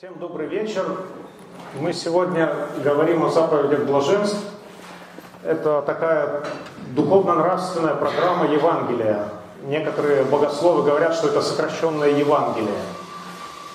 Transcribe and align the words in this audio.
Всем 0.00 0.18
добрый 0.18 0.46
вечер. 0.46 0.96
Мы 1.78 1.92
сегодня 1.92 2.50
говорим 2.82 3.22
о 3.22 3.28
заповедях 3.28 3.80
блаженств. 3.80 4.38
Это 5.44 5.82
такая 5.82 6.42
духовно-нравственная 6.96 7.96
программа 7.96 8.46
Евангелия. 8.46 9.24
Некоторые 9.64 10.24
богословы 10.24 10.84
говорят, 10.84 11.12
что 11.12 11.28
это 11.28 11.42
сокращенное 11.42 12.12
Евангелие. 12.12 12.80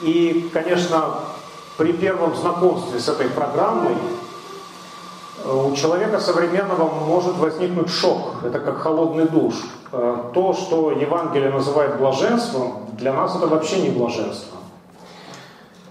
И, 0.01 0.49
конечно, 0.51 1.13
при 1.77 1.93
первом 1.93 2.35
знакомстве 2.35 2.99
с 2.99 3.07
этой 3.07 3.29
программой 3.29 3.95
у 5.45 5.75
человека 5.75 6.19
современного 6.19 6.89
может 7.05 7.37
возникнуть 7.37 7.91
шок. 7.91 8.43
Это 8.43 8.59
как 8.59 8.79
холодный 8.79 9.27
душ. 9.27 9.53
То, 9.91 10.55
что 10.59 10.89
Евангелие 10.89 11.51
называет 11.51 11.99
блаженством, 11.99 12.87
для 12.93 13.13
нас 13.13 13.35
это 13.35 13.45
вообще 13.45 13.79
не 13.79 13.91
блаженство. 13.91 14.57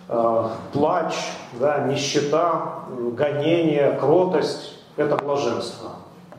Плач, 0.06 1.14
да, 1.54 1.78
нищета, 1.86 2.80
гонение, 3.12 3.92
кротость– 3.98 4.78
это 4.96 5.16
блаженство. 5.16 5.90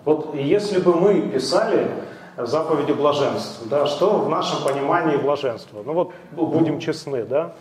Вот 0.04 0.36
если 0.36 0.80
бы 0.80 0.94
мы 0.94 1.22
писали 1.22 1.90
заповеди 2.38 2.92
блаженства, 2.92 3.68
да, 3.68 3.88
что 3.88 4.20
в 4.20 4.30
нашем 4.30 4.64
понимании 4.64 5.18
блаженство? 5.18 5.82
Ну 5.84 5.94
вот 5.94 6.12
будем 6.32 6.80
честны, 6.80 7.24
да? 7.24 7.54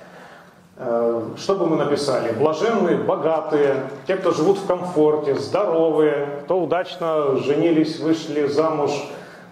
Что 0.77 1.55
бы 1.55 1.67
мы 1.67 1.77
написали? 1.77 2.33
Блаженные, 2.33 2.97
богатые, 2.97 3.85
те, 4.07 4.17
кто 4.17 4.33
живут 4.33 4.59
в 4.59 4.67
комфорте, 4.67 5.37
здоровые, 5.37 6.41
кто 6.45 6.61
удачно 6.61 7.37
женились, 7.37 8.01
вышли 8.01 8.49
замуж, 8.49 8.91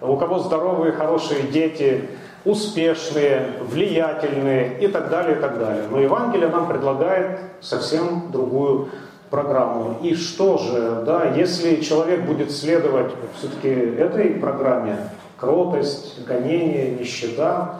у 0.01 0.17
кого 0.17 0.39
здоровые, 0.39 0.91
хорошие 0.91 1.43
дети, 1.43 2.09
успешные, 2.45 3.53
влиятельные 3.61 4.79
и 4.79 4.87
так 4.87 5.09
далее, 5.09 5.37
и 5.37 5.39
так 5.39 5.59
далее. 5.59 5.85
Но 5.89 5.99
Евангелие 5.99 6.49
нам 6.49 6.67
предлагает 6.67 7.39
совсем 7.61 8.31
другую 8.31 8.89
программу. 9.29 9.97
И 10.03 10.13
что 10.15 10.57
же, 10.57 11.03
да, 11.05 11.33
если 11.35 11.81
человек 11.81 12.21
будет 12.21 12.51
следовать 12.51 13.11
все-таки 13.37 13.69
этой 13.69 14.31
программе, 14.35 15.09
кротость, 15.37 16.23
гонение, 16.25 16.91
нищета, 16.91 17.79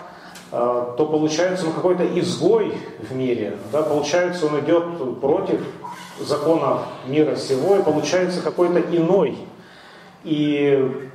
то 0.49 1.09
получается 1.11 1.65
он 1.65 1.73
какой-то 1.73 2.05
изгой 2.19 2.73
в 2.99 3.15
мире, 3.15 3.57
да, 3.71 3.81
получается 3.81 4.45
он 4.45 4.59
идет 4.59 5.19
против 5.19 5.61
закона 6.19 6.79
мира 7.07 7.35
сего, 7.35 7.75
и 7.75 7.81
получается 7.81 8.41
какой-то 8.41 8.79
иной. 8.79 9.37
И 10.23 11.09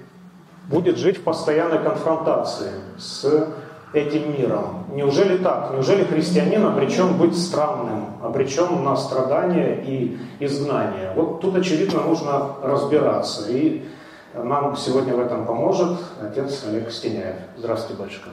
будет 0.68 0.98
жить 0.98 1.18
в 1.18 1.24
постоянной 1.24 1.82
конфронтации 1.82 2.72
с 2.98 3.48
этим 3.92 4.32
миром. 4.32 4.84
Неужели 4.92 5.38
так? 5.38 5.72
Неужели 5.72 6.04
христианин 6.04 6.64
обречен 6.66 7.16
быть 7.16 7.36
странным, 7.36 8.22
обречен 8.22 8.84
на 8.84 8.96
страдания 8.96 9.82
и 9.82 10.18
изгнание? 10.40 11.12
Вот 11.16 11.40
тут, 11.40 11.56
очевидно, 11.56 12.02
нужно 12.02 12.54
разбираться. 12.62 13.50
И 13.50 13.88
нам 14.34 14.76
сегодня 14.76 15.16
в 15.16 15.20
этом 15.20 15.46
поможет 15.46 15.98
отец 16.20 16.64
Олег 16.66 16.90
Стеняев. 16.90 17.36
Здравствуйте, 17.56 18.02
батюшка. 18.02 18.28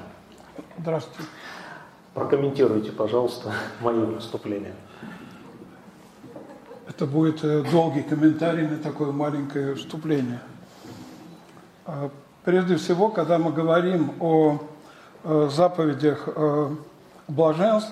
Здравствуйте. 0.78 1.30
Прокомментируйте, 2.13 2.91
пожалуйста, 2.91 3.52
мое 3.80 4.06
выступление. 4.06 4.73
Это 6.88 7.06
будет 7.06 7.41
долгий 7.72 8.03
комментарий 8.03 8.67
на 8.67 8.78
такое 8.78 9.11
маленькое 9.11 9.75
вступление. 9.75 10.39
Прежде 12.45 12.75
всего, 12.75 13.09
когда 13.09 13.39
мы 13.39 13.51
говорим 13.51 14.13
о 14.19 14.59
заповедях 15.23 16.29
блаженств, 17.27 17.91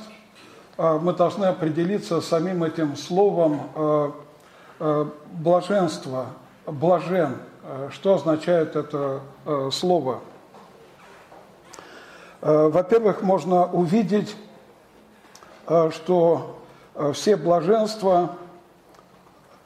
мы 0.78 1.12
должны 1.14 1.46
определиться 1.46 2.22
самим 2.22 2.64
этим 2.64 2.96
словом 2.96 4.14
блаженство, 5.32 6.28
блажен. 6.68 7.38
Что 7.90 8.14
означает 8.14 8.76
это 8.76 9.22
слово? 9.72 10.20
Во-первых, 12.42 13.24
можно 13.24 13.66
увидеть, 13.66 14.36
что 15.66 16.60
все 17.14 17.38
блаженства 17.38 18.36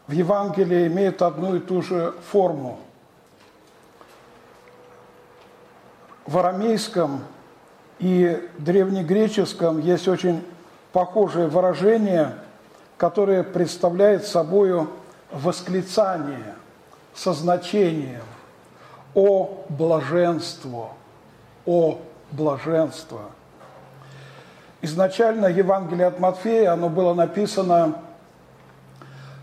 в 0.07 0.13
Евангелии 0.13 0.87
имеют 0.87 1.21
одну 1.21 1.57
и 1.57 1.59
ту 1.59 1.81
же 1.81 2.13
форму– 2.31 2.79
в 6.27 6.37
арамейском 6.37 7.21
и 7.99 8.47
древнегреческом 8.59 9.79
есть 9.79 10.07
очень 10.07 10.45
похожее 10.91 11.47
выражение, 11.47 12.35
которое 12.97 13.43
представляет 13.43 14.25
собой 14.25 14.87
восклицание 15.31 16.55
со 17.15 17.33
значением 17.33 18.23
«О 19.15 19.65
блаженство! 19.69 20.89
О 21.65 21.99
блаженство!». 22.31 23.21
Изначально 24.81 25.47
Евангелие 25.47 26.07
от 26.07 26.19
Матфея, 26.19 26.73
оно 26.73 26.89
было 26.89 27.13
написано, 27.13 27.99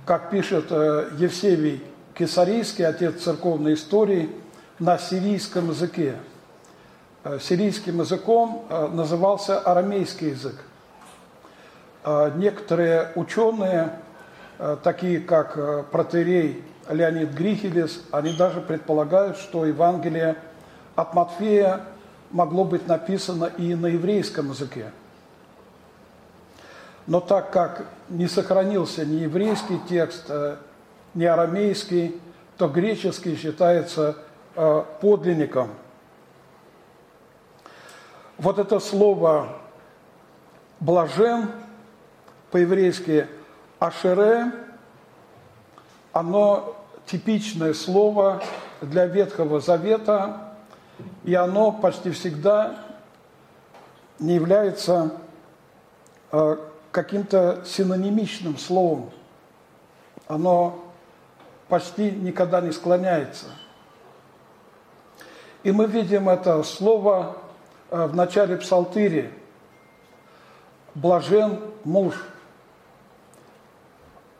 как 0.06 0.30
пишет 0.30 0.70
Евсевий 0.70 1.82
Кесарийский, 2.14 2.86
отец 2.86 3.22
церковной 3.22 3.74
истории, 3.74 4.30
на 4.78 4.98
сирийском 4.98 5.70
языке– 5.70 6.14
сирийским 7.40 8.00
языком 8.00 8.66
назывался 8.92 9.58
арамейский 9.58 10.30
язык. 10.30 10.56
Некоторые 12.36 13.12
ученые, 13.14 13.98
такие 14.82 15.20
как 15.20 15.88
протерей 15.90 16.62
Леонид 16.90 17.30
Грихелес, 17.30 18.02
они 18.10 18.34
даже 18.36 18.60
предполагают, 18.60 19.38
что 19.38 19.64
Евангелие 19.64 20.36
от 20.96 21.14
Матфея 21.14 21.80
могло 22.30 22.64
быть 22.64 22.86
написано 22.86 23.50
и 23.56 23.74
на 23.74 23.86
еврейском 23.86 24.50
языке. 24.50 24.92
Но 27.06 27.20
так 27.20 27.50
как 27.50 27.86
не 28.10 28.28
сохранился 28.28 29.06
ни 29.06 29.16
еврейский 29.16 29.80
текст, 29.88 30.30
ни 31.14 31.24
арамейский, 31.24 32.20
то 32.58 32.68
греческий 32.68 33.36
считается 33.36 34.16
подлинником– 35.00 35.70
вот 38.38 38.58
это 38.58 38.80
слово 38.80 39.48
«блажен» 40.80 41.50
по-еврейски 42.50 43.28
«ашере», 43.78 44.52
оно 46.12 46.76
типичное 47.06 47.74
слово 47.74 48.42
для 48.80 49.06
Ветхого 49.06 49.60
Завета, 49.60 50.54
и 51.24 51.34
оно 51.34 51.72
почти 51.72 52.10
всегда 52.10 52.76
не 54.18 54.34
является 54.34 55.12
э, 56.30 56.56
каким-то 56.92 57.62
синонимичным 57.66 58.58
словом. 58.58 59.10
Оно 60.28 60.84
почти 61.68 62.10
никогда 62.10 62.60
не 62.60 62.70
склоняется. 62.70 63.46
И 65.64 65.72
мы 65.72 65.86
видим 65.86 66.28
это 66.28 66.62
слово 66.62 67.36
в 67.94 68.16
начале 68.16 68.56
псалтыри 68.56 69.30
«Блажен 70.96 71.60
муж», 71.84 72.14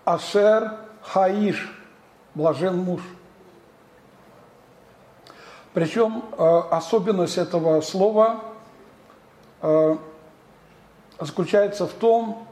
«Ашер 0.04 0.72
хаиш»– 1.03 1.72
«Блажен 2.34 2.76
муж». 2.78 3.00
Причем 5.72 6.25
особенность 6.37 7.38
этого 7.38 7.81
слова 7.81 8.41
заключается 11.20 11.87
в 11.87 11.93
том, 11.93 12.49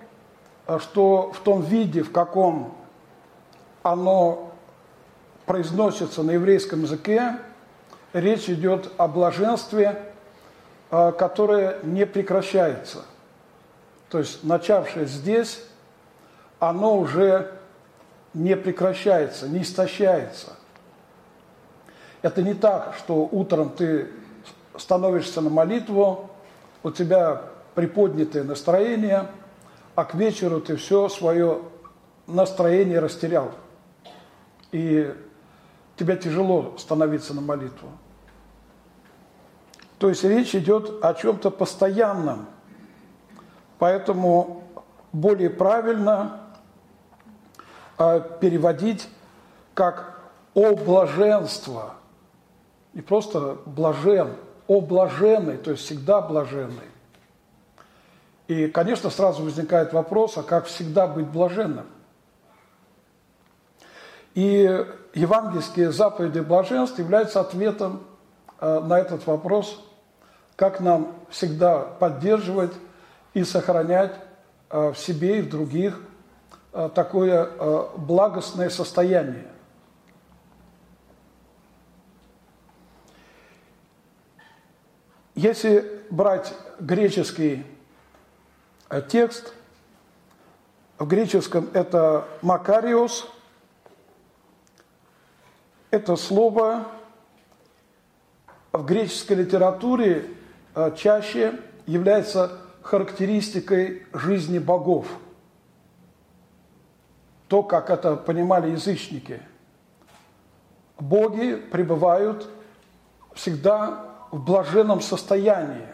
что 0.78 1.32
в 1.32 1.40
том 1.40 1.62
виде, 1.62 2.04
в 2.04 2.12
каком 2.12 2.76
оно 3.82 4.52
произносится 5.46 6.22
на 6.22 6.30
еврейском 6.30 6.82
языке, 6.82 7.38
речь 8.12 8.48
идет 8.48 8.92
о 8.98 9.08
блаженстве– 9.08 10.00
которое 10.92 11.78
не 11.84 12.04
прекращается. 12.04 12.98
То 14.10 14.18
есть 14.18 14.44
начавшее 14.44 15.06
здесь, 15.06 15.64
оно 16.58 16.98
уже 16.98 17.50
не 18.34 18.54
прекращается, 18.56 19.48
не 19.48 19.62
истощается. 19.62 20.52
Это 22.20 22.42
не 22.42 22.52
так, 22.52 22.94
что 22.98 23.26
утром 23.32 23.70
ты 23.70 24.10
становишься 24.76 25.40
на 25.40 25.48
молитву, 25.48 26.30
у 26.82 26.90
тебя 26.90 27.42
приподнятое 27.74 28.44
настроение, 28.44 29.28
а 29.94 30.04
к 30.04 30.14
вечеру 30.14 30.60
ты 30.60 30.76
все 30.76 31.08
свое 31.08 31.62
настроение 32.26 32.98
растерял. 32.98 33.52
И 34.72 35.14
тебе 35.96 36.18
тяжело 36.18 36.74
становиться 36.76 37.32
на 37.32 37.40
молитву. 37.40 37.88
То 40.02 40.08
есть 40.08 40.24
речь 40.24 40.52
идет 40.56 41.04
о 41.04 41.14
чем-то 41.14 41.52
постоянном. 41.52 42.46
Поэтому 43.78 44.64
более 45.12 45.48
правильно 45.48 46.40
э, 47.98 48.20
переводить 48.40 49.08
как 49.74 50.18
«о 50.54 50.74
блаженство». 50.74 51.94
Не 52.94 53.02
просто 53.02 53.58
«блажен», 53.64 54.34
«о 54.66 54.80
блаженный», 54.80 55.56
то 55.56 55.70
есть 55.70 55.84
всегда 55.84 56.20
блаженный. 56.20 56.90
И, 58.48 58.66
конечно, 58.66 59.08
сразу 59.08 59.44
возникает 59.44 59.92
вопрос, 59.92 60.36
а 60.36 60.42
как 60.42 60.66
всегда 60.66 61.06
быть 61.06 61.28
блаженным? 61.28 61.86
И 64.34 64.84
евангельские 65.14 65.92
заповеди 65.92 66.40
блаженства 66.40 67.02
являются 67.02 67.40
ответом 67.40 68.02
э, 68.58 68.80
на 68.80 68.98
этот 68.98 69.24
вопрос, 69.28 69.80
как 70.56 70.80
нам 70.80 71.14
всегда 71.30 71.80
поддерживать 71.80 72.72
и 73.34 73.44
сохранять 73.44 74.14
э, 74.70 74.90
в 74.90 74.98
себе 74.98 75.38
и 75.38 75.42
в 75.42 75.48
других 75.48 76.00
э, 76.72 76.90
такое 76.94 77.48
благостное 77.96 78.70
состояние. 78.70 79.46
Если 85.34 86.04
брать 86.10 86.52
греческий 86.78 87.64
текст, 89.08 89.54
в 90.98 91.06
греческом 91.06 91.68
это 91.72 92.28
«макариос», 92.42 93.26
это 95.90 96.16
слово 96.16 96.86
в 98.72 98.84
греческой 98.84 99.36
литературе 99.36 100.24
э, 100.24 100.41
чаще 100.96 101.58
является 101.86 102.58
характеристикой 102.82 104.06
жизни 104.12 104.58
богов. 104.58 105.06
То, 107.48 107.62
как 107.62 107.90
это 107.90 108.16
понимали 108.16 108.70
язычники. 108.70 109.42
Боги 110.98 111.56
пребывают 111.56 112.48
всегда 113.34 114.06
в 114.30 114.42
блаженном 114.42 115.00
состоянии, 115.00 115.88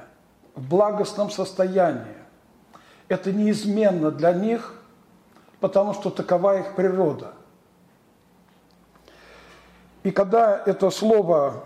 в 0.54 0.68
благостном 0.68 1.30
состоянии. 1.30 2.16
Это 3.08 3.32
неизменно 3.32 4.10
для 4.10 4.32
них, 4.32 4.74
потому 5.60 5.94
что 5.94 6.10
такова 6.10 6.58
их 6.60 6.74
природа. 6.74 7.32
И 10.02 10.10
когда 10.10 10.62
это 10.64 10.90
слово 10.90 11.64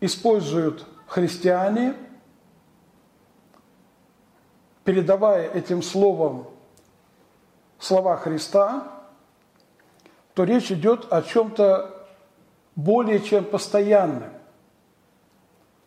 используют 0.00 0.86
христиане, 1.08 1.94
передавая 4.84 5.50
этим 5.50 5.82
словом 5.82 6.46
слова 7.78 8.16
Христа, 8.16 8.84
то 10.34 10.44
речь 10.44 10.70
идет 10.70 11.12
о 11.12 11.22
чем-то 11.22 12.06
более 12.76 13.20
чем 13.20 13.44
постоянном. 13.44 14.30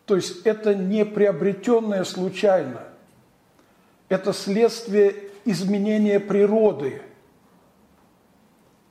То 0.04 0.16
есть 0.16 0.44
это 0.44 0.74
не 0.74 1.06
приобретенное 1.06 2.04
случайно. 2.04 2.82
Это 4.10 4.34
следствие 4.34 5.30
изменения 5.46 6.20
природы– 6.20 7.00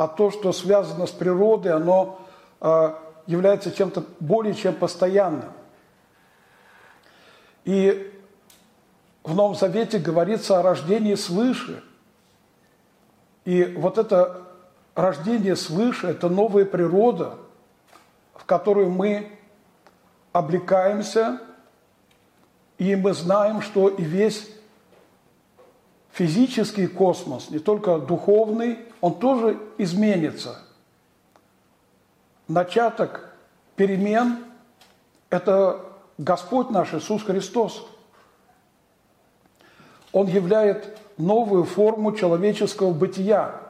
а 0.01 0.07
то, 0.07 0.31
что 0.31 0.51
связано 0.51 1.05
с 1.05 1.11
природой, 1.11 1.73
оно 1.73 2.21
э, 2.59 2.93
является 3.27 3.71
чем-то 3.71 4.03
более 4.19 4.55
чем 4.55 4.73
постоянным. 4.73 5.51
И 7.63 8.11
в 9.23 9.35
Новом 9.35 9.55
Завете 9.55 9.99
говорится 9.99 10.59
о 10.59 10.63
рождении 10.63 11.15
свыше. 11.15 11.83
И 13.45 13.65
вот 13.77 13.97
это 13.97 14.47
рождение 14.95 15.55
свыше– 15.55 16.07
это 16.09 16.29
новая 16.29 16.65
природа, 16.65 17.37
в 18.33 18.45
которую 18.45 18.89
мы 18.89 19.31
облекаемся, 20.31 21.41
и 22.77 22.95
мы 22.95 23.13
знаем, 23.13 23.61
что 23.61 23.89
и 23.89 24.03
весь 24.03 24.49
физический 26.11 26.87
космос, 26.87 27.49
не 27.49 27.59
только 27.59 27.99
духовный, 27.99 28.79
он 29.01 29.19
тоже 29.19 29.59
изменится. 29.77 30.57
Начаток 32.47 33.33
перемен– 33.75 34.43
это 35.29 35.90
Господь 36.17 36.69
наш 36.69 36.93
Иисус 36.93 37.23
Христос. 37.23 37.85
Он 40.11 40.27
являет 40.27 40.97
новую 41.17 41.63
форму 41.63 42.15
человеческого 42.15 42.91
бытия. 42.91 43.61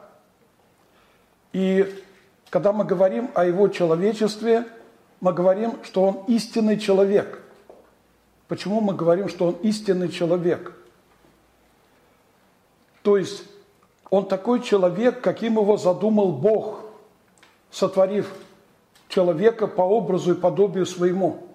И 1.52 2.02
когда 2.50 2.72
мы 2.72 2.84
говорим 2.84 3.30
о 3.34 3.44
Его 3.44 3.68
человечестве, 3.68 4.66
мы 5.20 5.32
говорим, 5.32 5.78
что 5.84 6.02
Он 6.02 6.24
истинный 6.26 6.78
человек. 6.78 7.40
Почему 8.48 8.80
мы 8.80 8.94
говорим, 8.94 9.28
что 9.28 9.48
Он 9.48 9.54
истинный 9.62 10.08
человек– 10.08 10.74
то 13.02 13.16
есть 13.16 13.44
он 14.10 14.26
такой 14.26 14.62
человек, 14.62 15.20
каким 15.20 15.54
его 15.54 15.76
задумал 15.76 16.32
Бог, 16.32 16.80
сотворив 17.70 18.32
человека 19.08 19.66
по 19.66 19.82
образу 19.82 20.32
и 20.32 20.40
подобию 20.40 20.86
своему. 20.86 21.48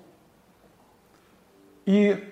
И 1.87 2.31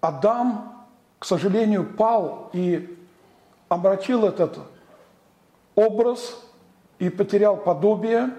Адам, 0.00 0.84
к 1.20 1.24
сожалению, 1.24 1.84
пал 1.84 2.50
и 2.52 2.98
омрачил 3.68 4.24
этот 4.24 4.58
образ 5.76 6.42
и 6.98 7.08
потерял 7.08 7.56
подобие. 7.56 8.30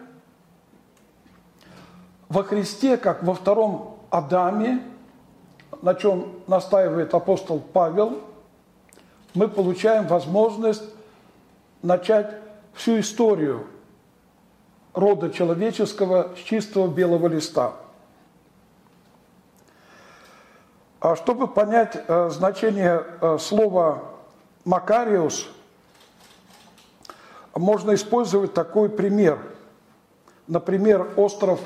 Во 2.28 2.44
Христе, 2.44 2.98
как 2.98 3.24
во 3.24 3.34
втором 3.34 4.00
Адаме, 4.10 4.84
на 5.82 5.96
чем 5.96 6.42
настаивает 6.48 7.14
апостол 7.14 7.62
Павел– 7.62 8.20
мы 9.34 9.48
получаем 9.48 10.08
возможность 10.08 10.84
начать 11.82 12.36
всю 12.74 13.00
историю 13.00 13.68
рода 14.94 15.30
человеческого 15.30 16.36
с 16.36 16.40
чистого 16.40 16.88
белого 16.88 17.28
листа. 17.28 17.74
А 17.74 17.76
чтобы 21.16 21.48
понять 21.48 21.98
э, 22.08 22.30
значение 22.30 23.04
э, 23.22 23.38
слова 23.40 24.04
«макариус», 24.66 25.50
можно 27.56 27.94
использовать 27.94 28.54
такой 28.54 28.90
пример. 28.90 29.40
Например, 30.48 31.10
остров 31.16 31.60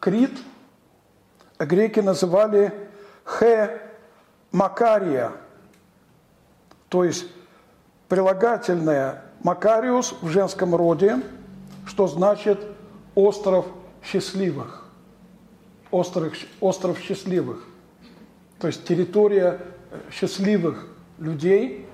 Крит 0.00 0.32
греки 1.58 2.00
называли 2.00 2.72
«хе 3.24 3.80
Макария», 4.50 5.32
то 6.88 7.04
есть 7.04 7.26
прилагательное 8.08 9.24
«макариус» 9.42 10.14
в 10.20 10.28
женском 10.28 10.74
роде, 10.74 11.22
что 11.86 12.06
значит 12.06 12.60
«остров 13.14 13.66
счастливых». 14.02 14.86
Остров, 15.90 16.32
остров 16.60 16.98
счастливых. 16.98 17.64
То 18.62 18.68
есть 18.68 18.84
территория 18.84 19.58
счастливых 20.12 20.86
людей. 21.18 21.88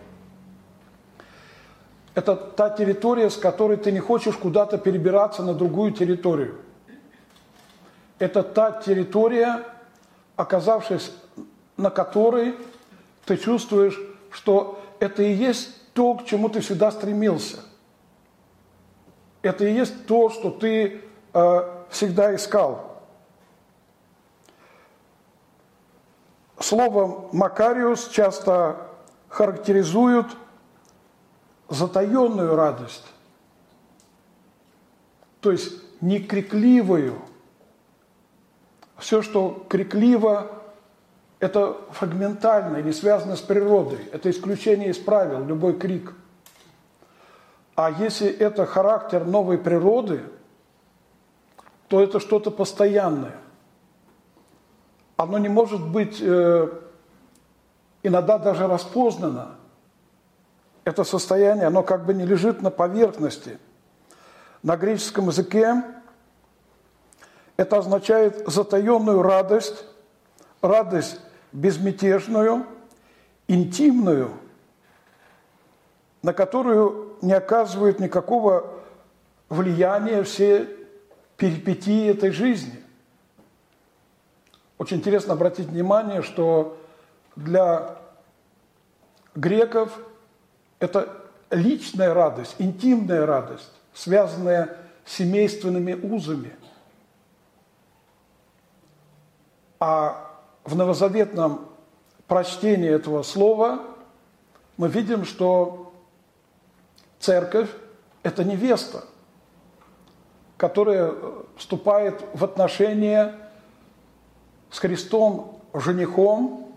Это 2.15 2.37
та 2.37 2.69
территория, 2.69 3.31
с 3.31 3.39
которой 3.39 3.79
ты 3.79 3.91
не 3.91 4.01
хочешь 4.01 4.37
куда-то 4.37 4.77
перебираться 4.77 5.43
на 5.43 5.55
другую 5.55 5.93
территорию. 5.93 6.57
Это 8.19 8.43
та 8.43 8.83
территория, 8.83 9.65
оказавшись 10.37 11.11
на 11.79 11.89
которой 11.89 12.55
ты 13.25 13.39
чувствуешь, 13.39 13.99
что 14.31 14.79
это 15.01 15.23
и 15.23 15.33
есть 15.33 15.71
то, 15.95 16.17
к 16.17 16.27
чему 16.27 16.51
ты 16.51 16.61
всегда 16.61 16.91
стремился. 16.91 17.61
Это 19.41 19.65
и 19.65 19.73
есть 19.73 20.05
то, 20.05 20.29
что 20.29 20.51
ты 20.51 21.01
э, 21.33 21.85
всегда 21.89 22.35
искал. 22.37 22.88
Словом 26.61 27.29
«макариус» 27.33 28.09
часто 28.09 28.89
характеризуют 29.29 30.27
затаенную 31.69 32.57
радость, 32.57 33.07
то 35.41 35.53
есть 35.53 35.75
не 36.01 36.19
крикливую. 36.21 37.21
Все, 38.97 39.23
что 39.23 39.65
крикливо, 39.69 40.51
это 41.39 41.77
фрагментально, 41.93 42.83
не 42.83 42.93
связано 42.93 43.37
с 43.37 43.41
природой. 43.41 44.01
Это 44.13 44.29
исключение 44.31 44.91
из 44.91 44.99
правил, 44.99 45.45
любой 45.45 45.79
крик. 45.79 46.15
А 47.77 47.91
если 47.93 48.29
это 48.29 48.67
характер 48.67 49.25
новой 49.25 49.57
природы, 49.57 50.23
то 51.87 52.03
это 52.03 52.19
что-то 52.19 52.51
постоянное. 52.51 53.37
Оно 55.19 55.39
не 55.39 55.49
может 55.49 55.85
быть 55.85 56.19
э, 56.21 56.69
иногда 58.05 58.39
даже 58.39 58.69
распознано. 58.69 59.57
это 60.85 61.03
состояние, 61.03 61.67
оно 61.67 61.83
как 61.83 62.07
бы 62.07 62.15
не 62.15 62.25
лежит 62.25 62.63
на 62.63 62.71
поверхности. 62.71 63.59
На 64.63 64.77
греческом 64.77 65.27
языке 65.27 65.83
это 67.57 67.79
означает 67.79 68.47
затаенную 68.47 69.21
радость, 69.23 69.85
радость 70.63 71.21
безмятежную, 71.51 72.65
интимную, 73.49 74.31
на 76.23 76.33
которую 76.33 77.17
не 77.23 77.33
оказывают 77.33 77.99
никакого 77.99 78.73
влияния 79.49 80.23
все 80.23 80.69
перипетии 81.37 82.09
этой 82.09 82.31
жизни. 82.31 82.85
Очень 84.79 84.99
интересно 84.99 85.35
обратить 85.35 85.67
внимание, 85.67 86.23
что 86.23 86.79
для 87.35 87.97
греков 89.35 89.99
это 90.79 91.09
личная 91.51 92.15
радость, 92.15 92.55
интимная 92.59 93.27
радость, 93.27 93.73
связанная 93.93 94.77
с 95.05 95.15
семейственными 95.15 95.95
узами. 95.95 96.55
А 99.81 100.39
в 100.65 100.77
новозаветном 100.77 101.69
прочтении 102.29 102.91
этого 102.91 103.23
слова 103.23 103.81
мы 104.77 104.89
видим, 104.89 105.25
что 105.25 105.93
церковь– 107.19 107.71
это 108.23 108.45
невеста, 108.45 109.05
которая 110.57 111.15
вступает 111.57 112.23
в 112.35 112.45
отношения 112.45 113.48
с 114.71 114.79
Христом 114.79 115.61
женихом, 115.75 116.73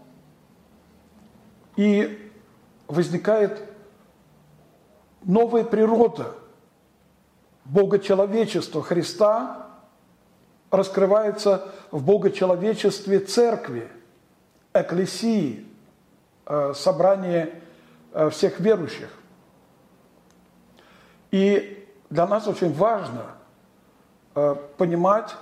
и 1.76 2.32
возникает 2.88 3.64
новая 5.24 5.64
природа 5.64 6.36
Богочеловечества 7.66 8.84
Христа 8.84 9.68
раскрывается 10.72 11.72
в 11.92 12.04
богочеловечестве 12.04 13.20
церкви, 13.20 13.90
экклесии, 14.74 15.66
э, 16.46 16.74
собрания 16.74 17.62
э, 18.14 18.30
всех 18.30 18.60
верующих. 18.60 19.10
И 21.30 21.88
для 22.10 22.26
нас 22.26 22.48
очень 22.48 22.74
важно 22.74 23.36
э, 24.34 24.56
понимать, 24.78 25.36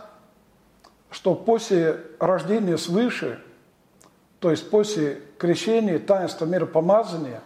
что 1.12 1.36
после 1.36 2.04
рождения 2.20 2.78
свыше, 2.78 3.42
то 4.40 4.52
есть 4.52 4.70
после 4.70 5.22
крещения, 5.38 6.00
таинства 6.00 6.46
миропомазания, 6.46 7.42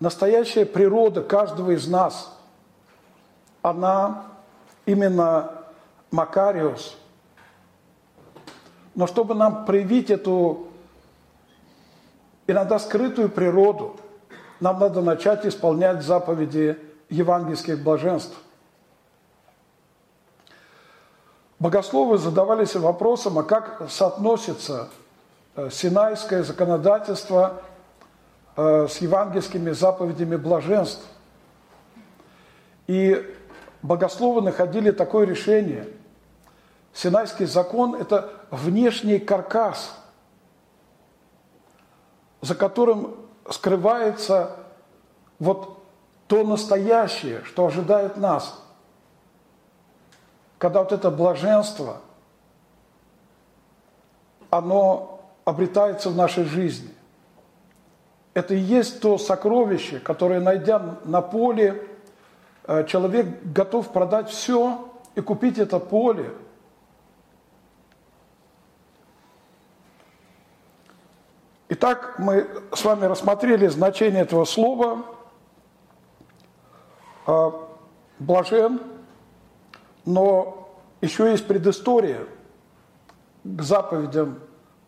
настоящая 0.00 0.66
природа 0.66 1.22
каждого 1.22 1.72
из 1.72 1.86
нас, 1.86 2.36
она 3.62 4.26
именно 4.86 5.64
Макариус. 6.10 6.96
Но 8.94 9.06
чтобы 9.06 9.34
нам 9.34 9.64
проявить 9.64 10.10
эту 10.10 10.68
иногда 12.46 12.78
скрытую 12.78 13.28
природу, 13.28 13.96
нам 14.60 14.78
надо 14.78 15.00
начать 15.00 15.44
исполнять 15.46 16.02
заповеди 16.02 16.78
евангельских 17.08 17.82
блаженств. 17.82 18.36
Богословы 21.64 22.18
задавались 22.18 22.76
вопросом, 22.76 23.38
а 23.38 23.42
как 23.42 23.84
соотносится 23.88 24.90
э, 25.56 25.70
синайское 25.72 26.42
законодательство 26.42 27.62
э, 28.54 28.86
с 28.86 28.98
евангельскими 28.98 29.70
заповедями 29.70 30.36
блаженств. 30.36 31.02
И 32.86 33.34
богословы 33.80 34.42
находили 34.42 34.90
такое 34.90 35.24
решение. 35.24 35.88
Синайский 36.92 37.46
закон– 37.46 37.94
это 37.98 38.30
внешний 38.50 39.18
каркас, 39.18 39.98
за 42.42 42.54
которым 42.54 43.16
скрывается 43.48 44.50
вот 45.38 45.78
то 46.26 46.44
настоящее, 46.44 47.42
что 47.44 47.64
ожидает 47.64 48.18
нас– 48.18 48.60
когда 50.64 50.80
вот 50.80 50.92
это 50.92 51.10
блаженство, 51.10 51.98
оно 54.48 55.20
обретается 55.44 56.08
в 56.08 56.16
нашей 56.16 56.44
жизни. 56.44 56.88
Это 58.32 58.54
и 58.54 58.58
есть 58.60 59.02
то 59.02 59.18
сокровище, 59.18 59.98
которое, 59.98 60.40
найдя 60.40 61.00
на 61.04 61.20
поле, 61.20 61.86
э, 62.66 62.86
человек 62.86 63.26
готов 63.42 63.92
продать 63.92 64.30
все 64.30 64.90
и 65.14 65.20
купить 65.20 65.58
это 65.58 65.78
поле. 65.78 66.32
Итак, 71.68 72.14
мы 72.16 72.48
с 72.72 72.82
вами 72.82 73.04
рассмотрели 73.04 73.66
значение 73.66 74.22
этого 74.22 74.46
слова. 74.46 75.04
Э, 77.26 77.50
блажен– 78.18 78.80
но 80.04 80.68
еще 81.00 81.30
есть 81.30 81.46
предыстория 81.46 82.26
к 83.42 83.62
заповедям 83.62 84.40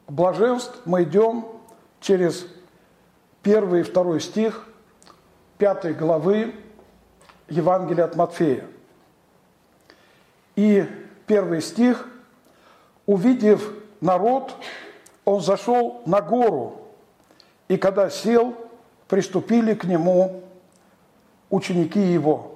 блаженств. 0.09 0.81
Мы 0.85 1.05
идем 1.05 1.47
через 2.01 2.47
первый 3.43 3.81
и 3.81 3.85
второй 3.85 4.21
стих 4.21 4.67
пятой 5.59 5.95
главы 5.95 6.55
Евангелия 7.49 8.05
от 8.05 8.17
Матфея. 8.17 8.67
И 10.55 10.87
первый 11.27 11.61
стих, 11.61 12.09
увидев 13.05 13.73
народ, 14.01 14.55
он 15.25 15.41
зашел 15.41 16.03
на 16.07 16.21
гору, 16.21 16.81
и 17.69 17.77
когда 17.77 18.09
сел, 18.11 18.55
приступили 19.09 19.75
к 19.75 19.85
нему 19.85 20.45
ученики 21.51 22.01
его– 22.01 22.53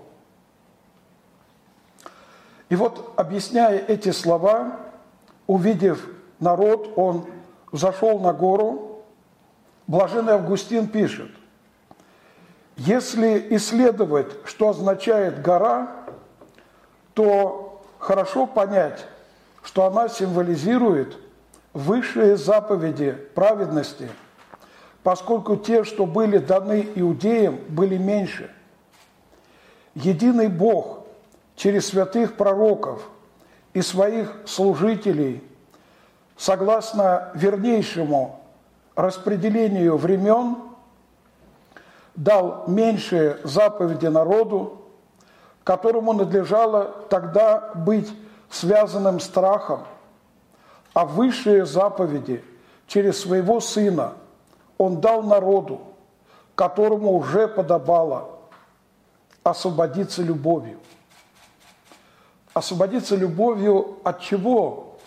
и 2.70 2.76
вот, 2.76 3.12
объясняя 3.16 3.78
эти 3.78 4.12
слова, 4.12 4.76
увидев 5.48 6.06
народ, 6.38 6.92
он 6.96 7.26
зашел 7.72 8.20
на 8.20 8.32
гору. 8.32 9.02
Блаженный 9.88 10.34
Августин 10.34 10.86
пишет, 10.86 11.30
если 12.76 13.44
исследовать, 13.56 14.28
что 14.44 14.68
означает 14.68 15.42
гора, 15.42 15.90
то 17.12 17.82
хорошо 17.98 18.46
понять, 18.46 19.04
что 19.64 19.84
она 19.86 20.08
символизирует 20.08 21.18
высшие 21.72 22.36
заповеди 22.36 23.12
праведности, 23.34 24.08
поскольку 25.02 25.56
те, 25.56 25.82
что 25.82 26.06
были 26.06 26.38
даны 26.38 26.88
иудеям, 26.94 27.58
были 27.68 27.96
меньше. 27.96 28.48
Единый 29.96 30.46
Бог 30.46 30.99
через 31.60 31.88
святых 31.88 32.38
пророков 32.38 33.02
и 33.74 33.82
своих 33.82 34.34
служителей, 34.46 35.44
согласно 36.38 37.32
вернейшему 37.34 38.40
распределению 38.96 39.98
времен, 39.98 40.56
дал 42.16 42.64
меньшие 42.66 43.36
заповеди 43.44 44.06
народу, 44.06 44.80
которому 45.62 46.14
надлежало 46.14 46.94
тогда 47.10 47.72
быть 47.74 48.10
связанным 48.48 49.20
страхом, 49.20 49.80
а 50.94 51.04
высшие 51.04 51.66
заповеди 51.66 52.42
через 52.86 53.20
своего 53.20 53.60
Сына 53.60 54.14
Он 54.78 55.02
дал 55.02 55.22
народу, 55.22 55.82
которому 56.54 57.12
уже 57.18 57.48
подобало 57.48 58.30
освободиться 59.42 60.22
любовью 60.22 60.78
освободиться 62.54 63.16
любовью 63.16 63.98
от 64.04 64.20
чего? 64.20 64.98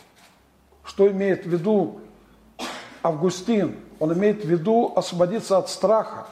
Что 0.83 1.09
имеет 1.09 1.45
в 1.45 1.49
виду 1.49 2.01
Августин? 3.01 3.79
Он 3.99 4.13
имеет 4.13 4.43
в 4.43 4.47
виду 4.47 4.93
освободиться 4.95 5.57
от 5.57 5.69
страха. 5.69 6.27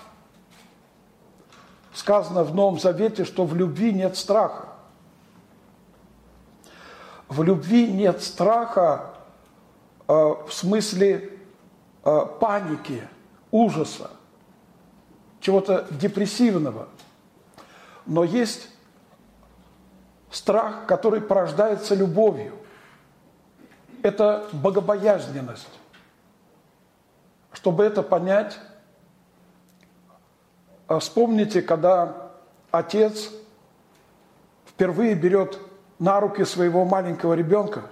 Сказано 1.94 2.44
в 2.44 2.56
Новом 2.56 2.80
Завете, 2.80 3.26
что 3.26 3.46
в 3.46 3.56
любви 3.56 3.94
нет 3.94 4.18
страха. 4.18 4.70
В 7.28 7.44
любви 7.44 7.92
нет 7.92 8.22
страха 8.22 9.14
э, 10.08 10.14
в 10.14 10.52
смысле 10.52 11.38
э, 12.04 12.26
паники, 12.40 13.08
ужаса, 13.52 14.12
чего-то 15.40 15.88
депрессивного. 15.92 16.90
Но 18.06 18.24
есть 18.24 18.68
страх, 20.32 20.86
который 20.88 21.22
порождается 21.22 21.94
любовью. 21.94 22.54
Это 24.02 24.48
богобоязненность. 24.54 25.80
Чтобы 27.52 27.84
это 27.84 28.02
понять, 28.02 28.58
а, 30.88 31.00
вспомните, 31.00 31.62
когда 31.62 32.32
отец 32.72 33.30
впервые 34.66 35.14
берет 35.14 35.60
на 36.00 36.20
руки 36.20 36.46
своего 36.46 36.86
маленького 36.86 37.34
ребенка, 37.34 37.84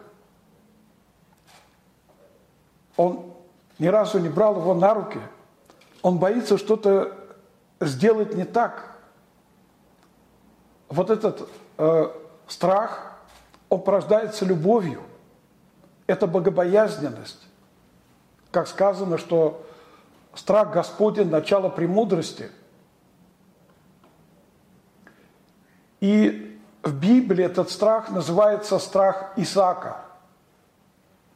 он 2.96 3.34
ни 3.78 3.88
разу 3.88 4.20
не 4.20 4.30
брал 4.30 4.60
его 4.60 4.74
на 4.74 4.94
руки, 4.94 5.20
он 6.02 6.18
боится 6.18 6.58
что-то 6.58 7.16
сделать 7.80 8.34
не 8.36 8.46
так. 8.46 8.98
Вот 10.88 11.10
этот 11.10 11.48
э, 11.78 12.10
страх, 12.50 13.14
он 13.70 13.82
любовью. 14.46 15.02
Это 16.08 16.28
богобоязненность. 16.28 17.48
Как 18.52 18.68
сказано, 18.68 19.18
что 19.18 19.66
страх 20.34 20.72
Господень– 20.72 21.30
начало 21.32 21.70
премудрости. 21.70 22.50
И 26.00 26.60
в 26.82 26.94
Библии 26.94 27.46
этот 27.46 27.70
страх 27.70 28.10
называется 28.10 28.80
страх 28.80 29.34
Исаака. 29.36 29.98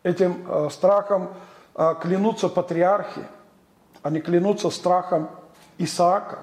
Этим 0.02 0.46
э, 0.48 0.70
страхом 0.72 1.34
э, 1.76 1.96
клянутся 2.02 2.50
патриархи, 2.50 3.26
они 4.02 4.22
клянутся 4.22 4.70
страхом 4.70 5.30
Исаака. 5.78 6.40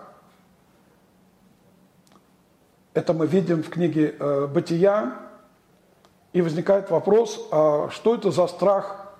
Это 2.94 3.12
мы 3.12 3.26
видим 3.26 3.62
в 3.62 3.70
книге 3.70 4.16
э, 4.18 4.46
«Бытия», 4.46 5.30
и 6.32 6.42
возникает 6.42 6.90
вопрос, 6.90 7.48
а 7.50 7.88
что 7.90 8.14
это 8.14 8.30
за 8.30 8.46
страх 8.46 9.14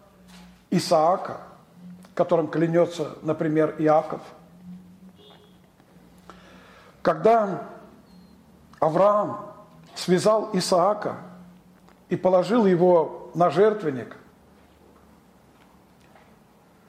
Исаака, 0.71 1.39
которым 2.15 2.49
клянется, 2.49 3.17
например, 3.23 3.75
Иаков? 3.79 4.21
Когда 7.03 7.69
Авраам 8.79 9.55
связал 9.95 10.51
Исаака 10.53 11.17
и 12.09 12.17
положил 12.17 12.67
его 12.67 13.31
на 13.35 13.51
жертвенник, 13.51 14.17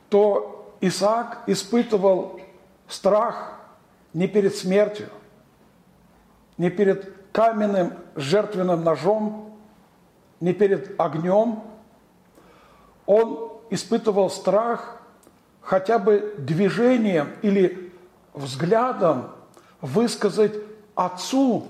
то 0.09 0.75
Исаак 0.81 1.39
испытывал 1.47 2.41
страх 2.87 3.53
не 4.13 4.27
перед 4.27 4.55
смертью, 4.55 5.09
не 6.61 6.69
перед 6.69 7.11
каменным 7.31 7.93
жертвенным 8.15 8.83
ножом, 8.83 9.57
не 10.39 10.53
перед 10.53 10.93
огнем. 11.01 11.63
Он 13.07 13.53
испытывал 13.71 14.29
страх 14.29 15.01
хотя 15.59 15.97
бы 15.97 16.35
движением 16.37 17.33
или 17.41 17.91
взглядом 18.35 19.31
высказать 19.81 20.53
отцу 20.93 21.65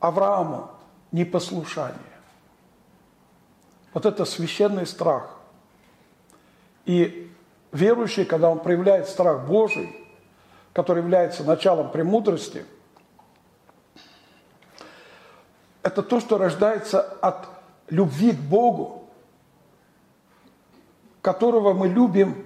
Аврааму 0.00 0.70
непослушание. 1.10 1.96
Вот 3.94 4.04
это 4.04 4.26
священный 4.26 4.86
страх. 4.86 5.34
И 6.84 7.32
верующий, 7.72 8.26
когда 8.26 8.50
он 8.50 8.58
проявляет 8.58 9.08
страх 9.08 9.46
Божий, 9.46 9.96
который 10.74 10.98
является 11.02 11.42
началом 11.42 11.90
премудрости, 11.90 12.66
это 15.86 16.02
то, 16.02 16.18
что 16.18 16.36
рождается 16.36 17.00
от 17.00 17.48
любви 17.90 18.32
к 18.32 18.40
Богу, 18.40 19.08
которого 21.22 21.74
мы 21.74 21.86
любим 21.86 22.44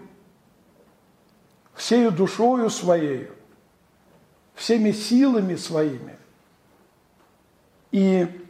всею 1.75 2.11
душою 2.11 2.68
своей, 2.68 3.31
всеми 4.55 4.92
силами 4.92 5.57
своими. 5.57 6.18
И 7.92 8.46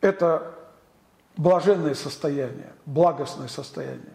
это 0.00 0.54
блаженное 1.36 1.94
состояние, 1.94 2.72
благостное 2.86 3.48
состояние. 3.48 4.14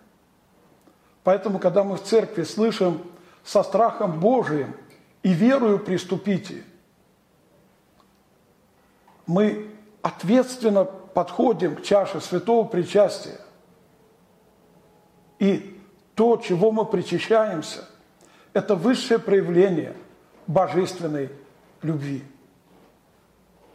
Поэтому, 1.24 1.60
когда 1.60 1.84
мы 1.84 1.98
в 1.98 2.04
церкви 2.04 2.42
слышим 2.42 3.04
со 3.44 3.62
страхом 3.62 4.20
Божиим 4.20 4.76
и 5.22 5.32
верою 5.32 5.78
приступите, 5.78 6.64
мы 9.30 9.70
ответственно 10.02 10.86
подходим 10.86 11.76
к 11.76 11.84
чаше 11.84 12.20
святого 12.20 12.68
причастия. 12.68 13.40
И 15.38 15.80
то, 16.16 16.38
чего 16.38 16.72
мы 16.72 16.84
причащаемся, 16.86 17.88
это 18.54 18.76
высшее 18.76 19.20
проявление 19.20 19.96
божественной 20.48 21.30
любви 21.84 22.24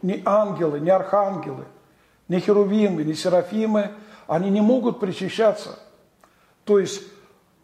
ни 0.01 0.21
ангелы, 0.25 0.79
ни 0.81 0.89
архангелы, 0.89 1.65
ни 2.27 2.37
херувимы, 2.37 3.03
ни 3.03 3.13
серафимы, 3.13 3.91
они 4.27 4.49
не 4.49 4.61
могут 4.61 4.99
причащаться. 4.99 5.79
То 6.65 6.79
есть 6.79 7.01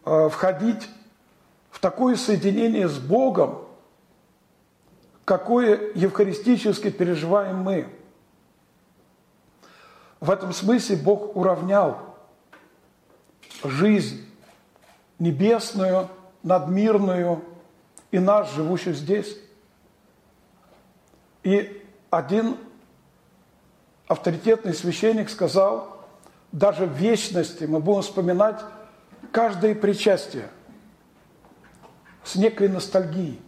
э, 0.05 0.29
входить 0.29 0.89
в 1.69 1.79
такое 1.79 2.15
соединение 2.15 2.87
с 2.87 2.97
Богом, 2.97 3.59
какое 5.25 5.91
евхаристически 5.95 6.89
переживаем 6.89 7.57
мы. 7.57 7.87
В 10.19 10.29
этом 10.29 10.53
смысле 10.53 10.97
Бог 10.97 11.35
уравнял 11.35 12.15
жизнь 13.63 14.25
небесную, 15.19 16.09
надмирную 16.43 17.43
и 18.11 18.19
нас, 18.19 18.53
живущих 18.53 18.95
здесь. 18.95 19.37
И 21.43 21.85
один 22.09 22.57
авторитетный 24.07 24.73
священник 24.73 25.29
сказал, 25.29 26.05
даже 26.51 26.85
в 26.85 26.93
вечности 26.93 27.63
мы 27.63 27.79
будем 27.79 28.01
вспоминать 28.01 28.59
каждое 29.31 29.73
причастие 29.73 30.49
с 32.23 32.35
некой 32.35 32.67
ностальгией. 32.67 33.39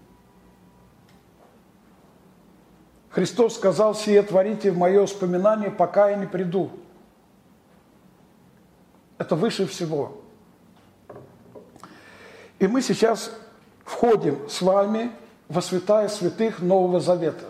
Христос 3.14 3.58
сказал, 3.58 3.94
сие 3.94 4.24
творите 4.24 4.72
в 4.72 4.78
мое 4.78 5.02
воспоминание, 5.02 5.70
пока 5.70 6.10
я 6.10 6.18
не 6.18 6.26
приду. 6.26 6.72
Это 9.20 9.36
выше 9.36 9.68
всего. 9.68 10.20
И 12.58 12.66
мы 12.66 12.82
сейчас 12.82 13.32
входим 13.86 14.50
с 14.50 14.64
вами 14.64 15.12
во 15.48 15.62
святая 15.62 16.08
святых 16.08 16.60
Нового 16.60 17.00
Завета 17.00 17.46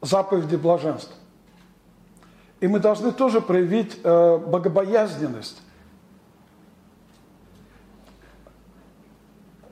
заповеди 0.00 0.54
блаженства. 0.54 1.16
И 2.60 2.68
мы 2.68 2.78
должны 2.78 3.10
тоже 3.10 3.40
проявить 3.40 3.98
э, 4.04 4.38
богобоязненность. 4.38 5.60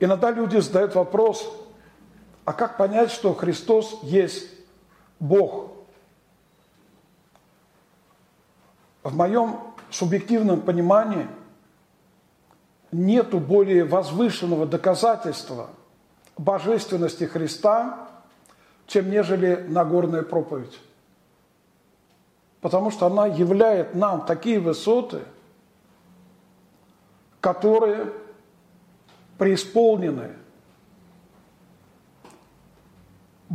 Иногда 0.01 0.31
люди 0.31 0.57
задают 0.57 0.95
вопрос, 0.95 1.49
а 2.45 2.53
как 2.53 2.77
понять, 2.77 3.11
что 3.11 3.33
Христос 3.33 3.99
есть 4.03 4.47
Бог? 5.19 5.71
В 9.01 9.15
моем 9.15 9.59
субъективном 9.89 10.61
понимании 10.61 11.27
нету 12.91 13.39
более 13.39 13.83
возвышенного 13.83 14.67
доказательства 14.67 15.69
божественности 16.37 17.23
Христа, 17.23 18.09
чем 18.87 19.09
нежели 19.09 19.65
Нагорная 19.67 20.21
проповедь. 20.21 20.79
Потому 22.61 22.91
что 22.91 23.07
она 23.07 23.25
являет 23.25 23.95
нам 23.95 24.25
такие 24.25 24.59
высоты, 24.59 25.21
которые 27.41 28.11
преисполнены 29.37 30.33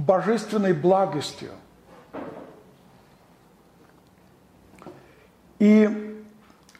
божественной 0.00 0.72
благостью. 0.72 1.50
И 5.58 6.18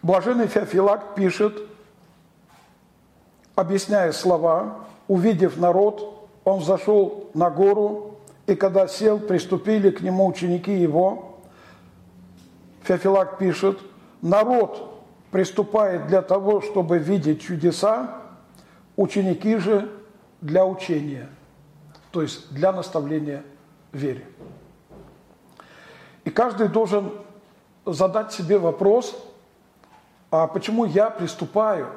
блаженный 0.03 0.47
Феофилакт 0.47 1.15
пишет, 1.15 1.63
объясняя 3.55 4.13
слова, 4.13 4.87
увидев 5.07 5.59
народ, 5.59 6.29
он 6.45 6.63
зашел 6.63 7.31
на 7.35 7.51
гору 7.51 8.19
и 8.47 8.55
когда 8.55 8.89
сел, 8.89 9.19
приступили 9.19 9.91
к 9.91 10.01
нему 10.01 10.27
ученики 10.27 10.73
его. 10.73 11.39
Феофилак 12.83 13.39
пишет, 13.39 13.79
народ 14.23 15.03
приступает 15.31 16.07
для 16.09 16.23
того, 16.23 16.61
чтобы 16.61 16.99
видеть 16.99 17.43
чудеса, 17.43 18.17
ученики 18.97 19.57
же 19.59 19.91
для 20.41 20.65
учения, 20.65 21.29
то 22.11 22.23
есть 22.23 22.53
для 22.53 22.73
наставления 22.73 23.45
вере. 23.93 24.27
И 26.25 26.31
каждый 26.31 26.69
должен 26.69 27.13
задать 27.87 28.33
себе 28.33 28.59
вопрос, 28.59 29.17
а 30.31 30.47
почему 30.47 30.85
я 30.85 31.11
приступаю 31.11 31.89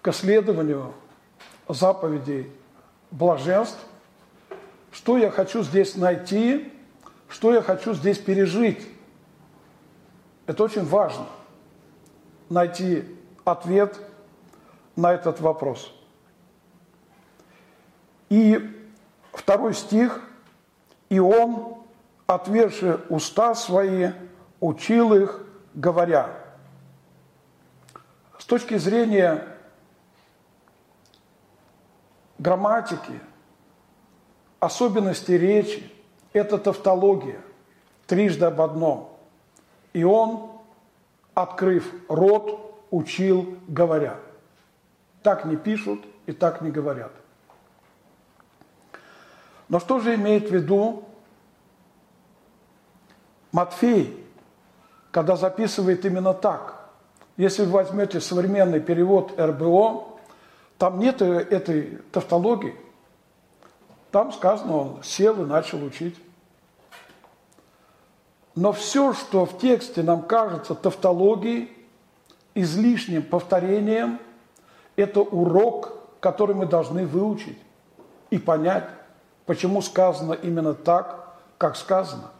к 0.00 0.08
исследованию 0.08 0.92
заповедей 1.68 2.50
блаженств, 3.10 3.78
что 4.90 5.18
я 5.18 5.30
хочу 5.30 5.62
здесь 5.62 5.96
найти, 5.96 6.72
что 7.28 7.52
я 7.52 7.62
хочу 7.62 7.94
здесь 7.94 8.18
пережить. 8.18 8.86
Это 10.46 10.64
очень 10.64 10.84
важно, 10.84 11.26
найти 12.48 13.04
ответ 13.44 13.98
на 14.96 15.12
этот 15.12 15.40
вопрос. 15.40 15.92
И 18.28 18.73
второй 19.38 19.74
стих, 19.74 20.20
«И 21.08 21.18
он, 21.18 21.76
отверши 22.26 23.00
уста 23.08 23.54
свои, 23.54 24.10
учил 24.60 25.14
их, 25.14 25.44
говоря». 25.74 26.30
С 28.38 28.44
точки 28.46 28.76
зрения 28.76 29.46
грамматики, 32.38 33.20
особенности 34.60 35.32
речи, 35.32 35.90
это 36.32 36.58
тавтология, 36.58 37.40
трижды 38.06 38.44
об 38.46 38.60
одном. 38.60 39.16
И 39.92 40.04
он, 40.04 40.50
открыв 41.34 41.90
рот, 42.08 42.84
учил, 42.90 43.56
говоря. 43.68 44.18
Так 45.22 45.44
не 45.44 45.56
пишут 45.56 46.04
и 46.26 46.32
так 46.32 46.60
не 46.60 46.70
говорят. 46.70 47.12
Но 49.74 49.80
что 49.80 49.98
же 49.98 50.14
имеет 50.14 50.50
в 50.50 50.54
виду 50.54 51.02
Матфей, 53.50 54.24
когда 55.10 55.34
записывает 55.34 56.04
именно 56.04 56.32
так? 56.32 56.90
Если 57.36 57.64
вы 57.64 57.72
возьмете 57.72 58.20
современный 58.20 58.78
перевод 58.78 59.34
РБО, 59.36 60.04
там 60.78 61.00
нет 61.00 61.20
этой 61.20 61.98
тавтологии. 62.12 62.76
Там 64.12 64.32
сказано, 64.32 64.76
он 64.76 65.02
сел 65.02 65.42
и 65.42 65.44
начал 65.44 65.82
учить. 65.82 66.16
Но 68.54 68.70
все, 68.70 69.12
что 69.12 69.44
в 69.44 69.58
тексте 69.58 70.04
нам 70.04 70.22
кажется 70.22 70.76
тавтологией, 70.76 71.76
излишним 72.54 73.24
повторением, 73.24 74.20
это 74.94 75.20
урок, 75.20 75.96
который 76.20 76.54
мы 76.54 76.66
должны 76.66 77.08
выучить 77.08 77.58
и 78.30 78.38
понять, 78.38 78.84
почему 79.46 79.82
сказано 79.82 80.32
именно 80.32 80.74
так, 80.74 81.36
как 81.58 81.76
сказано. 81.76 82.30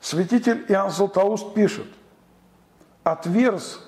Святитель 0.00 0.64
Иоанн 0.68 0.90
Златоуст 0.90 1.54
пишет, 1.54 1.86
«Отверз 3.02 3.80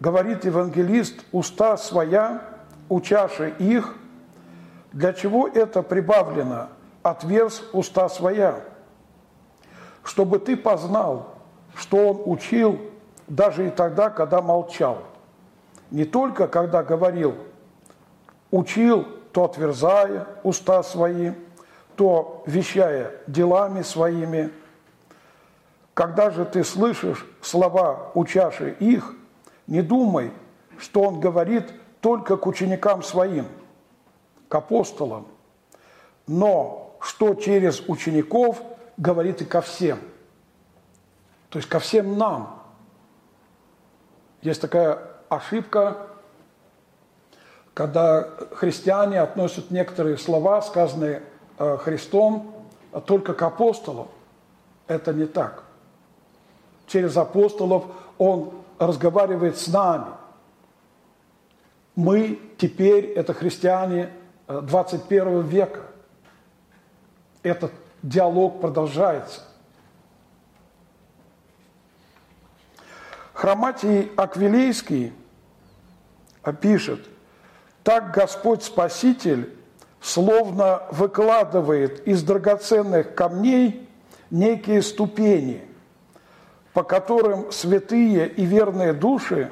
говорит 0.00 0.44
евангелист, 0.44 1.24
уста 1.32 1.76
своя, 1.76 2.42
учаши 2.88 3.54
их, 3.58 3.94
для 4.92 5.12
чего 5.12 5.48
это 5.48 5.82
прибавлено? 5.82 6.68
Отверз 7.02 7.62
уста 7.72 8.08
своя, 8.08 8.60
чтобы 10.02 10.38
ты 10.38 10.56
познал, 10.56 11.34
что 11.74 12.08
он 12.08 12.22
учил 12.24 12.78
даже 13.26 13.68
и 13.68 13.70
тогда, 13.70 14.10
когда 14.10 14.40
молчал. 14.40 15.02
Не 15.90 16.04
только 16.04 16.48
когда 16.48 16.82
говорил, 16.82 17.34
учил, 18.50 19.06
то 19.38 19.44
отверзая 19.44 20.26
уста 20.42 20.82
свои, 20.82 21.30
то 21.94 22.42
вещая 22.44 23.12
делами 23.28 23.82
своими. 23.82 24.50
Когда 25.94 26.32
же 26.32 26.44
ты 26.44 26.64
слышишь 26.64 27.24
слова 27.40 28.10
учаши 28.14 28.74
их, 28.80 29.14
не 29.68 29.80
думай, 29.80 30.32
что 30.76 31.02
он 31.02 31.20
говорит 31.20 31.72
только 32.00 32.36
к 32.36 32.48
ученикам 32.48 33.04
своим, 33.04 33.46
к 34.48 34.54
апостолам, 34.56 35.28
но 36.26 36.96
что 36.98 37.34
через 37.36 37.80
учеников 37.88 38.60
говорит 38.96 39.40
и 39.40 39.44
ко 39.44 39.60
всем. 39.60 40.00
То 41.48 41.60
есть 41.60 41.68
ко 41.68 41.78
всем 41.78 42.18
нам. 42.18 42.60
Есть 44.42 44.60
такая 44.60 44.98
ошибка, 45.28 46.08
когда 47.78 48.28
христиане 48.54 49.20
относят 49.20 49.70
некоторые 49.70 50.18
слова, 50.18 50.60
сказанные 50.62 51.22
э, 51.58 51.76
Христом, 51.76 52.52
только 53.06 53.34
к 53.34 53.42
апостолам. 53.42 54.08
Это 54.88 55.12
не 55.12 55.26
так. 55.26 55.62
Через 56.88 57.16
апостолов 57.16 57.84
он 58.18 58.50
разговаривает 58.80 59.58
с 59.58 59.68
нами. 59.68 60.06
Мы 61.94 62.40
теперь, 62.56 63.12
это 63.12 63.32
христиане 63.32 64.10
21 64.48 65.28
э, 65.28 65.42
века. 65.42 65.82
Этот 67.44 67.70
диалог 68.02 68.60
продолжается. 68.60 69.42
Хроматий 73.34 74.10
Аквилейский 74.16 75.12
пишет, 76.60 77.08
так 77.82 78.12
Господь 78.12 78.62
Спаситель 78.62 79.54
словно 80.00 80.82
выкладывает 80.90 82.06
из 82.06 82.22
драгоценных 82.22 83.14
камней 83.14 83.88
некие 84.30 84.82
ступени, 84.82 85.62
по 86.72 86.82
которым 86.82 87.50
святые 87.50 88.28
и 88.28 88.44
верные 88.44 88.92
души 88.92 89.50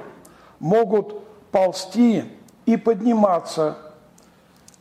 могут 0.58 1.24
ползти 1.50 2.24
и 2.66 2.76
подниматься 2.76 3.78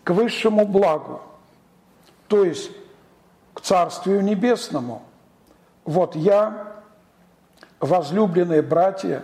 к 0.04 0.12
высшему 0.12 0.68
благу, 0.68 1.22
то 2.28 2.44
есть 2.44 2.72
к 3.54 3.62
Царствию 3.62 4.22
Небесному. 4.22 5.02
Вот 5.86 6.16
я, 6.16 6.74
возлюбленные 7.80 8.62
братья, 8.62 9.24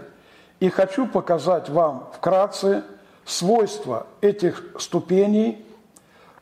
и 0.59 0.69
хочу 0.69 1.07
показать 1.07 1.69
вам 1.69 2.09
вкратце 2.15 2.83
свойства 3.25 4.07
этих 4.21 4.63
ступеней. 4.79 5.65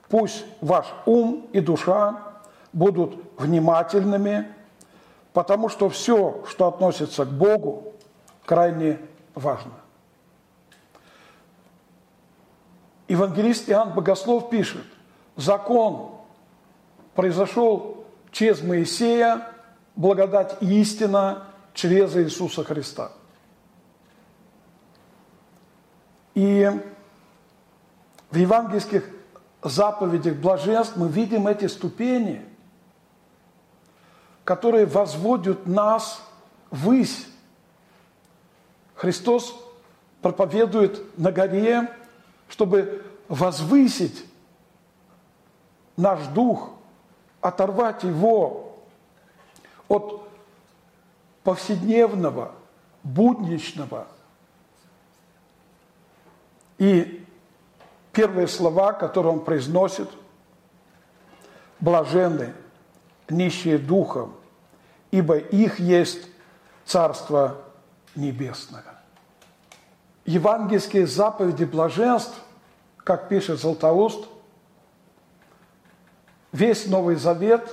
Пусть 0.09 0.45
ваш 0.61 0.87
ум 1.05 1.47
и 1.53 1.59
душа 1.59 2.19
будут 2.73 3.15
внимательными– 3.37 4.47
потому 5.33 5.69
что 5.69 5.89
все, 5.89 6.43
что 6.49 6.67
относится 6.67 7.25
к 7.25 7.29
Богу, 7.29 7.93
крайне 8.45 8.99
важно. 9.35 9.71
Евангелист 13.07 13.69
Иоанн 13.69 13.93
Богослов 13.93 14.49
пишет, 14.49 14.85
закон 15.35 16.11
произошел 17.15 18.05
через 18.31 18.61
Моисея, 18.61 19.47
благодать 19.95 20.57
и 20.61 20.81
истина 20.81 21.47
через 21.73 22.15
Иисуса 22.15 22.63
Христа. 22.63 23.11
И 26.35 26.69
в 28.31 28.35
евангельских 28.35 29.09
заповедях 29.63 30.35
блаженств 30.35 30.95
мы 30.95 31.09
видим 31.09 31.47
эти 31.47 31.67
ступени– 31.67 32.45
которые 34.49 34.87
возводят 34.87 35.67
нас 35.67 36.23
ввысь. 36.71 37.27
Христос 38.95 39.55
проповедует 40.23 41.19
на 41.19 41.31
горе, 41.31 41.87
чтобы 42.47 43.05
возвысить 43.27 44.25
наш 45.97 46.25
дух, 46.29 46.71
оторвать 47.41 48.01
его 48.03 48.75
от 49.87 50.27
повседневного, 51.43 52.53
будничного. 53.03 54.07
И 56.79 57.25
первые 58.11 58.47
слова, 58.47 58.93
которые 58.93 59.33
он 59.33 59.41
произносит, 59.41 60.09
блаженны 61.79 62.53
нищие 63.29 63.77
духом, 63.77 64.35
ибо 65.11 65.37
их 65.37 65.79
есть 65.79 66.27
Царство 66.85 67.57
Небесное. 68.15 68.83
Евангельские 70.25 71.05
заповеди 71.05 71.65
блаженств, 71.65 72.35
как 72.97 73.29
пишет 73.29 73.59
Златоуст, 73.59 74.27
весь 76.51 76.87
Новый 76.87 77.15
Завет, 77.15 77.69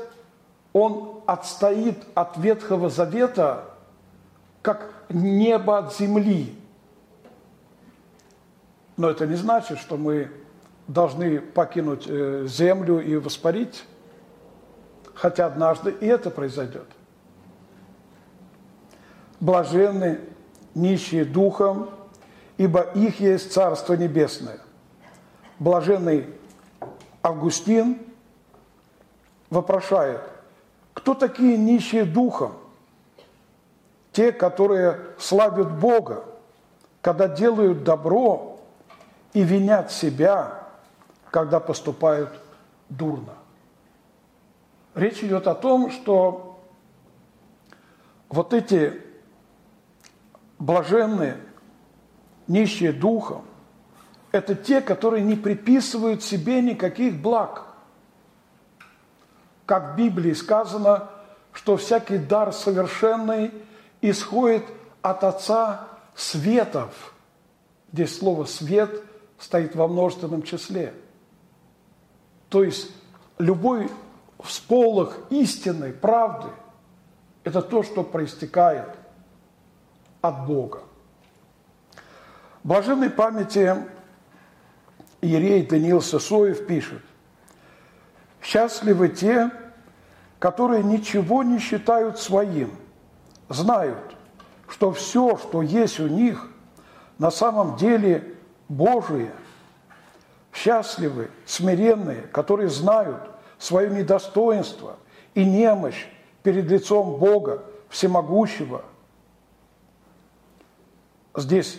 он 0.73 1.23
отстоит 1.27 1.99
от 2.15 2.37
Ветхого 2.37 2.91
Завета, 2.91 3.65
как 4.63 4.93
небо 5.09 5.79
от 5.79 5.97
земли. 5.97 6.59
Но 8.97 9.11
это 9.11 9.27
не 9.27 9.37
значит, 9.37 9.79
что 9.79 9.97
мы 9.97 10.31
должны 10.89 11.41
покинуть 11.41 12.07
э, 12.07 12.47
землю 12.49 13.01
и 13.01 13.17
воспарить, 13.17 13.85
хотя 15.15 15.47
однажды 15.47 15.91
и 15.91 16.07
это 16.07 16.31
произойдет 16.31 16.87
блаженны 19.41 20.21
нищие 20.75 21.25
духом, 21.25 21.91
ибо 22.57 22.81
их 22.81 23.21
есть 23.21 23.53
Царство 23.53 23.95
Небесное. 23.95 24.59
Блаженный 25.59 26.27
Августин 27.23 27.99
вопрошает, 29.51 30.21
кто 30.95 31.15
такие 31.15 31.57
нищие 31.57 32.05
духом? 32.05 32.53
Те, 34.13 34.33
которые 34.33 34.99
славят 35.19 35.79
Бога, 35.79 36.25
когда 37.03 37.29
делают 37.29 37.85
добро 37.85 38.56
и 39.37 39.43
винят 39.43 39.93
себя, 39.93 40.63
когда 41.31 41.61
поступают 41.61 42.31
дурно. 42.89 43.35
Речь 44.95 45.23
идет 45.23 45.47
о 45.47 45.55
том, 45.55 45.91
что 45.91 46.59
вот 48.31 48.55
эти 48.55 48.99
блаженные, 50.59 51.37
нищие 52.49 52.95
духом, 52.95 53.45
это 54.33 54.55
те, 54.55 54.81
которые 54.81 55.23
не 55.23 55.35
приписывают 55.35 56.23
себе 56.23 56.63
никаких 56.63 57.21
благ. 57.21 57.67
Как 59.67 59.93
в 59.93 59.97
Библии 59.97 60.33
сказано, 60.33 61.11
что 61.53 61.77
всякий 61.77 62.17
дар 62.17 62.55
совершенный 62.55 63.53
исходит 64.01 64.65
от 65.03 65.25
Отца 65.25 65.89
светов. 66.15 67.13
Здесь 67.93 68.19
слово 68.19 68.47
«свет» 68.47 69.03
стоит 69.39 69.75
во 69.75 69.89
множественном 69.89 70.43
числе. 70.43 70.95
То 72.49 72.63
есть 72.65 72.91
любой 73.39 73.91
всполох 74.43 75.17
истинной 75.31 75.93
правды– 75.93 76.49
это 77.45 77.63
то, 77.63 77.83
что 77.83 78.03
проистекает 78.03 78.97
от 80.21 80.47
Бога. 80.47 80.81
Блаженной 82.65 83.11
памяти 83.11 83.77
Иерей 85.21 85.65
Даниил 85.67 86.03
Сосоев 86.03 86.67
пишет, 86.67 87.03
«Счастливы 88.43 89.09
те, 89.09 89.51
которые 90.39 90.83
ничего 90.83 91.43
не 91.43 91.59
считают 91.59 92.19
своим, 92.19 92.73
знают, 93.49 94.17
что 94.69 94.93
все, 94.93 95.37
что 95.37 95.63
есть 95.63 96.01
у 96.01 96.09
них, 96.09 96.49
на 97.19 97.31
самом 97.31 97.77
деле 97.77 98.36
Божие. 98.69 99.33
Счастливы, 100.53 101.31
смиренные, 101.45 102.23
которые 102.23 102.69
знают 102.69 103.23
свое 103.59 103.91
недостоинство 103.91 104.97
и 105.35 105.45
немощь 105.45 106.07
перед 106.43 106.65
лицом 106.67 107.19
Бога 107.19 107.63
Всемогущего. 107.89 108.83
Здесь 111.37 111.79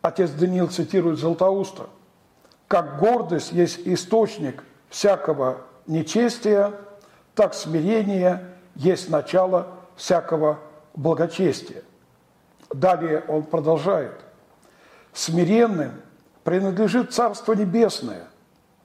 отец 0.00 0.30
Даниил 0.30 0.68
цитирует 0.68 1.18
Златоуста. 1.18 1.88
«Как 2.68 2.98
гордость 2.98 3.52
есть 3.52 3.80
источник 3.84 4.64
всякого 4.88 5.58
нечестия, 5.86 6.72
так 7.34 7.52
смирение 7.54 8.54
есть 8.74 9.10
начало 9.10 9.68
всякого 9.96 10.58
благочестия. 10.94 11.82
Далее 12.72 13.24
он 13.28 13.42
продолжает. 13.42 14.23
Смиренным 15.14 15.92
принадлежит 16.42 17.14
Царство 17.14 17.52
Небесное, 17.52 18.26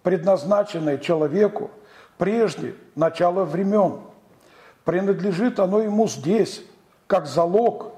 предназначенное 0.04 1.00
человеку 1.00 1.72
прежде 2.20 2.76
начала 2.96 3.44
времен. 3.44 4.02
Принадлежит 4.86 5.60
оно 5.60 5.82
ему 5.82 6.08
здесь, 6.08 6.64
как 7.08 7.26
залог 7.26 7.94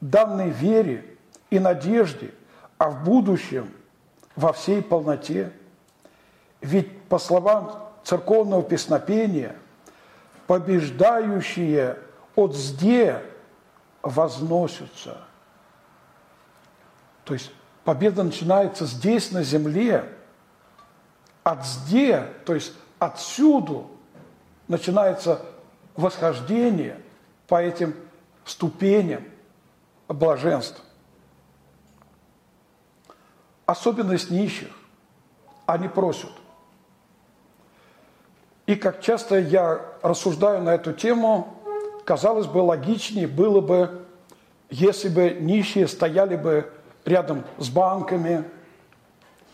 данной 0.00 0.48
вере 0.48 1.04
и 1.50 1.58
надежде, 1.58 2.32
а 2.78 2.90
в 2.90 3.04
будущем 3.04 3.70
во 4.34 4.54
всей 4.54 4.82
полноте. 4.82 5.52
Ведь, 6.62 7.02
по 7.02 7.18
словам 7.18 7.90
церковного 8.04 8.62
песнопения, 8.62 9.54
побеждающие 10.46 11.98
от 12.34 12.54
зде 12.54 13.22
возносятся. 14.02 15.18
То 17.24 17.34
есть 17.34 17.52
победа 17.86 18.24
начинается 18.24 18.84
здесь, 18.84 19.30
на 19.30 19.44
земле, 19.44 20.12
от 21.44 21.64
зде, 21.64 22.26
то 22.44 22.52
есть 22.52 22.72
отсюда 22.98 23.84
начинается 24.66 25.40
восхождение 25.94 27.00
по 27.46 27.62
этим 27.62 27.94
ступеням 28.44 29.22
блаженства. 30.08 30.84
Особенность 33.66 34.32
нищих. 34.32 34.70
Они 35.66 35.86
просят. 35.86 36.32
И 38.66 38.74
как 38.74 39.00
часто 39.00 39.38
я 39.38 39.80
рассуждаю 40.02 40.60
на 40.60 40.74
эту 40.74 40.92
тему, 40.92 41.54
казалось 42.04 42.48
бы, 42.48 42.58
логичнее 42.58 43.28
было 43.28 43.60
бы, 43.60 44.04
если 44.70 45.08
бы 45.08 45.30
нищие 45.30 45.86
стояли 45.86 46.34
бы 46.34 46.72
рядом 47.06 47.44
с 47.56 47.70
банками, 47.70 48.44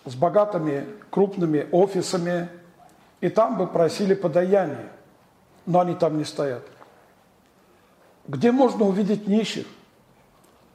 с 0.05 0.17
богатыми 0.17 0.87
крупными 1.11 1.69
офисами, 1.71 2.49
и 3.21 3.29
там 3.29 3.57
бы 3.57 3.69
просили 3.69 4.15
подаяние. 4.15 4.89
Но 5.65 5.81
они 5.81 5.95
там 5.95 6.19
не 6.19 6.25
стоят. 6.25 6.65
Где 8.27 8.51
можно 8.51 8.85
увидеть 8.87 9.29
нищих? 9.29 9.67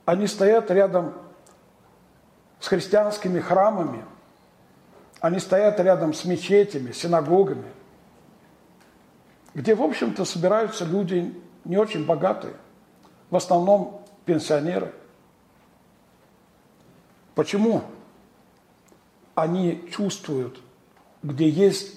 Они 0.05 0.27
стоят 0.27 0.71
рядом 0.71 1.13
с 2.61 2.67
христианскими 2.67 3.39
храмами, 3.39 4.05
они 5.19 5.39
стоят 5.39 5.79
рядом 5.79 6.13
с 6.13 6.23
мечетями, 6.23 6.91
синагогами, 6.91 7.67
где, 9.53 9.75
в 9.75 9.81
общем-то, 9.81 10.23
собираются 10.23 10.85
люди 10.85 11.35
не 11.65 11.77
очень 11.77 12.05
богатые, 12.05 12.53
в 13.29 13.35
основном 13.35 14.05
пенсионеры. 14.25 14.93
Почему? 17.37 17.83
Они 19.35 19.87
чувствуют, 19.91 20.59
где 21.21 21.47
есть 21.47 21.93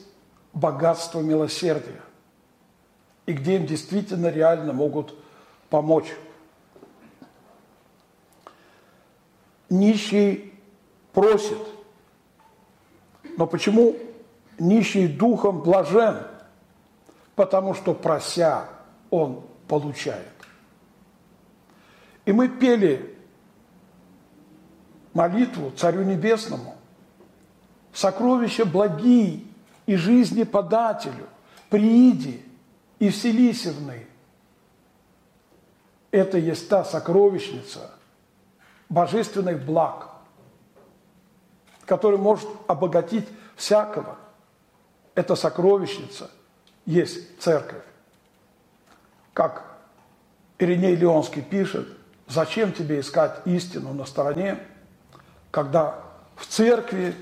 богатство 0.53 1.21
милосердия 1.21 2.03
и 3.25 3.33
где 3.33 3.57
им 3.57 3.65
действительно 3.65 4.27
реально 4.27 4.75
могут 4.75 5.15
помочь. 5.71 6.15
Нищий 9.71 10.53
просит, 11.15 11.67
но 13.39 13.47
почему 13.47 13.97
нищий 14.59 15.09
духом 15.09 15.63
блажен? 15.63 16.19
Потому 17.35 17.73
что 17.73 17.95
прося, 17.95 18.69
он 19.09 19.43
получает. 19.69 20.35
И 22.27 22.33
мы 22.33 22.51
пели 22.51 23.17
молитву 25.13 25.71
Царю 25.71 26.03
Небесному. 26.03 26.77
Сокровища 27.93 28.65
благие 28.65 29.43
и 29.87 29.97
жизни 29.97 30.45
подателю, 30.45 31.27
прииди 31.69 32.45
и 32.99 33.11
вселися 33.11 33.73
в 33.73 33.93
Это 36.13 36.39
есть 36.39 36.69
та 36.69 36.85
сокровищница 36.85 37.91
божественных 38.89 39.65
благ, 39.65 40.09
которая 41.85 42.21
может 42.21 42.49
обогатить 42.67 43.29
всякого. 43.57 44.17
Эта 45.15 45.35
сокровищница 45.35 46.31
есть 46.87 47.41
церковь 47.41 47.83
как 49.33 49.65
Ириней 50.59 50.95
Леонский 50.95 51.43
пишет, 51.43 51.89
зачем 52.29 52.73
тебе 52.73 53.01
искать 53.01 53.41
истину 53.47 53.95
на 53.95 54.05
стороне, 54.05 54.59
когда 55.51 56.03
в 56.37 56.47
церкви, 56.47 57.15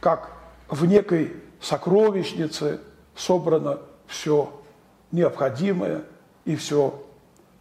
как 0.00 0.30
в 0.68 0.84
некой 0.86 1.36
сокровищнице 1.60 2.80
собрано 3.14 3.78
все 4.06 4.62
необходимое 5.10 6.04
и 6.44 6.56
все 6.56 7.04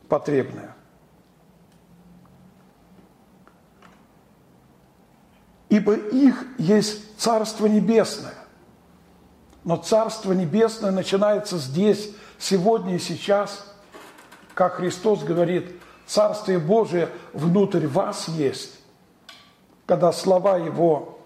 потребное. 0.07 0.75
Ибо 5.69 5.93
их 5.93 6.45
есть 6.57 7.17
Царство 7.17 7.65
Небесное. 7.65 8.33
Но 9.63 9.77
Царство 9.77 10.33
Небесное 10.33 10.91
начинается 10.91 11.57
здесь, 11.57 12.09
сегодня 12.39 12.95
и 12.95 12.99
сейчас, 12.99 13.73
как 14.53 14.75
Христос 14.75 15.23
говорит, 15.23 15.71
Царствие 16.07 16.59
Божие 16.59 17.07
внутрь 17.31 17.87
вас 17.87 18.27
есть. 18.27 18.80
Когда 19.91 20.13
слова 20.13 20.55
Его 20.55 21.19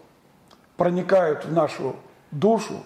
проникают 0.75 1.45
в 1.45 1.53
нашу 1.53 1.95
душу 2.31 2.81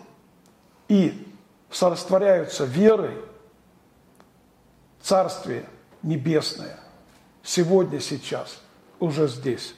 и 0.89 1.33
сорастворяются 1.71 2.65
верой, 2.65 3.15
Царствие 5.01 5.63
Небесное 6.03 6.77
сегодня, 7.43 8.01
сейчас, 8.01 8.61
уже 8.99 9.29
здесь. 9.29 9.73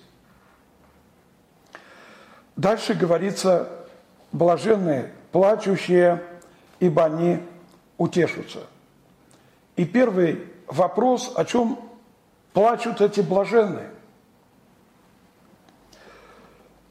Дальше 2.56 2.96
говорится, 2.96 3.70
блаженные, 4.32 5.14
плачущие, 5.32 6.24
ибо 6.80 7.06
они 7.06 7.44
утешатся. 8.00 8.62
И 9.76 9.86
первый 9.86 10.52
вопрос, 10.66 11.32
о 11.36 11.46
чем 11.46 11.80
плачут 12.54 13.02
эти 13.02 13.22
блаженные. 13.22 13.92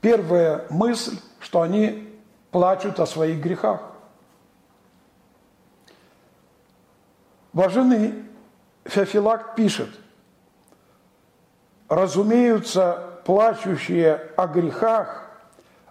Первая 0.00 0.64
мысль, 0.70 1.18
что 1.40 1.60
они 1.60 2.08
плачут 2.50 3.00
о 3.00 3.06
своих 3.06 3.40
грехах. 3.40 3.82
Блаженный 7.52 8.24
Феофилакт 8.84 9.56
пишет, 9.56 9.90
разумеются 11.88 13.20
плачущие 13.24 14.30
о 14.36 14.46
грехах, 14.46 15.28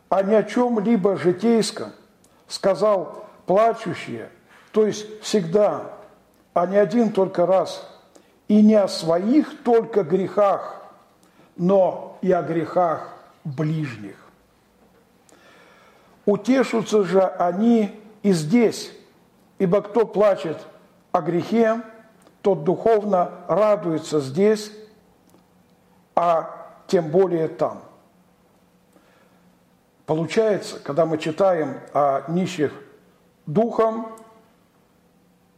а 0.08 0.24
не 0.24 0.34
о 0.34 0.44
чем-либо 0.44 1.18
житейском, 1.18 1.92
сказал 2.48 3.26
плачущие, 3.46 4.30
то 4.72 4.86
есть 4.88 5.22
всегда, 5.22 5.84
а 6.54 6.66
не 6.66 6.78
один 6.78 7.12
только 7.12 7.46
раз, 7.46 7.88
и 8.48 8.64
не 8.64 8.76
о 8.76 8.88
своих 8.88 9.62
только 9.64 10.04
грехах, 10.04 10.82
но 11.56 12.18
и 12.22 12.32
о 12.32 12.42
грехах 12.42 13.19
ближних. 13.56 14.16
Утешутся 16.26 17.04
же 17.04 17.22
они 17.22 18.00
и 18.22 18.32
здесь, 18.34 18.92
ибо 19.58 19.82
кто 19.82 20.06
плачет 20.06 20.58
о 21.12 21.22
грехе, 21.22 21.82
тот 22.42 22.64
духовно 22.64 23.32
радуется 23.48 24.20
здесь, 24.20 24.72
а 26.16 26.68
тем 26.88 27.10
более 27.10 27.48
там. 27.48 27.82
Получается, 30.06 30.80
когда 30.80 31.06
мы 31.06 31.18
читаем 31.18 31.80
о 31.94 32.30
нищих 32.32 32.74
духом, 33.46 34.08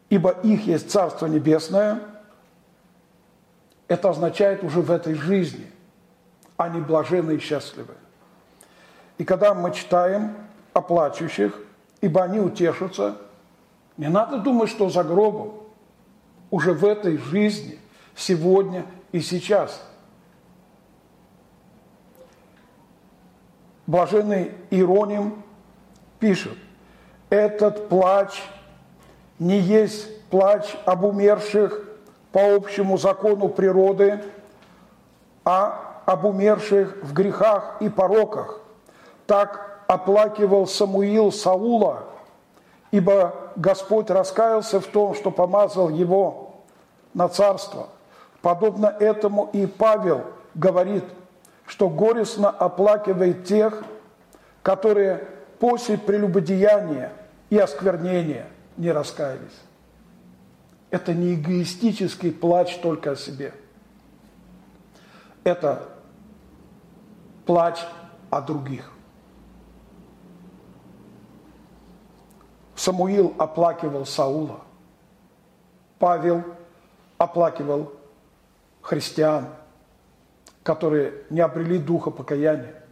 ибо 0.09 0.31
их 0.31 0.67
есть 0.67 0.91
Царство 0.91 1.25
Небесное, 1.25 1.99
это 3.87 4.09
означает 4.09 4.63
уже 4.63 4.81
в 4.81 4.91
этой 4.91 5.13
жизни, 5.13 5.69
не 6.69 6.81
блаженные 6.81 7.37
и 7.37 7.39
счастливы. 7.39 7.93
И 9.17 9.23
когда 9.23 9.53
мы 9.53 9.73
читаем 9.73 10.35
о 10.73 10.81
плачущих, 10.81 11.59
ибо 12.01 12.23
они 12.23 12.39
утешатся, 12.39 13.17
не 13.97 14.07
надо 14.07 14.39
думать, 14.39 14.69
что 14.69 14.89
за 14.89 15.03
гробом, 15.03 15.53
уже 16.49 16.73
в 16.73 16.85
этой 16.85 17.17
жизни, 17.17 17.79
сегодня 18.15 18.85
и 19.11 19.21
сейчас. 19.21 19.87
Блаженный 23.87 24.51
Ироним 24.69 25.43
пишет, 26.19 26.57
этот 27.29 27.89
плач 27.89 28.41
не 29.39 29.59
есть 29.59 30.23
плач 30.29 30.75
об 30.85 31.03
умерших 31.03 31.87
по 32.31 32.55
общему 32.55 32.97
закону 32.97 33.49
природы, 33.49 34.23
а 35.43 35.90
об 36.05 36.25
умерших 36.25 36.97
в 37.03 37.13
грехах 37.13 37.77
и 37.79 37.89
пороках. 37.89 38.59
Так 39.27 39.83
оплакивал 39.87 40.67
Самуил 40.67 41.31
Саула, 41.31 42.03
ибо 42.91 43.33
Господь 43.55 44.09
раскаялся 44.09 44.79
в 44.79 44.87
том, 44.87 45.15
что 45.15 45.31
помазал 45.31 45.89
его 45.89 46.55
на 47.13 47.27
царство. 47.29 47.89
Подобно 48.41 48.87
этому 48.87 49.49
и 49.53 49.65
Павел 49.65 50.23
говорит, 50.55 51.03
что 51.65 51.89
горестно 51.89 52.49
оплакивает 52.49 53.45
тех, 53.45 53.83
которые 54.63 55.27
после 55.59 55.97
прелюбодеяния 55.97 57.13
и 57.49 57.57
осквернения 57.57 58.47
не 58.77 58.91
раскаялись. 58.91 59.59
Это 60.89 61.13
не 61.13 61.35
эгоистический 61.35 62.31
плач 62.31 62.77
только 62.77 63.11
о 63.11 63.15
себе. 63.15 63.53
Это 65.43 65.89
плач 67.45 67.79
о 68.29 68.41
других. 68.41 68.91
Самуил 72.75 73.33
оплакивал 73.37 74.05
Саула. 74.05 74.61
Павел 75.99 76.43
оплакивал 77.17 77.93
христиан, 78.81 79.49
которые 80.63 81.13
не 81.29 81.41
обрели 81.41 81.77
духа 81.77 82.09
покаяния. 82.09 82.83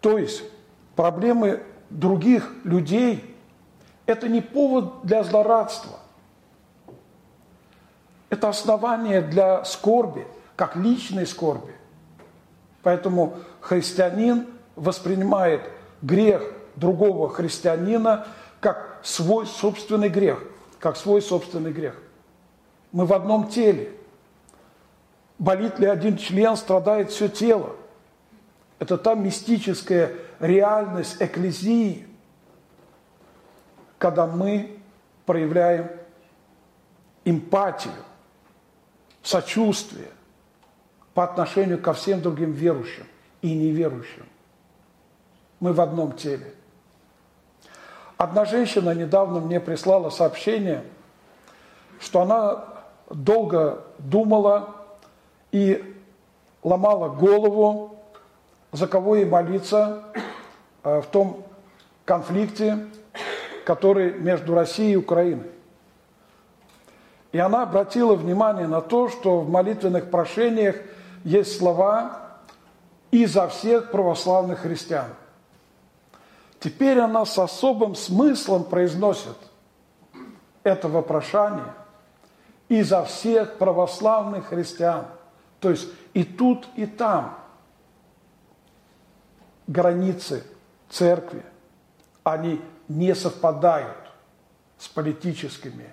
То 0.00 0.18
есть 0.18 0.44
проблемы 0.94 1.62
других 1.90 2.52
людей– 2.64 3.36
это 4.06 4.28
не 4.28 4.40
повод 4.40 5.02
для 5.02 5.24
злорадства. 5.24 5.98
Это 8.28 8.48
основание 8.48 9.20
для 9.20 9.64
скорби, 9.64 10.26
как 10.60 10.76
личной 10.76 11.26
скорби. 11.26 11.72
Поэтому 12.82 13.38
христианин 13.62 14.46
воспринимает 14.76 15.62
грех 16.02 16.52
другого 16.76 17.30
христианина 17.30 18.26
как 18.60 19.00
свой 19.02 19.46
собственный 19.46 20.10
грех, 20.10 20.44
как 20.78 20.98
свой 20.98 21.22
собственный 21.22 21.72
грех. 21.72 21.96
Мы 22.92 23.06
в 23.06 23.14
одном 23.14 23.48
теле. 23.48 23.90
Болит 25.38 25.78
ли 25.78 25.86
один 25.86 26.18
член, 26.18 26.54
страдает 26.56 27.10
все 27.10 27.28
тело. 27.28 27.74
Это 28.78 28.98
та 28.98 29.14
мистическая 29.14 30.12
реальность 30.40 31.16
экклезии, 31.20 32.06
когда 33.96 34.26
мы 34.26 34.78
проявляем 35.24 35.90
эмпатию, 37.24 37.94
сочувствие 39.22 40.10
по 41.20 41.24
отношению 41.24 41.78
ко 41.78 41.92
всем 41.92 42.22
другим 42.22 42.52
верующим 42.52 43.04
и 43.42 43.54
неверующим. 43.54 44.24
Мы 45.60 45.74
в 45.74 45.80
одном 45.82 46.12
теле. 46.12 46.54
Одна 48.16 48.46
женщина 48.46 48.94
недавно 48.94 49.38
мне 49.38 49.60
прислала 49.60 50.08
сообщение, 50.08 50.82
что 52.00 52.22
она 52.22 52.64
долго 53.10 53.84
думала 53.98 54.76
и 55.52 55.94
ломала 56.62 57.10
голову, 57.10 57.98
за 58.72 58.86
кого 58.86 59.16
ей 59.16 59.26
молиться 59.26 60.04
э, 60.82 61.02
в 61.02 61.06
том 61.08 61.44
конфликте, 62.06 62.86
который 63.66 64.14
между 64.14 64.54
Россией 64.54 64.92
и 64.94 64.96
Украиной. 64.96 65.50
И 67.32 67.38
она 67.38 67.64
обратила 67.64 68.14
внимание 68.14 68.66
на 68.66 68.80
то, 68.80 69.10
что 69.10 69.40
в 69.40 69.50
молитвенных 69.50 70.10
прошениях 70.10 70.76
есть 71.24 71.58
слова 71.58 72.38
«и 73.10 73.26
за 73.26 73.48
всех 73.48 73.90
православных 73.90 74.60
христиан». 74.60 75.14
Теперь 76.60 76.98
она 76.98 77.24
с 77.24 77.38
особым 77.38 77.94
смыслом 77.94 78.64
произносит 78.64 79.36
это 80.62 80.88
вопрошание 80.88 81.72
и 82.68 82.82
за 82.82 83.04
всех 83.04 83.56
православных 83.56 84.46
христиан. 84.46 85.06
То 85.58 85.70
есть 85.70 85.88
и 86.12 86.22
тут, 86.22 86.68
и 86.76 86.84
там 86.86 87.38
границы 89.66 90.44
церкви, 90.90 91.42
они 92.24 92.60
не 92.88 93.14
совпадают 93.14 93.96
с 94.78 94.88
политическими 94.88 95.88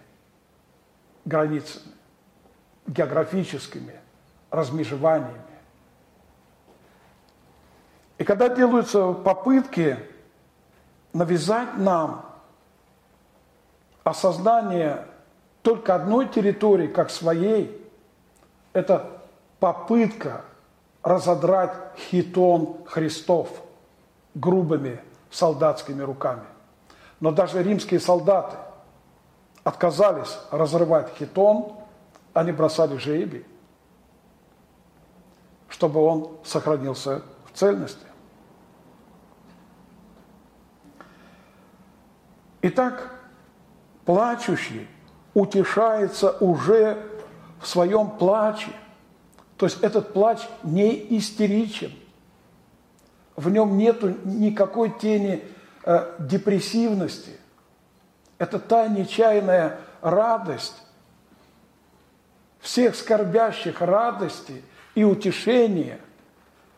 границами, 1.23 1.93
географическими 2.87 3.99
размежеваниями. 4.49 5.41
И 8.17 8.23
когда 8.23 8.49
делаются 8.49 9.13
попытки 9.13 9.99
навязать 11.13 11.77
нам 11.77 12.25
осознание 14.03 15.05
только 15.61 15.95
одной 15.95 16.27
территории, 16.27 16.87
как 16.87 17.09
своей, 17.09 17.85
это 18.73 19.21
попытка 19.59 20.45
разодрать 21.03 21.75
хитон 22.09 22.77
Христов 22.85 23.49
грубыми 24.33 24.99
солдатскими 25.29 26.01
руками. 26.03 26.45
Но 27.19 27.31
даже 27.31 27.63
римские 27.63 27.99
солдаты 27.99 28.57
отказались 29.63 30.37
разрывать 30.51 31.11
хитон, 31.17 31.73
они 32.33 32.51
бросали 32.51 32.97
жребий, 32.97 33.45
чтобы 35.69 36.01
он 36.01 36.37
сохранился 36.43 37.23
в 37.45 37.57
цельности. 37.57 38.05
Итак, 42.61 43.11
плачущий 44.05 44.87
утешается 45.33 46.31
уже 46.39 47.05
в 47.61 47.67
своем 47.67 48.09
плаче. 48.09 48.71
То 49.57 49.65
есть 49.65 49.81
этот 49.81 50.13
плач 50.13 50.39
не 50.63 51.17
истеричен. 51.17 51.91
в 53.35 53.49
нем 53.49 53.77
нет 53.77 54.01
никакой 54.25 54.89
тени 54.89 55.43
э, 55.83 56.15
депрессивности. 56.19 57.37
Это 58.39 58.59
та 58.59 58.87
нечаянная 58.87 59.79
радость, 60.01 60.75
всех 62.59 62.95
скорбящих 62.95 63.81
радости 63.81 64.63
и 64.97 65.03
утешения, 65.03 65.99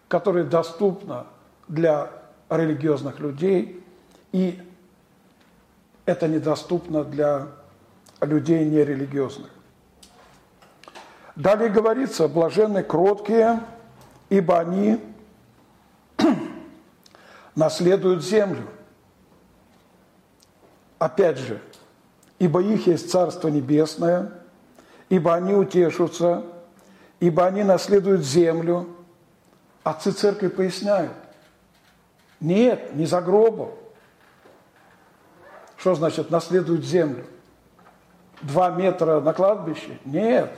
которые 0.09 0.43
доступны 0.43 1.24
для 1.70 2.11
религиозных 2.49 3.22
людей, 3.22 3.82
и 4.34 4.61
это 6.05 6.28
недоступно 6.28 7.05
для 7.05 7.47
людей 8.20 8.65
нерелигиозных. 8.65 9.49
Далее 11.38 11.70
говорится, 11.70 12.28
блаженны 12.28 12.84
кроткие, 12.84 13.61
ибо 14.28 14.59
они 14.59 14.99
наследуют 17.55 18.22
землю. 18.22 18.67
Опять 20.97 21.38
же, 21.38 21.61
ибо 22.38 22.61
их 22.61 22.86
есть 22.86 23.09
Царство 23.09 23.47
Небесное, 23.47 24.34
ибо 25.07 25.36
они 25.36 25.53
утешутся, 25.53 26.43
ибо 27.20 27.45
они 27.45 27.63
наследуют 27.63 28.24
землю. 28.24 28.88
Отцы 29.84 30.11
церкви 30.11 30.47
поясняют. 30.47 31.11
Нет, 32.39 32.95
не 32.95 33.05
за 33.05 33.22
гробом. 33.22 33.72
Что 35.78 35.95
значит 35.95 36.30
наследуют 36.30 36.86
землю? 36.86 37.26
Два 38.41 38.70
метра 38.70 39.20
на 39.20 39.34
кладбище? 39.34 39.97
Нет. 40.05 40.51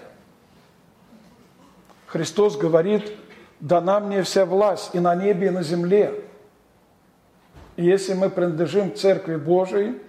Христос 2.08 2.58
говорит, 2.58 3.12
дана 3.60 4.00
мне 4.00 4.22
вся 4.24 4.46
власть 4.46 4.92
и 4.94 5.00
на 5.00 5.16
небе, 5.16 5.48
и 5.48 5.52
на 5.52 5.64
земле. 5.64 6.26
И 7.76 7.86
если 7.86 8.14
мы 8.14 8.30
принадлежим 8.30 8.96
Церкви 8.96 9.38
Божией, 9.38 10.02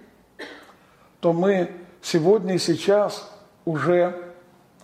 то 1.21 1.31
мы 1.31 1.71
сегодня 2.01 2.55
и 2.55 2.59
сейчас 2.59 3.31
уже 3.65 4.33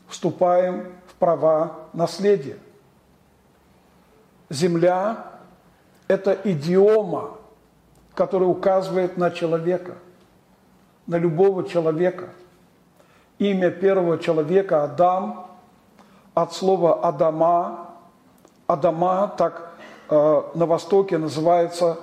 вступаем 0.07 0.93
права 1.19 1.75
наследия. 1.93 2.57
Земля– 4.49 5.25
это 6.07 6.33
идиома, 6.43 7.37
которая 8.15 8.49
указывает 8.49 9.17
на 9.17 9.29
человека, 9.29 9.95
на 11.05 11.17
любого 11.17 11.67
человека. 11.67 12.29
Имя 13.37 13.69
первого 13.69 14.17
человека– 14.17 14.83
Адам, 14.85 15.47
от 16.33 16.53
слова 16.53 17.05
«Адама». 17.05 17.89
Адама 18.67 19.33
так 19.35 19.73
э, 20.09 20.41
на 20.53 20.65
Востоке 20.65 21.17
называется 21.17 21.97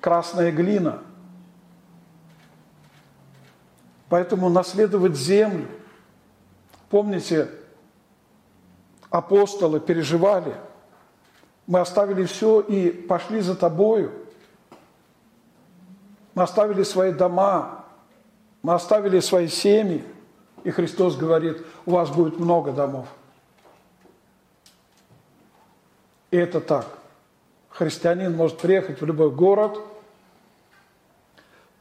красная 0.00 0.52
глина. 0.52 1.00
Поэтому 4.08 4.48
наследовать 4.48 5.16
землю. 5.16 5.66
Помните, 6.90 7.48
апостолы 9.12 9.78
переживали. 9.78 10.54
Мы 11.66 11.78
оставили 11.78 12.24
все 12.24 12.60
и 12.60 12.90
пошли 12.90 13.40
за 13.40 13.54
тобою. 13.54 14.12
Мы 16.34 16.42
оставили 16.42 16.82
свои 16.82 17.12
дома, 17.12 17.84
мы 18.62 18.74
оставили 18.74 19.20
свои 19.20 19.46
семьи. 19.46 20.04
И 20.64 20.70
Христос 20.70 21.16
говорит, 21.16 21.64
у 21.86 21.92
вас 21.92 22.10
будет 22.10 22.38
много 22.38 22.72
домов. 22.72 23.06
И 26.30 26.36
это 26.36 26.60
так. 26.60 26.86
Христианин 27.68 28.34
может 28.34 28.58
приехать 28.58 29.00
в 29.00 29.06
любой 29.06 29.30
город– 29.30 29.78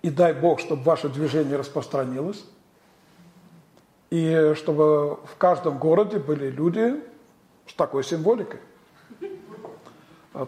и 0.02 0.10
дай 0.10 0.34
Бог, 0.34 0.60
чтобы 0.60 0.84
ваше 0.84 1.10
движение 1.10 1.58
распространилось. 1.58 2.44
И 4.10 4.54
чтобы 4.56 5.16
в 5.26 5.38
каждом 5.38 5.78
городе 5.78 6.18
были 6.18 6.50
люди 6.50 7.02
с 7.72 7.74
такой 7.74 8.04
символикой. 8.04 8.60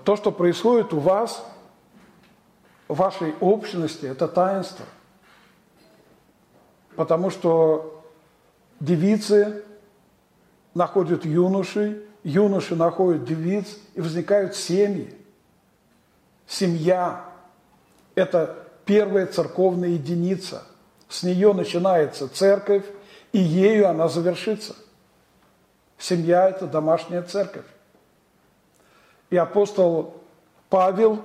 То, 0.03 0.15
что 0.17 0.31
происходит 0.31 0.93
у 0.93 0.99
вас, 0.99 1.45
в 2.89 2.95
вашей 2.97 3.33
общности, 3.39 4.05
это 4.05 4.27
таинство. 4.27 4.85
Потому 6.97 7.29
что 7.29 8.03
девицы 8.81 9.63
находят 10.73 11.23
юношей, 11.25 12.01
юноши 12.23 12.75
находят 12.75 13.23
девиц, 13.23 13.77
и 13.93 14.01
возникают 14.01 14.55
семьи. 14.55 15.17
Семья– 16.45 17.25
это 18.15 18.67
первая 18.85 19.27
церковная 19.27 19.89
единица. 19.89 20.63
С 21.07 21.23
нее 21.23 21.53
начинается 21.53 22.27
церковь, 22.27 22.83
и 23.31 23.39
ею 23.39 23.87
она 23.87 24.09
завершится. 24.09 24.75
Семья– 26.03 26.49
это 26.49 26.67
домашняя 26.67 27.21
церковь. 27.21 27.63
И 29.29 29.37
апостол 29.37 30.15
Павел, 30.69 31.21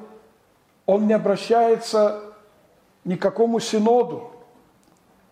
он 0.87 1.09
не 1.09 1.15
обращается 1.15 2.23
ни 3.03 3.17
к 3.17 3.21
какому 3.21 3.59
синоду, 3.59 4.31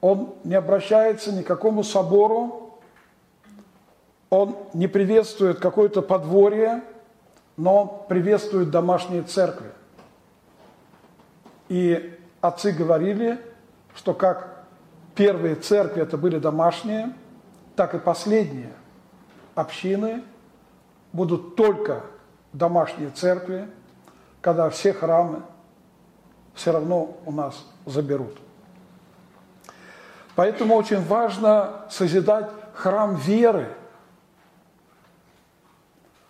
он 0.00 0.34
не 0.42 0.56
обращается 0.56 1.30
ни 1.32 1.42
к 1.42 1.46
какому 1.46 1.84
собору, 1.84 2.76
он 4.30 4.56
не 4.74 4.88
приветствует 4.88 5.60
какое-то 5.60 6.02
подворье, 6.02 6.82
но 7.56 8.04
приветствует 8.08 8.72
домашние 8.72 9.22
церкви. 9.22 9.70
И 11.68 12.18
отцы 12.40 12.72
говорили, 12.72 13.38
что 13.94 14.12
как 14.12 14.64
первые 15.14 15.54
церкви 15.54 16.02
это 16.02 16.18
были 16.18 16.40
домашние, 16.40 17.12
так 17.76 17.94
и 17.94 18.00
последние 18.00 18.72
общины 19.56 20.22
будут 21.12 21.56
только 21.56 22.02
домашние 22.52 23.10
церкви, 23.10 23.68
когда 24.40 24.70
все 24.70 24.92
храмы 24.92 25.42
все 26.54 26.70
равно 26.70 27.16
у 27.26 27.32
нас 27.32 27.66
заберут. 27.84 28.38
Поэтому 30.36 30.76
очень 30.76 31.04
важно 31.04 31.86
созидать 31.90 32.48
храм 32.74 33.16
веры. 33.16 33.68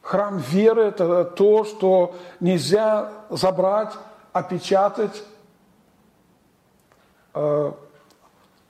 Храм 0.00 0.38
веры– 0.38 0.82
это 0.84 1.24
то, 1.24 1.64
что 1.64 2.16
нельзя 2.40 3.12
забрать, 3.28 3.92
опечатать 4.32 5.22
Э, 7.38 7.70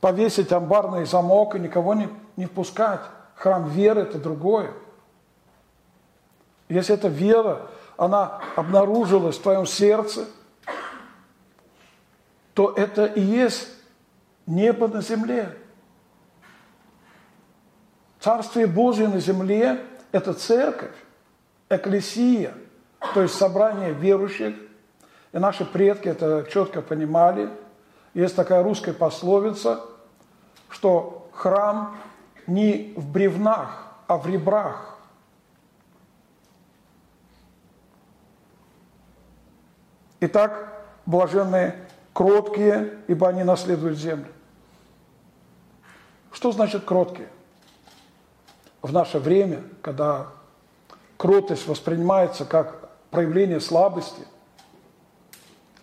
повесить 0.01 0.51
амбарный 0.51 1.07
замок 1.07 1.55
и 1.55 1.61
никого 1.61 1.95
не, 1.95 2.09
не 2.37 2.47
впускать. 2.47 3.01
Храм 3.37 3.68
веры– 3.68 4.01
это 4.03 4.18
другое. 4.18 4.72
Если 6.68 6.95
эта 6.95 7.09
вера, 7.09 7.70
она 7.97 8.41
обнаружилась 8.57 9.39
в 9.39 9.43
твоем 9.43 9.66
сердце, 9.66 10.26
то 12.55 12.72
это 12.72 13.05
и 13.05 13.20
есть 13.20 13.68
небо 14.47 14.89
на 14.89 15.01
земле. 15.01 15.57
Царствие 18.18 18.66
Божие 18.66 19.09
на 19.09 19.20
земле– 19.20 19.84
это 20.12 20.32
церковь, 20.32 20.97
экклесия, 21.68 22.55
то 23.14 23.22
есть 23.22 23.34
собрание 23.34 23.93
верующих. 23.93 24.57
И 25.32 25.39
наши 25.39 25.64
предки 25.64 26.09
это 26.09 26.45
четко 26.51 26.82
понимали– 26.82 27.49
есть 28.16 28.34
такая 28.34 28.62
русская 28.62 28.95
пословица, 28.95 29.82
что 30.70 31.28
храм 31.34 31.99
не 32.47 32.93
в 32.97 33.11
бревнах, 33.11 33.85
а 34.07 34.17
в 34.17 34.27
ребрах. 34.27 34.99
Итак, 40.21 40.73
блаженные 41.05 41.77
кроткие, 42.13 42.99
ибо 43.07 43.29
они 43.29 43.45
наследуют 43.45 43.99
землю. 43.99 44.33
Что 46.33 46.53
значит 46.53 46.85
кроткие? 46.85 47.29
В 48.83 48.93
наше 48.93 49.19
время, 49.19 49.63
когда 49.83 50.29
кротость 51.17 51.67
воспринимается 51.67 52.45
как 52.45 52.91
проявление 53.11 53.61
слабости, 53.61 54.23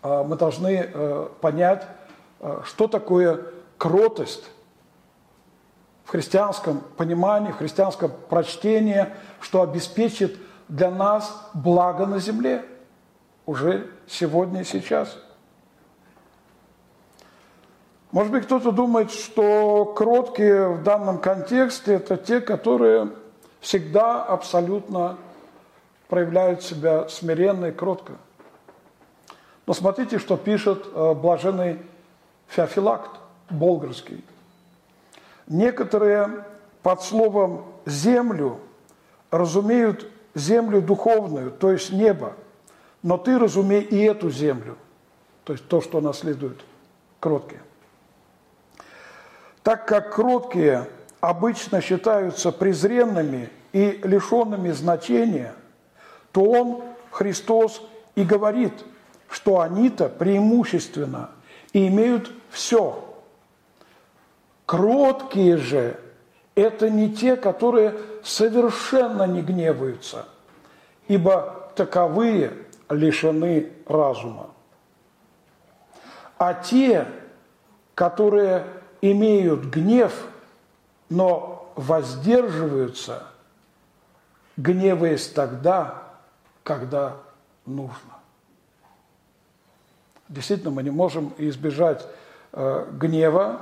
а, 0.02 0.24
мы 0.24 0.36
должны 0.36 0.90
э, 0.94 1.30
понять, 1.42 1.88
Э, 2.44 2.60
что 2.66 2.90
такое 2.90 3.46
кротость 3.78 4.44
в 6.04 6.10
христианском 6.10 6.82
понимании, 6.98 7.52
в 7.52 7.58
христианском 7.58 8.12
прочтении, 8.30 9.08
что 9.40 9.62
обеспечит 9.62 10.38
для 10.68 10.92
нас 10.92 11.50
благо 11.54 12.06
на 12.06 12.20
земле 12.20 12.66
уже 13.46 13.90
сегодня 14.08 14.62
и 14.62 14.66
сейчас. 14.66 15.18
Может 18.12 18.32
быть, 18.32 18.46
кто-то 18.46 18.72
думает, 18.72 19.12
что 19.12 19.86
кроткие 19.86 20.70
в 20.70 20.84
данном 20.84 21.18
контексте– 21.18 21.94
это 21.96 22.16
те, 22.16 22.42
которые 22.42 23.10
всегда 23.60 24.24
абсолютно 24.24 25.18
проявляют 26.10 26.62
себя 26.62 27.10
смиренно 27.10 27.68
и 27.68 27.72
кротко. 27.72 28.14
Но 29.66 29.74
смотрите, 29.74 30.20
что 30.20 30.38
пишет 30.38 30.86
э, 30.94 31.14
блаженный 31.16 31.80
Феофилакт 32.50 33.20
Болгарский. 33.50 34.24
Некоторые 35.48 36.46
под 36.82 37.02
словом 37.02 37.66
«землю» 37.86 38.60
разумеют 39.32 40.10
землю 40.36 40.82
духовную, 40.82 41.52
то 41.52 41.72
есть 41.72 41.92
небо, 41.92 42.34
но 43.02 43.18
ты 43.18 43.38
разумей 43.38 43.82
и 43.82 43.98
эту 44.04 44.30
землю, 44.30 44.78
то 45.44 45.54
есть 45.54 45.68
то, 45.68 45.82
что 45.82 46.02
наследуют 46.02 46.64
кроткие. 47.20 47.62
Так 49.64 49.88
как 49.88 50.14
кроткие 50.14 50.88
обычно 51.22 51.82
считаются 51.82 52.52
презренными 52.52 53.50
и 53.72 54.02
лишенными 54.04 54.72
значения, 54.72 55.54
то 56.32 56.44
Он, 56.44 56.84
Христос, 57.12 57.82
и 58.16 58.24
говорит, 58.24 58.74
что 59.30 59.62
они-то 59.62 60.10
преимущественно 60.10 61.32
имеют 61.72 62.32
все. 62.50 63.04
Кроткие 64.74 65.58
же– 65.58 66.00
это 66.56 66.90
не 66.90 67.14
те, 67.14 67.36
которые 67.36 67.94
совершенно 68.24 69.28
не 69.28 69.44
гневаются, 69.44 70.26
ибо 71.08 71.70
таковые 71.76 72.54
лишены 72.90 73.72
разума. 73.86 74.50
А 76.40 76.56
те, 76.56 77.08
которые 77.94 78.66
имеют 79.02 79.66
гнев, 79.66 80.26
но 81.08 81.72
воздерживаются, 81.76 83.28
гневаясь 84.58 85.28
тогда, 85.28 86.02
когда 86.64 87.18
нужно. 87.68 88.18
Действительно, 90.30 90.72
мы 90.72 90.82
не 90.82 90.90
можем 90.90 91.32
избежать 91.38 92.08
э, 92.54 92.88
гнева, 92.94 93.62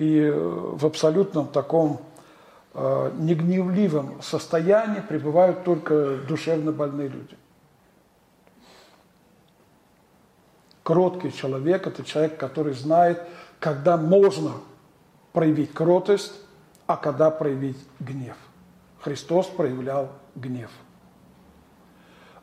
и 0.00 0.18
э, 0.18 0.32
в 0.32 0.86
абсолютном 0.86 1.48
таком 1.48 2.00
э, 2.72 3.12
негневливом 3.18 4.22
состоянии 4.22 5.00
пребывают 5.00 5.62
только 5.62 6.16
душевно 6.26 6.72
больные 6.72 7.08
люди. 7.08 7.36
Кроткий 10.82 11.30
человек– 11.30 11.86
это 11.86 12.02
человек, 12.02 12.38
который 12.38 12.72
знает, 12.72 13.22
когда 13.58 13.98
можно 13.98 14.52
проявить 15.34 15.74
кротость, 15.74 16.32
а 16.86 16.96
когда 16.96 17.30
проявить 17.30 17.78
гнев. 18.00 18.38
Христос 19.02 19.48
проявлял 19.48 20.08
гнев. 20.34 20.70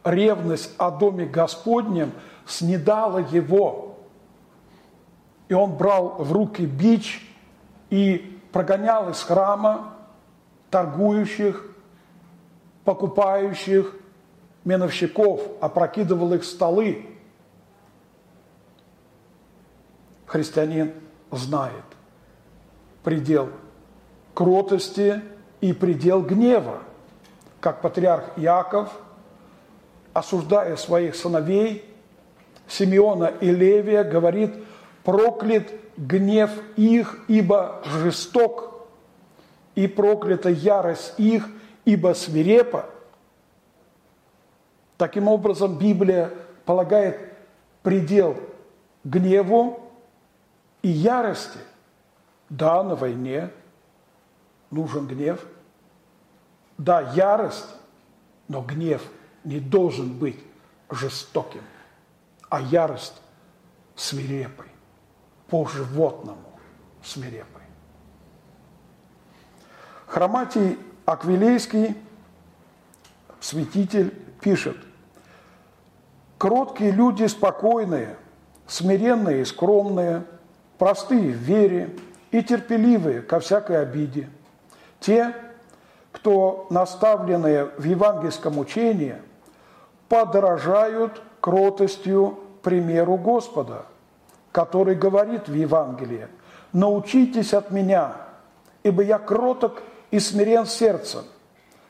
Ревность 0.04 0.76
о 0.78 0.92
доме 0.92 1.26
Господнем 1.26 2.12
снедала 2.46 3.18
его. 3.18 3.98
И 5.48 5.56
он 5.56 5.76
брал 5.76 6.18
в 6.20 6.32
руки 6.32 6.64
бич 6.64 7.28
и 7.90 8.40
прогонял 8.52 9.10
из 9.10 9.22
храма 9.22 9.94
торгующих, 10.70 11.66
покупающих, 12.84 13.96
меновщиков, 14.66 15.42
опрокидывал 15.62 16.34
их 16.34 16.44
столы. 16.44 17.06
Христианин 20.26 20.94
знает 21.32 21.84
предел 23.08 23.50
кротости 24.34 25.22
и 25.62 25.72
предел 25.72 26.22
гнева, 26.22 26.80
как 27.62 27.82
патриарх 27.82 28.38
Яков, 28.38 28.92
осуждая 30.14 30.76
своих 30.76 31.16
сыновей, 31.16 31.86
Симеона 32.68 33.32
и 33.40 33.50
Левия, 33.50 34.04
говорит, 34.04 34.54
проклят 35.06 35.72
гнев 35.98 36.52
их, 36.76 37.20
ибо 37.28 37.82
жесток, 37.86 38.88
и 39.76 39.88
проклята 39.88 40.50
ярость 40.50 41.14
их, 41.18 41.48
ибо 41.86 42.14
свирепа. 42.14 42.90
Таким 44.98 45.28
образом, 45.28 45.78
Библия 45.78 46.32
полагает 46.66 47.34
предел 47.84 48.38
гневу 49.04 49.92
и 50.82 50.90
ярости. 50.90 51.60
Да, 52.50 52.82
на 52.84 52.96
войне 52.96 53.52
нужен 54.72 55.08
гнев. 55.08 55.46
Да, 56.78 57.02
ярость, 57.14 57.70
но 58.48 58.62
гнев 58.62 59.04
не 59.44 59.60
должен 59.60 60.18
быть 60.18 60.40
жестоким, 60.90 61.62
а 62.50 62.62
ярость 62.62 63.22
свирепой 63.96 64.68
по-животному 65.50 66.48
свирепый. 67.04 67.64
Хроматий 70.06 70.78
Аквилейский, 71.06 71.96
святитель, 73.40 74.14
пишет, 74.42 74.78
«Кроткие 76.38 76.92
люди 76.92 77.26
спокойные, 77.26 78.18
смиренные 78.68 79.42
и 79.42 79.46
скромные, 79.46 80.24
простые 80.78 81.32
в 81.32 81.38
вере 81.38 81.96
и 82.32 82.44
терпеливые 82.44 83.22
ко 83.22 83.40
всякой 83.40 83.82
обиде. 83.82 84.30
Те, 85.00 85.34
кто 86.12 86.68
наставленные 86.70 87.66
в 87.66 87.84
евангельском 87.84 88.58
учении, 88.60 89.16
подражают 90.10 91.22
кротостью 91.40 92.40
примеру 92.62 93.18
Господа– 93.18 93.86
который 94.58 94.96
говорит 94.96 95.48
в 95.48 95.54
Евангелии, 95.54 96.28
«Научитесь 96.74 97.54
от 97.54 97.70
меня, 97.70 98.16
ибо 98.82 99.04
я 99.04 99.20
кроток 99.20 99.84
и 100.10 100.20
смирен 100.20 100.66
сердцем». 100.66 101.26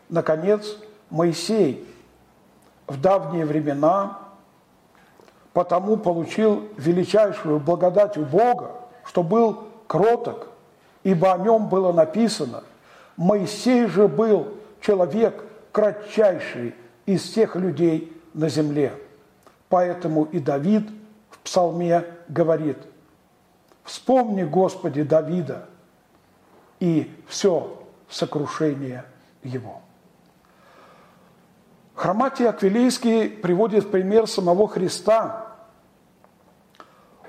Наконец, 0.09 0.75
Моисей 1.09 1.87
в 2.85 2.99
давние 2.99 3.45
времена 3.45 4.19
потому 5.53 5.95
получил 5.95 6.67
величайшую 6.75 7.61
благодать 7.61 8.17
у 8.17 8.25
Бога, 8.25 8.71
что 9.05 9.23
был 9.23 9.63
кроток, 9.87 10.49
ибо 11.05 11.31
о 11.31 11.37
нем 11.37 11.69
было 11.69 11.93
написано, 11.93 12.65
Моисей 13.15 13.85
же 13.85 14.09
был 14.09 14.49
человек 14.81 15.41
кратчайший 15.71 16.75
из 17.05 17.21
всех 17.21 17.55
людей 17.55 18.11
на 18.33 18.49
земле. 18.49 18.91
Поэтому 19.69 20.25
и 20.25 20.39
Давид 20.39 20.83
псалме 21.47 22.03
говорит, 22.27 22.77
вспомни, 23.85 24.43
Господи, 24.43 25.03
Давида 25.03 25.69
и 26.81 27.09
все 27.25 27.81
сокрушение 28.09 29.05
его. 29.43 29.81
Хроматий 31.95 32.47
Аквилейский 32.47 33.29
приводит 33.29 33.89
пример 33.89 34.27
самого 34.27 34.67
Христа. 34.67 35.55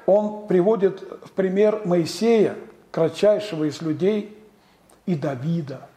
Он 0.05 0.49
приводит 0.49 1.01
в 1.25 1.31
пример 1.31 1.83
Моисея, 1.85 2.57
кратчайшего 2.91 3.69
из 3.69 3.81
людей, 3.81 4.37
и 5.07 5.15
Давида, 5.15 5.89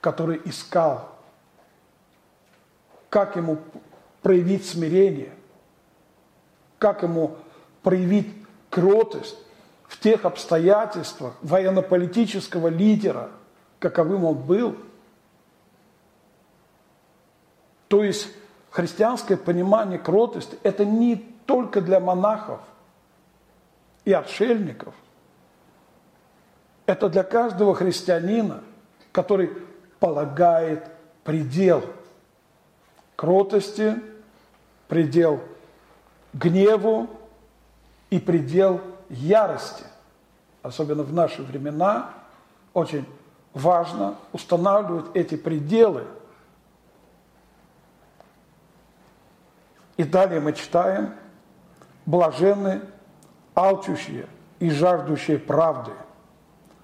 который 0.00 0.40
искал, 0.44 1.08
как 3.08 3.34
ему 3.34 3.58
проявить 4.22 4.64
смирение, 4.64 5.32
как 6.80 7.02
ему 7.04 7.36
проявить 7.82 8.34
кротость 8.70 9.36
в 9.86 10.00
тех 10.00 10.24
обстоятельствах 10.24 11.34
военно-политического 11.42 12.68
лидера, 12.68 13.30
каковым 13.78 14.24
он 14.24 14.34
был. 14.34 14.76
То 17.88 18.02
есть 18.02 18.28
христианское 18.70 19.36
понимание 19.36 19.98
кротости– 19.98 20.56
это 20.62 20.84
не 20.84 21.16
только 21.46 21.82
для 21.82 22.00
монахов 22.00 22.60
и 24.04 24.12
отшельников. 24.12 24.94
Это 26.86 27.08
для 27.08 27.24
каждого 27.24 27.74
христианина, 27.74 28.64
который 29.12 29.50
полагает 29.98 30.88
предел 31.24 31.84
кротости, 33.16 33.96
предел 34.88 35.42
гневу, 36.32 37.08
и 38.10 38.18
предел 38.18 38.80
ярости. 39.08 39.84
Особенно 40.62 41.02
в 41.02 41.12
наши 41.12 41.42
времена 41.42 42.10
очень 42.74 43.06
важно 43.54 44.16
устанавливать 44.32 45.06
эти 45.14 45.36
пределы. 45.36 46.04
И 49.96 50.04
далее 50.04 50.40
мы 50.40 50.52
читаем 50.52 51.14
«Блаженны 52.06 52.82
алчущие 53.54 54.26
и 54.58 54.70
жаждущие 54.70 55.38
правды, 55.38 55.92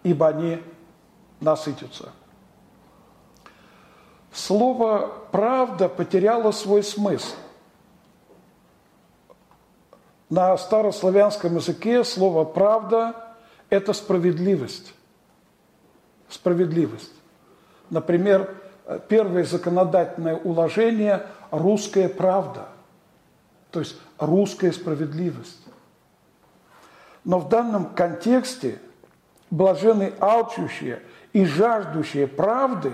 ибо 0.02 0.28
они 0.28 0.62
насытятся». 1.40 2.12
Слово 4.32 5.12
«правда» 5.32 5.88
потеряло 5.88 6.52
свой 6.52 6.82
смысл. 6.82 7.34
На 10.28 10.56
старославянском 10.56 11.54
языке 11.54 12.02
слово 12.02 12.44
«правда»– 12.44 13.14
это 13.70 13.92
справедливость. 13.92 14.92
Справедливость. 16.28 17.12
Например, 17.90 18.56
первое 19.08 19.44
законодательное 19.44 20.34
уложение– 20.36 21.26
русская 21.52 22.08
правда, 22.08 22.66
то 23.70 23.78
есть 23.78 23.96
русская 24.18 24.72
справедливость. 24.72 25.64
Но 27.22 27.38
в 27.38 27.48
данном 27.48 27.86
контексте 27.94 28.80
блаженные 29.50 30.12
алчущие 30.18 31.02
и 31.32 31.44
жаждущие 31.44 32.26
правды 32.26 32.92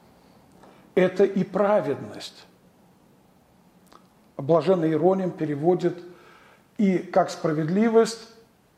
–это 0.96 1.22
и 1.22 1.44
праведность. 1.44 2.46
Блаженный 4.36 4.92
Ироним 4.92 5.30
переводит 5.30 6.02
и 6.80 6.96
как 6.96 7.28
справедливость, 7.28 8.26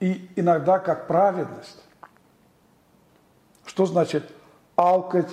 и 0.00 0.28
иногда 0.34 0.80
как 0.80 1.07
праведность. 1.07 1.80
Что 3.64 3.86
значит 3.86 4.28
алкать 4.74 5.30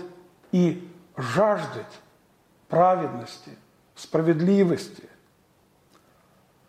и 0.51 0.87
жаждать 1.17 1.99
праведности, 2.67 3.57
справедливости? 3.95 5.09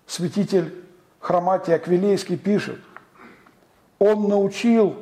Святитель 0.07 0.75
Хроматий 1.19 1.75
Аквилейский 1.75 2.39
пишет, 2.39 2.81
он 3.99 4.27
научил, 4.27 4.97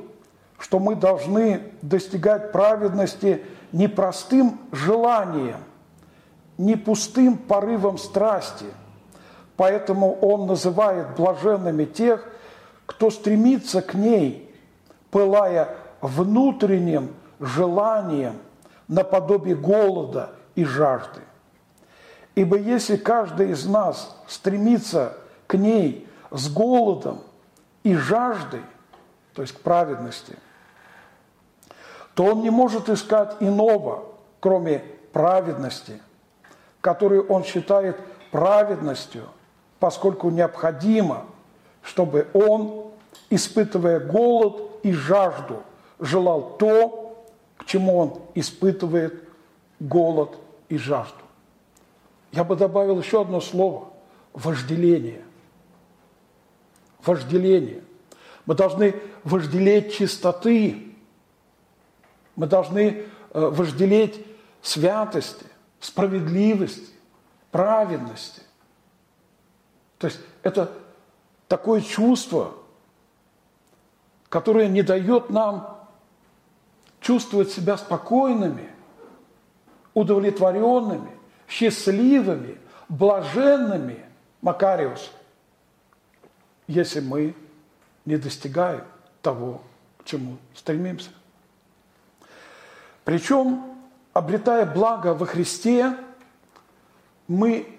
что 0.59 0.81
мы 0.81 0.97
должны 0.97 1.75
достигать 1.81 2.51
праведности 2.51 3.45
не 3.71 3.87
простым 3.87 4.59
желанием, 4.73 5.63
не 6.57 6.75
пустым 6.75 7.39
порывом 7.39 7.99
страсти. 7.99 8.67
Поэтому 9.59 10.17
он 10.21 10.47
называет 10.47 11.17
блаженными 11.17 11.85
тех, 11.85 12.25
кто 12.87 13.11
стремится 13.11 13.83
к 13.83 13.95
ней, 13.95 14.55
пылая 15.11 15.77
внутренним 16.01 17.13
желанием 17.41 18.35
наподобие 18.87 19.57
голода 19.57 20.31
и 20.55 20.65
жажды. 20.65 21.23
Ибо 22.37 22.57
если 22.57 22.97
каждый 22.97 23.51
из 23.51 23.67
нас 23.67 24.17
стремится 24.29 25.15
к 25.49 25.55
ней 25.55 26.09
с 26.31 26.49
голодом 26.49 27.21
и 27.83 27.97
жаждой, 27.97 28.63
то 29.35 29.43
есть 29.43 29.55
к 29.55 29.61
праведности, 29.63 30.37
то 32.15 32.27
он 32.27 32.43
не 32.43 32.51
может 32.51 32.89
искать 32.89 33.35
иного, 33.41 34.05
кроме 34.39 34.85
праведности, 35.13 36.01
которую 36.81 37.27
он 37.27 37.43
считает 37.43 37.99
праведностью, 38.31 39.25
поскольку 39.79 40.31
необходимо, 40.31 41.27
чтобы 41.83 42.29
он, 42.33 42.91
испытывая 43.31 44.01
голод 44.01 44.63
и 44.83 44.93
жажду, 44.93 45.63
желал 45.99 46.57
то, 46.59 47.25
к 47.57 47.65
чему 47.65 47.99
он 47.99 48.21
испытывает 48.35 49.25
голод 49.81 50.37
и 50.69 50.77
жажду. 50.79 51.15
Я 52.33 52.45
бы 52.45 52.57
добавил 52.57 52.99
еще 52.99 53.23
одно 53.23 53.41
слово– 53.41 53.89
вожделение 54.33 55.23
вожделение. 57.09 57.83
Мы 58.47 58.55
должны 58.55 58.95
вожделеть 59.25 59.95
чистоты. 59.95 60.95
Мы 62.37 62.47
должны 62.47 62.83
э, 62.83 63.05
вожделеть 63.33 64.25
святости, 64.63 65.47
справедливости, 65.81 66.93
праведности. 67.51 68.43
То 69.99 70.07
есть 70.07 70.21
это 70.43 70.73
такое 71.49 71.81
чувство, 71.81 72.55
которое 74.29 74.69
не 74.69 74.83
дает 74.83 75.31
нам 75.31 75.87
чувствовать 77.01 77.51
себя 77.51 77.77
спокойными, 77.77 78.71
удовлетворенными, 79.95 81.11
счастливыми, 81.49 82.59
блаженными, 82.89 84.05
Макариус– 84.41 85.11
если 86.69 87.01
мы 87.01 87.35
не 88.05 88.17
достигаем 88.19 88.85
того, 89.23 89.63
к 89.99 90.05
чему 90.05 90.37
стремимся. 90.55 91.11
Причем, 93.05 93.65
обретая 94.13 94.67
благо 94.67 95.15
во 95.15 95.27
Христе, 95.27 95.97
мы 97.27 97.78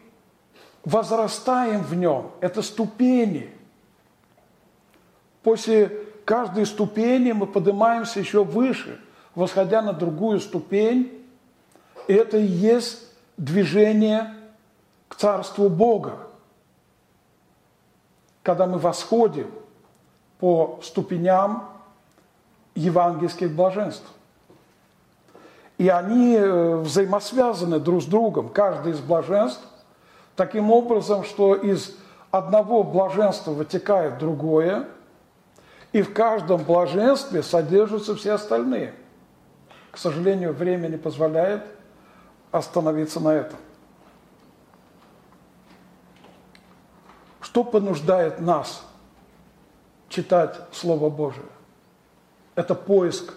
возрастаем 0.86 1.82
в 1.84 1.96
нем. 1.96 2.32
Это 2.42 2.62
ступени. 2.62 3.50
После 5.44 5.90
каждой 6.26 6.66
ступени 6.66 7.32
мы 7.32 7.48
поднимаемся 7.48 8.20
еще 8.20 8.44
выше, 8.44 9.00
восходя 9.36 9.82
на 9.82 9.94
другую 9.94 10.40
ступень. 10.40 11.26
И 12.08 12.14
это 12.14 12.38
и 12.38 12.46
есть 12.46 13.04
движение 13.38 14.34
к 15.08 15.16
Царству 15.16 15.70
Бога 15.70 16.30
когда 18.50 18.66
мы 18.66 18.80
восходим 18.80 19.52
по 20.40 20.80
ступеням 20.82 21.70
евангельских 22.74 23.54
блаженств. 23.54 24.08
И 25.78 25.88
они 25.88 26.36
э, 26.36 26.78
взаимосвязаны 26.78 27.80
друг 27.80 28.02
с 28.02 28.06
другом, 28.06 28.50
каждый 28.50 28.94
из 28.94 29.02
блаженств, 29.02 29.62
таким 30.40 30.72
образом, 30.72 31.26
что 31.26 31.54
из 31.54 31.98
одного 32.32 32.82
блаженства 32.82 33.52
вытекает 33.52 34.20
другое, 34.20 34.88
и 35.92 36.02
в 36.02 36.14
каждом 36.14 36.64
блаженстве 36.64 37.44
содержатся 37.44 38.16
все 38.16 38.32
остальные. 38.36 38.94
К 39.92 39.98
сожалению, 39.98 40.54
время 40.54 40.88
не 40.88 40.96
позволяет 40.96 41.66
остановиться 42.52 43.20
на 43.20 43.34
этом. 43.34 43.60
Что 47.42 47.66
понуждает 47.66 48.40
нас 48.40 48.88
читать 50.08 50.56
Слово 50.72 51.10
Божие? 51.10 51.52
Это 52.56 52.76
поиск 52.76 53.34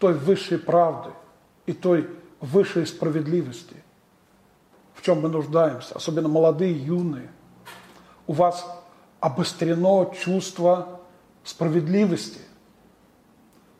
той 0.00 0.14
высшей 0.14 0.58
правды 0.58 1.10
и 1.66 1.72
той 1.72 2.10
высшей 2.40 2.88
справедливости, 2.88 3.76
в 5.00 5.02
чем 5.02 5.22
мы 5.22 5.28
нуждаемся, 5.28 5.94
особенно 5.94 6.28
молодые, 6.28 6.76
юные. 6.76 7.30
У 8.26 8.32
вас 8.32 8.66
обострено 9.18 10.12
чувство 10.14 11.00
справедливости. 11.42 12.40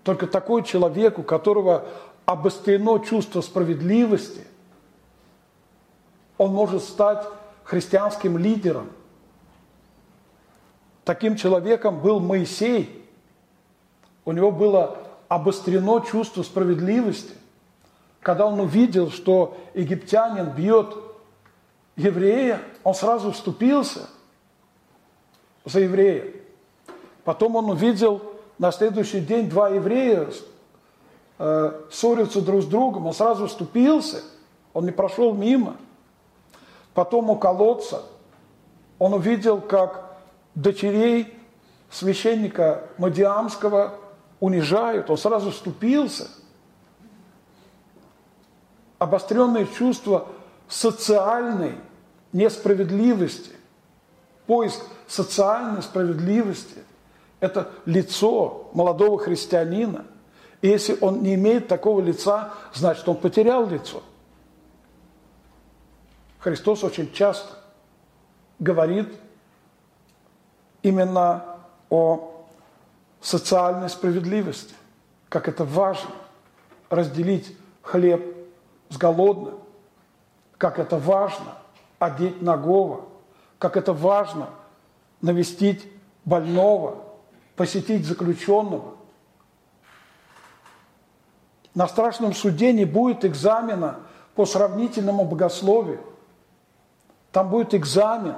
Только 0.03 0.27
такой 0.27 0.64
человек, 0.64 1.18
у 1.18 1.23
которого 1.23 1.87
обострено 2.25 2.99
чувство 2.99 3.43
справедливости, 3.43 4.47
он 6.39 6.53
может 6.53 6.83
стать 6.83 7.27
христианским 7.64 8.39
лидером– 8.39 8.91
Таким 11.11 11.35
человеком 11.35 11.99
был 11.99 12.21
Моисей. 12.21 13.05
У 14.25 14.31
него 14.31 14.53
было 14.53 14.99
обострено 15.27 15.99
чувство 16.01 16.45
справедливости. 16.45 17.35
Когда 18.21 18.47
он 18.47 18.61
увидел, 18.61 19.11
что 19.11 19.57
египтянин 19.75 20.51
бьет 20.51 20.95
еврея, 21.97 22.61
он 22.84 22.95
сразу 22.95 23.32
вступился 23.32 24.09
за 25.64 25.80
еврея. 25.80 26.32
Потом 27.24 27.57
он 27.57 27.70
увидел 27.70 28.22
на 28.59 28.72
следующий 28.72 29.20
день 29.20 29.49
два 29.49 29.68
еврея 29.68 30.28
э, 31.38 31.80
ссорятся 31.91 32.41
друг 32.41 32.62
с 32.62 32.66
другом, 32.66 33.07
он 33.07 33.14
сразу 33.14 33.47
вступился, 33.47 34.22
он 34.72 34.84
не 34.84 34.93
прошел 34.93 35.34
мимо. 35.34 35.76
Потом 36.95 37.30
у 37.30 37.36
колодца 37.36 38.03
он 38.99 39.14
увидел, 39.14 39.61
как 39.61 40.18
дочерей 40.55 41.34
священника 41.91 42.84
Мадиамского 42.99 43.95
унижают, 44.41 45.11
он 45.11 45.16
сразу 45.16 45.51
вступился. 45.51 46.28
Обостренное 48.99 49.64
чувство 49.64 50.28
социальной 50.71 51.75
несправедливости, 52.33 53.53
поиск 54.47 54.81
социальной 55.07 55.83
справедливости– 55.83 56.79
это 57.41 57.71
лицо 57.87 58.71
молодого 58.75 59.18
христианина. 59.18 60.05
И 60.62 60.68
если 60.68 60.97
он 61.01 61.23
не 61.23 61.35
имеет 61.35 61.68
такого 61.68 62.01
лица, 62.01 62.53
значит, 62.75 63.09
он 63.09 63.16
потерял 63.16 63.66
лицо. 63.66 64.03
Христос 66.39 66.85
очень 66.85 67.12
часто 67.12 67.57
говорит 68.59 69.09
именно 70.83 71.57
о 71.89 72.47
социальной 73.21 73.89
справедливости, 73.89 74.75
как 75.29 75.49
это 75.49 75.64
важно 75.64 76.11
разделить 76.91 77.57
хлеб 77.83 78.23
с 78.91 78.97
голодным, 78.97 79.59
как 80.61 80.78
это 80.78 80.98
важно 80.98 81.56
одеть 81.98 82.42
нагого, 82.42 83.06
как 83.58 83.78
это 83.78 83.94
важно 83.94 84.50
навестить 85.22 85.90
больного, 86.26 87.02
посетить 87.56 88.04
заключенного. 88.04 88.94
На 91.74 91.88
страшном 91.88 92.34
суде 92.34 92.74
не 92.74 92.84
будет 92.84 93.24
экзамена 93.24 94.00
по 94.34 94.44
сравнительному 94.44 95.24
богословию. 95.24 96.04
Там 97.32 97.48
будет 97.48 97.72
экзамен 97.72 98.36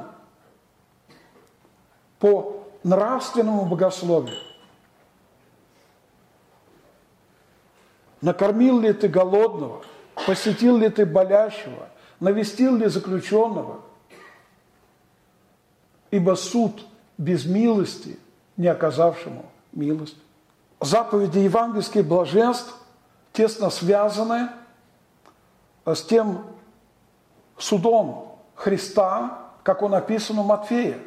по 2.21 2.63
нравственному 2.85 3.65
богословию. 3.65 4.39
Накормил 8.21 8.79
ли 8.79 8.93
ты 8.93 9.09
голодного? 9.09 9.83
Посетил 10.25 10.77
ли 10.77 10.89
ты 10.89 11.05
болящего? 11.05 11.89
Навестил 12.23 12.77
ли 12.77 12.87
заключенного? 12.87 13.81
Ибо 16.13 16.37
суд 16.37 16.87
без 17.19 17.47
милости, 17.47 18.17
не 18.57 18.69
оказавшему 18.69 19.45
милость. 19.73 20.17
Заповеди 20.79 21.41
евангельских 21.41 22.07
блаженств 22.07 22.77
тесно 23.33 23.71
связаны 23.71 24.51
с 25.85 26.01
тем 26.03 26.45
судом 27.59 28.39
Христа, 28.55 29.49
как 29.65 29.83
он 29.83 29.93
описан 29.93 30.39
у 30.39 30.45
Матфея, 30.45 31.01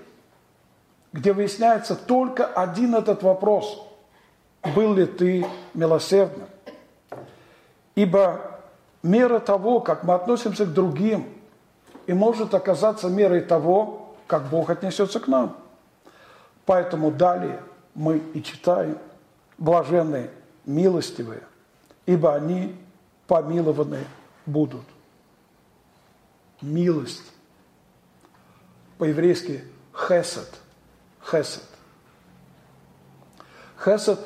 где 1.13 1.32
выясняется 1.32 1.95
только 1.95 2.45
один 2.45 2.93
этот 2.93 3.24
вопрос. 3.24 3.88
Был 4.76 4.95
ли 4.95 5.05
ты 5.05 5.47
милосердным? 5.74 6.49
Ибо 7.95 8.55
мера 9.06 9.39
того, 9.39 9.80
как 9.82 10.03
мы 10.03 10.16
относимся 10.16 10.66
к 10.66 10.74
другим, 10.74 11.30
и 12.08 12.14
может 12.14 12.53
оказаться 12.53 13.08
мерой 13.08 13.41
того, 13.41 14.16
как 14.28 14.49
Бог 14.49 14.70
отнесется 14.70 15.20
к 15.20 15.28
нам. 15.28 15.56
Поэтому 16.66 17.12
далее 17.12 17.62
мы 17.93 18.18
и 18.34 18.41
читаем 18.41 18.97
«блаженные, 19.60 20.32
милостивые, 20.66 21.43
ибо 22.08 22.34
они 22.34 22.76
помилованы 23.28 24.06
будут». 24.45 24.84
Милость. 26.62 27.32
По-еврейски 28.97 29.64
хесед. 29.93 30.49
Хесед. 31.30 31.64
Хесед 33.84 34.20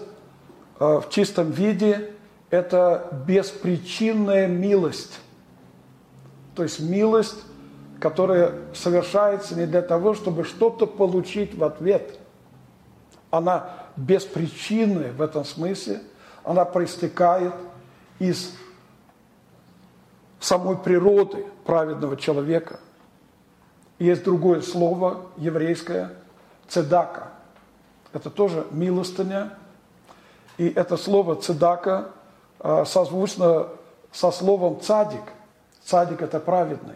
э, 0.80 1.02
в 1.02 1.10
чистом 1.10 1.52
виде– 1.52 2.14
это 2.50 3.08
беспричинная 3.28 4.48
милость. 4.48 5.20
То 6.56 6.64
есть 6.64 6.80
милость, 6.80 7.38
которая 8.00 8.54
совершается 8.74 9.56
не 9.56 9.66
для 9.66 9.82
того, 9.82 10.14
чтобы 10.14 10.44
что-то 10.44 10.88
получить 10.88 11.56
в 11.56 11.64
ответ. 11.64 12.20
Она 13.32 13.70
беспричинная 13.96 15.12
в 15.12 15.22
этом 15.22 15.46
смысле, 15.46 16.02
она 16.44 16.66
проистекает 16.66 17.54
из 18.18 18.54
самой 20.40 20.78
природы 20.78 21.46
праведного 21.66 22.18
человека. 22.18 22.80
Есть 24.00 24.24
другое 24.24 24.62
слово 24.62 25.26
еврейское– 25.38 26.14
цедака. 26.70 27.30
Это 28.14 28.30
тоже 28.30 28.66
милостыня. 28.72 29.52
И 30.58 30.68
это 30.68 30.98
слово 30.98 31.36
цедака 31.36 32.12
созвучно 32.62 33.68
со 34.12 34.32
словом 34.32 34.82
цадик. 34.82 35.24
Цадик– 35.84 36.22
это 36.24 36.40
праведный. 36.40 36.96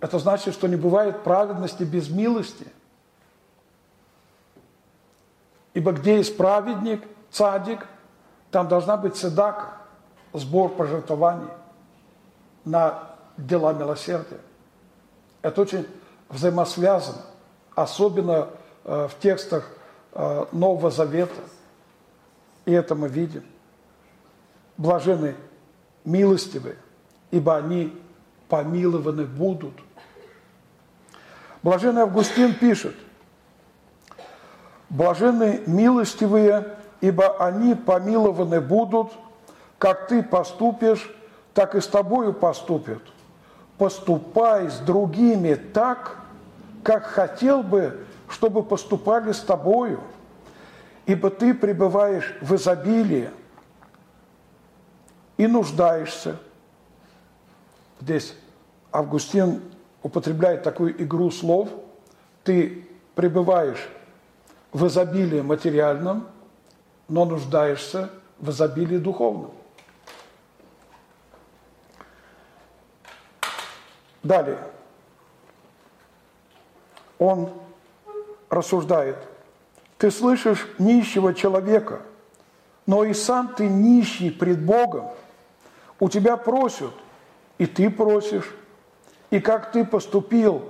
Это 0.00 0.18
значит, 0.18 0.54
что 0.54 0.66
не 0.66 0.76
бывает 0.76 1.22
праведности 1.22 1.82
без 1.82 2.08
милости. 2.08 2.66
Ибо 5.74 5.92
где 5.92 6.16
есть 6.16 6.36
праведник, 6.36 7.02
цадик, 7.30 7.86
там 8.50 8.66
должна 8.66 8.96
быть 8.96 9.16
цедака, 9.16 9.74
сбор 10.32 10.70
пожертвований 10.70 11.50
на 12.64 13.10
дела 13.36 13.72
милосердия. 13.72 14.40
Это 15.42 15.62
очень 15.62 15.86
взаимосвязано, 16.28 17.22
особенно 17.74 18.48
э, 18.84 19.08
в 19.08 19.18
текстах 19.20 19.68
э, 20.12 20.46
Нового 20.52 20.90
Завета. 20.90 21.40
И 22.64 22.72
это 22.72 22.94
мы 22.94 23.08
видим. 23.08 23.44
Блажены 24.80 25.34
милостивые, 26.06 26.76
ибо 27.30 27.58
они 27.58 27.94
помилованы 28.48 29.26
будут. 29.26 29.74
Блаженный 31.62 32.00
Августин 32.00 32.54
пишет, 32.54 32.94
«Блаженны 34.88 35.60
милостивые, 35.66 36.78
ибо 37.02 37.36
они 37.44 37.74
помилованы 37.74 38.62
будут, 38.62 39.12
как 39.76 40.08
ты 40.08 40.22
поступишь, 40.22 41.14
так 41.52 41.74
и 41.74 41.82
с 41.82 41.86
тобою 41.86 42.32
поступят. 42.32 43.02
Поступай 43.76 44.70
с 44.70 44.78
другими 44.78 45.56
так, 45.56 46.16
как 46.82 47.04
хотел 47.04 47.62
бы, 47.62 48.06
чтобы 48.30 48.62
поступали 48.62 49.32
с 49.32 49.40
тобою, 49.40 50.00
ибо 51.04 51.28
ты 51.28 51.52
пребываешь 51.52 52.34
в 52.40 52.54
изобилии 52.54 53.28
и 55.40 55.46
нуждаешься. 55.46 56.36
Здесь 57.98 58.34
Августин 58.92 59.62
употребляет 60.02 60.62
такую 60.62 61.02
игру 61.02 61.30
слов. 61.30 61.70
Ты 62.44 62.86
пребываешь 63.14 63.88
в 64.70 64.86
изобилии 64.86 65.40
материальном, 65.40 66.28
но 67.08 67.24
нуждаешься 67.24 68.10
в 68.38 68.50
изобилии 68.50 68.98
духовном. 68.98 69.52
Далее. 74.22 74.58
Он 77.18 77.48
рассуждает. 78.50 79.16
Ты 79.96 80.10
слышишь 80.10 80.68
нищего 80.78 81.32
человека, 81.32 82.02
но 82.84 83.04
и 83.04 83.14
сам 83.14 83.54
ты 83.54 83.68
нищий 83.68 84.30
пред 84.30 84.62
Богом. 84.62 85.12
У 86.00 86.08
тебя 86.08 86.38
просят, 86.38 86.92
и 87.58 87.66
ты 87.66 87.90
просишь. 87.90 88.54
И 89.30 89.38
как 89.38 89.70
ты 89.70 89.84
поступил 89.84 90.64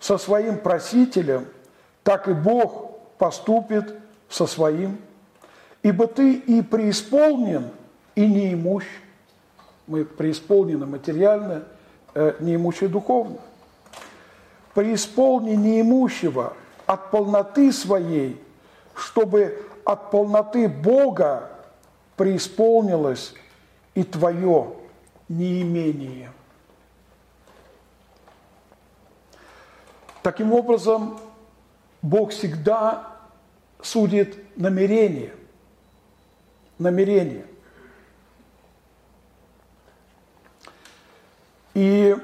со 0.00 0.16
своим 0.16 0.58
просителем, 0.58 1.46
так 2.02 2.26
и 2.26 2.32
Бог 2.32 2.98
поступит 3.18 3.94
со 4.28 4.46
своим. 4.46 4.98
Ибо 5.82 6.06
ты 6.06 6.34
и 6.34 6.62
преисполнен, 6.62 7.70
и 8.14 8.26
неимущ. 8.26 8.84
Мы 9.86 10.04
преисполнены 10.04 10.86
материально, 10.86 11.64
э, 12.14 12.34
неимущи 12.40 12.86
духовно. 12.86 13.38
Преисполни 14.74 15.54
неимущего 15.54 16.54
от 16.86 17.10
полноты 17.10 17.72
своей, 17.72 18.42
чтобы 18.94 19.62
от 19.84 20.10
полноты 20.10 20.68
Бога 20.68 21.50
преисполнилось 22.16 23.34
и 23.94 24.02
твое 24.04 24.74
неимение. 25.28 26.32
Таким 30.22 30.52
образом, 30.52 31.18
Бог 32.02 32.30
всегда 32.30 33.16
судит 33.82 34.56
намерение. 34.56 35.34
Намерение. 36.78 37.46
И 41.74 42.16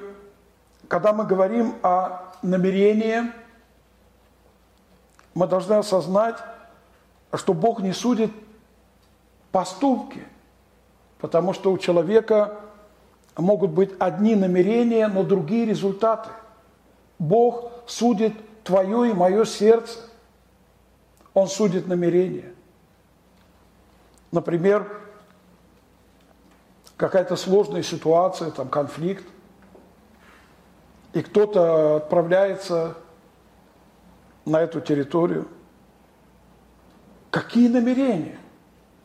когда 0.89 1.13
мы 1.13 1.25
говорим 1.25 1.75
о 1.83 2.33
намерении, 2.43 3.33
мы 5.35 5.47
должны 5.47 5.75
осознать, 5.75 6.37
что 7.35 7.55
Бог 7.55 7.81
не 7.81 7.93
судит 7.93 8.33
поступки, 9.53 10.27
потому 11.19 11.53
что 11.53 11.73
у 11.73 11.79
человека 11.79 12.61
могут 13.37 13.71
быть 13.71 13.91
одни 13.99 14.35
намерения, 14.35 15.09
но 15.09 15.23
другие 15.23 15.67
результаты– 15.67 16.31
Бог 17.19 17.73
судит 17.87 18.35
твое 18.63 19.11
и 19.11 19.15
мое 19.15 19.45
сердце. 19.45 20.01
Он 21.35 21.49
судит 21.49 21.87
намерение. 21.87 22.53
Например, 24.33 25.01
какая-то 26.97 27.37
сложная 27.37 27.83
ситуация, 27.83 28.51
там 28.51 28.69
конфликт, 28.69 29.25
и 31.13 31.23
кто-то 31.23 31.97
отправляется 31.97 32.97
на 34.45 34.61
эту 34.61 34.81
территорию. 34.81 35.49
Какие 37.31 37.69
намерения? 37.69 38.39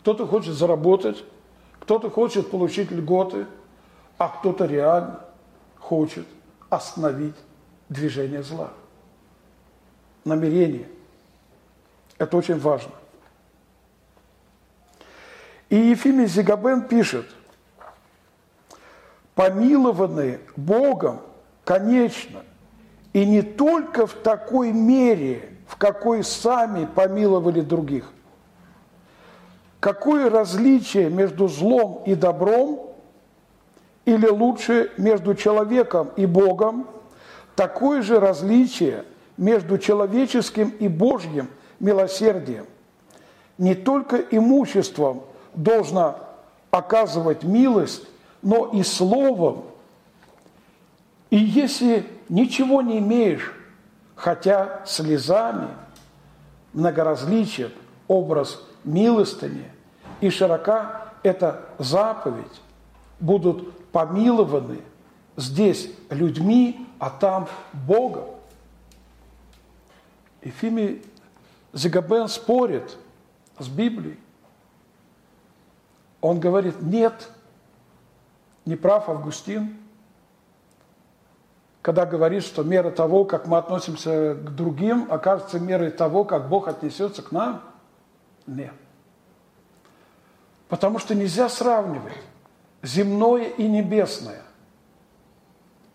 Кто-то 0.02 0.26
хочет 0.26 0.54
заработать, 0.54 1.24
кто-то 1.82 2.10
хочет 2.10 2.50
получить 2.50 2.92
льготы, 2.92 3.48
а 4.18 4.30
кто-то 4.30 4.66
реально 4.66 5.20
хочет 5.80 6.28
остановить 6.70 7.36
движение 7.90 8.44
зла. 8.44 8.72
намерение. 10.24 10.88
Это 12.20 12.38
очень 12.38 12.60
важно. 12.60 12.92
И 15.70 15.76
Ефимий 15.76 16.28
Зигабен 16.28 16.84
пишет, 16.84 17.26
помилованы 19.34 20.40
Богом, 20.56 21.22
конечно, 21.64 22.44
и 23.14 23.26
не 23.26 23.42
только 23.42 24.06
в 24.06 24.14
такой 24.14 24.72
мере, 24.72 25.50
в 25.68 25.78
какой 25.78 26.24
сами 26.24 26.86
помиловали 26.86 27.62
других. 27.62 28.12
Какое 29.82 30.30
различие 30.30 31.10
между 31.10 31.48
злом 31.48 32.04
и 32.06 32.14
добром, 32.14 32.92
или 34.06 34.28
лучше 34.28 34.92
между 34.98 35.34
человеком 35.34 36.12
и 36.16 36.28
Богом, 36.28 36.88
такое 37.56 38.04
же 38.04 38.20
различие 38.20 39.06
между 39.38 39.80
человеческим 39.80 40.70
и 40.70 40.88
Божьим 40.88 41.50
милосердием. 41.80 42.68
Не 43.58 43.74
только 43.74 44.18
имуществом 44.18 45.24
должно 45.56 46.20
оказывать 46.70 47.42
милость, 47.42 48.04
но 48.44 48.68
и 48.68 48.84
словом. 48.84 49.64
И 51.32 51.38
если 51.38 52.06
ничего 52.30 52.84
не 52.84 53.00
имеешь, 53.00 53.52
хотя 54.14 54.84
слезами, 54.86 55.70
многоразличен 56.74 57.72
образ 58.08 58.62
милостыни, 58.84 59.70
и 60.20 60.30
широка 60.30 61.14
эта 61.24 61.66
заповедь, 61.78 62.62
будут 63.20 63.90
помилованы 63.92 64.80
здесь 65.38 65.90
людьми, 66.10 66.88
а 67.00 67.10
там 67.10 67.48
Богом. 67.74 68.26
Ефимий 70.42 71.04
Зигабен 71.74 72.28
спорит 72.28 72.98
с 73.60 73.68
Библией. 73.68 74.20
Он 76.20 76.40
говорит, 76.40 76.82
нет, 76.82 77.30
не 78.66 78.76
прав 78.76 79.10
Августин, 79.10 79.78
когда 81.82 82.06
говорит, 82.06 82.44
что 82.44 82.64
мера 82.64 82.92
того, 82.92 83.26
как 83.26 83.48
мы 83.48 83.58
относимся 83.58 84.36
к 84.36 84.56
другим, 84.56 85.08
окажется 85.12 85.60
мерой 85.60 85.90
того, 85.90 86.24
как 86.26 86.48
Бог 86.48 86.68
отнесется 86.68 87.24
к 87.24 87.32
нам. 87.32 87.62
Нет. 88.48 88.74
Потому 90.68 91.00
что 91.00 91.16
нельзя 91.16 91.50
сравнивать 91.50 92.18
земное 92.82 93.50
и 93.50 93.68
небесное, 93.68 94.42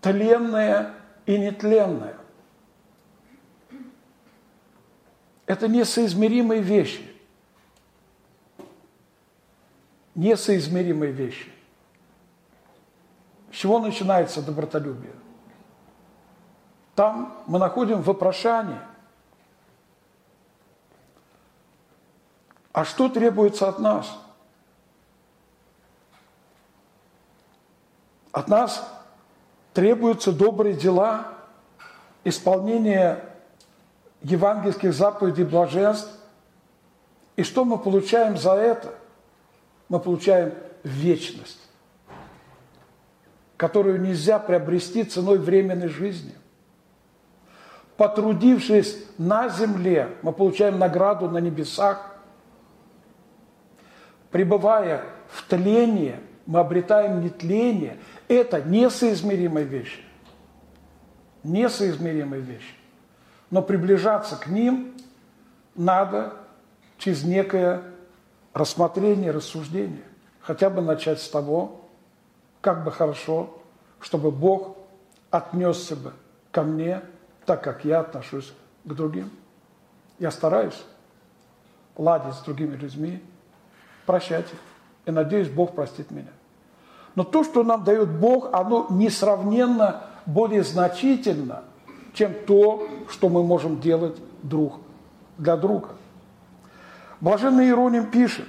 тленное 0.01 0.95
и 1.25 1.39
нетленное. 1.39 2.17
Это 5.47 5.69
несоизмеримые 5.69 6.61
вещи. 6.61 7.11
Несоизмеримые 10.15 11.13
вещи. 11.13 11.53
С 13.53 13.57
чего 13.57 13.79
начинается 13.79 14.43
добротолюбие? 14.43 15.15
Там 16.95 17.43
мы 17.47 17.59
находим 17.59 18.03
вопрошание. 18.03 18.81
А 22.77 22.85
что 22.85 23.09
требуется 23.09 23.71
от 23.71 23.79
нас? 23.79 24.19
От 28.33 28.49
нас 28.49 28.87
требуются 29.73 30.31
добрые 30.31 30.75
дела, 30.75 31.29
исполнение 32.23 33.25
евангельских 34.21 34.93
заповедей 34.93 35.45
блаженств. 35.45 36.11
И 37.37 37.45
что 37.45 37.65
мы 37.65 37.79
получаем 37.79 38.37
за 38.37 38.53
это? 38.53 38.93
Мы 39.89 39.99
получаем 39.99 40.53
вечность, 40.83 41.63
которую 43.57 44.03
нельзя 44.03 44.39
приобрести 44.39 45.05
ценой 45.05 45.39
временной 45.39 45.89
жизни. 45.89 46.35
Потрудившись 47.97 48.99
на 49.17 49.49
земле, 49.49 50.15
мы 50.21 50.35
получаем 50.35 50.79
награду 50.79 51.31
на 51.31 51.39
небесах. 51.39 52.16
Пребывая 54.37 55.03
в 55.31 55.49
тлении, 55.49 56.21
мы 56.45 56.61
обретаем 56.61 57.23
нетление. 57.23 57.97
Это 58.29 58.61
несоизмеримые 58.61 59.65
вещи. 59.65 60.03
Несоизмеримые 61.43 62.43
вещи. 62.43 62.75
Но 63.51 63.63
приближаться 63.63 64.37
к 64.37 64.49
ним 64.49 64.95
надо 65.75 66.35
через 66.99 67.25
некое 67.25 67.81
рассмотрение, 68.53 69.31
рассуждение. 69.31 70.05
Хотя 70.43 70.69
бы 70.69 70.83
начать 70.83 71.23
с 71.23 71.31
того, 71.31 71.81
как 72.61 72.85
бы 72.85 72.93
хорошо, 72.93 73.59
чтобы 74.01 74.31
Бог 74.31 74.77
отнесся 75.31 75.97
бы 75.97 76.13
ко 76.53 76.63
мне, 76.63 77.01
так 77.47 77.65
как 77.65 77.87
я 77.87 78.01
отношусь 78.01 78.53
к 78.85 78.93
другим. 78.93 79.31
Я 80.19 80.31
стараюсь 80.31 80.85
ладить 81.97 82.35
с 82.35 82.43
другими 82.43 82.77
людьми, 82.77 83.23
прощать 84.07 84.47
их. 84.47 84.59
И 85.05 85.11
надеюсь, 85.11 85.49
Бог 85.49 85.75
простит 85.75 86.11
меня. 86.11 86.33
Но 87.15 87.25
то, 87.25 87.45
что 87.45 87.63
нам 87.63 87.85
дает 87.85 88.11
Бог, 88.11 88.51
оно 88.53 88.87
несравненно 88.91 90.03
более 90.27 90.63
значительно– 90.63 91.63
чем 92.17 92.33
то, 92.47 92.89
что 93.11 93.29
мы 93.29 93.45
можем 93.45 93.79
делать 93.79 94.17
друг 94.43 94.81
для 95.37 95.57
друга. 95.57 95.91
Блаженный 97.21 97.67
Иероним 97.67 98.11
пишет, 98.11 98.47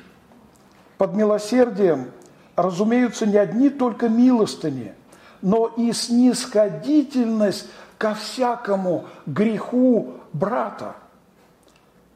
под 0.97 1.13
милосердием 1.13 2.11
разумеются 2.55 3.25
не 3.25 3.37
одни 3.37 3.69
только 3.69 4.07
милостыни, 4.07 4.93
но 5.41 5.67
и 5.67 5.91
снисходительность 5.91 7.67
ко 7.97 8.13
всякому 8.13 9.05
греху 9.25 10.13
брата, 10.31 10.95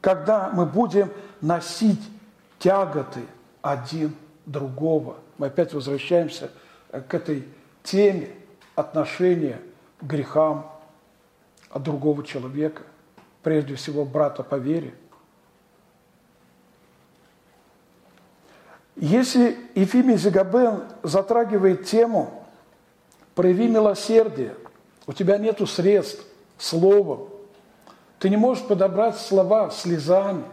когда 0.00 0.50
мы 0.52 0.64
будем 0.64 1.10
носить 1.42 2.00
тяготы 2.62 3.22
один 3.60 4.14
другого. 4.46 5.16
Мы 5.36 5.48
опять 5.48 5.74
возвращаемся 5.74 6.50
к 6.90 7.12
этой 7.12 7.48
теме 7.82 8.30
отношения 8.76 9.60
к 10.00 10.04
грехам 10.04 10.70
от 11.70 11.82
другого 11.82 12.24
человека, 12.24 12.82
прежде 13.42 13.74
всего 13.74 14.04
брата 14.04 14.44
по 14.44 14.54
вере. 14.54 14.94
Если 18.94 19.58
Ефимий 19.74 20.16
Зигабен 20.16 20.84
затрагивает 21.02 21.86
тему 21.86 22.46
«прояви 23.34 23.66
милосердие», 23.66 24.54
у 25.06 25.12
тебя 25.12 25.38
нет 25.38 25.60
средств, 25.68 26.24
словом, 26.58 27.28
ты 28.20 28.30
не 28.30 28.36
можешь 28.36 28.64
подобрать 28.64 29.16
слова 29.16 29.70
слезами, 29.70 30.44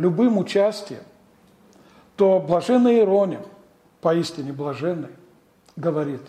любым 0.00 0.38
участием, 0.38 1.02
то 2.16 2.40
блаженный 2.40 2.94
Иероним, 2.96 3.42
поистине 4.00 4.52
блаженный, 4.52 5.10
говорит, 5.76 6.22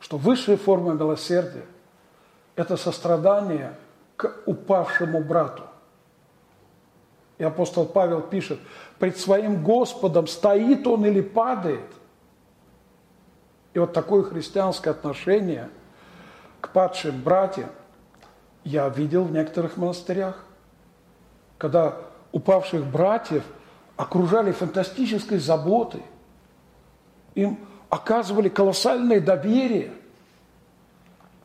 что 0.00 0.16
высшая 0.16 0.56
форма 0.56 0.94
милосердия– 0.94 1.64
это 2.56 2.76
сострадание 2.76 3.74
к 4.16 4.34
упавшему 4.46 5.22
брату. 5.22 5.62
И 7.38 7.44
апостол 7.44 7.86
Павел 7.86 8.20
пишет, 8.20 8.58
пред 8.98 9.16
своим 9.16 9.62
Господом 9.62 10.26
стоит 10.26 10.86
он 10.86 11.06
или 11.06 11.20
падает. 11.20 11.86
И 13.74 13.78
вот 13.78 13.92
такое 13.92 14.24
христианское 14.24 14.90
отношение 14.90 15.70
к 16.60 16.70
падшим 16.70 17.22
братьям 17.22 17.70
я 18.64 18.88
видел 18.88 19.22
в 19.22 19.30
некоторых 19.30 19.76
монастырях, 19.76 20.44
когда 21.58 21.96
упавших 22.32 22.86
братьев 22.86 23.44
окружали 23.96 24.52
фантастической 24.52 25.38
заботой, 25.38 26.02
им 27.34 27.58
оказывали 27.88 28.48
колоссальное 28.48 29.20
доверие. 29.20 29.92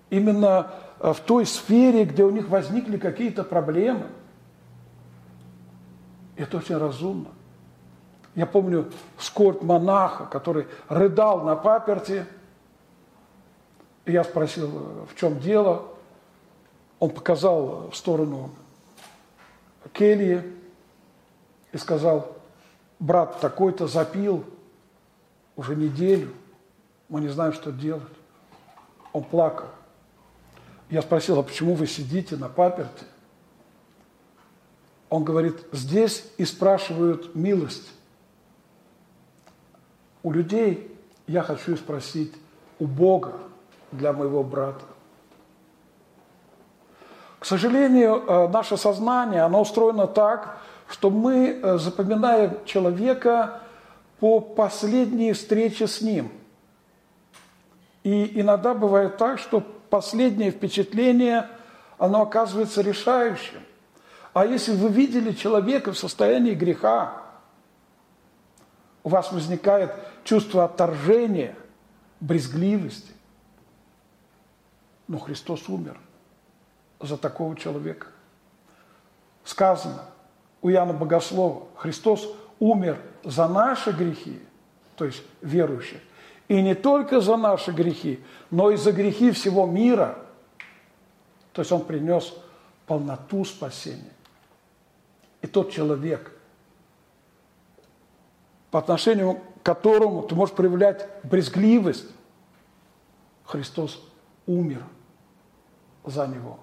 Именно 0.09 0.71
Э, 1.03 1.11
в 1.11 1.19
той 1.19 1.45
сфере, 1.45 2.05
где 2.05 2.23
у 2.23 2.29
них 2.29 2.47
возникли 2.47 2.97
какие-то 2.97 3.43
проблемы. 3.43 4.07
Это 6.37 6.57
очень 6.57 6.77
разумно. 6.77 7.27
Я 8.33 8.45
помню 8.45 8.89
скорбь 9.19 9.61
монаха, 9.61 10.25
который 10.25 10.65
рыдал 10.87 11.43
на 11.43 11.57
паперти. 11.57 12.25
И 14.05 14.13
я 14.13 14.23
спросил, 14.23 15.05
в 15.11 15.15
чем 15.19 15.39
дело. 15.39 15.85
Он 16.99 17.09
показал 17.09 17.89
в 17.91 17.95
сторону 17.95 18.49
кельи 19.91 20.53
и 21.73 21.77
сказал, 21.77 22.37
брат 22.99 23.41
такой-то 23.41 23.87
запил 23.87 24.45
уже 25.57 25.75
неделю, 25.75 26.31
мы 27.09 27.19
не 27.19 27.27
знаем, 27.27 27.51
что 27.51 27.71
делать. 27.71 28.03
Он 29.11 29.23
плакал. 29.23 29.67
Я 30.89 31.01
спросил, 31.01 31.39
а 31.39 31.43
почему 31.43 31.73
вы 31.73 31.87
сидите 31.87 32.37
на 32.37 32.47
паперте? 32.47 33.05
Он 35.09 35.23
говорит, 35.23 35.65
здесь 35.71 36.25
и 36.37 36.45
спрашивают 36.45 37.35
милость. 37.35 37.91
У 40.23 40.31
людей 40.31 40.95
я 41.27 41.43
хочу 41.43 41.75
спросить 41.75 42.33
у 42.79 42.85
Бога 42.85 43.33
для 43.91 44.13
моего 44.13 44.43
брата. 44.43 44.85
К 47.39 47.45
сожалению, 47.45 48.23
э, 48.25 48.47
наше 48.47 48.77
сознание, 48.77 49.41
оно 49.41 49.61
устроено 49.61 50.07
так, 50.07 50.59
что 50.89 51.09
мы 51.09 51.59
э, 51.61 51.77
запоминаем 51.77 52.63
человека 52.65 53.61
по 54.19 54.39
последней 54.39 55.33
встрече 55.33 55.87
с 55.87 56.01
ним. 56.01 56.31
И 58.03 58.39
иногда 58.39 58.73
бывает 58.73 59.17
так, 59.17 59.39
что 59.39 59.61
последнее 59.61 60.51
впечатление, 60.51 61.49
оно 61.97 62.21
оказывается 62.21 62.81
решающим. 62.81 63.61
А 64.33 64.45
если 64.45 64.73
вы 64.75 64.89
видели 64.89 65.31
человека 65.31 65.93
в 65.93 65.97
состоянии 65.97 66.53
греха, 66.53 67.21
у 69.03 69.09
вас 69.09 69.31
возникает 69.31 69.93
чувство 70.23 70.63
отторжения, 70.63 71.55
брезгливости. 72.19 73.11
Но 75.07 75.19
Христос 75.19 75.67
умер 75.67 75.99
за 76.99 77.17
такого 77.17 77.55
человека. 77.55 78.07
Сказано 79.43 80.05
у 80.63 80.69
Иоанна 80.69 80.93
Богослова, 80.93 81.67
Христос 81.75 82.27
умер 82.59 82.97
за 83.23 83.47
наши 83.47 83.91
грехи, 83.91 84.39
то 84.95 85.05
есть 85.05 85.21
верующих, 85.41 85.99
и 86.47 86.61
не 86.61 86.73
только 86.73 87.19
за 87.19 87.35
наши 87.35 87.71
грехи, 87.71 88.23
но 88.49 88.71
и 88.71 88.77
за 88.77 88.93
грехи 88.93 89.31
всего 89.31 89.65
мира. 89.65 90.17
То 91.51 91.61
есть 91.61 91.71
Он 91.71 91.83
принес 91.83 92.33
полноту 92.87 93.45
спасения. 93.45 94.13
И 95.41 95.47
тот 95.47 95.71
человек, 95.71 96.31
по 98.71 98.79
отношению 98.79 99.41
к 99.61 99.65
которому 99.65 100.23
ты 100.23 100.33
можешь 100.33 100.55
проявлять 100.55 101.07
брезгливость, 101.23 102.07
Христос 103.45 104.01
умер 104.45 104.83
за 106.05 106.27
него. 106.27 106.59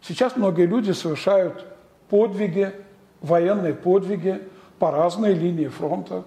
Сейчас 0.00 0.36
многие 0.36 0.66
люди 0.66 0.92
совершают 0.92 1.66
подвиги, 2.08 2.74
военные 3.20 3.74
подвиги 3.74 4.48
по 4.78 4.90
разной 4.90 5.34
линии 5.34 5.68
фронта. 5.68 6.24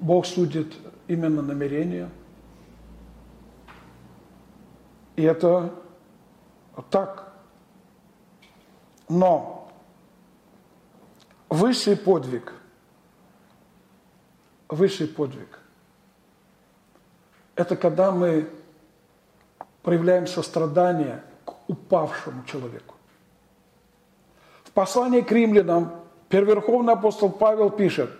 Бог 0.00 0.26
судит 0.26 0.72
именно 1.06 1.42
намерения. 1.42 2.08
И 5.16 5.22
это 5.22 5.74
так. 6.90 7.32
Но 9.08 9.70
высший 11.48 11.96
подвиг, 11.96 12.54
высший 14.68 15.08
подвиг– 15.08 15.58
это 17.60 17.76
когда 17.76 18.10
мы 18.10 18.48
проявляем 19.82 20.26
сострадание 20.26 21.22
упавшему 21.70 22.44
человеку. 22.44 22.96
В 24.64 24.72
послании 24.72 25.20
к 25.20 25.30
римлянам 25.30 25.92
Первоверховный 26.28 26.94
апостол 26.94 27.30
Павел 27.30 27.70
пишет, 27.70 28.10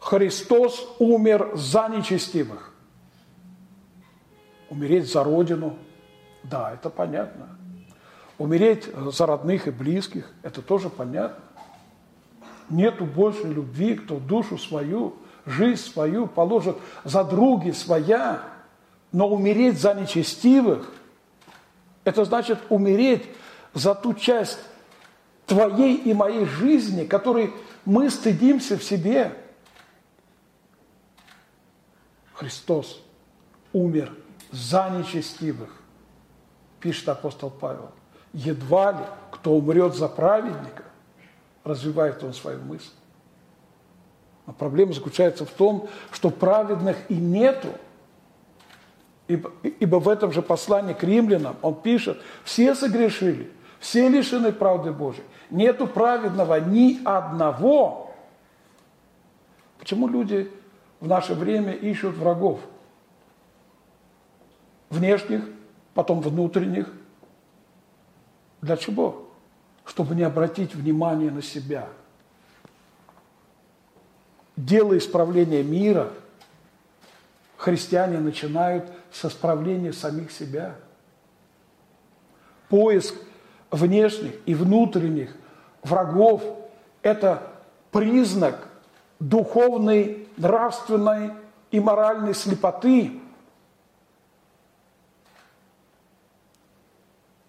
Христос 0.00 0.96
умер 0.98 1.50
за 1.54 1.88
нечестивых. 1.88 2.72
Умереть 4.70 5.10
за 5.10 5.24
Родину, 5.24 5.76
да, 6.42 6.72
это 6.72 6.90
понятно. 6.90 7.48
Умереть 8.38 8.88
за 9.12 9.26
родных 9.26 9.66
и 9.66 9.70
близких, 9.70 10.30
это 10.42 10.62
тоже 10.62 10.90
понятно. 10.90 11.44
Нету 12.70 13.04
больше 13.04 13.46
любви, 13.46 13.96
кто 13.96 14.18
душу 14.18 14.58
свою, 14.58 15.16
жизнь 15.44 15.82
свою 15.82 16.26
положит 16.26 16.76
за 17.04 17.24
други 17.24 17.72
своя, 17.72 18.42
но 19.12 19.28
умереть 19.28 19.80
за 19.80 19.94
нечестивых, 19.94 20.92
это 22.04 22.24
значит 22.24 22.58
умереть 22.68 23.24
за 23.74 23.94
ту 23.94 24.14
часть 24.14 24.58
твоей 25.46 25.96
и 25.96 26.14
моей 26.14 26.44
жизни, 26.44 27.04
которой 27.04 27.52
мы 27.84 28.10
стыдимся 28.10 28.78
в 28.78 28.84
себе. 28.84 29.36
Христос 32.34 33.02
умер 33.72 34.12
за 34.50 34.90
нечестивых, 34.90 35.70
пишет 36.80 37.08
апостол 37.08 37.50
Павел. 37.50 37.90
Едва 38.32 38.92
ли 38.92 39.04
кто 39.30 39.52
умрет 39.52 39.94
за 39.94 40.08
праведника, 40.08 40.84
развивает 41.64 42.22
он 42.22 42.32
свою 42.32 42.60
мысль. 42.62 42.90
Но 44.46 44.52
проблема 44.52 44.92
заключается 44.92 45.44
в 45.44 45.50
том, 45.50 45.88
что 46.10 46.30
праведных 46.30 46.96
и 47.08 47.14
нету. 47.14 47.68
Ибо, 49.30 49.96
в 49.96 50.08
этом 50.08 50.32
же 50.32 50.42
послании 50.42 50.92
к 50.92 51.04
римлянам 51.04 51.56
он 51.62 51.80
пишет, 51.80 52.20
все 52.42 52.74
согрешили, 52.74 53.50
все 53.78 54.08
лишены 54.08 54.50
правды 54.50 54.92
Божией. 54.92 55.24
Нету 55.50 55.86
праведного 55.86 56.58
ни 56.58 57.00
одного. 57.04 58.12
Почему 59.78 60.08
люди 60.08 60.50
в 60.98 61.06
наше 61.06 61.34
время 61.34 61.72
ищут 61.72 62.16
врагов? 62.16 62.60
Внешних, 64.88 65.44
потом 65.94 66.20
внутренних. 66.20 66.92
Для 68.62 68.76
чего? 68.76 69.28
Чтобы 69.84 70.16
не 70.16 70.24
обратить 70.24 70.74
внимание 70.74 71.30
на 71.30 71.42
себя. 71.42 71.86
Дело 74.56 74.98
исправления 74.98 75.62
мира 75.62 76.10
христиане 77.60 78.18
начинают 78.18 78.90
с 79.12 79.24
исправления 79.24 79.92
самих 79.92 80.30
себя. 80.30 80.76
Поиск 82.68 83.14
внешних 83.70 84.34
и 84.46 84.54
внутренних 84.54 85.34
врагов– 85.82 86.42
это 87.02 87.50
признак 87.90 88.68
духовной, 89.18 90.28
нравственной 90.36 91.32
и 91.70 91.80
моральной 91.80 92.34
слепоты. 92.34 93.20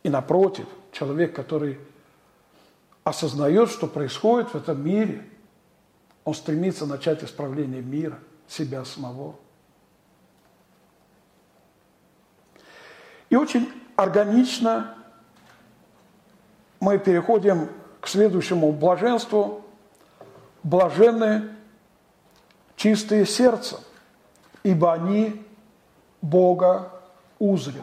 И 0.03 0.09
напротив, 0.09 0.67
человек, 0.91 1.35
который 1.35 1.79
осознает, 3.03 3.69
что 3.69 3.87
происходит 3.87 4.49
в 4.49 4.55
этом 4.55 4.83
мире, 4.83 5.25
он 6.23 6.33
стремится 6.33 6.85
начать 6.85 7.23
исправление 7.23 7.81
мира, 7.81 8.19
себя 8.47 8.85
самого. 8.85 9.35
И 13.31 13.35
очень 13.35 13.71
органично 13.95 14.93
мы 16.81 16.99
переходим 16.99 17.69
к 18.01 18.07
следующему 18.07 18.73
блаженству. 18.73 19.63
Блаженны 20.63 21.49
чистые 22.75 23.25
сердцем, 23.25 23.79
ибо 24.63 24.93
они 24.93 25.43
Бога 26.21 26.91
узрят. 27.39 27.81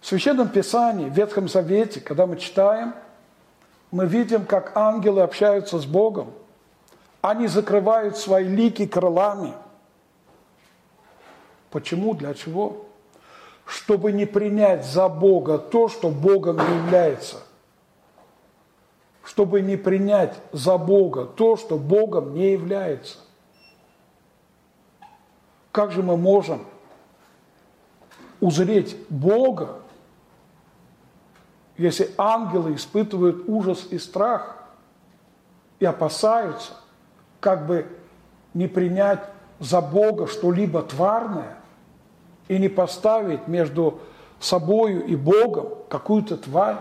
В 0.00 0.06
Священном 0.06 0.48
Писании, 0.48 1.10
в 1.10 1.12
Ветхом 1.12 1.46
Завете, 1.46 2.00
когда 2.00 2.26
мы 2.26 2.38
читаем, 2.38 2.94
мы 3.90 4.06
видим, 4.06 4.46
как 4.46 4.76
ангелы 4.76 5.20
общаются 5.22 5.78
с 5.78 5.84
Богом. 5.84 6.32
Они 7.20 7.48
закрывают 7.48 8.16
свои 8.16 8.48
лики 8.48 8.86
крылами. 8.86 9.52
Почему? 11.74 12.14
Для 12.14 12.32
чего? 12.32 12.86
чтобы 13.66 14.12
не 14.12 14.26
принять 14.26 14.84
за 14.84 15.08
Бога 15.08 15.58
то, 15.58 15.88
что 15.88 16.10
Богом 16.10 16.58
является. 16.58 17.38
Чтобы 19.22 19.62
не 19.62 19.76
принять 19.76 20.34
за 20.52 20.76
Бога 20.76 21.24
то, 21.24 21.56
что 21.56 21.78
Богом 21.78 22.34
не 22.34 22.52
является. 22.52 23.18
Как 25.72 25.92
же 25.92 26.02
мы 26.02 26.16
можем 26.16 26.64
узреть 28.40 28.96
Бога, 29.08 29.80
если 31.76 32.10
ангелы 32.18 32.74
испытывают 32.74 33.48
ужас 33.48 33.86
и 33.90 33.98
страх 33.98 34.62
и 35.80 35.86
опасаются, 35.86 36.72
как 37.40 37.66
бы 37.66 37.86
не 38.52 38.68
принять 38.68 39.24
за 39.58 39.80
Бога 39.80 40.26
что-либо 40.26 40.82
тварное– 40.82 41.58
и 42.48 42.58
не 42.58 42.68
поставить 42.68 43.48
между 43.48 44.00
собою 44.38 45.04
и 45.04 45.16
Богом 45.16 45.68
какую-то 45.88 46.36
тварь. 46.36 46.78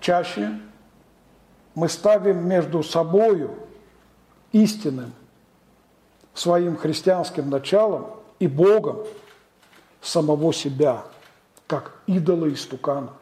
Чаще 0.00 0.60
мы 1.74 1.88
ставим 1.88 2.46
между 2.46 2.82
собою 2.82 3.58
истинным 4.52 5.12
своим 6.34 6.76
христианским 6.76 7.48
началом 7.48 8.06
и 8.38 8.46
Богом 8.46 8.98
самого 10.02 10.52
себя, 10.52 11.04
как 11.66 12.02
идола 12.06 12.46
и 12.46 12.54
стукана. 12.54 13.12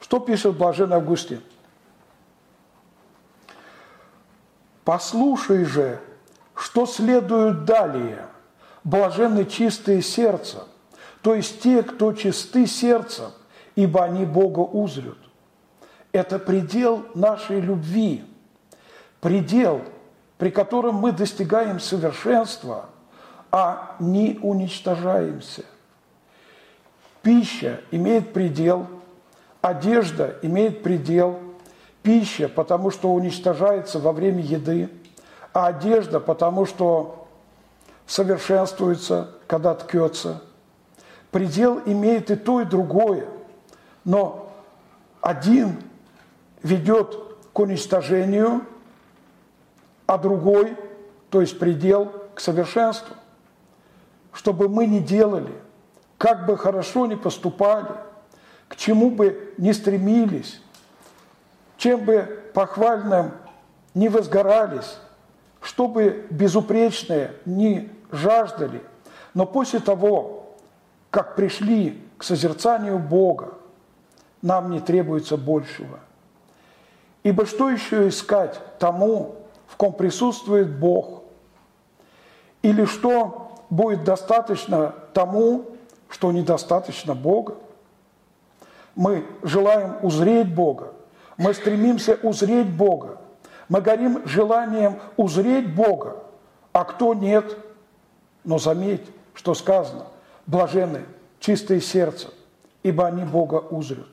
Что 0.00 0.20
пишет 0.20 0.56
Блаженный 0.56 0.96
Августин? 0.96 1.42
«Послушай 4.86 5.64
же, 5.64 5.98
что 6.54 6.86
следует 6.86 7.64
далее. 7.64 8.26
Блаженны 8.84 9.44
чистые 9.44 10.00
сердцем, 10.00 10.60
то 11.22 11.34
есть 11.34 11.60
те, 11.60 11.82
кто 11.82 12.12
чисты 12.12 12.68
сердцем, 12.68 13.32
ибо 13.74 14.04
они 14.04 14.24
Бога 14.24 14.60
узрят. 14.60 15.18
Это 16.12 16.38
предел 16.38 17.04
нашей 17.16 17.58
любви, 17.60 18.24
предел, 19.20 19.82
при 20.38 20.50
котором 20.50 20.94
мы 20.94 21.10
достигаем 21.10 21.80
совершенства, 21.80 22.86
а 23.50 23.96
не 23.98 24.38
уничтожаемся. 24.40 25.64
Пища 27.22 27.80
имеет 27.90 28.32
предел, 28.32 28.86
одежда 29.62 30.36
имеет 30.42 30.84
предел, 30.84 31.40
пища, 32.06 32.48
потому 32.48 32.92
что 32.92 33.12
уничтожается 33.12 33.98
во 33.98 34.12
время 34.12 34.40
еды, 34.40 34.88
а 35.52 35.66
одежда, 35.66 36.20
потому 36.20 36.64
что 36.64 37.26
совершенствуется, 38.06 39.32
когда 39.48 39.74
ткется. 39.74 40.40
Предел 41.32 41.82
имеет 41.84 42.30
и 42.30 42.36
то, 42.36 42.60
и 42.60 42.64
другое, 42.64 43.26
но 44.04 44.52
один 45.20 45.82
ведет 46.62 47.18
к 47.52 47.58
уничтожению, 47.58 48.64
а 50.06 50.16
другой, 50.16 50.76
то 51.30 51.40
есть 51.40 51.58
предел, 51.58 52.12
к 52.36 52.40
совершенству. 52.40 53.16
Чтобы 54.32 54.68
мы 54.68 54.86
не 54.86 55.00
делали, 55.00 55.52
как 56.18 56.46
бы 56.46 56.56
хорошо 56.56 57.06
ни 57.06 57.16
поступали, 57.16 57.96
к 58.68 58.76
чему 58.76 59.10
бы 59.10 59.52
ни 59.58 59.72
стремились, 59.72 60.60
чем 61.76 62.04
бы 62.04 62.50
похвальным 62.54 63.32
не 63.94 64.08
возгорались, 64.08 64.98
чтобы 65.60 66.26
безупречные 66.30 67.32
не 67.44 67.90
жаждали, 68.10 68.82
но 69.34 69.46
после 69.46 69.80
того, 69.80 70.56
как 71.10 71.36
пришли 71.36 72.02
к 72.18 72.24
созерцанию 72.24 72.98
Бога, 72.98 73.54
нам 74.42 74.70
не 74.70 74.80
требуется 74.80 75.36
большего. 75.36 76.00
Ибо 77.22 77.46
что 77.46 77.68
еще 77.68 78.08
искать 78.08 78.60
тому, 78.78 79.34
в 79.66 79.76
ком 79.76 79.92
присутствует 79.92 80.78
Бог? 80.78 81.22
Или 82.62 82.84
что 82.84 83.52
будет 83.68 84.04
достаточно 84.04 84.94
тому, 85.12 85.66
что 86.08 86.30
недостаточно 86.30 87.14
Бога? 87.14 87.56
Мы 88.94 89.26
желаем 89.42 89.96
узреть 90.02 90.54
Бога, 90.54 90.92
мы 91.36 91.54
стремимся 91.54 92.18
узреть 92.22 92.70
Бога, 92.70 93.20
мы 93.68 93.80
горим 93.80 94.26
желанием 94.26 95.00
узреть 95.16 95.74
Бога, 95.74 96.22
а 96.72 96.84
кто 96.84 97.14
нет? 97.14 97.56
Но 98.44 98.58
заметь, 98.58 99.04
что 99.34 99.54
сказано, 99.54 100.06
блажены 100.46 101.04
чистые 101.40 101.80
сердце, 101.80 102.28
ибо 102.82 103.06
они 103.06 103.24
Бога 103.24 103.56
узрят. 103.56 104.06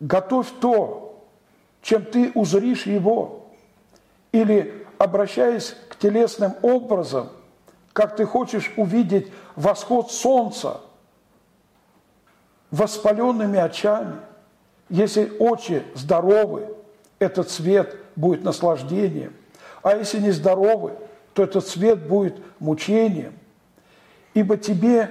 Готовь 0.00 0.48
то, 0.60 1.24
чем 1.82 2.04
ты 2.04 2.32
узришь 2.34 2.86
Его, 2.86 3.46
или, 4.32 4.86
обращаясь 4.98 5.74
к 5.88 5.96
телесным 5.96 6.54
образом, 6.62 7.28
как 7.92 8.16
ты 8.16 8.26
хочешь 8.26 8.72
увидеть 8.76 9.32
восход 9.54 10.12
солнца 10.12 10.80
воспаленными 12.70 13.58
очами, 13.58 14.16
если 14.88 15.32
очи 15.38 15.82
здоровы, 15.94 16.68
этот 17.18 17.50
свет 17.50 17.96
будет 18.14 18.44
наслаждением. 18.44 19.34
А 19.82 19.96
если 19.96 20.20
не 20.20 20.30
здоровы, 20.30 20.92
то 21.34 21.42
этот 21.42 21.66
свет 21.66 22.06
будет 22.06 22.36
мучением. 22.58 23.34
Ибо 24.34 24.56
тебе 24.56 25.10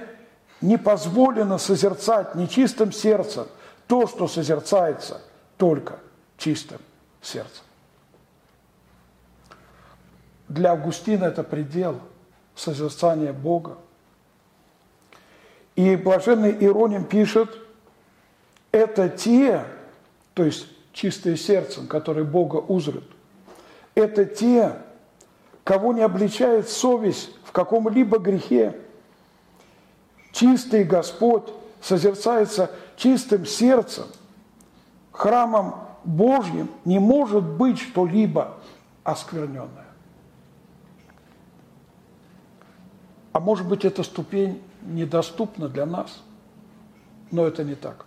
не 0.60 0.78
позволено 0.78 1.58
созерцать 1.58 2.34
нечистым 2.34 2.92
сердцем 2.92 3.46
то, 3.86 4.06
что 4.06 4.26
созерцается 4.26 5.20
только 5.56 5.98
чистым 6.38 6.80
сердцем. 7.22 7.64
Для 10.48 10.72
Августина 10.72 11.24
это 11.24 11.42
предел 11.42 12.00
созерцания 12.54 13.32
Бога. 13.32 13.76
И 15.74 15.96
блаженный 15.96 16.56
Ироним 16.64 17.04
пишет, 17.04 17.50
это 18.72 19.08
те, 19.08 19.64
то 20.34 20.44
есть 20.44 20.66
чистые 20.92 21.36
сердцем, 21.36 21.86
которые 21.86 22.24
Бога 22.24 22.56
узрят. 22.56 23.04
Это 23.94 24.24
те, 24.24 24.76
кого 25.64 25.92
не 25.92 26.02
обличает 26.02 26.68
совесть 26.68 27.30
в 27.44 27.52
каком-либо 27.52 28.18
грехе. 28.18 28.78
Чистый 30.32 30.84
Господь 30.84 31.44
созерцается 31.80 32.70
чистым 32.96 33.46
сердцем. 33.46 34.04
Храмом 35.12 35.74
Божьим 36.04 36.70
не 36.84 36.98
может 36.98 37.44
быть 37.44 37.78
что-либо 37.78 38.58
оскверненное. 39.02 39.86
А 43.32 43.40
может 43.40 43.68
быть, 43.68 43.84
эта 43.84 44.02
ступень 44.02 44.62
недоступна 44.82 45.68
для 45.68 45.84
нас, 45.84 46.22
но 47.30 47.46
это 47.46 47.64
не 47.64 47.74
так. 47.74 48.06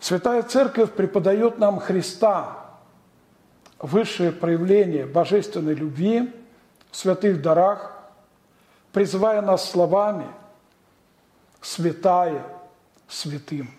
Святая 0.00 0.42
Церковь 0.42 0.92
преподает 0.92 1.58
нам 1.58 1.78
Христа, 1.80 2.66
высшее 3.78 4.32
проявление 4.32 5.06
божественной 5.06 5.74
любви 5.74 6.32
в 6.90 6.96
святых 6.96 7.42
дарах, 7.42 7.92
призывая 8.92 9.42
нас 9.42 9.68
словами 9.70 10.26
«святая 11.60 12.42
святым». 13.08 13.70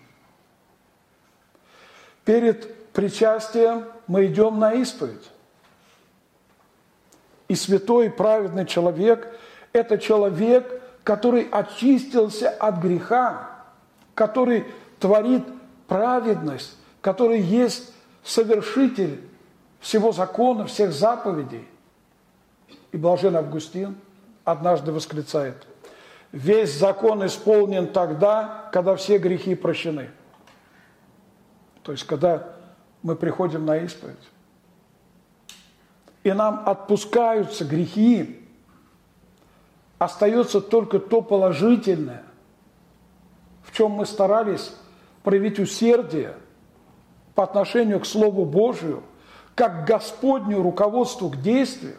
Перед 2.24 2.92
причастием 2.92 3.86
мы 4.06 4.26
идем 4.26 4.58
на 4.58 4.74
исповедь. 4.74 5.30
И 7.48 7.54
святой 7.54 8.10
праведный 8.10 8.66
человек– 8.66 9.26
это 9.72 9.96
человек, 9.98 10.82
который 11.04 11.48
очистился 11.50 12.50
от 12.50 12.78
греха, 12.78 13.48
который 14.14 14.66
творит 15.00 15.44
праведность, 15.88 16.76
который 17.00 17.40
есть 17.40 17.92
совершитель 18.22 19.20
всего 19.80 20.12
закона, 20.12 20.66
всех 20.66 20.92
заповедей. 20.92 21.66
И 22.92 22.96
блажен 22.96 23.36
Августин 23.36 23.96
однажды 24.44 24.92
восклицает, 24.92 25.66
весь 26.30 26.78
закон 26.78 27.26
исполнен 27.26 27.88
тогда, 27.88 28.68
когда 28.72 28.94
все 28.96 29.18
грехи 29.18 29.54
прощены. 29.54 30.10
То 31.82 31.92
есть, 31.92 32.04
когда 32.04 32.54
мы 33.02 33.16
приходим 33.16 33.64
на 33.64 33.78
исповедь, 33.78 34.16
и 36.22 36.32
нам 36.32 36.62
отпускаются 36.66 37.64
грехи, 37.64 38.46
остается 39.98 40.60
только 40.60 40.98
то 40.98 41.22
положительное, 41.22 42.24
в 43.62 43.72
чем 43.72 43.92
мы 43.92 44.06
старались 44.06 44.72
проявить 45.28 45.58
усердие 45.58 46.34
по 47.34 47.44
отношению 47.44 48.00
к 48.00 48.06
Слову 48.06 48.46
Божию, 48.46 49.02
как 49.54 49.84
к 49.84 49.86
Господню 49.86 50.62
руководству 50.62 51.28
к 51.28 51.36
действию. 51.42 51.98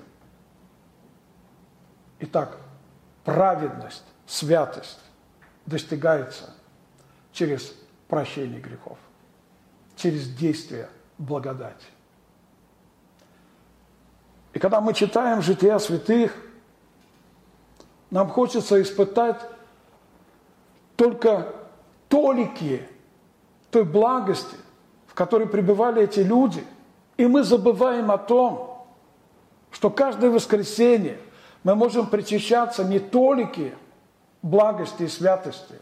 Итак, 2.22 2.58
праведность, 3.24 4.04
святость 4.26 4.98
достигается 5.68 6.56
через 7.32 7.76
прощение 8.08 8.60
грехов, 8.60 8.98
через 9.96 10.28
действие 10.28 10.90
благодати. 11.20 11.86
И 14.54 14.58
когда 14.58 14.82
мы 14.82 14.96
читаем 14.96 15.44
жития 15.44 15.78
святых, 15.78 16.36
нам 18.10 18.28
хочется 18.28 18.82
испытать 18.82 19.40
только 20.96 21.54
толики 22.08 22.89
той 23.72 23.86
благости, 23.86 24.56
в 25.08 25.14
которой 25.14 25.48
пребывали 25.48 26.04
эти 26.04 26.20
люди. 26.20 26.66
И 27.18 27.26
мы 27.26 27.44
забываем 27.44 28.12
о 28.12 28.18
том, 28.18 28.86
что 29.72 29.90
каждое 29.90 30.30
воскресенье 30.30 31.20
мы 31.64 31.76
можем 31.76 32.08
причащаться 32.08 32.84
не 32.84 33.00
только 33.00 33.72
благости 34.42 35.04
и 35.04 35.08
святости, 35.08 35.76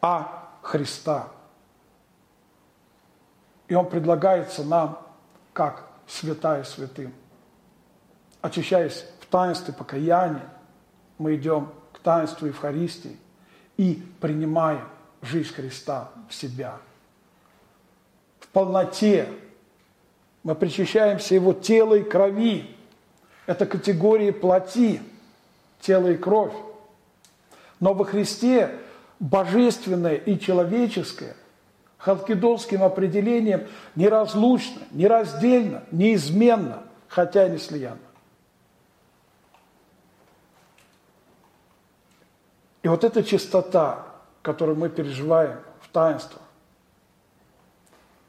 а 0.00 0.42
Христа, 0.62 1.28
И 3.68 3.74
он 3.74 3.88
предлагается 3.88 4.64
нам 4.64 4.98
как 5.52 5.88
святая 6.06 6.62
святым. 6.64 7.12
Очищаясь 8.40 9.04
в 9.20 9.26
таинстве 9.26 9.72
покаяния, 9.74 10.48
мы 11.18 11.36
идем 11.36 11.72
к 11.92 11.98
таинству 11.98 12.46
Евхаристии 12.46 13.18
и 13.76 14.02
принимаем 14.20 14.86
жизнь 15.22 15.52
Христа 15.54 16.10
в 16.28 16.34
себя. 16.34 16.78
В 18.40 18.48
полноте 18.48 19.28
мы 20.42 20.54
причащаемся 20.54 21.34
Его 21.34 21.52
тела 21.52 21.94
и 21.94 22.02
крови. 22.02 22.76
Это 23.46 23.66
категории 23.66 24.30
плоти, 24.30 25.00
тело 25.80 26.08
и 26.08 26.16
кровь. 26.16 26.54
Но 27.80 27.94
во 27.94 28.04
Христе 28.04 28.78
божественное 29.18 30.16
и 30.16 30.38
человеческое 30.38 31.36
халкидонским 31.98 32.82
определением 32.82 33.68
неразлучно, 33.94 34.82
нераздельно, 34.90 35.84
неизменно, 35.92 36.82
хотя 37.06 37.46
и 37.46 37.50
не 37.50 37.58
слиянно. 37.58 37.98
И 42.82 42.88
вот 42.88 43.04
эта 43.04 43.22
чистота, 43.22 44.11
которую 44.42 44.76
мы 44.76 44.88
переживаем 44.88 45.58
в 45.80 45.88
таинствах, 45.88 46.42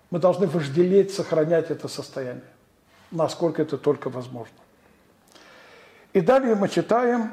мы 0.10 0.20
должны 0.20 0.46
вожделеть, 0.46 1.14
сохранять 1.14 1.72
это 1.72 1.88
состояние, 1.88 2.44
насколько 3.12 3.62
это 3.64 3.78
только 3.78 4.10
возможно. 4.10 4.56
И 6.14 6.22
далее 6.22 6.54
мы 6.54 6.70
читаем 6.70 7.32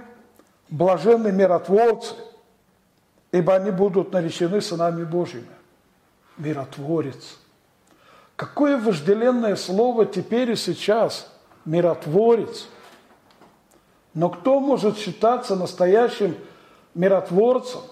«блаженные 0.70 1.32
миротворцы, 1.32 2.14
ибо 3.32 3.54
они 3.54 3.70
будут 3.70 4.12
наречены 4.12 4.62
сынами 4.62 5.04
Божьими». 5.04 5.46
Миротворец. 6.38 7.36
Какое 8.34 8.78
вожделенное 8.78 9.56
слово 9.56 10.06
теперь 10.06 10.52
и 10.52 10.56
сейчас– 10.56 11.30
миротворец. 11.66 12.66
Но 14.14 14.30
кто 14.30 14.58
может 14.58 14.96
считаться 14.96 15.54
настоящим 15.54 16.34
миротворцем? 16.94 17.82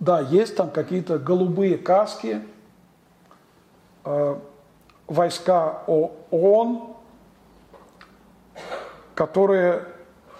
Да, 0.00 0.20
есть 0.20 0.56
там 0.56 0.70
какие-то 0.70 1.18
голубые 1.18 1.76
каски, 1.76 2.42
э, 4.04 4.38
войска 5.06 5.82
ООН, 5.86 6.96
которые, 9.14 9.84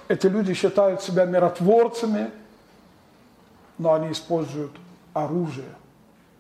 эти 0.09 0.27
люди 0.29 0.55
считают 0.55 1.03
себя 1.03 1.27
миротворцами, 1.27 2.31
но 3.77 3.93
они 3.93 4.13
используют 4.13 4.73
оружие, 5.13 5.69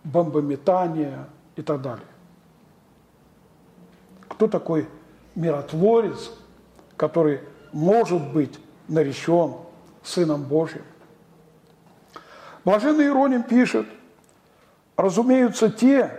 бомбометание 0.02 1.26
и 1.56 1.62
так 1.62 1.82
далее. 1.82 2.06
Кто 4.28 4.48
такой 4.48 4.88
миротворец, 5.34 6.32
который 6.96 7.40
может 7.72 8.32
быть 8.32 8.58
наречен 8.88 9.56
Сыном 10.02 10.42
Божьим? 10.44 10.82
Блаженный 12.64 13.06
Ироним 13.06 13.42
пишет, 13.42 13.86
разумеются 14.96 15.70
те, 15.70 16.10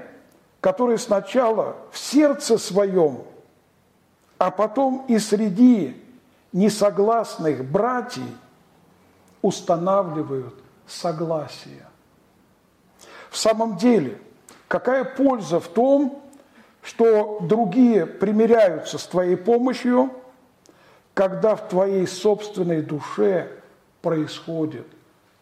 которые 0.60 0.98
сначала 0.98 1.76
в 1.92 1.98
сердце 1.98 2.58
своем, 2.58 3.24
а 4.38 4.50
потом 4.50 5.06
и 5.08 5.20
среди 5.20 6.02
несогласных 6.52 7.64
братьев 7.64 8.24
устанавливают 9.42 10.56
согласие. 10.88 11.86
В 13.30 13.38
самом 13.38 13.78
деле, 13.78 14.20
какая 14.68 15.04
польза 15.04 15.60
в 15.60 15.68
том, 15.68 16.24
что 16.82 17.40
другие 17.42 18.06
примиряются 18.08 18.98
с 18.98 19.06
твоей 19.06 19.38
помощью, 19.38 20.12
когда 21.14 21.56
в 21.56 21.70
твоей 21.70 22.08
собственной 22.08 22.82
душе 22.82 23.52
происходит 24.02 24.88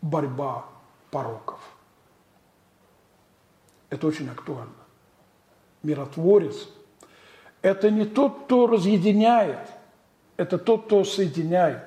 борьба 0.01 0.65
пороков. 1.11 1.59
Это 3.89 4.07
очень 4.07 4.29
актуально. 4.29 4.73
Миротворец– 5.83 6.67
это 7.61 7.89
не 7.89 8.05
тот, 8.05 8.43
кто 8.43 8.67
разъединяет, 8.67 9.59
это 10.37 10.57
тот, 10.57 10.85
кто 10.85 11.03
соединяет. 11.03 11.83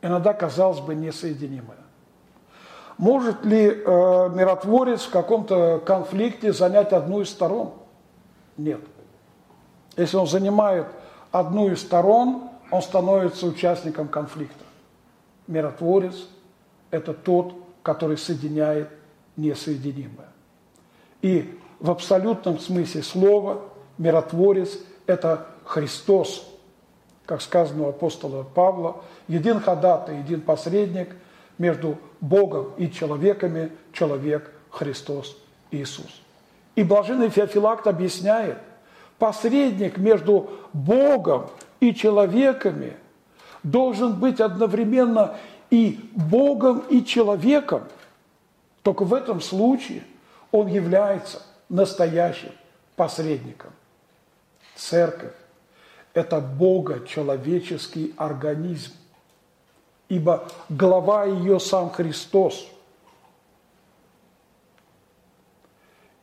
Иногда, 0.00 0.32
казалось 0.34 0.80
бы, 0.80 0.94
несоединимое. 0.94 1.78
Может 2.98 3.44
ли 3.44 3.68
э, 3.68 4.28
миротворец 4.34 5.02
в 5.02 5.10
каком-то 5.10 5.82
конфликте 5.84 6.52
занять 6.52 6.92
одну 6.92 7.20
из 7.22 7.30
сторон? 7.30 7.72
Нет. 8.56 8.80
Если 9.96 10.16
он 10.16 10.26
занимает 10.26 10.86
одну 11.30 11.70
из 11.70 11.80
сторон, 11.80 12.50
он 12.70 12.82
становится 12.82 13.46
участником 13.46 14.08
конфликта. 14.08 14.64
Миротворец– 15.46 16.28
это 16.90 17.12
тот, 17.12 17.54
который 17.82 18.16
соединяет 18.16 18.88
несоединимое. 19.36 20.28
И 21.20 21.58
в 21.80 21.90
абсолютном 21.90 22.58
смысле 22.58 23.02
слова 23.02 23.62
миротворец– 23.98 24.78
это 25.06 25.46
Христос, 25.64 26.48
как 27.26 27.40
сказано 27.42 27.84
у 27.84 27.88
апостола 27.88 28.42
Павла, 28.42 29.02
един 29.28 29.60
ходатай, 29.60 30.18
един 30.18 30.40
посредник 30.40 31.16
между 31.58 31.98
Богом 32.20 32.72
и 32.76 32.90
человеками, 32.90 33.72
человек 33.92 34.50
Христос 34.70 35.36
Иисус. 35.70 36.20
И 36.74 36.82
блаженный 36.82 37.28
Феофилакт 37.28 37.86
объясняет, 37.86 38.58
посредник 39.18 39.98
между 39.98 40.50
Богом 40.72 41.50
и 41.80 41.94
человеками 41.94 42.94
должен 43.62 44.14
быть 44.14 44.40
одновременно 44.40 45.36
и 45.72 45.98
Богом, 46.12 46.80
и 46.90 47.02
человеком. 47.02 47.88
Только 48.82 49.04
в 49.04 49.14
этом 49.14 49.40
случае 49.40 50.04
он 50.50 50.66
является 50.66 51.40
настоящим 51.70 52.52
посредником. 52.94 53.72
Церковь– 54.74 55.32
это 56.12 56.42
Бога-человеческий 56.42 58.12
организм, 58.18 58.92
ибо 60.10 60.46
глава 60.68 61.24
ее 61.24 61.58
сам 61.58 61.88
Христос. 61.88 62.68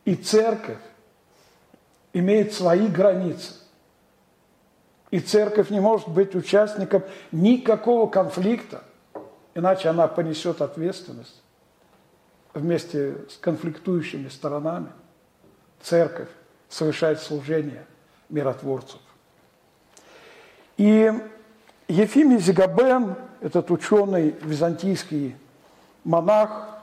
И 0.04 0.14
церковь 0.14 0.78
имеет 2.12 2.54
свои 2.54 2.86
границы. 2.86 3.54
И 5.10 5.18
церковь 5.18 5.70
не 5.70 5.80
может 5.80 6.06
быть 6.06 6.36
участником 6.36 7.02
никакого 7.32 8.08
конфликта– 8.08 8.84
иначе 9.54 9.88
она 9.88 10.06
понесет 10.08 10.60
ответственность 10.60 11.42
вместе 12.54 13.16
с 13.28 13.36
конфликтующими 13.36 14.28
сторонами. 14.28 14.92
Церковь 15.82 16.28
совершает 16.68 17.20
служение 17.20 17.86
миротворцев. 18.28 19.00
И 20.76 21.12
Ефимий 21.88 22.38
Зигабен, 22.38 23.16
этот 23.40 23.70
ученый, 23.70 24.36
византийский 24.42 25.36
монах 26.04 26.80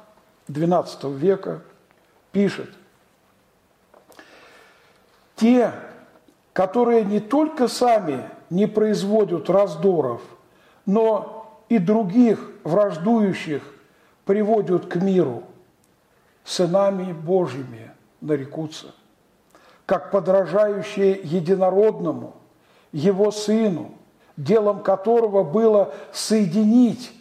XII 0.47 1.15
века, 1.15 1.61
пишет, 2.31 2.69
те, 5.35 5.71
которые 6.53 7.05
не 7.05 7.19
только 7.19 7.67
сами 7.67 8.29
не 8.49 8.65
производят 8.65 9.49
раздоров, 9.49 10.21
но 10.85 11.36
и 11.69 11.77
других 11.79 12.51
враждующих 12.63 13.61
приводят 14.25 14.85
к 14.85 14.95
миру, 14.97 15.43
сынами 16.43 17.13
Божьими 17.13 17.91
нарекутся, 18.21 18.93
как 19.85 20.11
подражающие 20.11 21.19
единородному, 21.23 22.35
его 22.91 23.31
сыну, 23.31 23.91
делом 24.37 24.81
которого 24.81 25.43
было 25.43 25.93
соединить 26.11 27.13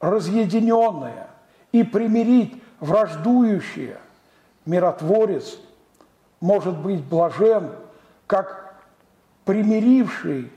разъединенное 0.00 1.28
и 1.72 1.82
примирить 1.82 2.62
враждующее, 2.80 3.98
миротворец 4.64 5.58
может 6.40 6.76
быть 6.78 7.04
блажен, 7.04 7.70
как 8.26 8.74
примиривший 9.44 10.50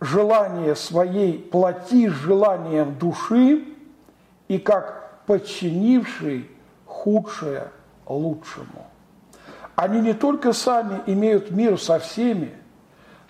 желание 0.00 0.74
своей 0.74 1.38
плоти 1.38 2.08
желанием 2.08 2.96
души 2.98 3.64
и 4.48 4.58
как 4.58 5.20
подчинивший 5.26 6.50
худшее 6.86 7.68
лучшему. 8.06 8.88
Они 9.76 10.00
не 10.00 10.12
только 10.12 10.52
сами 10.52 11.00
имеют 11.06 11.50
мир 11.50 11.78
со 11.80 11.98
всеми, 11.98 12.52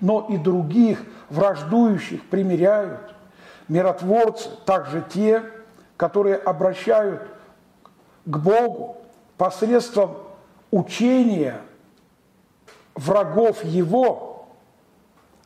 но 0.00 0.26
и 0.30 0.36
других 0.36 1.02
враждующих 1.28 2.22
примиряют. 2.28 3.14
Миротворцы 3.68 4.48
также 4.64 5.04
те, 5.12 5.44
которые 5.96 6.36
обращают 6.36 7.22
к 8.24 8.36
Богу 8.38 8.96
посредством 9.36 10.16
учения 10.70 11.60
врагов 12.94 13.64
его, 13.64 14.29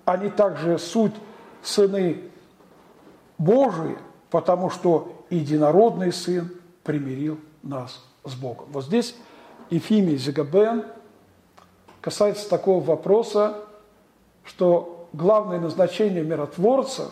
они 0.04 0.30
также 0.30 0.78
суть 0.78 1.14
сыны 1.62 2.22
Божии, 3.38 3.96
потому 4.30 4.70
что 4.70 5.24
единородный 5.30 6.12
Сын 6.12 6.50
примирил 6.82 7.38
нас 7.62 8.04
с 8.24 8.34
Богом. 8.34 8.66
Вот 8.70 8.84
здесь 8.84 9.16
Ефимий 9.70 10.16
Зигабен 10.16 10.84
касается 12.00 12.48
такого 12.48 12.84
вопроса, 12.84 13.64
что 14.44 15.08
главное 15.12 15.58
назначение 15.58 16.22
миротворца 16.22 17.10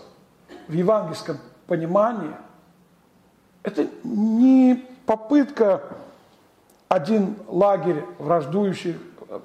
в 0.69 0.73
евангельском 0.73 1.39
понимании– 1.66 2.35
это 3.62 3.86
не 4.05 4.85
попытка 5.06 5.82
один 6.89 7.36
лагерь 7.48 8.05
враждующий 8.19 8.97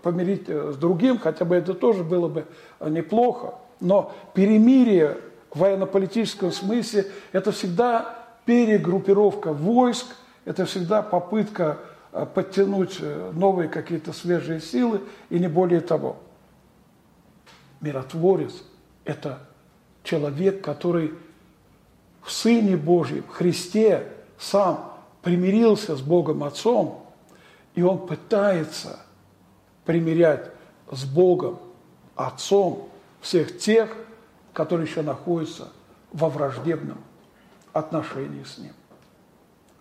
помирить 0.02 0.48
с 0.50 0.76
другим, 0.76 1.20
хотя 1.20 1.46
бы 1.46 1.56
это 1.56 1.74
тоже 1.74 2.04
было 2.04 2.28
бы 2.28 2.46
неплохо, 2.80 3.56
но 3.80 4.14
перемирие 4.34 5.18
в 5.52 5.60
военно-политическом 5.60 6.52
смысле– 6.52 7.08
это 7.32 7.52
всегда 7.52 8.26
перегруппировка 8.46 9.54
войск, 9.54 10.08
это 10.46 10.66
всегда 10.66 11.02
попытка 11.02 11.80
э, 12.12 12.26
подтянуть 12.26 12.98
э, 13.00 13.32
новые 13.34 13.70
какие-то 13.70 14.14
свежие 14.14 14.62
силы 14.62 15.02
и 15.30 15.40
не 15.40 15.48
более 15.48 15.82
того. 15.82 16.18
Миротворец– 17.82 18.54
это 19.06 19.40
человек, 20.04 20.64
который 20.64 21.14
в 22.22 22.32
Сыне 22.32 22.78
Божьем, 22.78 23.24
Христе, 23.30 24.08
сам 24.38 24.94
примирился 25.22 25.96
с 25.96 26.02
Богом 26.02 26.44
Отцом, 26.44 27.06
и 27.76 27.82
он 27.82 28.06
пытается 28.06 29.00
примирять 29.88 30.52
с 30.92 31.06
Богом 31.06 31.60
Отцом 32.16 32.90
всех 33.22 33.58
тех, 33.58 33.96
которые 34.52 34.88
еще 34.88 35.02
находятся 35.02 35.70
во 36.12 36.30
враждебном 36.30 36.98
отношении 37.74 38.44
с 38.44 38.58
Ним. 38.58 38.74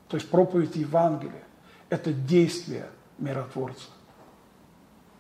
То 0.09 0.17
есть 0.17 0.31
проповедь 0.31 0.77
Евангелия– 0.77 1.43
это 1.91 2.13
действие 2.13 2.87
миротворца 3.19 3.89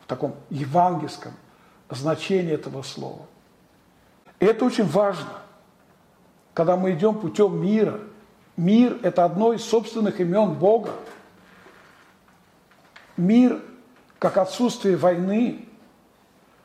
в 0.02 0.06
таком 0.06 0.36
евангельском 0.50 1.32
значении 1.90 2.52
этого 2.52 2.82
слова. 2.82 3.26
И 4.38 4.44
это 4.44 4.64
очень 4.64 4.86
важно, 4.86 5.40
когда 6.54 6.76
мы 6.76 6.92
идем 6.92 7.18
путем 7.18 7.60
мира. 7.60 7.98
Мир– 8.56 9.00
это 9.02 9.24
одно 9.24 9.52
из 9.52 9.64
собственных 9.64 10.20
имен 10.20 10.54
Бога. 10.54 10.92
Мир 13.16 13.62
как 14.18 14.38
отсутствие 14.38 14.96
войны, 14.96 15.66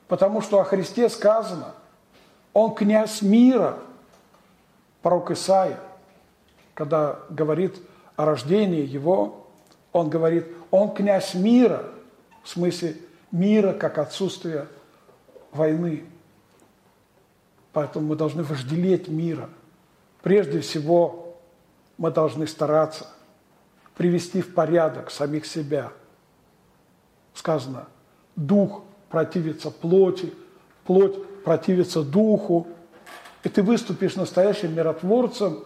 потому 0.08 0.42
что 0.42 0.60
о 0.60 0.64
Христе 0.64 1.10
сказано, 1.10 1.74
Он 2.54 2.74
князь 2.74 3.22
мира, 3.22 3.78
пророк 5.02 5.32
Исаия, 5.32 5.80
когда 6.74 7.20
говорит 7.30 7.78
о 8.16 8.26
рождении 8.26 8.86
Его, 8.86 9.48
он 9.92 10.10
говорит, 10.10 10.48
Он 10.70 10.94
князь 10.94 11.34
мира, 11.34 11.86
в 12.44 12.50
смысле 12.50 12.96
мира 13.32 13.74
как 13.74 13.98
отсутствие 13.98 14.68
войны. 15.52 16.06
Поэтому 17.74 18.08
мы 18.08 18.16
должны 18.16 18.44
вожделеть 18.44 19.08
мира. 19.08 19.50
Прежде 20.22 20.60
всего, 20.62 21.38
мы 21.98 22.12
должны 22.12 22.48
стараться 22.48 23.08
привести 23.96 24.42
в 24.42 24.54
порядок 24.54 25.12
самих 25.12 25.46
себя– 25.46 25.92
сказано, 27.34 27.88
дух 28.36 28.84
противится 29.10 29.72
плоти, 29.72 30.34
плоть 30.86 31.44
противится 31.44 32.04
духу, 32.04 32.68
и 33.44 33.50
ты 33.50 33.64
выступишь 33.64 34.16
настоящим 34.16 34.76
миротворцем, 34.76 35.64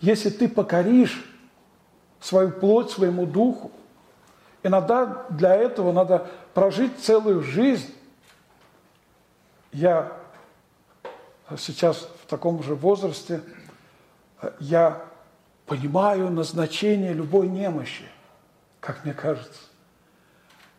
если 0.00 0.30
ты 0.30 0.48
покоришь 0.48 1.24
свою 2.20 2.50
плоть 2.50 2.90
своему 2.90 3.26
духу. 3.26 3.70
Иногда 4.62 5.26
для 5.30 5.54
этого 5.54 5.92
надо 5.92 6.30
прожить 6.54 6.98
целую 6.98 7.42
жизнь. 7.42 7.94
Я 9.72 10.12
сейчас 11.58 12.08
в 12.22 12.26
таком 12.26 12.62
же 12.62 12.74
возрасте, 12.74 13.42
я 14.60 15.04
понимаю 15.66 16.30
назначение 16.30 17.12
любой 17.12 17.48
немощи, 17.48 18.04
как 18.80 19.04
мне 19.04 19.12
кажется. 19.12 19.60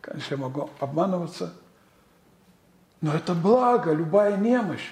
Конечно, 0.06 0.34
я 0.34 0.40
могу 0.40 0.70
обманываться, 0.78 1.52
но 3.00 3.12
это 3.12 3.34
благо, 3.34 3.92
любая 3.92 4.36
немощь. 4.36 4.88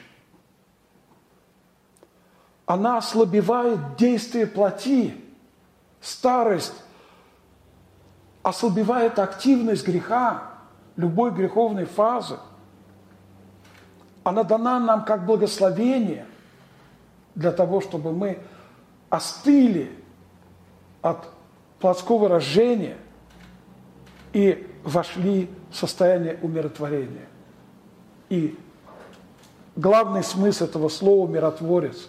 Она 2.66 2.98
ослабевает 2.98 3.96
действие 3.96 4.48
плоти, 4.48 5.14
старость, 6.00 6.74
ослабевает 8.42 9.20
активность 9.20 9.86
греха, 9.86 10.50
любой 10.96 11.30
греховной 11.30 11.84
фазы. 11.84 12.38
Она 14.24 14.42
дана 14.42 14.80
нам 14.80 15.04
как 15.04 15.26
благословение 15.26 16.26
для 17.36 17.52
того, 17.52 17.80
чтобы 17.80 18.12
мы 18.12 18.40
остыли 19.10 19.96
от 21.02 21.28
плотского 21.78 22.28
рождения 22.28 22.96
и 24.32 24.73
вошли 24.84 25.50
в 25.70 25.76
состояние 25.76 26.38
умиротворения. 26.42 27.26
И 28.28 28.56
главный 29.74 30.22
смысл 30.22 30.64
этого 30.64 30.88
слова 30.88 31.28
«миротворец» 31.28 32.08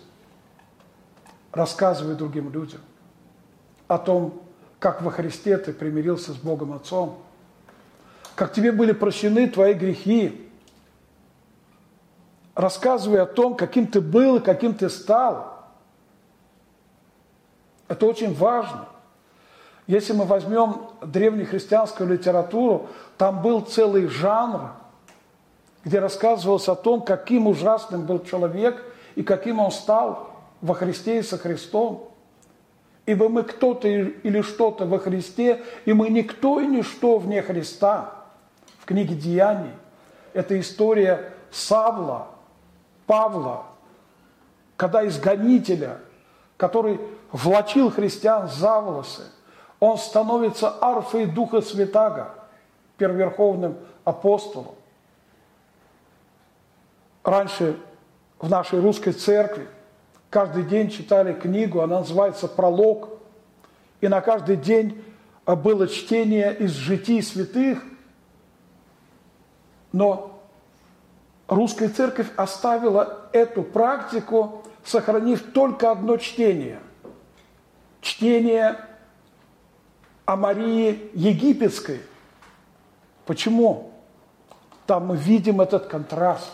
рассказывает 1.51 2.17
другим 2.17 2.51
людям 2.51 2.81
о 3.87 3.97
том, 3.97 4.41
как 4.79 5.01
во 5.01 5.09
Христе 5.09 5.57
ты 5.57 5.73
примирился 5.73 6.33
с 6.33 6.35
Богом 6.35 6.73
Отцом, 6.73 7.19
как 8.35 8.53
тебе 8.53 8.71
были 8.73 8.91
прощены 8.91 9.47
твои 9.47 9.73
грехи, 9.73 10.49
рассказывай 12.53 13.21
о 13.21 13.25
том, 13.25 13.55
каким 13.55 13.87
ты 13.87 14.01
был 14.01 14.37
и 14.37 14.41
каким 14.41 14.73
ты 14.73 14.89
стал. 14.89 15.69
Это 17.87 18.05
очень 18.05 18.33
важно. 18.33 18.89
Если 19.87 20.13
мы 20.13 20.25
возьмем 20.25 20.87
древнехристианскую 21.01 22.09
литературу, 22.09 22.87
там 23.17 23.41
был 23.41 23.61
целый 23.61 24.07
жанр, 24.07 24.71
где 25.83 25.99
рассказывалось 25.99 26.67
о 26.67 26.75
том, 26.75 27.01
каким 27.01 27.47
ужасным 27.47 28.05
был 28.05 28.23
человек 28.23 28.83
и 29.13 29.21
каким 29.21 29.59
он 29.59 29.71
стал 29.71 30.31
во 30.61 30.73
Христе 30.73 31.19
и 31.19 31.23
со 31.23 31.37
Христом. 31.37 32.09
Ибо 33.05 33.29
мы 33.29 33.43
кто-то 33.43 33.87
или 33.87 34.41
что-то 34.41 34.85
во 34.85 34.97
Христе, 34.97 35.63
и 35.85 35.93
мы 35.93 36.09
никто 36.09 36.59
и 36.59 36.65
ничто 36.65 37.19
вне 37.19 37.43
Христа. 37.43 38.15
В 38.79 38.85
книге 38.85 39.13
Деяний 39.13 39.73
это 40.33 40.59
история 40.59 41.31
Савла, 41.51 42.29
Павла, 43.05 43.67
когда 44.75 45.07
изгонителя, 45.07 45.99
который 46.57 46.99
влачил 47.31 47.91
христиан 47.91 48.49
за 48.49 48.81
волосы, 48.81 49.23
он 49.79 49.97
становится 49.97 50.75
арфой 50.81 51.25
Духа 51.25 51.61
Святаго, 51.61 52.33
первоверховным 52.97 53.77
апостолом. 54.03 54.75
Раньше 57.23 57.77
в 58.39 58.49
нашей 58.49 58.79
русской 58.79 59.11
церкви 59.11 59.67
каждый 60.29 60.63
день 60.63 60.89
читали 60.89 61.33
книгу, 61.33 61.81
она 61.81 61.99
называется 61.99 62.47
«Пролог», 62.47 63.09
и 64.01 64.07
на 64.07 64.21
каждый 64.21 64.57
день 64.57 65.03
было 65.45 65.87
чтение 65.87 66.55
из 66.55 66.71
житий 66.71 67.21
святых, 67.21 67.83
но 69.91 70.39
русская 71.47 71.89
церковь 71.89 72.27
оставила 72.35 73.29
эту 73.31 73.63
практику, 73.63 74.63
сохранив 74.83 75.41
только 75.53 75.91
одно 75.91 76.17
чтение. 76.17 76.79
Чтение 78.01 78.77
о 80.25 80.35
Марии 80.35 81.11
Египетской. 81.13 82.01
Почему? 83.25 83.91
Там 84.87 85.07
мы 85.07 85.17
видим 85.17 85.61
этот 85.61 85.87
контраст, 85.87 86.51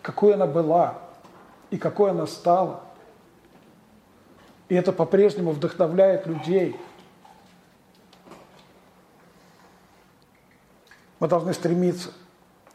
какой 0.00 0.34
она 0.34 0.46
была 0.46 0.98
и 1.70 1.78
какой 1.78 2.10
она 2.10 2.26
стала. 2.26 2.82
И 4.68 4.74
это 4.74 4.92
по-прежнему 4.92 5.52
вдохновляет 5.52 6.26
людей. 6.26 6.76
Мы 11.20 11.28
должны 11.28 11.52
стремиться 11.52 12.10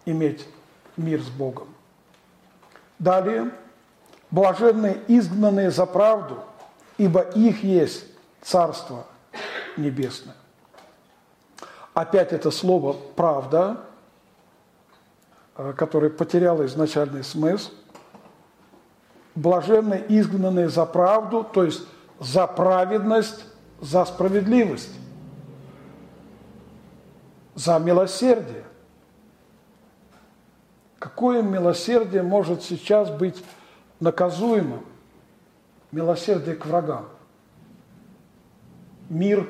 иметь 0.05 0.47
мир 0.95 1.21
с 1.21 1.27
Богом. 1.27 1.67
Далее, 2.97 3.51
блаженные 4.31 4.99
изгнанные 5.07 5.69
за 5.69 5.85
правду, 5.85 6.43
ибо 6.97 7.21
их 7.21 7.63
есть 7.63 8.05
Царство– 8.41 9.05
небесное. 9.77 10.35
Опять 11.93 12.31
это 12.31 12.51
слово 12.51 12.95
«правда», 13.15 13.77
э, 15.55 15.73
которое 15.75 16.11
потеряло 16.11 16.63
изначальный 16.67 17.23
смысл. 17.23 17.71
Блаженны 19.33 20.03
изгнанные 20.07 20.69
за 20.69 20.85
правду, 20.85 21.43
то 21.43 21.63
есть 21.63 21.81
за 22.19 22.45
праведность, 22.45 23.45
за 23.81 24.05
справедливость, 24.05 24.93
за 27.55 27.79
милосердие. 27.79 28.63
Какое 30.99 31.41
милосердие 31.41 32.21
может 32.21 32.61
сейчас 32.61 33.09
быть 33.09 33.43
наказуемым? 33.99 34.85
Милосердие 35.91 36.55
к 36.55 36.67
врагам. 36.67 37.07
Мир 39.09 39.47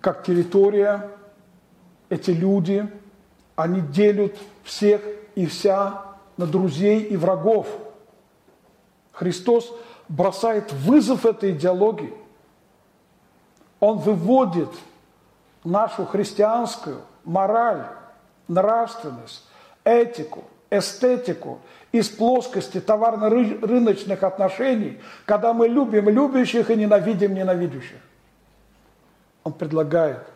как 0.00 0.24
территория, 0.24 1.10
эти 2.08 2.30
люди, 2.30 2.88
они 3.56 3.80
делят 3.80 4.36
всех 4.64 5.02
и 5.34 5.46
вся 5.46 6.02
на 6.36 6.46
друзей 6.46 7.02
и 7.02 7.16
врагов. 7.16 7.68
Христос 9.12 9.72
бросает 10.08 10.72
вызов 10.72 11.26
этой 11.26 11.52
идеологии. 11.52 12.14
Он 13.78 13.98
выводит 13.98 14.70
нашу 15.64 16.06
христианскую 16.06 17.02
мораль, 17.24 17.84
нравственность, 18.48 19.46
этику, 19.84 20.44
эстетику 20.70 21.60
из 21.92 22.08
плоскости 22.08 22.80
товарно-рыночных 22.80 24.22
отношений, 24.22 25.00
когда 25.26 25.52
мы 25.52 25.68
любим 25.68 26.08
любящих 26.08 26.70
и 26.70 26.76
ненавидим 26.76 27.34
ненавидящих. 27.34 27.98
Он 29.44 29.52
предлагает, 29.52 30.26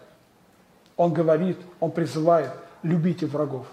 он 0.97 1.13
говорит, 1.13 1.59
он 1.81 1.91
призывает, 1.91 2.51
любите 2.83 3.27
врагов. 3.27 3.67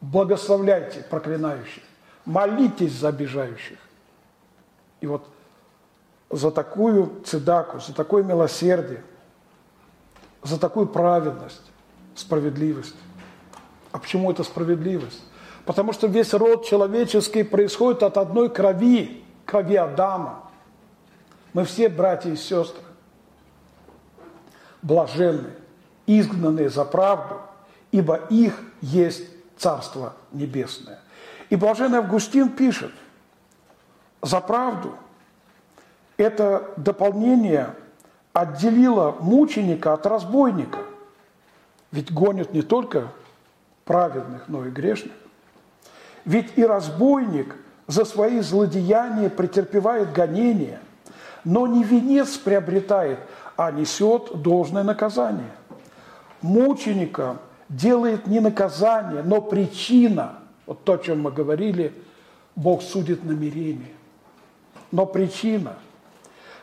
Благословляйте 0.00 1.00
проклинающих, 1.00 1.82
молитесь 2.24 2.92
за 2.92 3.08
обижающих. 3.08 3.78
И 5.00 5.06
вот 5.06 5.28
за 6.30 6.50
такую 6.50 7.22
цедаку, 7.24 7.80
за 7.80 7.94
такое 7.94 8.22
милосердие, 8.22 9.02
за 10.42 10.58
такую 10.58 10.86
праведность, 10.86 11.62
справедливость. 12.14 12.96
А 13.92 13.98
почему 13.98 14.30
это 14.30 14.44
справедливость? 14.44 15.22
Потому 15.64 15.92
что 15.92 16.06
весь 16.06 16.32
род 16.32 16.64
человеческий 16.64 17.42
происходит 17.42 18.02
от 18.02 18.16
одной 18.16 18.50
крови, 18.50 19.24
крови 19.44 19.76
Адама. 19.76 20.44
Мы 21.52 21.64
все 21.64 21.88
братья 21.88 22.30
и 22.30 22.36
сестры 22.36 22.87
блаженны, 24.82 25.50
изгнанные 26.06 26.70
за 26.70 26.84
правду, 26.84 27.40
ибо 27.90 28.16
их 28.30 28.60
есть 28.80 29.24
Царство 29.56 30.14
Небесное. 30.32 31.00
И 31.50 31.56
блаженный 31.56 31.98
Августин 31.98 32.50
пишет, 32.50 32.92
за 34.22 34.40
правду 34.40 34.94
это 36.16 36.70
дополнение 36.76 37.74
отделило 38.32 39.16
мученика 39.20 39.94
от 39.94 40.06
разбойника. 40.06 40.80
Ведь 41.90 42.12
гонят 42.12 42.52
не 42.52 42.62
только 42.62 43.08
праведных, 43.84 44.48
но 44.48 44.66
и 44.66 44.70
грешных. 44.70 45.14
Ведь 46.24 46.52
и 46.56 46.64
разбойник 46.64 47.56
за 47.86 48.04
свои 48.04 48.40
злодеяния 48.40 49.30
претерпевает 49.30 50.12
гонения, 50.12 50.80
но 51.44 51.66
не 51.66 51.82
венец 51.82 52.36
приобретает, 52.36 53.18
а 53.58 53.72
несет 53.72 54.40
должное 54.40 54.84
наказание. 54.84 55.50
Мученика 56.42 57.38
делает 57.68 58.28
не 58.28 58.38
наказание, 58.38 59.24
но 59.24 59.42
причина, 59.42 60.38
вот 60.64 60.84
то, 60.84 60.92
о 60.92 60.98
чем 60.98 61.22
мы 61.22 61.32
говорили, 61.32 61.92
Бог 62.54 62.82
судит 62.82 63.24
намерение. 63.24 63.92
Но 64.92 65.06
причина. 65.06 65.74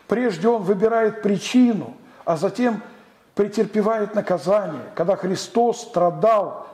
Прежде 0.08 0.48
Он 0.48 0.64
выбирает 0.64 1.22
причину, 1.22 1.96
а 2.24 2.38
затем 2.38 2.82
претерпевает 3.36 4.16
наказание. 4.16 4.84
Когда 4.96 5.18
Христос 5.18 5.82
страдал, 5.82 6.66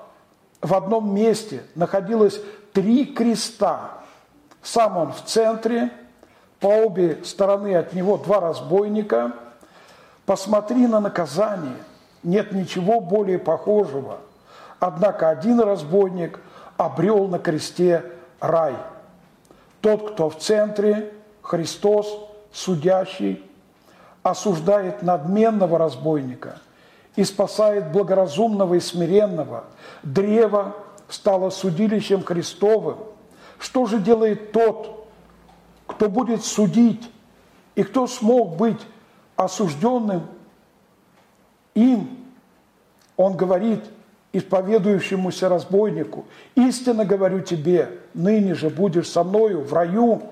в 0.61 0.75
одном 0.75 1.15
месте 1.15 1.63
находилось 1.73 2.39
три 2.73 3.05
креста. 3.07 4.03
Сам 4.61 4.97
Он 4.97 5.13
в 5.13 5.25
центре, 5.25 5.91
по 6.59 6.67
обе 6.67 7.17
стороны 7.23 7.75
от 7.75 7.93
Него 7.93 8.17
два 8.17 8.39
разбойника– 8.39 9.33
Посмотри 10.31 10.87
на 10.87 11.01
наказание. 11.01 11.75
Нет 12.23 12.53
ничего 12.53 13.01
более 13.01 13.37
похожего. 13.37 14.19
Однако 14.79 15.27
один 15.27 15.59
разбойник 15.59 16.39
обрел 16.77 17.27
на 17.27 17.37
кресте 17.37 18.05
рай. 18.39 18.77
Тот, 19.81 20.13
кто 20.13 20.29
в 20.29 20.37
центре, 20.37 21.11
Христос, 21.41 22.29
судящий, 22.53 23.45
осуждает 24.23 25.03
надменного 25.03 25.77
разбойника 25.77 26.59
и 27.17 27.25
спасает 27.25 27.91
благоразумного 27.91 28.75
и 28.75 28.79
смиренного. 28.79 29.65
Древо 30.01 30.77
стало 31.09 31.49
судилищем 31.49 32.23
Христовым. 32.23 32.99
Что 33.59 33.85
же 33.85 33.99
делает 33.99 34.53
тот, 34.53 35.09
кто 35.87 36.07
будет 36.07 36.45
судить, 36.45 37.11
и 37.75 37.83
кто 37.83 38.07
смог 38.07 38.55
быть 38.55 38.79
осужденным 39.43 40.27
им, 41.73 42.17
он 43.17 43.35
говорит 43.37 43.83
исповедующемуся 44.33 45.49
разбойнику, 45.49 46.25
истинно 46.55 47.05
говорю 47.05 47.41
тебе, 47.41 47.99
ныне 48.13 48.55
же 48.55 48.69
будешь 48.69 49.09
со 49.09 49.23
мною 49.23 49.61
в 49.61 49.73
раю. 49.73 50.23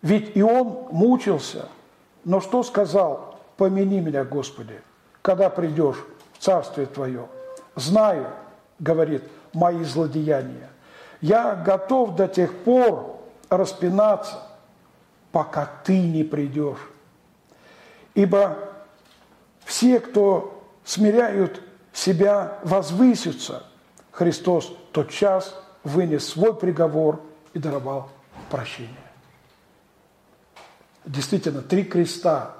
Ведь 0.00 0.36
и 0.36 0.42
он 0.42 0.86
мучился, 0.90 1.68
но 2.24 2.40
что 2.40 2.62
сказал? 2.62 3.38
Помяни 3.56 4.00
меня, 4.00 4.24
Господи, 4.24 4.80
когда 5.22 5.50
придешь 5.50 6.04
в 6.32 6.42
Царствие 6.42 6.86
Твое. 6.86 7.26
Знаю, 7.76 8.28
говорит, 8.78 9.22
мои 9.52 9.82
злодеяния. 9.84 10.68
Я 11.20 11.54
готов 11.54 12.16
до 12.16 12.26
тех 12.26 12.52
пор 12.64 13.16
распинаться, 13.48 14.42
пока 15.30 15.68
ты 15.84 16.00
не 16.00 16.24
придешь. 16.24 16.91
Ибо 18.14 18.58
все, 19.64 20.00
кто 20.00 20.64
смиряют 20.84 21.62
себя, 21.92 22.58
возвысятся. 22.62 23.64
Христос 24.10 24.72
тот 24.92 25.10
час 25.10 25.58
вынес 25.84 26.28
свой 26.28 26.54
приговор 26.54 27.20
и 27.54 27.58
даровал 27.58 28.10
прощение. 28.50 28.94
Действительно, 31.04 31.62
три 31.62 31.84
креста. 31.84 32.56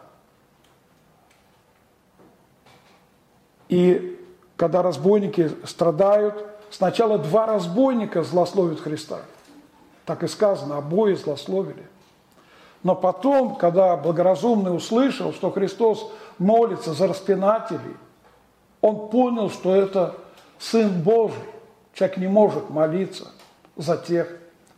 И 3.69 4.20
когда 4.57 4.83
разбойники 4.83 5.51
страдают, 5.65 6.47
сначала 6.70 7.19
два 7.19 7.47
разбойника 7.47 8.23
злословят 8.23 8.81
Христа. 8.81 9.20
Так 10.05 10.23
и 10.23 10.29
сказано, 10.29 10.79
обои 10.79 11.15
злословили. 11.15 11.87
Но 12.82 12.96
потом, 12.96 13.54
когда 13.56 13.96
благоразумный 13.96 14.74
услышал, 14.74 15.32
что 15.32 15.50
Христос 15.50 16.10
молится 16.38 16.94
за 16.94 17.06
распинателей, 17.06 17.96
он 18.80 19.09
понял, 19.09 19.50
что 19.50 19.74
это 19.74 20.16
Сын 20.59 21.02
Божий. 21.02 21.42
Человек 21.94 22.16
не 22.18 22.26
может 22.26 22.70
молиться 22.70 23.28
за 23.76 23.96
тех, 23.96 24.28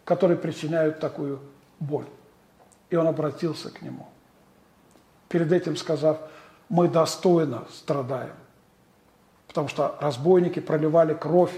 которые 0.04 0.36
причиняют 0.36 1.00
такую 1.00 1.40
боль. 1.80 2.06
И 2.90 2.96
он 2.96 3.06
обратился 3.06 3.70
к 3.70 3.82
нему, 3.82 4.06
перед 5.28 5.50
этим 5.52 5.76
сказав, 5.76 6.18
мы 6.68 6.88
достойно 6.88 7.64
страдаем, 7.72 8.34
потому 9.46 9.68
что 9.68 9.96
разбойники 10.00 10.60
проливали 10.60 11.14
кровь. 11.14 11.54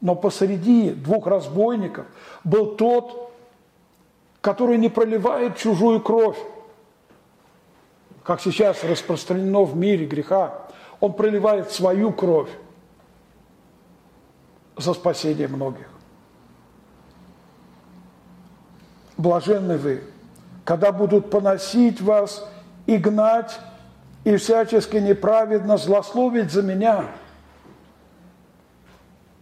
Но 0.00 0.14
посреди 0.14 0.90
двух 0.90 1.26
разбойников 1.26 2.06
был 2.44 2.76
тот, 2.76 3.33
который 4.44 4.76
не 4.76 4.90
проливает 4.90 5.56
чужую 5.56 6.02
кровь, 6.02 6.36
как 8.22 8.42
сейчас 8.42 8.84
распространено 8.84 9.64
в 9.64 9.74
мире 9.74 10.04
греха, 10.04 10.66
он 11.00 11.14
проливает 11.14 11.72
свою 11.72 12.12
кровь 12.12 12.50
за 14.76 14.92
спасение 14.92 15.48
многих. 15.48 15.88
Блаженны 19.16 19.78
вы, 19.78 20.04
когда 20.66 20.92
будут 20.92 21.30
поносить 21.30 22.02
вас 22.02 22.46
и 22.84 22.98
гнать, 22.98 23.58
и 24.24 24.36
всячески 24.36 24.98
неправедно 24.98 25.78
злословить 25.78 26.52
за 26.52 26.60
меня. 26.60 27.06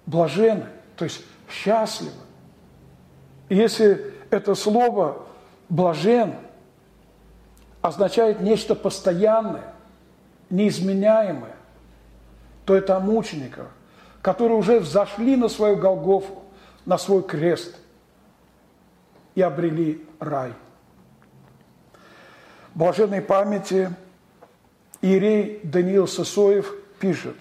Блаженны, 0.06 0.66
то 0.94 1.06
есть 1.06 1.22
счастливы. 1.48 2.12
Если 3.48 4.11
это 4.32 4.54
слово 4.54 5.26
«блажен» 5.68 6.34
означает 7.82 8.40
нечто 8.40 8.74
постоянное, 8.74 9.74
неизменяемое, 10.50 11.56
то 12.64 12.74
это 12.74 12.96
о 12.96 13.00
мучениках, 13.00 13.68
которые 14.22 14.56
уже 14.56 14.80
взошли 14.80 15.36
на 15.36 15.48
свою 15.48 15.76
Голгофу, 15.76 16.42
на 16.86 16.96
свой 16.96 17.22
крест 17.22 17.76
и 19.34 19.42
обрели 19.42 20.06
рай. 20.18 20.54
Блаженной 22.74 23.20
памяти 23.20 23.90
Иерей 25.02 25.60
Даниил 25.62 26.08
Сысоев 26.08 26.74
пишет, 26.98 27.36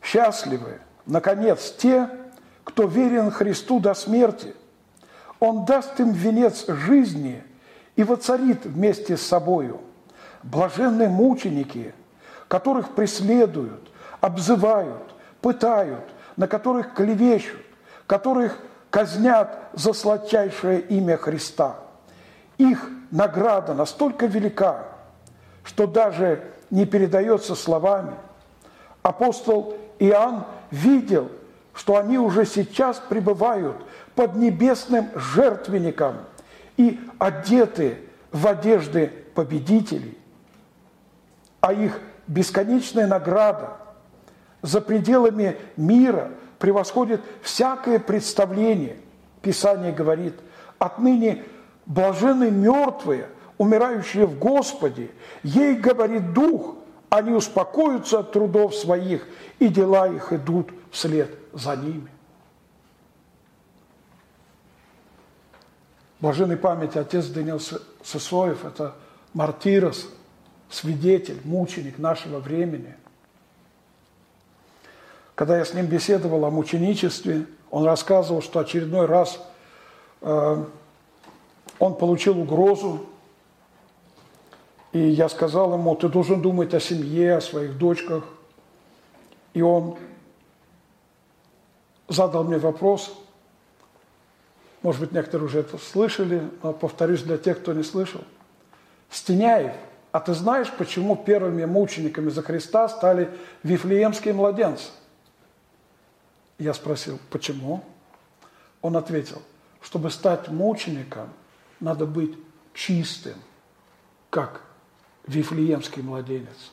«Счастливы, 0.00 0.80
наконец, 1.06 1.72
те, 1.72 2.08
кто 2.62 2.86
верен 2.86 3.30
Христу 3.30 3.80
до 3.80 3.94
смерти. 3.94 4.54
Он 5.42 5.64
даст 5.64 5.98
им 5.98 6.12
венец 6.12 6.68
жизни 6.68 7.42
и 7.96 8.04
воцарит 8.04 8.64
вместе 8.64 9.16
с 9.16 9.22
собою. 9.22 9.80
Блаженные 10.44 11.08
мученики, 11.08 11.92
которых 12.46 12.90
преследуют, 12.90 13.90
обзывают, 14.20 15.12
пытают, 15.40 16.04
на 16.36 16.46
которых 16.46 16.94
клевещут, 16.94 17.60
которых 18.06 18.56
казнят 18.88 19.58
за 19.72 19.92
сладчайшее 19.94 20.80
имя 20.80 21.16
Христа. 21.16 21.74
Их 22.56 22.88
награда 23.10 23.74
настолько 23.74 24.26
велика, 24.26 24.84
что 25.64 25.88
даже 25.88 26.44
не 26.70 26.86
передается 26.86 27.56
словами. 27.56 28.14
Апостол 29.02 29.76
Иоанн 29.98 30.44
видел, 30.70 31.32
что 31.74 31.96
они 31.96 32.16
уже 32.16 32.46
сейчас 32.46 33.00
пребывают 33.00 33.76
под 34.14 34.36
небесным 34.36 35.08
жертвенником 35.14 36.16
и 36.76 37.00
одеты 37.18 37.98
в 38.30 38.46
одежды 38.46 39.12
победителей, 39.34 40.16
а 41.60 41.72
их 41.72 42.00
бесконечная 42.26 43.06
награда 43.06 43.76
за 44.62 44.80
пределами 44.80 45.56
мира 45.76 46.30
превосходит 46.58 47.20
всякое 47.42 47.98
представление. 47.98 48.96
Писание 49.42 49.92
говорит, 49.92 50.34
отныне 50.78 51.44
блажены 51.86 52.50
мертвые, 52.50 53.26
умирающие 53.58 54.26
в 54.26 54.38
Господе, 54.38 55.10
ей 55.42 55.74
говорит 55.74 56.32
Дух, 56.32 56.76
они 57.10 57.32
успокоятся 57.32 58.20
от 58.20 58.32
трудов 58.32 58.74
своих, 58.74 59.26
и 59.58 59.68
дела 59.68 60.06
их 60.08 60.32
идут 60.32 60.70
вслед 60.90 61.36
за 61.52 61.76
ними. 61.76 62.11
Блаженной 66.22 66.56
памяти 66.56 66.98
отец 66.98 67.26
Даниил 67.26 67.58
Сысоев– 68.04 68.64
это 68.64 68.94
мартирос, 69.34 70.08
свидетель, 70.70 71.40
мученик 71.42 71.98
нашего 71.98 72.38
времени. 72.38 72.94
Когда 75.34 75.58
я 75.58 75.64
с 75.64 75.74
ним 75.74 75.86
беседовал 75.86 76.44
о 76.44 76.50
мученичестве, 76.50 77.46
он 77.72 77.84
рассказывал, 77.84 78.40
что 78.40 78.60
очередной 78.60 79.06
раз 79.06 79.40
э, 80.20 80.64
он 81.80 81.94
получил 81.96 82.38
угрозу, 82.38 83.04
и 84.92 85.00
я 85.00 85.28
сказал 85.28 85.72
ему, 85.72 85.96
ты 85.96 86.08
должен 86.08 86.40
думать 86.40 86.72
о 86.72 86.78
семье, 86.78 87.38
о 87.38 87.40
своих 87.40 87.76
дочках. 87.76 88.22
И 89.54 89.60
он 89.60 89.96
задал 92.06 92.44
мне 92.44 92.58
вопрос, 92.58 93.12
может 94.82 95.00
быть, 95.00 95.12
некоторые 95.12 95.46
уже 95.46 95.60
это 95.60 95.78
слышали, 95.78 96.50
но 96.62 96.72
повторюсь 96.72 97.22
для 97.22 97.38
тех, 97.38 97.60
кто 97.60 97.72
не 97.72 97.84
слышал. 97.84 98.22
Стеняев, 99.10 99.74
а 100.10 100.20
ты 100.20 100.34
знаешь, 100.34 100.70
почему 100.72 101.16
первыми 101.16 101.64
мучениками 101.64 102.30
за 102.30 102.42
Христа 102.42 102.88
стали 102.88 103.30
вифлеемские 103.62 104.34
младенцы? 104.34 104.90
Я 106.58 106.74
спросил, 106.74 107.18
почему? 107.30 107.84
Он 108.80 108.96
ответил, 108.96 109.40
чтобы 109.80 110.10
стать 110.10 110.48
мучеником, 110.48 111.32
надо 111.78 112.04
быть 112.04 112.36
чистым, 112.74 113.34
как 114.30 114.62
вифлеемский 115.26 116.02
младенец, 116.02 116.72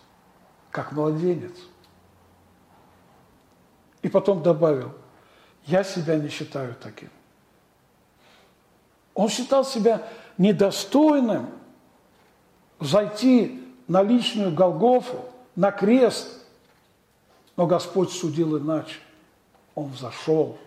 как 0.71 0.91
младенец. 0.91 1.55
И 4.01 4.09
потом 4.09 4.41
добавил, 4.41 4.93
я 5.65 5.83
себя 5.83 6.15
не 6.15 6.29
считаю 6.29 6.75
таким. 6.75 7.09
Он 9.19 9.27
считал 9.27 9.65
себя 9.65 10.01
недостойным 10.37 11.49
зайти 12.79 13.61
на 13.89 14.01
личную 14.01 14.55
Голгофу, 14.55 15.25
на 15.57 15.71
крест. 15.71 16.41
Но 17.57 17.67
Господь 17.67 18.13
судил 18.13 18.57
иначе. 18.57 18.95
Он 19.75 19.89
взошел 19.89 20.57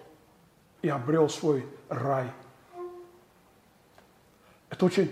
и 0.82 0.90
обрел 0.90 1.30
свой 1.30 1.66
рай. 1.88 2.30
Это 4.68 4.84
очень 4.84 5.10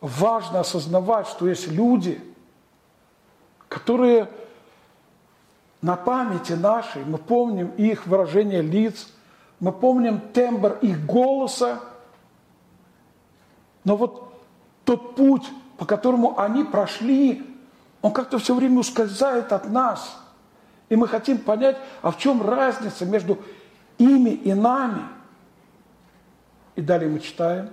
важно 0.00 0.60
осознавать, 0.60 1.28
что 1.28 1.46
есть 1.46 1.68
люди, 1.68 2.18
которые 3.68 4.30
на 5.82 5.96
памяти 5.96 6.54
нашей, 6.54 7.04
мы 7.04 7.18
помним 7.18 7.68
их 7.76 8.06
выражение 8.06 8.62
лиц, 8.62 9.08
мы 9.60 9.72
помним 9.72 10.20
тембр 10.32 10.78
их 10.80 11.04
голоса, 11.04 11.82
но 13.88 13.96
вот 13.96 14.34
тот 14.84 15.16
путь, 15.16 15.48
по 15.78 15.86
которому 15.86 16.38
они 16.38 16.62
прошли, 16.62 17.42
он 18.02 18.12
как-то 18.12 18.38
все 18.38 18.54
время 18.54 18.80
ускользает 18.80 19.50
от 19.50 19.70
нас. 19.70 20.18
И 20.90 20.96
мы 20.96 21.08
хотим 21.08 21.38
понять, 21.38 21.78
а 22.02 22.10
в 22.10 22.18
чем 22.18 22.46
разница 22.46 23.06
между 23.06 23.38
ими 23.96 24.28
и 24.28 24.52
нами. 24.52 25.04
И 26.76 26.82
далее 26.82 27.08
мы 27.08 27.20
читаем. 27.20 27.70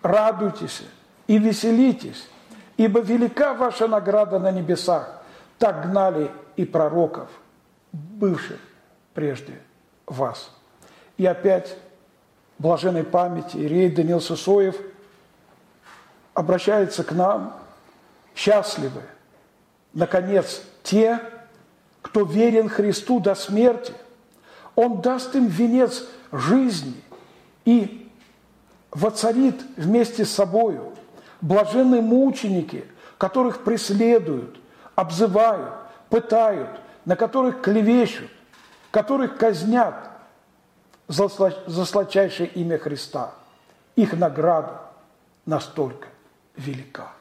Радуйтесь 0.00 0.82
и 1.26 1.36
веселитесь, 1.36 2.26
ибо 2.78 3.00
велика 3.00 3.52
ваша 3.52 3.86
награда 3.86 4.38
на 4.38 4.50
небесах. 4.50 5.22
Так 5.58 5.90
гнали 5.90 6.30
и 6.56 6.64
пророков, 6.64 7.28
бывших 7.92 8.60
прежде 9.12 9.60
вас. 10.06 10.50
И 11.18 11.26
опять 11.26 11.76
блаженной 12.58 13.04
памяти 13.04 13.58
Ирей 13.58 13.90
Данил 13.90 14.22
Сосоев 14.22 14.74
обращается 16.34 17.04
к 17.04 17.12
нам, 17.12 17.56
счастливы, 18.34 19.02
наконец, 19.92 20.62
те, 20.82 21.20
кто 22.02 22.24
верен 22.24 22.68
Христу 22.68 23.20
до 23.20 23.34
смерти. 23.34 23.94
Он 24.74 25.00
даст 25.00 25.34
им 25.36 25.46
венец 25.46 26.04
жизни 26.32 27.00
и 27.64 28.10
воцарит 28.90 29.62
вместе 29.76 30.24
с 30.24 30.32
собою 30.32 30.92
блаженные 31.40 32.02
мученики, 32.02 32.84
которых 33.16 33.62
преследуют, 33.62 34.58
обзывают, 34.96 35.72
пытают, 36.10 36.70
на 37.04 37.16
которых 37.16 37.62
клевещут, 37.62 38.30
которых 38.90 39.36
казнят 39.36 39.94
за 41.06 41.28
сладчайшее 41.84 42.48
имя 42.48 42.78
Христа. 42.78 43.32
Их 43.94 44.12
награда 44.14 44.80
настолько 45.46 46.08
велика. 46.56 47.12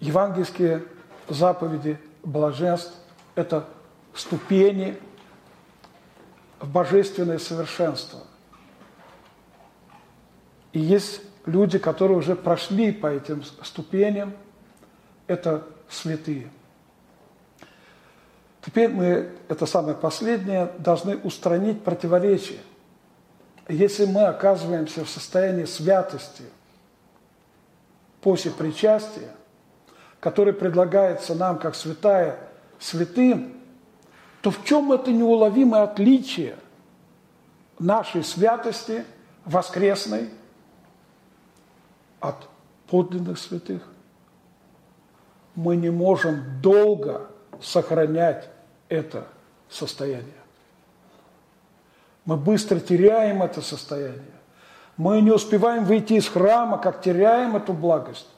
Евангельские 0.00 0.84
заповеди 1.28 1.98
блаженств– 2.22 2.94
это 3.34 3.68
ступени 4.14 4.98
в 6.60 6.70
божественное 6.70 7.38
совершенство. 7.38 8.20
И 10.72 10.80
есть 10.80 11.22
люди, 11.46 11.78
которые 11.78 12.18
уже 12.18 12.36
прошли 12.36 12.92
по 12.92 13.06
этим 13.08 13.42
ступеням, 13.62 14.34
это 15.26 15.66
святые. 15.88 16.50
Теперь 18.64 18.88
мы, 18.88 19.32
это 19.48 19.66
самое 19.66 19.96
последнее, 19.96 20.70
должны 20.78 21.16
устранить 21.16 21.82
противоречия. 21.82 22.60
Если 23.68 24.06
мы 24.06 24.24
оказываемся 24.24 25.04
в 25.04 25.10
состоянии 25.10 25.66
святости 25.66 26.44
после 28.22 28.50
причастия, 28.50 29.30
который 30.20 30.54
предлагается 30.54 31.34
нам 31.34 31.58
как 31.58 31.74
святая 31.74 32.38
святым, 32.78 33.54
то 34.40 34.50
в 34.50 34.64
чем 34.64 34.90
это 34.92 35.12
неуловимое 35.12 35.82
отличие 35.82 36.56
нашей 37.78 38.24
святости 38.24 39.04
воскресной 39.44 40.30
от 42.20 42.48
подлинных 42.86 43.38
святых? 43.38 43.82
Мы 45.54 45.76
не 45.76 45.90
можем 45.90 46.60
долго 46.62 47.28
сохранять 47.60 48.48
это 48.88 49.26
состояние. 49.68 50.37
Мы 52.28 52.36
быстро 52.36 52.78
теряем 52.78 53.42
это 53.42 53.62
состояние. 53.62 54.20
Мы 54.98 55.22
не 55.22 55.30
успеваем 55.30 55.86
выйти 55.86 56.12
из 56.12 56.28
храма, 56.28 56.76
как 56.76 57.00
теряем 57.00 57.56
эту 57.56 57.72
благость. 57.72 58.28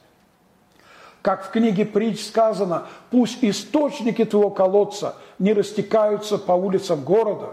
Как 1.21 1.43
в 1.43 1.51
книге 1.51 1.85
притч 1.85 2.25
сказано, 2.25 2.87
пусть 3.09 3.39
источники 3.43 4.23
твоего 4.23 4.49
колодца 4.49 5.17
не 5.39 5.51
растекаются 5.51 6.37
по 6.37 6.53
улицам 6.53 7.03
города. 7.03 7.49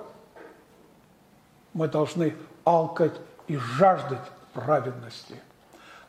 Мы 1.72 1.88
должны 1.88 2.36
алкать 2.62 3.14
и 3.48 3.56
жаждать 3.56 4.30
праведности. 4.52 5.34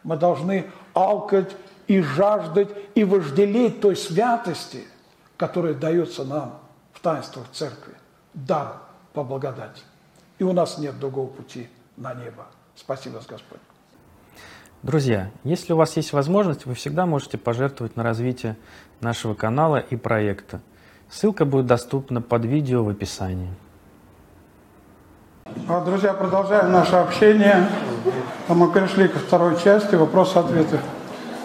Мы 0.04 0.16
должны 0.16 0.70
алкать 0.94 1.56
и 1.88 2.02
жаждать 2.02 2.70
и 2.94 3.04
вожделеть 3.04 3.82
той 3.82 3.96
святости, 3.96 4.86
которая 5.38 5.74
дается 5.74 6.24
нам 6.24 6.60
в 6.94 7.00
таинствах 7.00 7.50
церкви. 7.52 7.96
Дар 8.36 8.76
по 9.14 9.24
благодати. 9.24 9.89
И 10.40 10.44
у 10.44 10.54
нас 10.54 10.78
нет 10.78 10.98
другого 11.00 11.28
пути 11.28 11.68
на 11.98 12.14
небо. 12.14 12.48
Спасибо, 12.76 13.18
Господь. 13.18 13.60
Друзья, 14.82 15.30
если 15.44 15.74
у 15.74 15.76
вас 15.76 15.98
есть 15.98 16.14
возможность, 16.14 16.66
вы 16.66 16.74
всегда 16.74 17.06
можете 17.06 17.38
пожертвовать 17.38 17.98
на 17.98 18.04
развитие 18.04 18.56
нашего 19.02 19.34
канала 19.34 19.78
и 19.78 19.98
проекта. 19.98 20.62
Ссылка 21.10 21.44
будет 21.44 21.66
доступна 21.66 22.22
под 22.22 22.46
видео 22.46 22.86
в 22.86 22.90
описании. 22.90 23.54
А, 25.68 25.84
друзья, 25.84 26.14
продолжаем 26.14 26.72
наше 26.72 26.96
общение. 26.96 27.68
А 28.48 28.54
мы 28.54 28.72
перешли 28.72 29.10
ко 29.10 29.20
второй 29.20 29.60
части 29.62 29.96
вопросы-ответы. 29.96 30.80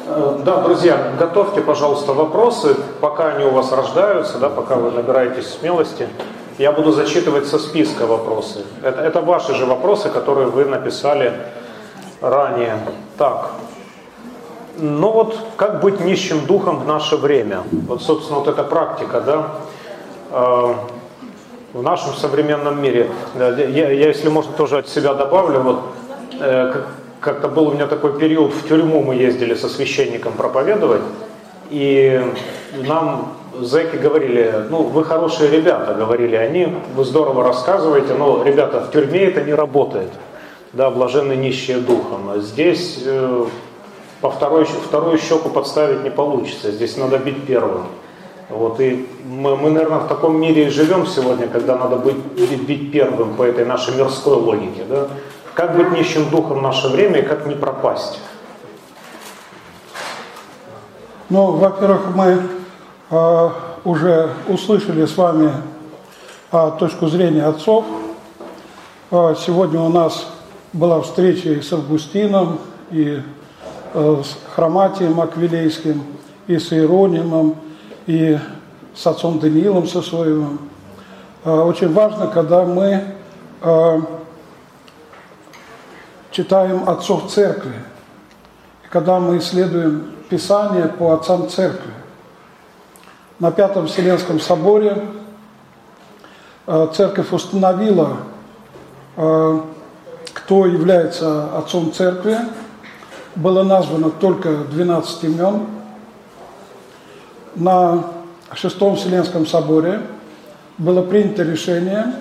Э, 0.06 0.40
да, 0.44 0.62
друзья, 0.62 1.14
готовьте, 1.18 1.62
пожалуйста, 1.62 2.12
вопросы, 2.12 2.76
пока 3.00 3.34
они 3.34 3.44
у 3.44 3.50
вас 3.50 3.72
рождаются, 3.72 4.38
да, 4.38 4.50
пока 4.50 4.76
вы 4.76 4.92
набираетесь 4.92 5.48
смелости. 5.48 6.08
Я 6.58 6.70
буду 6.70 6.92
зачитывать 6.92 7.46
со 7.46 7.58
списка 7.58 8.06
вопросы. 8.06 8.64
Это, 8.82 9.00
это 9.00 9.20
ваши 9.20 9.54
же 9.54 9.66
вопросы, 9.66 10.08
которые 10.08 10.46
вы 10.46 10.64
написали 10.64 11.32
ранее. 12.20 12.78
Так, 13.18 13.50
ну 14.78 15.10
вот, 15.10 15.36
как 15.56 15.80
быть 15.80 16.00
нищим 16.00 16.46
духом 16.46 16.78
в 16.78 16.86
наше 16.86 17.16
время? 17.16 17.62
Вот, 17.88 18.02
собственно, 18.02 18.38
вот 18.38 18.48
эта 18.48 18.62
практика, 18.62 19.20
да, 19.20 19.48
э, 20.30 20.74
в 21.72 21.82
нашем 21.82 22.14
современном 22.14 22.80
мире. 22.80 23.10
Да, 23.34 23.48
я, 23.48 23.90
я, 23.90 24.08
если 24.08 24.28
можно, 24.28 24.52
тоже 24.52 24.78
от 24.78 24.88
себя 24.88 25.14
добавлю, 25.14 25.60
вот, 25.60 25.80
э, 26.40 26.82
как-то 27.20 27.48
был 27.48 27.68
у 27.68 27.72
меня 27.72 27.88
такой 27.88 28.16
период, 28.18 28.52
в 28.52 28.68
тюрьму 28.68 29.02
мы 29.02 29.16
ездили 29.16 29.54
со 29.54 29.68
священником 29.68 30.34
проповедовать, 30.34 31.02
и 31.70 32.32
нам 32.86 33.34
зэки 33.60 33.96
говорили, 33.96 34.66
ну, 34.70 34.82
вы 34.82 35.04
хорошие 35.04 35.50
ребята, 35.50 35.94
говорили 35.94 36.36
они, 36.36 36.74
вы 36.94 37.04
здорово 37.04 37.44
рассказываете, 37.44 38.14
но, 38.14 38.42
ребята, 38.42 38.80
в 38.80 38.90
тюрьме 38.90 39.24
это 39.24 39.42
не 39.42 39.54
работает 39.54 40.10
да, 40.74 40.90
блаженны 40.90 41.34
нищие 41.34 41.78
духом. 41.78 42.28
А 42.30 42.38
здесь 42.38 43.00
э, 43.04 43.46
по 44.20 44.30
второй, 44.30 44.64
вторую 44.64 45.18
щеку 45.18 45.48
подставить 45.48 46.02
не 46.02 46.10
получится, 46.10 46.70
здесь 46.72 46.96
надо 46.96 47.18
бить 47.18 47.46
первым. 47.46 47.86
Вот, 48.50 48.78
и 48.80 49.08
мы, 49.24 49.56
мы, 49.56 49.70
наверное, 49.70 50.00
в 50.00 50.08
таком 50.08 50.38
мире 50.38 50.66
и 50.66 50.70
живем 50.70 51.06
сегодня, 51.06 51.48
когда 51.48 51.76
надо 51.76 51.96
быть, 51.96 52.16
бить 52.66 52.92
первым 52.92 53.34
по 53.34 53.42
этой 53.42 53.64
нашей 53.64 53.96
мирской 53.96 54.36
логике. 54.36 54.84
Да? 54.88 55.08
Как 55.54 55.76
быть 55.76 55.92
нищим 55.92 56.28
духом 56.28 56.58
в 56.58 56.62
наше 56.62 56.88
время 56.88 57.20
и 57.20 57.22
как 57.22 57.46
не 57.46 57.54
пропасть? 57.54 58.20
Ну, 61.30 61.52
во-первых, 61.52 62.14
мы 62.14 62.38
уже 63.84 64.30
услышали 64.48 65.04
с 65.04 65.16
вами 65.16 65.52
э, 66.50 66.70
точку 66.78 67.08
зрения 67.08 67.44
отцов. 67.44 67.84
Э, 69.10 69.34
сегодня 69.38 69.80
у 69.80 69.90
нас 69.90 70.26
была 70.72 71.00
встреча 71.02 71.50
и 71.50 71.60
с 71.60 71.72
Августином, 71.72 72.58
и 72.90 73.22
э, 73.92 74.22
с 74.24 74.54
Хроматием 74.54 75.20
Аквилейским, 75.20 76.02
и 76.46 76.58
с 76.58 76.72
Иеронимом, 76.72 77.56
и 78.06 78.38
с 78.94 79.06
отцом 79.06 79.38
Даниилом 79.38 79.86
Сосоевым. 79.86 80.58
Очень 81.44 81.92
важно, 81.92 82.28
когда 82.28 82.64
мы 82.64 83.04
читаем 86.30 86.88
отцов 86.88 87.30
церкви, 87.30 87.74
когда 88.88 89.20
мы 89.20 89.38
исследуем 89.38 90.14
Писание 90.30 90.88
по 90.88 91.12
отцам 91.12 91.50
церкви. 91.50 91.92
На 93.44 93.50
Пятом 93.50 93.88
Вселенском 93.88 94.40
соборе 94.40 95.04
церковь 96.94 97.30
установила 97.30 98.16
кто 99.14 100.64
является 100.64 101.54
отцом 101.58 101.92
церкви. 101.92 102.38
Было 103.34 103.62
названо 103.62 104.08
только 104.08 104.64
12 104.64 105.24
имен. 105.24 105.66
На 107.54 108.04
Шестом 108.54 108.96
Вселенском 108.96 109.46
соборе 109.46 110.00
было 110.78 111.02
принято 111.02 111.42
решение, 111.42 112.14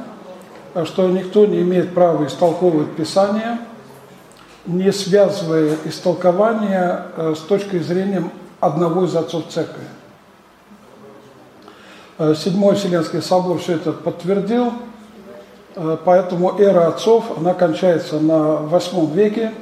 что 0.83 1.07
никто 1.07 1.45
не 1.45 1.61
имеет 1.61 1.93
права 1.93 2.27
истолковывать 2.27 2.97
Писание, 2.97 3.59
не 4.65 4.91
связывая 4.91 5.77
истолкование 5.85 7.03
э, 7.15 7.33
с 7.37 7.39
точки 7.39 7.79
зрения 7.79 8.29
одного 8.59 9.05
из 9.05 9.15
отцов 9.15 9.45
церкви. 9.47 9.85
Э, 12.17 12.35
Седьмой 12.35 12.75
Вселенский 12.75 13.21
собор 13.21 13.59
все 13.59 13.73
это 13.73 13.91
подтвердил– 13.91 14.73
Э, 15.75 15.97
поэтому 16.03 16.59
эра 16.59 16.87
отцов, 16.87 17.37
она 17.37 17.53
кончается 17.53 18.19
на 18.19 18.57
восьмом 18.57 19.11
веке. 19.11 19.53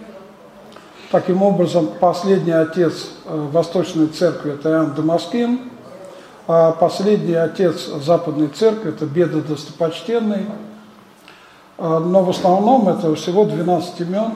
Таким 1.10 1.42
образом, 1.44 1.90
последний 2.00 2.52
отец 2.52 3.12
э, 3.26 3.48
Восточной 3.52 4.08
Церкви– 4.08 4.54
это 4.54 4.70
Иоанн 4.70 4.94
Дамаскин, 4.94 5.60
а 6.48 6.72
последний 6.72 7.36
отец 7.36 7.86
Западной 7.86 8.48
Церкви– 8.48 8.90
это 8.92 9.06
Беда 9.06 9.40
Достопочтенный. 9.40 10.46
Но 11.78 12.24
в 12.24 12.30
основном 12.30 12.90
это 12.90 13.16
всего 13.16 13.44
12 13.44 14.02
имен. 14.02 14.34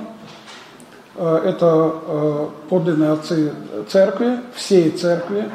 Это 1.15 2.49
подлинные 2.69 3.11
отцы 3.11 3.53
церкви, 3.87 4.39
всей 4.55 4.89
церкви, 4.89 5.51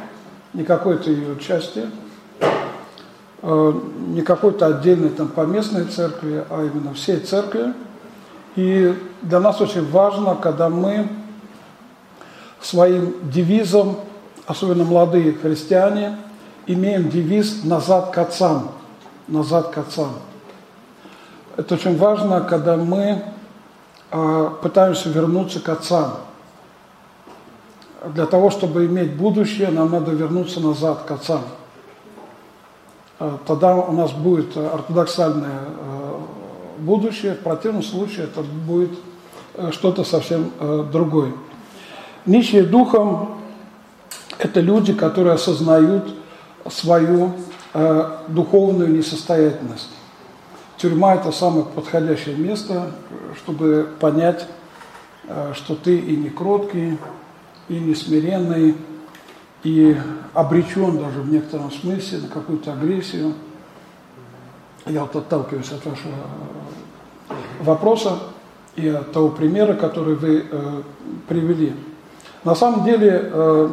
не 0.55 0.63
какой-то 0.63 1.11
ее 1.11 1.37
части– 1.41 1.91
не 3.43 4.23
какой-то 4.23 4.67
отдельной 4.67 5.11
там 5.11 5.29
поместной 5.29 5.85
церкви, 5.85 6.45
а 6.51 6.65
именно 6.65 6.93
всей 6.95 7.21
церкви. 7.21 7.73
И 8.57 8.95
для 9.23 9.41
нас 9.41 9.61
очень 9.61 9.89
важно, 9.91 10.35
когда 10.35 10.69
мы 10.69 11.09
своим 12.61 13.15
девизом, 13.31 13.97
особенно 14.47 14.85
молодые 14.85 15.33
христиане, 15.33 16.19
имеем 16.67 17.09
девиз 17.09 17.65
«назад 17.65 18.11
к 18.11 18.19
отцам», 18.19 18.73
«назад 19.29 19.71
к 19.71 19.79
отцам». 19.79 20.11
Это 21.57 21.75
очень 21.75 21.97
важно, 21.97 22.43
когда 22.43 22.77
мы 22.77 23.23
э, 24.11 24.51
пытаемся 24.63 25.09
вернуться 25.09 25.61
к 25.61 25.69
отцам. 25.69 26.19
Для 28.15 28.27
того, 28.27 28.51
чтобы 28.51 28.87
иметь 28.87 29.15
будущее, 29.15 29.69
нам 29.69 29.91
надо 29.91 30.11
вернуться 30.11 30.61
назад 30.61 31.05
к 31.07 31.11
отцам– 31.11 31.43
Э, 31.51 31.60
тогда 33.47 33.77
у 33.77 33.93
нас 33.93 34.13
будет 34.13 34.57
ортодоксальное 34.57 35.61
э, 35.69 36.19
будущее, 36.79 37.35
в 37.35 37.41
противном 37.41 37.83
случае 37.83 38.25
это 38.25 38.43
будет 38.43 38.93
э, 39.55 39.71
что-то 39.73 40.05
совсем 40.05 40.51
другое. 40.91 41.33
Нищие 42.25 42.63
духом– 42.63 43.41
это 44.39 44.61
люди, 44.61 44.95
которые 44.95 45.35
осознают 45.35 46.15
свою 46.69 47.33
духовную 48.29 48.91
несостоятельность. 48.91 49.91
Тюрьма– 50.77 51.15
это 51.17 51.33
самое 51.33 51.65
подходящее 51.65 52.37
место, 52.37 52.93
чтобы 53.37 53.89
понять, 54.01 54.47
что 55.55 55.75
ты 55.75 55.97
и 55.97 56.17
не 56.17 56.29
кроткий, 56.29 56.99
и 57.69 57.79
не 57.79 57.95
смиренный, 57.95 58.75
и 59.63 59.97
обречен 60.35 60.99
даже 60.99 61.21
в 61.21 61.31
некотором 61.31 61.71
смысле 61.71 62.19
на 62.19 62.29
какую-то 62.29 62.73
агрессию. 62.73 63.35
Я 64.87 65.03
вот 65.03 65.15
отталкиваюсь 65.17 65.71
от 65.73 65.85
вашего 65.85 66.15
э, 67.29 67.35
вопроса 67.61 68.19
и 68.77 68.89
от 68.89 69.13
того 69.13 69.29
примера, 69.29 69.75
который 69.75 70.15
вы 70.15 70.47
э, 70.51 70.83
привели. 71.29 71.75
На 72.45 72.55
самом 72.55 72.85
деле 72.85 73.21
э, 73.23 73.71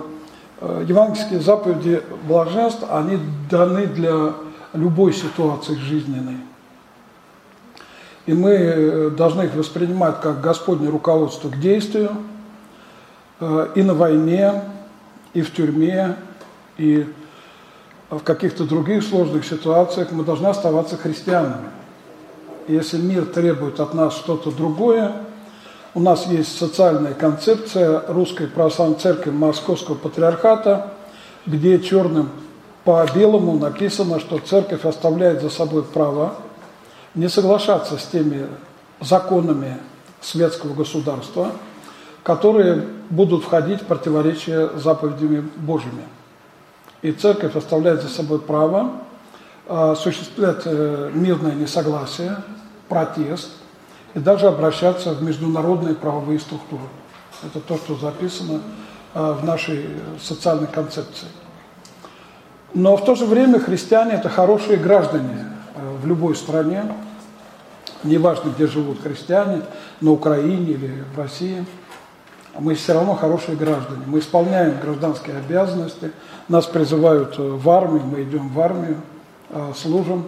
э, 0.60 0.86
евангельские 0.88 1.40
заповеди 1.40 2.02
блаженств, 2.28 2.84
они 2.90 3.18
даны 3.50 3.88
для 3.88 4.34
любой 4.74 5.14
ситуации 5.14 5.76
жизненной. 5.76 6.38
И 8.26 8.34
мы 8.34 8.52
э, 8.52 9.10
должны 9.12 9.44
их 9.44 9.56
воспринимать 9.56 10.20
как 10.20 10.42
Господне 10.42 10.90
руководство 10.90 11.48
к 11.48 11.58
действию 11.60 12.12
э, 13.40 13.70
и 13.76 13.84
на 13.84 13.94
войне, 13.94 14.64
и 15.34 15.42
в 15.42 15.54
тюрьме, 15.54 16.16
и 16.78 17.06
в 18.10 18.20
каких-то 18.20 18.64
других 18.64 19.04
сложных 19.04 19.46
ситуациях 19.46 20.12
мы 20.12 20.24
должны 20.24 20.48
оставаться 20.48 20.98
христианами. 20.98 21.70
И 22.68 22.74
если 22.74 22.98
мир 22.98 23.26
требует 23.26 23.80
от 23.80 23.94
нас 23.94 24.16
что-то 24.16 24.52
другое, 24.52 25.14
у 25.94 26.00
нас 26.00 26.28
есть 26.28 26.58
социальная 26.58 27.14
концепция 27.14 28.04
Русской 28.08 28.48
Православной 28.48 28.98
Церкви 28.98 29.32
Московского 29.32 29.96
Патриархата, 29.96 30.94
где 31.46 31.80
черным 31.80 32.30
по 32.84 33.06
белому 33.14 33.58
написано, 33.58 34.20
что 34.20 34.38
церковь 34.40 34.86
оставляет 34.86 35.42
за 35.42 35.50
собой 35.50 35.84
право 35.84 36.36
не 37.16 37.28
соглашаться 37.30 37.98
с 37.98 38.06
теми 38.06 38.48
законами 39.02 39.78
светского 40.22 40.74
государства, 40.74 41.52
которые 42.28 42.84
будут 43.10 43.46
входить 43.46 43.84
в 43.84 43.86
противоречие 43.86 44.70
заповедями 44.76 45.50
Божьими. 45.56 46.04
И 47.02 47.14
церковь 47.14 47.56
оставляет 47.56 48.02
за 48.02 48.10
собой 48.10 48.40
право 48.40 48.92
а, 49.66 49.92
осуществлять 49.92 50.64
э, 50.66 51.10
мирное 51.14 51.54
несогласие, 51.54 52.36
протест 52.90 53.50
и 54.14 54.20
даже 54.20 54.48
обращаться 54.48 55.14
в 55.14 55.24
международные 55.24 55.96
правовые 55.96 56.42
структуры. 56.42 56.84
Это 57.44 57.62
то, 57.62 57.78
что 57.78 57.96
записано 57.96 58.60
а, 59.14 59.32
в 59.32 59.46
нашей 59.46 59.86
социальной 60.22 60.68
концепции. 60.68 61.30
Но 62.74 62.98
в 62.98 63.06
то 63.06 63.16
же 63.16 63.26
время 63.26 63.58
христиане– 63.58 64.12
это 64.16 64.28
хорошие 64.28 64.78
граждане 64.78 65.46
э, 65.76 65.98
в 66.04 66.06
любой 66.06 66.36
стране, 66.36 66.94
неважно, 68.04 68.50
где 68.50 68.68
живут 68.68 69.02
христиане, 69.02 69.62
на 70.02 70.12
Украине 70.12 70.72
или 70.72 71.06
в 71.16 71.18
России, 71.18 71.66
мы 72.60 72.76
все 72.76 72.94
равно 72.94 73.16
хорошие 73.16 73.56
граждане. 73.56 74.02
Мы 74.06 74.20
исполняем 74.20 74.80
гражданские 74.80 75.38
обязанности, 75.38 76.12
нас 76.48 76.66
призывают 76.66 77.38
э, 77.38 77.42
в 77.42 77.70
армию, 77.70 78.04
мы 78.06 78.24
идем 78.24 78.50
в 78.50 78.60
армию, 78.60 78.98
э, 79.50 79.74
служим. 79.76 80.28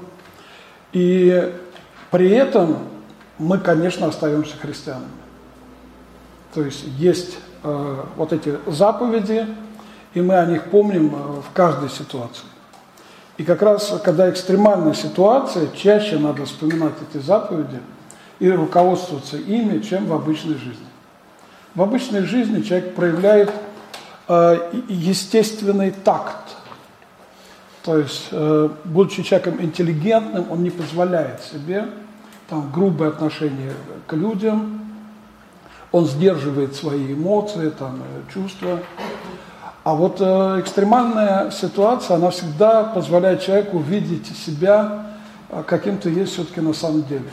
И 0.93 1.53
при 2.11 2.29
этом 2.31 2.77
мы, 3.37 3.57
конечно, 3.57 4.07
остаемся 4.07 4.57
христианами. 4.57 5.11
То 6.53 6.63
есть 6.63 6.83
есть 6.97 7.37
э, 7.63 7.95
вот 8.15 8.33
эти 8.33 8.57
заповеди, 8.67 9.45
и 10.13 10.21
мы 10.21 10.37
о 10.37 10.45
них 10.45 10.65
помним 10.65 11.09
в 11.09 11.53
каждой 11.53 11.89
ситуации. 11.89 12.45
И 13.37 13.43
как 13.43 13.61
раз, 13.61 14.01
когда 14.03 14.29
экстремальная 14.29 14.93
ситуация, 14.93 15.67
чаще 15.75 16.17
надо 16.17 16.45
вспоминать 16.45 16.95
эти 17.09 17.21
заповеди 17.23 17.79
и 18.39 18.49
руководствоваться 18.49 19.37
ими, 19.37 19.79
чем 19.79 20.07
в 20.07 20.13
обычной 20.13 20.55
жизни. 20.55 20.88
В 21.75 21.81
обычной 21.81 22.23
жизни 22.23 22.61
человек 22.61 22.95
проявляет 22.95 23.51
э, 24.27 24.57
естественный 24.87 25.91
такт. 25.91 26.57
То 27.83 27.97
есть, 27.99 28.29
э, 28.31 28.69
будучи 28.85 29.21
человеком 29.21 29.61
интеллигентным, 29.61 30.51
он 30.51 30.63
не 30.63 30.71
позволяет 30.71 31.41
себе 31.41 31.85
там, 32.49 32.71
грубое 32.71 33.09
отношение 33.09 33.73
к 34.07 34.13
людям, 34.13 34.81
он 35.91 36.05
сдерживает 36.07 36.75
свои 36.75 37.13
эмоции, 37.13 37.69
там, 37.69 38.01
чувства. 38.33 38.79
А 39.83 39.93
вот 39.93 40.17
э, 40.19 40.59
экстремальная 40.59 41.51
ситуация, 41.51 42.17
она 42.17 42.31
всегда 42.31 42.83
позволяет 42.83 43.41
человеку 43.41 43.77
увидеть 43.77 44.27
себя 44.37 45.05
э, 45.49 45.63
каким-то 45.65 46.09
есть 46.09 46.33
все-таки 46.33 46.61
на 46.61 46.73
самом 46.73 47.03
деле. 47.03 47.29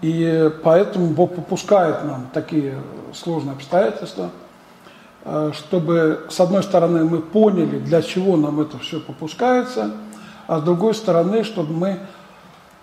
И 0.00 0.50
поэтому 0.62 1.08
Бог 1.08 1.34
попускает 1.34 2.04
нам 2.04 2.28
такие 2.32 2.78
сложные 3.12 3.54
обстоятельства, 3.54 4.30
э, 5.24 5.52
чтобы, 5.54 6.26
с 6.30 6.38
одной 6.38 6.62
стороны, 6.62 7.04
мы 7.04 7.18
поняли, 7.20 7.78
для 7.78 8.02
чего 8.02 8.36
нам 8.36 8.60
это 8.60 8.78
все 8.78 9.00
попускается, 9.00 9.92
а 10.46 10.60
с 10.60 10.62
другой 10.62 10.94
стороны, 10.94 11.42
чтобы 11.42 11.72
мы 11.72 11.88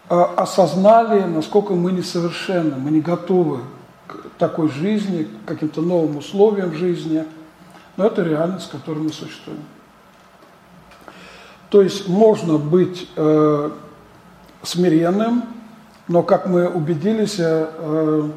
э, 0.10 0.22
осознали, 0.36 1.24
насколько 1.24 1.74
мы 1.74 1.94
несовершенны, 1.94 2.76
мы 2.76 2.92
не 2.92 3.02
готовы 3.02 3.62
такой 4.38 4.70
жизни, 4.70 5.24
к 5.24 5.48
каким-то 5.48 5.82
новым 5.82 6.18
условиям 6.18 6.74
жизни. 6.74 7.24
Но 7.96 8.06
это 8.06 8.24
реальность, 8.24 8.68
в 8.68 8.72
которой 8.72 9.00
мы 9.00 9.10
существуем. 9.10 9.64
То 11.70 11.82
есть 11.82 12.10
можно 12.10 12.58
быть 12.58 13.08
э, 13.16 13.70
смиренным, 14.64 15.44
но, 16.08 16.24
как 16.24 16.48
мы 16.48 16.68
убедились, 16.68 17.36
э, 17.40 18.30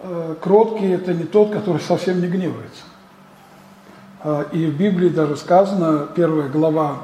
э, 0.00 0.34
кроткий– 0.40 0.88
это 0.90 1.14
не 1.14 1.24
тот, 1.24 1.52
который 1.52 1.80
совсем 1.80 2.20
не 2.20 2.26
гневается. 2.26 2.82
Э, 4.22 4.44
и 4.52 4.66
в 4.66 4.76
Библии 4.76 5.08
даже 5.08 5.36
сказано, 5.36 6.08
первая 6.14 6.48
глава 6.48 6.98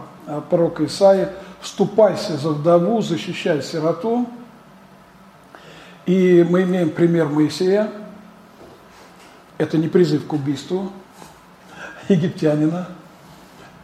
пророка 0.50 0.84
Исаия, 0.84 1.32
«Вступайся 1.60 2.36
за 2.36 2.50
вдову, 2.50 3.00
защищай 3.00 3.62
сироту». 3.62 4.26
И 6.04 6.46
мы 6.48 6.62
имеем 6.62 6.90
пример 6.90 7.26
Моисея– 7.28 7.90
это 9.58 9.78
не 9.78 9.88
призыв 9.88 10.26
к 10.26 10.32
убийству 10.32 10.92
египтянина. 12.08 12.88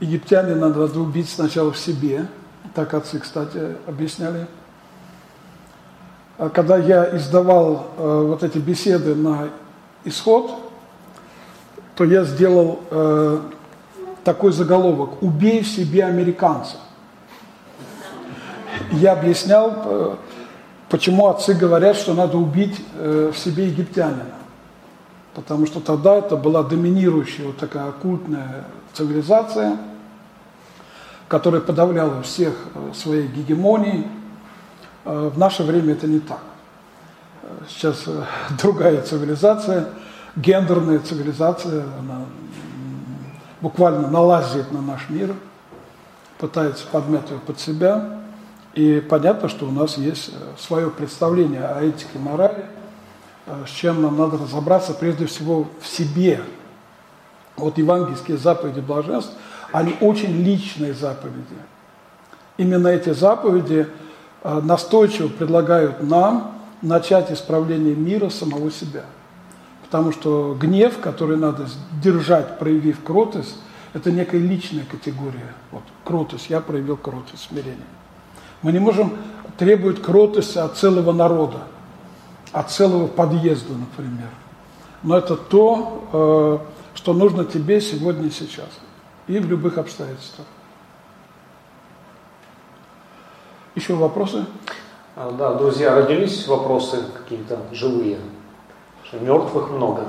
Египтянина 0.00 0.68
надо 0.68 1.00
убить 1.00 1.30
сначала 1.30 1.72
в 1.72 1.78
себе. 1.78 2.26
Так 2.74 2.92
отцы, 2.94 3.18
кстати, 3.18 3.76
объясняли. 3.86 4.46
А 6.38 6.48
когда 6.48 6.76
я 6.76 7.16
издавал 7.16 7.88
э, 7.96 8.24
вот 8.28 8.42
эти 8.42 8.58
беседы 8.58 9.14
на 9.14 9.48
исход, 10.04 10.50
то 11.94 12.04
я 12.04 12.24
сделал 12.24 12.80
э, 12.90 13.40
такой 14.24 14.52
заголовок 14.52 15.22
«Убей 15.22 15.62
в 15.62 15.68
себе 15.68 16.04
американца». 16.04 16.76
Я 18.92 19.12
объяснял, 19.12 19.72
э, 19.84 20.14
почему 20.88 21.28
отцы 21.28 21.54
говорят, 21.54 21.96
что 21.96 22.14
надо 22.14 22.38
убить 22.38 22.80
э, 22.96 23.30
в 23.32 23.38
себе 23.38 23.66
египтянина 23.66 24.42
потому 25.34 25.66
что 25.66 25.80
тогда 25.80 26.16
это 26.16 26.36
была 26.36 26.62
доминирующая 26.62 27.46
вот 27.46 27.56
такая 27.56 27.88
оккультная 27.88 28.64
цивилизация, 28.92 29.78
которая 31.28 31.60
подавляла 31.60 32.22
всех 32.22 32.54
э, 32.74 32.90
своей 32.94 33.26
гегемонией. 33.26 34.06
Э, 35.04 35.30
в 35.34 35.38
наше 35.38 35.62
время 35.62 35.92
это 35.92 36.06
не 36.06 36.20
так. 36.20 36.40
Сейчас 37.68 38.04
э, 38.06 38.24
другая 38.62 39.02
цивилизация, 39.02 39.88
гендерная 40.36 40.98
цивилизация, 40.98 41.84
она 41.98 42.26
буквально 43.60 44.08
налазит 44.08 44.72
на 44.72 44.82
наш 44.82 45.08
мир, 45.08 45.34
пытается 46.38 46.86
подмять 46.86 47.28
его 47.30 47.40
под 47.40 47.60
себя. 47.60 48.20
И 48.74 49.00
понятно, 49.00 49.48
что 49.48 49.66
у 49.66 49.70
нас 49.70 49.98
есть 49.98 50.30
свое 50.58 50.90
представление 50.90 51.64
о 51.64 51.82
этике 51.82 52.10
и 52.14 52.18
морали– 52.18 52.64
Э, 53.46 53.64
с 53.66 53.70
чем 53.70 54.02
нам 54.02 54.16
надо 54.16 54.38
разобраться 54.38 54.94
прежде 54.94 55.26
всего 55.26 55.66
в 55.80 55.86
себе. 55.86 56.42
Вот 57.56 57.78
евангельские 57.78 58.36
заповеди 58.36 58.80
блаженств, 58.80 59.32
они 59.72 59.96
очень 60.00 60.42
личные 60.42 60.94
заповеди. 60.94 61.56
Именно 62.56 62.88
эти 62.88 63.12
заповеди 63.12 63.86
э, 63.86 63.86
настойчиво 64.44 65.28
предлагают 65.28 66.02
нам 66.02 66.52
начать 66.82 67.30
исправление 67.30 67.94
мира 67.94 68.28
самого 68.28 68.70
себя. 68.70 69.04
Потому 69.82 70.12
что 70.12 70.56
гнев, 70.58 70.98
который 71.00 71.36
надо 71.36 71.68
держать, 72.02 72.58
проявив 72.58 73.02
кротость, 73.04 73.56
это 73.92 74.10
некая 74.10 74.40
личная 74.40 74.84
категория. 74.84 75.54
Вот, 75.70 75.82
кротость, 76.04 76.48
я 76.48 76.60
проявил 76.60 76.96
кротость, 76.96 77.48
смирение. 77.48 77.84
Мы 78.62 78.72
не 78.72 78.78
можем 78.78 79.12
требовать 79.58 80.00
кротости 80.00 80.58
от 80.58 80.76
целого 80.76 81.12
народа 81.12 81.58
от 82.52 82.70
целого 82.70 83.06
подъезда, 83.06 83.72
например. 83.72 84.28
Но 85.02 85.16
это 85.16 85.36
то, 85.36 86.08
э, 86.12 86.96
что 86.96 87.14
нужно 87.14 87.44
тебе 87.44 87.80
сегодня 87.80 88.28
и 88.28 88.30
сейчас. 88.30 88.68
И 89.26 89.38
в 89.38 89.46
любых 89.48 89.78
обстоятельствах. 89.78 90.46
Еще 93.74 93.94
вопросы? 93.94 94.44
А, 95.16 95.30
да, 95.30 95.54
друзья, 95.54 95.94
родились 95.94 96.46
вопросы 96.46 96.98
какие-то 97.16 97.58
живые? 97.72 98.18
Мертвых 99.12 99.70
много. 99.70 100.04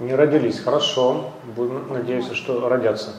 Не 0.00 0.14
родились, 0.14 0.60
хорошо. 0.60 1.32
Будем 1.54 1.92
надеяться, 1.92 2.34
что 2.34 2.66
родятся. 2.68 3.10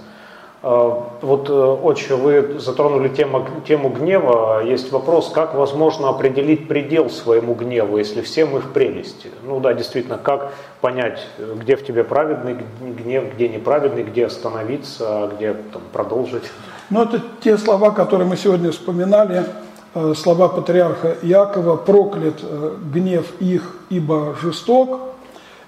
А, 0.64 1.08
вот, 1.22 1.50
э, 1.50 1.54
отче, 1.54 2.16
вы 2.16 2.60
затронули 2.60 3.10
тему, 3.10 3.46
тему 3.68 3.90
гнева. 3.90 4.64
Есть 4.64 4.92
вопрос, 4.92 5.30
как 5.30 5.54
возможно 5.54 6.10
определить 6.10 6.68
предел 6.68 7.12
своему 7.12 7.54
гневу, 7.54 7.98
если 7.98 8.22
все 8.22 8.46
мы 8.46 8.60
в 8.60 8.74
прелести? 8.74 9.30
Ну 9.44 9.60
да, 9.60 9.76
действительно, 9.76 10.18
как 10.18 10.54
понять, 10.82 11.28
где 11.38 11.76
в 11.76 11.86
тебе 11.86 12.04
праведный 12.04 12.58
гнев, 12.82 13.36
где 13.36 13.50
неправедный, 13.50 14.04
где 14.04 14.26
остановиться, 14.26 15.06
а 15.08 15.28
где 15.28 15.54
там, 15.54 15.84
продолжить? 15.94 16.46
Ну, 16.90 17.04
это 17.04 17.22
те 17.42 17.58
слова, 17.58 17.92
которые 17.92 18.28
мы 18.28 18.38
сегодня 18.38 18.72
вспоминали, 18.72 19.46
э, 19.94 20.14
слова 20.16 20.48
патриарха 20.48 21.18
Якова, 21.24 21.78
проклят 21.78 22.40
э, 22.42 22.78
гнев 22.94 23.26
их, 23.40 23.76
ибо 23.90 24.36
жесток, 24.42 25.16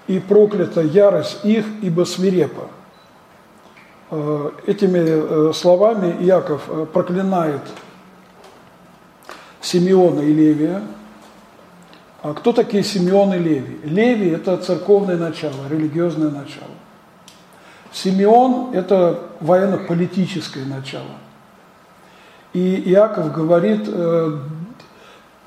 и 0.06 0.20
проклята 0.20 0.80
ярость 0.80 1.44
их, 1.44 1.66
ибо 1.82 2.04
свирепа. 2.04 2.68
Э, 4.10 4.50
этими 4.66 5.52
словами 5.52 6.22
Яков 6.22 6.62
проклинает 6.92 7.62
Симеона 9.60 10.20
и 10.20 10.32
Левия 10.32 10.82
А 12.20 12.34
кто 12.34 12.52
такие 12.52 12.82
Симеон 12.82 13.34
и 13.34 13.38
Леви? 13.38 13.78
Леви– 13.84 14.30
это 14.30 14.56
церковное 14.56 15.16
начало, 15.16 15.68
религиозное 15.70 16.30
начало. 16.30 16.77
Симеон– 17.92 18.70
это 18.74 19.20
военно-политическое 19.40 20.64
начало. 20.64 21.16
И 22.52 22.82
Иаков 22.90 23.32
говорит, 23.32 23.84
э, 23.86 24.38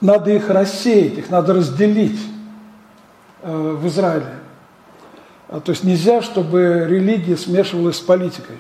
надо 0.02 0.32
их 0.32 0.50
рассеять, 0.50 1.18
их 1.18 1.30
надо 1.30 1.54
разделить 1.54 2.20
э, 3.42 3.78
в 3.80 3.88
Израиле. 3.88 4.36
А, 5.50 5.60
то 5.60 5.72
есть 5.72 5.84
нельзя, 5.84 6.22
чтобы 6.22 6.86
религия 6.88 7.38
смешивалась 7.38 7.98
с 7.98 8.02
политикой. 8.02 8.58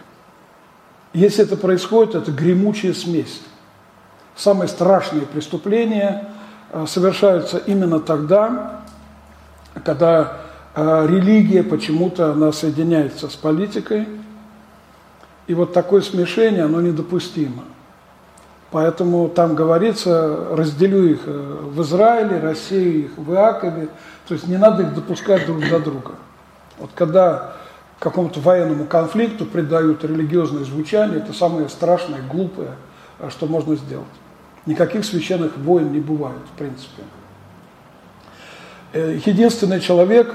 Если 1.14 1.44
это 1.44 1.58
происходит, 1.58 2.16
это 2.16 2.32
гремучая 2.32 2.94
смесь. 2.94 3.42
Самые 4.36 4.68
страшные 4.68 5.26
преступления 5.26 6.30
э, 6.72 6.86
совершаются 6.88 7.58
именно 7.58 8.00
тогда, 8.00 8.82
когда 9.84 10.38
религия 10.76 11.64
почему-то 11.64 12.32
она 12.32 12.52
соединяется 12.52 13.30
с 13.30 13.36
политикой. 13.36 14.08
И 15.48 15.54
вот 15.54 15.74
такое 15.74 16.02
смешение, 16.02 16.64
оно 16.64 16.82
недопустимо. 16.82 17.64
Поэтому 18.72 19.28
там 19.28 19.54
говорится, 19.54 20.48
разделю 20.52 21.12
их 21.12 21.22
э, 21.26 21.58
в 21.62 21.82
Израиле, 21.82 22.40
рассею 22.40 23.06
их 23.06 23.18
в 23.18 23.34
Иакове. 23.34 23.90
То 24.28 24.34
есть 24.34 24.48
не 24.48 24.56
надо 24.56 24.84
их 24.84 24.96
допускать 24.96 25.46
друг 25.46 25.68
до 25.68 25.80
друга. 25.80 26.12
Вот 26.80 26.92
когда 26.96 27.58
какому-то 28.00 28.40
военному 28.40 28.86
конфликту 28.86 29.46
придают 29.46 30.06
религиозное 30.06 30.64
звучание, 30.64 31.18
это 31.18 31.34
самое 31.34 31.68
страшное, 31.68 32.22
глупое, 32.22 32.76
э, 33.20 33.30
что 33.30 33.46
можно 33.46 33.76
сделать. 33.76 34.08
Никаких 34.66 35.04
священных 35.04 35.58
войн 35.58 35.92
не 35.92 36.00
бывает, 36.00 36.42
в 36.54 36.58
принципе. 36.58 37.04
Э, 38.94 39.20
единственный 39.26 39.82
человек, 39.82 40.34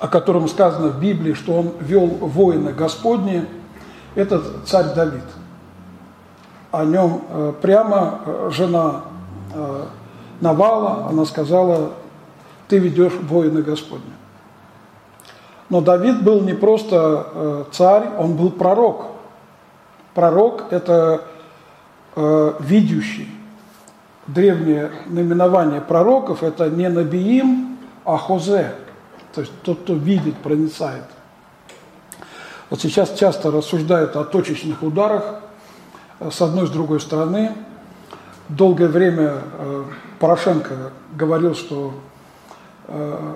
о 0.00 0.08
котором 0.08 0.48
сказано 0.48 0.88
в 0.88 1.00
Библии, 1.00 1.34
что 1.34 1.54
он 1.54 1.72
вел 1.80 2.06
воины 2.06 2.72
Господни, 2.72 3.46
это 4.14 4.42
царь 4.64 4.94
Давид– 4.94 5.24
о 6.76 6.84
нем 6.84 7.22
э, 7.28 7.52
прямо 7.62 8.20
э, 8.24 8.50
жена 8.52 9.02
э, 9.54 9.84
Навала, 10.40 11.06
она 11.08 11.24
сказала, 11.24 11.92
ты 12.68 12.78
ведешь 12.78 13.14
воины 13.14 13.62
Господня. 13.62 14.12
Но 15.70 15.80
Давид 15.80 16.22
был 16.22 16.42
не 16.42 16.52
просто 16.52 17.66
царь, 17.72 18.04
он 18.18 18.36
был 18.36 18.50
пророк. 18.50 19.06
Пророк– 20.14 20.64
это 20.70 21.22
видящий. 22.14 23.28
Древнее 24.26 24.92
наименование 25.06 25.80
пророков– 25.80 26.42
это 26.44 26.68
не 26.68 26.88
Набиим, 26.88 27.78
а 28.04 28.16
Хозе, 28.16 28.74
то 29.36 29.42
есть 29.42 29.52
тот, 29.64 29.80
кто 29.80 29.92
видит, 29.92 30.34
проницает. 30.38 31.04
Вот 32.70 32.80
сейчас 32.80 33.12
часто 33.12 33.50
рассуждают 33.50 34.16
о 34.16 34.24
точечных 34.24 34.82
ударах, 34.82 35.42
с 36.18 36.40
одной, 36.40 36.66
с 36.66 36.70
другой 36.70 37.00
стороны. 37.00 37.52
Долгое 38.48 38.88
время 38.88 39.42
э, 39.58 39.84
Порошенко 40.20 40.90
говорил, 41.12 41.54
что 41.54 41.92
э, 42.86 43.34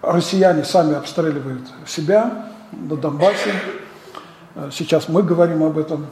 россияне 0.00 0.64
сами 0.64 0.94
обстреливают 0.94 1.68
себя 1.86 2.46
на 2.72 2.96
Донбассе. 2.96 3.52
Э, 4.54 4.70
сейчас 4.72 5.10
мы 5.10 5.22
говорим 5.22 5.62
об 5.62 5.76
этом, 5.76 6.06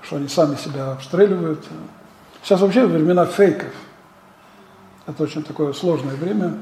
что 0.00 0.16
они 0.16 0.28
сами 0.28 0.56
себя 0.56 0.92
обстреливают. 0.92 1.66
Сейчас 2.42 2.62
вообще 2.62 2.86
времена 2.86 3.26
фейков. 3.26 3.74
Это 5.06 5.22
очень 5.22 5.42
такое 5.42 5.74
сложное 5.74 6.16
время. 6.16 6.54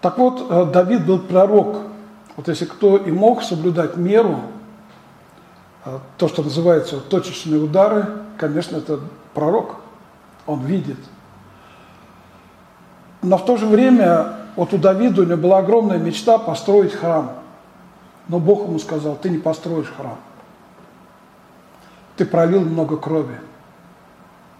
Так 0.00 0.18
вот, 0.18 0.72
Давид 0.72 1.06
был 1.06 1.18
пророк. 1.18 1.78
Вот 2.36 2.48
если 2.48 2.64
кто 2.64 2.96
и 2.96 3.10
мог 3.10 3.42
соблюдать 3.42 3.96
меру, 3.96 4.40
а 5.84 6.00
то, 6.16 6.28
что 6.28 6.42
называется 6.42 7.00
точечные 7.00 7.60
удары, 7.60 8.06
конечно, 8.38 8.76
это 8.76 9.00
пророк, 9.34 9.76
он 10.46 10.60
видит. 10.60 10.98
Но 13.22 13.36
в 13.36 13.44
то 13.44 13.56
же 13.56 13.66
время 13.66 14.36
вот 14.56 14.72
у 14.72 14.78
Давида 14.78 15.22
у 15.22 15.24
него 15.24 15.36
была 15.36 15.58
огромная 15.58 15.98
мечта 15.98 16.38
построить 16.38 16.94
храм. 16.94 17.32
Но 18.28 18.38
Бог 18.38 18.68
ему 18.68 18.78
сказал, 18.78 19.16
ты 19.16 19.28
не 19.28 19.38
построишь 19.38 19.92
храм. 19.94 20.16
Ты 22.16 22.24
пролил 22.24 22.60
много 22.60 22.96
крови. 22.96 23.40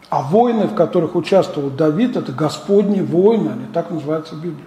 А 0.08 0.22
войны, 0.22 0.66
в 0.66 0.74
которых 0.74 1.14
участвовал 1.14 1.70
Давид, 1.70 2.16
это 2.16 2.32
Господни 2.32 3.00
войны, 3.00 3.50
они 3.50 3.66
так 3.72 3.90
называются 3.90 4.34
в 4.34 4.42
Библии. 4.42 4.64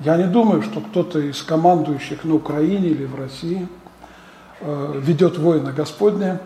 Я 0.00 0.16
не 0.16 0.26
думаю, 0.26 0.62
что 0.62 0.80
кто-то 0.80 1.18
из 1.18 1.42
командующих 1.42 2.24
на 2.24 2.34
Украине 2.34 2.88
или 2.88 3.04
в 3.04 3.14
России– 3.14 3.66
Э, 4.60 4.92
ведет 4.96 5.38
воина 5.38 5.72
Господня 5.72 6.40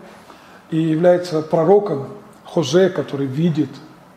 и 0.70 0.76
является 0.76 1.40
пророком 1.40 2.08
Хозе, 2.44 2.90
который 2.90 3.26
видит, 3.26 3.70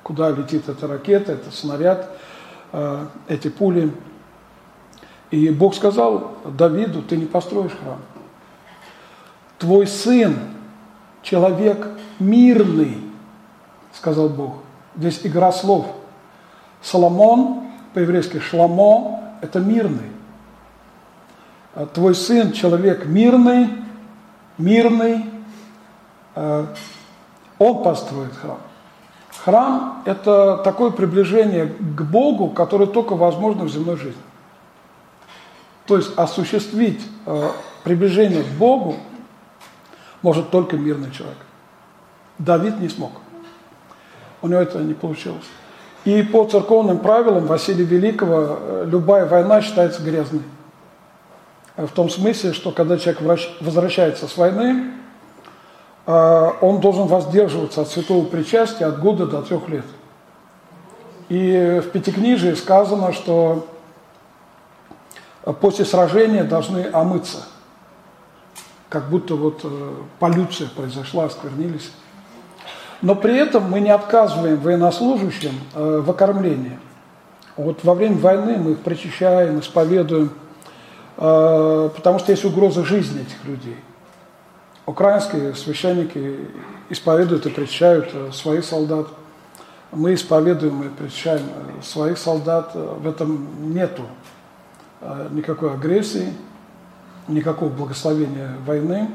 куда 0.03 0.31
летит 0.31 0.67
эта 0.67 0.85
ракета, 0.87 1.31
этот 1.31 1.53
снаряд, 1.53 2.09
э, 2.73 3.05
эти 3.29 3.47
пули. 3.47 3.91
И 5.31 5.49
Бог 5.49 5.75
сказал 5.75 6.33
Давиду, 6.43 7.03
ты 7.03 7.15
не 7.15 7.25
построишь 7.25 7.71
храм. 7.71 7.99
Твой 9.59 9.87
сын, 9.87 10.35
человек 11.21 11.87
мирный, 12.19 12.97
сказал 13.93 14.27
Бог. 14.27 14.57
Здесь 14.97 15.21
игра 15.23 15.53
слов. 15.53 15.87
Соломон, 16.81 17.63
по-еврейски 17.93 18.39
шламо, 18.39 19.14
это 19.45 19.59
мирный. 19.59 20.11
А 21.75 21.85
твой 21.85 22.15
сын, 22.15 22.51
человек 22.51 23.05
мирный, 23.05 23.69
мирный, 24.57 25.25
э, 26.35 26.65
он 27.59 27.83
построит 27.83 28.33
храм. 28.33 28.59
Храм– 29.43 30.03
это 30.05 30.57
такое 30.63 30.91
приближение 30.91 31.67
к 31.67 32.01
Богу, 32.01 32.49
которое 32.49 32.87
только 32.87 33.15
возможно 33.15 33.65
в 33.65 33.69
земной 33.69 33.97
жизни. 33.97 34.21
То 35.85 35.97
есть 35.97 36.17
осуществить 36.17 37.01
э, 37.25 37.49
приближение 37.83 38.43
к 38.43 38.57
Богу 38.57 38.95
может 40.21 40.49
только 40.49 40.77
мирный 40.77 41.11
человек. 41.11 41.37
Давид 42.39 42.79
не 42.79 42.89
смог. 42.89 43.11
У 44.41 44.47
него 44.47 44.59
это 44.59 44.79
не 44.79 44.93
получилось. 44.93 45.45
И 46.05 46.23
по 46.23 46.45
церковным 46.45 46.99
правилам 46.99 47.45
Василия 47.45 47.83
Великого 47.83 48.57
э, 48.59 48.85
любая 48.87 49.25
война 49.25 49.61
считается 49.61 50.01
грязной 50.01 50.41
в 51.77 51.89
том 51.89 52.09
смысле, 52.09 52.53
что 52.53 52.71
когда 52.71 52.97
человек 52.97 53.21
возвращается 53.59 54.27
с 54.27 54.37
войны, 54.37 54.93
а, 56.05 56.55
он 56.61 56.79
должен 56.79 57.07
воздерживаться 57.07 57.81
от 57.81 57.89
святого 57.89 58.25
причастия 58.25 58.85
от 58.85 58.99
года 58.99 59.25
до 59.25 59.41
трех 59.41 59.67
лет. 59.67 59.85
И 61.27 61.81
в 61.83 61.89
Пятикнижии 61.89 62.53
сказано, 62.53 63.11
что 63.11 63.67
после 65.59 65.83
сражения 65.85 66.43
должны 66.43 66.87
омыться, 66.93 67.45
как 68.89 69.09
будто 69.09 69.35
вот 69.35 69.61
э, 69.63 69.93
полюция 70.19 70.67
произошла, 70.69 71.25
осквернились. 71.25 71.91
Но 73.01 73.15
при 73.15 73.37
этом 73.37 73.69
мы 73.69 73.79
не 73.79 73.89
отказываем 73.91 74.59
военнослужащим 74.59 75.53
э, 75.73 76.01
в 76.05 76.09
окормлении. 76.09 76.79
Вот 77.57 77.83
во 77.83 77.93
время 77.93 78.17
войны 78.17 78.57
мы 78.57 78.71
их 78.71 78.79
причащаем, 78.79 79.59
исповедуем– 79.59 80.31
а, 81.17 81.89
потому 81.89 82.19
что 82.19 82.31
есть 82.31 82.43
угроза 82.45 82.83
жизни 82.83 83.21
этих 83.21 83.43
людей. 83.45 83.77
Украинские 84.85 85.55
священники 85.55 86.39
исповедуют 86.89 87.45
и 87.45 87.49
причащают 87.49 88.09
э, 88.13 88.31
своих 88.31 88.63
солдат. 88.65 89.07
Мы 89.91 90.13
исповедуем 90.13 90.83
и 90.83 90.89
причащаем 90.89 91.41
э, 91.41 91.81
своих 91.81 92.19
солдат. 92.19 92.71
В 92.75 93.07
этом 93.07 93.73
нету 93.73 94.03
э, 95.01 95.29
никакой 95.31 95.73
агрессии, 95.73 96.31
никакого 97.27 97.69
благословения 97.69 98.57
войны. 98.63 99.09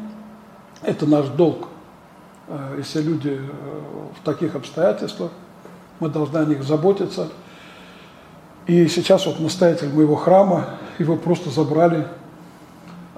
Это 0.83 1.07
наш 1.07 1.27
долг. 1.27 1.69
Если 2.77 3.01
люди 3.01 3.41
в 4.21 4.25
таких 4.25 4.57
обстоятельствах, 4.57 5.31
мы 6.01 6.09
должны 6.09 6.39
о 6.39 6.45
них 6.45 6.63
заботиться– 6.63 7.29
и 8.71 8.87
сейчас 8.87 9.27
вот 9.27 9.41
настоятель 9.41 9.89
моего 9.89 10.15
храма, 10.15 10.77
его 11.01 11.17
просто 11.17 11.51
забрали, 11.51 12.07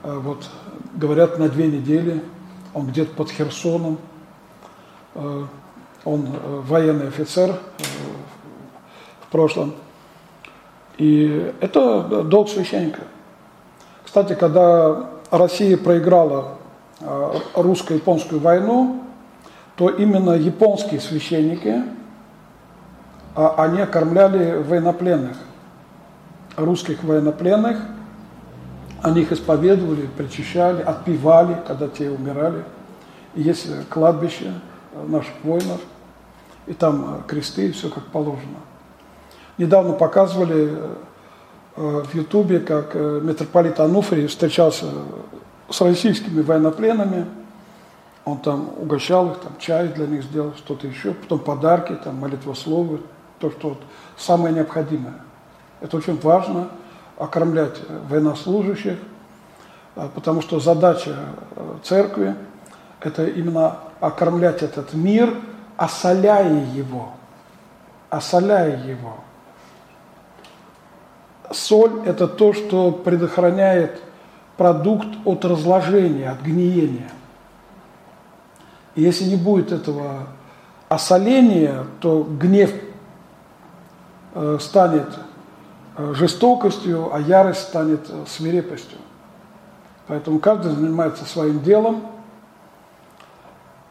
а, 0.02 0.18
вот, 0.18 0.48
говорят, 0.94 1.38
на 1.38 1.50
две 1.50 1.66
недели. 1.66 2.22
Он 2.72 2.86
где-то 2.86 3.12
под 3.14 3.30
Херсоном. 3.30 3.98
Он 5.14 5.36
э, 6.04 6.60
военный 6.66 7.09
офицер 7.09 7.50
э, 7.50 7.54
в 9.26 9.30
прошлом. 9.30 9.74
И 10.96 11.52
это 11.60 12.24
долг 12.24 12.48
священника. 12.48 13.02
Кстати, 14.06 14.34
когда 14.34 15.10
Россия 15.30 15.76
проиграла 15.76 16.54
русско-японскую 17.54 18.40
войну, 18.40 19.02
то 19.77 19.89
именно 19.89 20.32
японские 20.32 21.01
священники 21.01 21.82
а 23.35 23.55
они 23.65 23.81
окормляли 23.81 24.62
военнопленных, 24.62 25.36
русских 26.57 27.03
военнопленных. 27.03 27.78
Они 29.01 29.23
их 29.23 29.32
исповедовали, 29.32 30.07
причащали, 30.16 30.82
отпевали, 30.82 31.57
когда 31.66 31.89
те 31.89 32.11
умирали. 32.11 32.62
Есть 33.35 33.66
кладбище 33.89 34.53
наших 35.07 35.32
воинов, 35.43 35.81
и 36.66 36.74
там 36.74 37.24
кресты, 37.27 37.69
и 37.69 37.73
все 37.73 37.89
как 37.89 38.05
положено. 38.05 38.59
Недавно 39.59 39.94
показывали 39.94 40.70
э, 41.77 42.03
в 42.05 42.15
Ютубе, 42.15 42.61
как 42.61 42.90
э, 42.94 43.20
митрополит 43.23 43.81
Ануфрий 43.81 44.27
встречался 44.27 44.86
с 45.69 45.81
российскими 45.81 46.43
военнопленными, 46.43 47.27
он 48.24 48.39
там 48.39 48.70
угощал 48.78 49.32
их, 49.32 49.40
там 49.40 49.53
чай 49.59 49.89
для 49.89 50.07
них 50.07 50.23
сделал, 50.24 50.55
что-то 50.57 50.86
еще, 50.86 51.12
потом 51.12 51.40
подарки, 51.40 51.94
там 51.94 52.16
молитвословы, 52.16 53.01
то, 53.39 53.51
что 53.51 53.70
вот 53.70 53.82
самое 54.16 54.55
необходимое. 54.55 55.15
Это 55.81 55.97
очень 55.97 56.19
важно, 56.20 56.69
окормлять 57.19 57.77
военнослужащих, 58.09 58.99
а, 59.97 60.09
потому 60.15 60.40
что 60.40 60.61
задача 60.61 61.16
э, 61.57 61.74
церкви– 61.82 62.35
это 63.01 63.27
именно 63.27 63.78
окормлять 64.01 64.62
этот 64.62 64.94
мир, 64.94 65.35
осоляя 65.77 66.65
его, 66.73 67.11
осоляя 68.09 68.82
его. 68.85 69.16
Соль– 71.51 72.03
это 72.07 72.28
то, 72.28 72.53
что 72.53 72.93
предохраняет 72.93 74.01
продукт 74.57 75.09
от 75.24 75.44
разложения, 75.44 76.31
от 76.31 76.40
гниения. 76.40 77.11
И 78.94 79.02
если 79.02 79.24
не 79.24 79.36
будет 79.36 79.73
этого 79.73 80.27
осоления, 80.89 81.85
то 82.01 82.23
гнев 82.23 82.73
э, 84.35 84.59
станет 84.60 85.09
э, 85.97 86.12
жестокостью, 86.14 87.14
а 87.14 87.20
ярость 87.20 87.62
станет 87.62 88.09
э, 88.09 88.24
свирепостью. 88.28 88.98
Поэтому 90.06 90.39
каждый 90.39 90.73
занимается 90.73 91.24
своим 91.24 91.62
делом. 91.62 92.02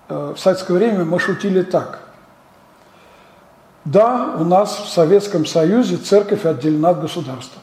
В 0.07 0.35
советское 0.35 0.73
время 0.73 1.05
мы 1.05 1.19
шутили 1.19 1.61
так. 1.61 1.99
Да, 3.85 4.35
у 4.37 4.43
нас 4.43 4.75
в 4.77 4.89
Советском 4.89 5.45
Союзе 5.45 5.95
церковь 5.95 6.45
отделена 6.45 6.89
от 6.89 7.01
государства. 7.01 7.61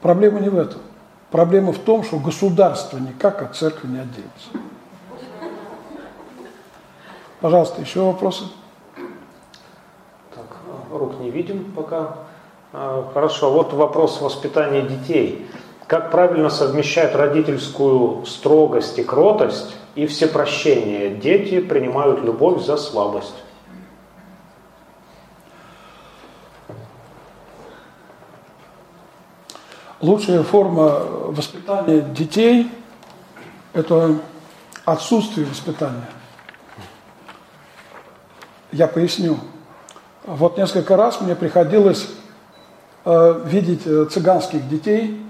Проблема 0.00 0.38
не 0.38 0.48
в 0.48 0.56
этом. 0.56 0.80
Проблема 1.32 1.72
в 1.72 1.78
том, 1.78 2.04
что 2.04 2.20
государство 2.20 2.98
никак 2.98 3.42
от 3.42 3.56
церкви 3.56 3.88
не 3.88 3.98
отделится. 3.98 4.48
Пожалуйста, 7.46 7.80
еще 7.80 8.00
вопросы? 8.00 8.46
Так, 10.34 10.46
рук 10.90 11.20
не 11.20 11.30
видим 11.30 11.70
пока. 11.76 12.16
А, 12.72 13.08
хорошо, 13.14 13.52
вот 13.52 13.72
вопрос 13.72 14.20
воспитания 14.20 14.82
детей. 14.82 15.46
Как 15.86 16.10
правильно 16.10 16.50
совмещать 16.50 17.14
родительскую 17.14 18.26
строгость 18.26 18.98
и 18.98 19.04
кротость 19.04 19.76
и 19.94 20.08
всепрощение? 20.08 21.10
Дети 21.10 21.60
принимают 21.60 22.24
любовь 22.24 22.64
за 22.64 22.76
слабость. 22.76 23.36
Лучшая 30.00 30.42
форма 30.42 30.98
воспитания 31.28 32.00
детей– 32.00 32.72
это 33.72 34.18
отсутствие 34.84 35.46
воспитания. 35.46 36.08
Я 38.72 38.88
поясню. 38.88 39.38
Вот 40.24 40.58
несколько 40.58 40.96
раз 40.96 41.20
мне 41.20 41.36
приходилось 41.36 42.08
э, 43.04 43.42
видеть 43.46 43.86
э, 43.86 44.06
цыганских 44.10 44.68
детей 44.68 45.20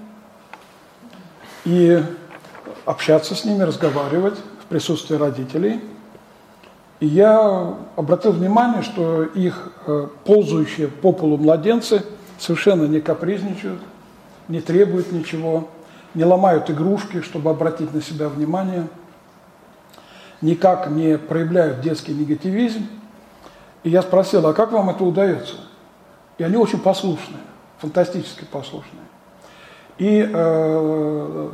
и 1.64 2.02
общаться 2.86 3.34
с 3.34 3.44
ними, 3.44 3.62
разговаривать 3.62 4.38
в 4.62 4.66
присутствии 4.66 5.16
родителей. 5.16 5.82
И 7.00 7.06
я 7.06 7.74
обратил 7.96 8.32
внимание, 8.32 8.82
что 8.82 9.24
их 9.24 9.70
э, 9.86 10.08
ползающие 10.24 10.88
по 10.88 11.12
полу 11.12 11.36
младенцы 11.36 12.02
совершенно 12.38 12.84
не 12.84 13.00
капризничают, 13.00 13.80
не 14.48 14.62
требуют 14.62 15.12
ничего, 15.12 15.68
не 16.14 16.24
ломают 16.24 16.70
игрушки, 16.70 17.20
чтобы 17.20 17.50
обратить 17.50 17.92
на 17.92 18.00
себя 18.00 18.30
внимание, 18.30 18.86
никак 20.40 20.88
не 20.88 21.18
проявляют 21.18 21.82
детский 21.82 22.14
негативизм. 22.14 22.86
И 23.86 23.88
я 23.88 24.02
спросил, 24.02 24.44
а 24.48 24.52
как 24.52 24.72
вам 24.72 24.90
это 24.90 25.04
удается? 25.04 25.54
И 26.38 26.42
они 26.42 26.56
очень 26.56 26.80
послушные, 26.80 27.44
фантастически 27.78 28.44
послушные. 28.44 29.04
И 29.98 30.28
э, 30.28 31.50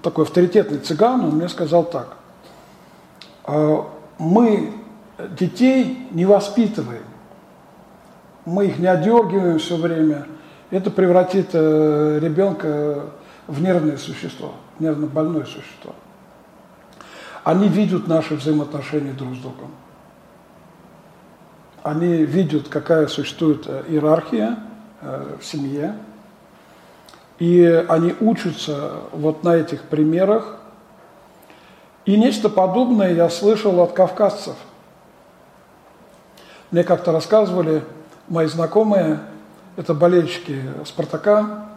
такой 0.00 0.26
авторитетный 0.26 0.78
цыган, 0.78 1.24
он 1.24 1.30
мне 1.30 1.48
сказал 1.48 1.82
так, 1.82 2.18
«А 3.42 3.84
мы 4.16 4.74
детей 5.18 6.06
не 6.12 6.24
воспитываем, 6.24 7.02
мы 8.44 8.66
их 8.66 8.78
не 8.78 8.86
одергиваем 8.86 9.58
все 9.58 9.74
время, 9.74 10.28
это 10.70 10.92
превратит 10.92 11.48
э, 11.52 12.20
ребенка 12.22 13.06
в 13.48 13.60
нервное 13.60 13.96
существо, 13.96 14.52
нервно 14.78 15.08
больное 15.08 15.46
существо. 15.46 15.96
Они 17.42 17.66
видят 17.66 18.06
наши 18.06 18.36
взаимоотношения 18.36 19.14
друг 19.14 19.34
с 19.34 19.38
другом. 19.38 19.72
Они 21.86 22.24
видят, 22.24 22.66
какая 22.66 23.06
существует 23.06 23.62
э, 23.68 23.84
иерархия 23.86 24.58
э, 25.02 25.36
в 25.40 25.44
семье. 25.44 25.94
И 27.38 27.64
они 27.88 28.12
учатся 28.18 28.94
вот 29.12 29.44
на 29.44 29.54
этих 29.54 29.82
примерах. 29.82 30.56
И 32.04 32.16
нечто 32.16 32.48
подобное 32.48 33.12
я 33.14 33.30
слышал 33.30 33.78
от 33.78 33.92
кавказцев. 33.92 34.56
Мне 36.72 36.82
как-то 36.82 37.12
рассказывали 37.12 37.84
мои 38.26 38.48
знакомые, 38.48 39.20
это 39.76 39.94
болельщики 39.94 40.60
«Спартака», 40.84 41.68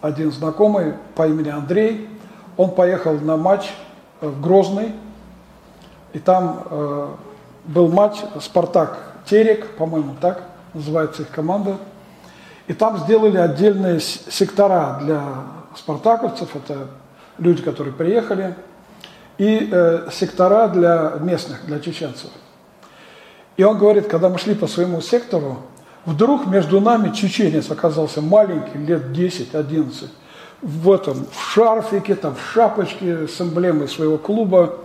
один 0.00 0.32
знакомый 0.32 0.94
по 1.14 1.28
имени 1.28 1.50
Андрей, 1.50 2.08
он 2.56 2.74
поехал 2.74 3.12
на 3.12 3.36
матч 3.36 3.70
в 4.20 4.40
Грозный, 4.40 4.92
и 6.14 6.18
там 6.18 6.64
э, 6.68 7.08
был 7.66 7.86
матч 7.92 8.16
«Спартак 8.40 9.09
Терек», 9.26 9.76
по-моему, 9.76 10.16
так 10.20 10.42
называется 10.74 11.22
их 11.22 11.30
команда, 11.30 11.76
и 12.66 12.72
там 12.72 12.98
сделали 12.98 13.36
отдельные 13.36 14.00
сектора 14.00 14.98
для 15.02 15.22
спартаковцев, 15.76 16.54
это 16.54 16.88
люди, 17.38 17.62
которые 17.62 17.92
приехали, 17.92 18.54
и 19.38 19.68
э, 19.70 20.08
сектора 20.12 20.68
для 20.68 21.14
местных, 21.20 21.64
для 21.66 21.80
чеченцев. 21.80 22.30
И 23.56 23.64
он 23.64 23.78
говорит, 23.78 24.06
когда 24.06 24.28
мы 24.28 24.38
шли 24.38 24.54
по 24.54 24.66
своему 24.66 25.00
сектору, 25.00 25.58
Вдруг 26.06 26.46
между 26.46 26.80
нами 26.80 27.14
чеченец 27.14 27.70
оказался 27.70 28.22
маленький, 28.22 28.78
лет 28.78 29.02
10-11, 29.10 30.08
в 30.62 30.90
этом, 30.90 31.26
в 31.30 31.52
шарфике, 31.52 32.14
там, 32.14 32.34
в 32.34 32.52
шапочке 32.52 33.28
с 33.28 33.40
эмблемой 33.40 33.88
своего 33.88 34.16
клуба. 34.16 34.76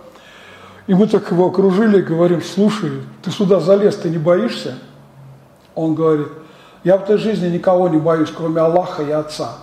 И 0.86 0.94
мы 0.94 1.06
так 1.06 1.30
его 1.30 1.46
окружили 1.46 1.98
и 1.98 2.02
говорим, 2.02 2.42
слушай, 2.42 2.92
ты 3.22 3.30
сюда 3.30 3.60
залез, 3.60 3.96
ты 3.96 4.08
не 4.08 4.18
боишься? 4.18 4.78
Он 5.74 5.94
говорит, 5.94 6.28
я 6.84 6.96
в 6.96 7.02
этой 7.02 7.18
жизни 7.18 7.48
никого 7.48 7.88
не 7.88 7.98
боюсь, 7.98 8.30
кроме 8.30 8.60
Аллаха 8.60 9.02
и 9.02 9.10
Отца. 9.10 9.58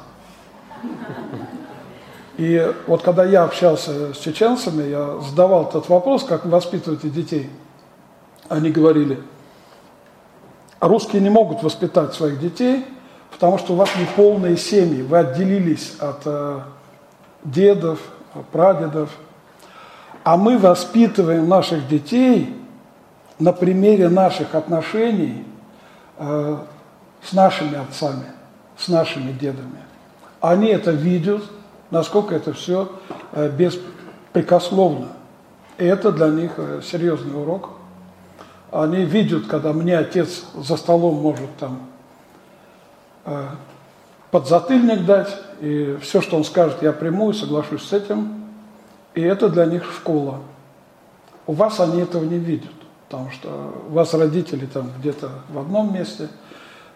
И 2.38 2.74
вот 2.88 3.04
когда 3.04 3.24
я 3.24 3.44
общался 3.44 4.14
с 4.14 4.18
чеченцами, 4.18 4.90
я 4.90 5.20
задавал 5.22 5.68
этот 5.70 5.88
вопрос, 5.88 6.24
как 6.24 6.46
воспитываете 6.46 7.10
детей. 7.10 7.50
Они 8.50 8.70
говорили– 8.70 9.20
русские 10.88 11.22
не 11.22 11.30
могут 11.30 11.64
воспитать 11.64 12.14
своих 12.14 12.40
детей, 12.40 12.86
потому 13.32 13.58
что 13.58 13.74
у 13.74 13.76
вас 13.76 13.90
не 13.98 14.06
полные 14.16 14.58
семьи, 14.58 15.02
вы 15.02 15.20
отделились 15.20 15.94
от 16.00 16.22
э, 16.26 16.60
дедов, 17.44 18.00
прадедов. 18.52 19.10
А 20.24 20.38
мы 20.38 20.58
воспитываем 20.58 21.48
наших 21.48 21.88
детей 21.88 22.56
на 23.40 23.52
примере 23.52 24.10
наших 24.10 24.56
отношений 24.56 25.46
э, 26.18 26.58
с 27.22 27.34
нашими 27.34 27.78
отцами, 27.78 28.26
с 28.78 28.88
нашими 28.88 29.32
дедами. 29.32 29.84
Они 30.40 30.68
это 30.68 30.92
видят, 30.92 31.44
насколько 31.92 32.36
это 32.36 32.54
все 32.54 32.92
э, 33.32 33.50
беспрекословно. 33.50 35.10
И 35.78 35.86
это 35.86 36.12
для 36.12 36.28
них 36.28 36.52
э, 36.58 36.82
серьезный 36.84 37.40
урок– 37.40 37.72
они 38.74 39.06
видят, 39.06 39.46
когда 39.46 39.72
мне 39.72 39.96
отец 39.96 40.46
за 40.56 40.78
столом 40.78 41.22
может 41.22 41.56
там 41.60 41.80
э, 43.26 43.46
подзатыльник 44.32 45.06
дать, 45.06 45.30
и 45.62 45.98
все, 46.02 46.22
что 46.22 46.38
он 46.38 46.44
скажет, 46.44 46.82
я 46.82 46.92
приму 46.92 47.30
и 47.30 47.34
соглашусь 47.34 47.84
с 47.84 47.94
этим. 47.94 48.43
И 49.16 49.22
это 49.22 49.50
для 49.50 49.66
них 49.66 49.84
школа. 49.92 50.40
У 51.46 51.54
вас 51.54 51.80
они 51.80 52.02
этого 52.02 52.24
не 52.24 52.38
видят. 52.38 52.72
потому 53.08 53.30
что 53.30 53.74
у 53.90 53.94
вас 53.94 54.14
родители 54.14 54.66
там 54.66 54.90
где-то 54.98 55.30
в 55.50 55.60
одном 55.60 55.94
месте, 55.94 56.30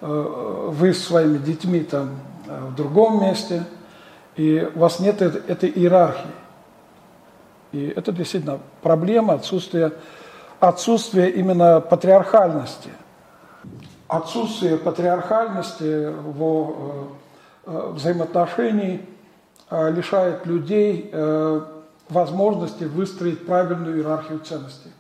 э, 0.01 0.69
вы 0.69 0.93
с 0.93 1.05
своими 1.05 1.37
детьми 1.37 1.81
там 1.81 2.19
э, 2.47 2.59
в 2.69 2.75
другом 2.75 3.21
месте, 3.21 3.63
и 4.35 4.67
у 4.73 4.79
вас 4.79 4.99
нет 4.99 5.21
этой 5.21 5.69
иерархии. 5.69 6.31
И 7.71 7.93
это 7.95 8.11
действительно 8.11 8.59
проблема 8.81 9.35
отсутствия, 9.35 9.91
отсутствия 10.59 11.29
именно 11.29 11.81
патриархальности. 11.81 12.89
Отсутствие 14.07 14.77
патриархальности 14.77 16.07
в 16.07 17.09
взаимоотношении 17.65 19.01
лишает 19.69 20.45
людей 20.45 21.11
возможности 22.09 22.85
выстроить 22.85 23.45
правильную 23.45 23.97
иерархию 23.97 24.39
ценностей. 24.39 24.91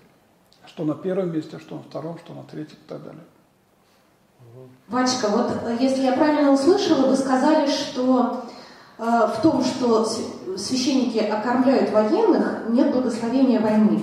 Что 0.65 0.83
на 0.83 0.93
первом 0.93 1.31
месте, 1.31 1.59
что 1.59 1.75
на 1.75 1.83
втором, 1.83 2.17
что 2.23 2.33
на 2.33 2.43
третьем 2.43 2.77
и 2.85 2.89
так 2.89 3.03
далее. 3.03 3.23
Вачка, 4.87 5.29
вот 5.29 5.51
э, 5.63 5.77
если 5.79 6.03
я 6.03 6.13
правильно 6.13 6.51
услышала, 6.51 7.07
вы 7.07 7.15
сказали, 7.15 7.67
что 7.67 8.43
э, 8.97 9.03
в 9.03 9.41
том, 9.41 9.63
что 9.63 10.05
священники 10.57 11.17
окормляют 11.17 11.91
военных, 11.91 12.69
нет 12.69 12.91
благословения 12.93 13.59
войны. 13.59 14.01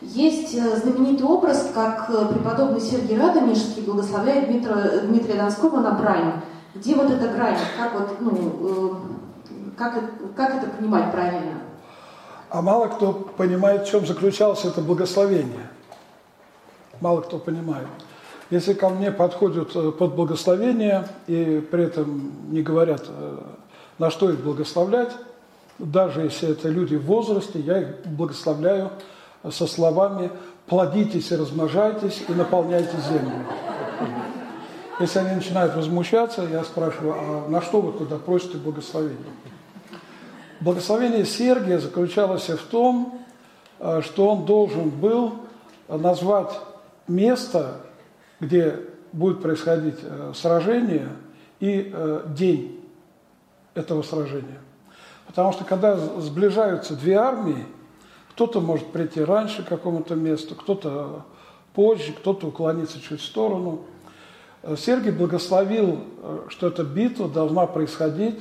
Есть 0.00 0.54
э, 0.54 0.76
знаменитый 0.76 1.26
образ, 1.26 1.70
как 1.74 2.08
э, 2.10 2.26
преподобный 2.32 2.80
Сергий 2.80 3.18
Радонежский 3.18 3.82
благословляет 3.82 4.48
Дмитрия, 4.48 5.00
Дмитрия 5.00 5.34
Донского 5.34 5.80
на 5.80 5.92
брань. 5.92 6.34
Где 6.74 6.94
вот 6.94 7.10
эта 7.10 7.28
грань? 7.28 7.56
Как, 7.76 7.94
вот, 7.94 8.20
ну, 8.20 8.94
э, 9.50 9.70
как, 9.76 10.00
как 10.36 10.54
это 10.56 10.68
понимать 10.70 11.10
правильно? 11.10 11.67
А 12.50 12.62
мало 12.62 12.88
кто 12.88 13.12
понимает, 13.12 13.86
в 13.86 13.90
чем 13.90 14.06
заключалось 14.06 14.64
это 14.64 14.80
благословение. 14.80 15.68
Мало 17.00 17.20
кто 17.20 17.38
понимает. 17.38 17.86
Если 18.50 18.72
ко 18.72 18.88
мне 18.88 19.12
подходят 19.12 19.76
э, 19.76 19.92
под 19.92 20.14
благословение 20.14 21.06
и 21.26 21.62
при 21.70 21.84
этом 21.84 22.32
не 22.50 22.62
говорят, 22.62 23.04
э, 23.06 23.38
на 23.98 24.10
что 24.10 24.30
их 24.30 24.40
благословлять, 24.40 25.12
даже 25.78 26.22
если 26.22 26.50
это 26.50 26.68
люди 26.68 26.96
в 26.96 27.04
возрасте, 27.04 27.60
я 27.60 27.82
их 27.82 27.88
благословляю 28.06 28.90
со 29.48 29.66
словами 29.66 30.30
«плодитесь 30.66 31.30
и 31.30 31.36
размножайтесь 31.36 32.24
и 32.26 32.32
наполняйте 32.32 32.96
землю». 33.08 33.44
Если 34.98 35.18
они 35.20 35.36
начинают 35.36 35.76
возмущаться, 35.76 36.42
я 36.42 36.64
спрашиваю, 36.64 37.14
а 37.16 37.48
на 37.48 37.60
что 37.60 37.80
вы 37.80 37.96
туда 37.96 38.16
просите 38.16 38.56
благословения? 38.56 39.18
Благословение 40.60 41.24
Сергия 41.24 41.78
заключалось 41.78 42.48
в 42.48 42.66
том, 42.66 43.24
э, 43.78 44.00
что 44.02 44.28
он 44.28 44.44
должен 44.44 44.90
был 44.90 45.34
назвать 45.86 46.50
место, 47.06 47.76
где 48.40 48.80
будет 49.12 49.40
происходить 49.40 49.98
э, 50.02 50.32
сражение, 50.34 51.10
и 51.60 51.92
э, 51.92 52.24
день 52.36 52.84
этого 53.74 54.02
сражения. 54.02 54.58
Потому 55.28 55.52
что 55.52 55.64
когда 55.64 55.96
сближаются 55.96 56.96
две 56.96 57.14
армии, 57.14 57.64
кто-то 58.30 58.60
может 58.60 58.88
прийти 58.88 59.22
раньше 59.22 59.62
к 59.62 59.68
какому-то 59.68 60.16
месту, 60.16 60.56
кто-то 60.56 61.24
позже, 61.72 62.12
кто-то 62.12 62.48
уклониться 62.48 63.00
чуть 63.00 63.20
в 63.20 63.24
сторону. 63.24 63.82
Сергий 64.76 65.12
благословил, 65.12 66.00
что 66.48 66.68
эта 66.68 66.82
битва 66.82 67.28
должна 67.28 67.66
происходить 67.66 68.38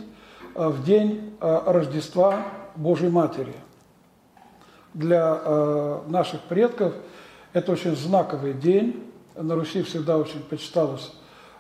в 0.58 0.84
день 0.84 1.36
э, 1.40 1.62
Рождества 1.68 2.44
Божьей 2.76 3.10
Матери. 3.10 3.54
Для 4.94 5.40
э, 5.40 6.02
наших 6.08 6.42
предков 6.42 6.94
это 7.54 7.72
очень 7.72 7.96
знаковый 7.96 8.54
день. 8.54 9.04
На 9.36 9.56
Руси 9.56 9.84
всегда 9.84 10.18
очень 10.18 10.42
почиталось 10.42 11.14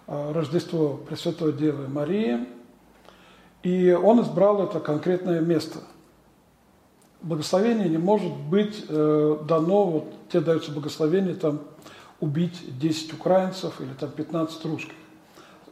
Рождество 0.08 0.96
Пресвятой 0.96 1.54
Девы 1.54 1.88
Марии. 1.88 2.48
И 3.62 3.92
он 3.92 4.22
избрал 4.22 4.64
это 4.64 4.80
конкретное 4.80 5.42
место. 5.42 5.80
Благословение 7.22 7.90
не 7.90 7.98
может 7.98 8.32
быть 8.32 8.88
дано, 8.88 9.86
вот 9.86 10.14
тебе 10.30 10.42
дается 10.42 10.72
благословение 10.72 11.36
там 11.36 11.62
убить 12.20 12.80
10 12.80 13.14
украинцев 13.14 13.80
или 13.82 13.94
там 13.94 14.10
15 14.10 14.66
русских. 14.66 14.94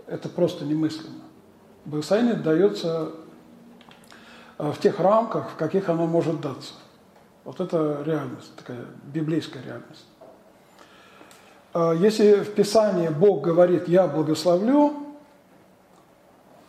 Это 0.07 0.29
просто 0.29 0.65
немыслимо. 0.65 1.24
Благословение 1.85 2.33
дается 2.33 3.11
э, 4.57 4.71
в 4.71 4.79
тех 4.79 4.99
рамках, 4.99 5.51
в 5.51 5.55
каких 5.55 5.87
оно 5.87 6.07
может 6.07 6.41
даться. 6.41 6.73
Вот 7.43 7.59
это 7.59 8.01
реальность, 8.03 8.55
такая 8.55 8.85
библейская 9.03 9.61
реальность. 9.61 10.05
Э, 11.75 11.93
если 11.97 12.37
в 12.37 12.55
Писании 12.55 13.09
Бог 13.09 13.43
говорит 13.43 13.87
«я 13.87 14.07
благословлю», 14.07 14.93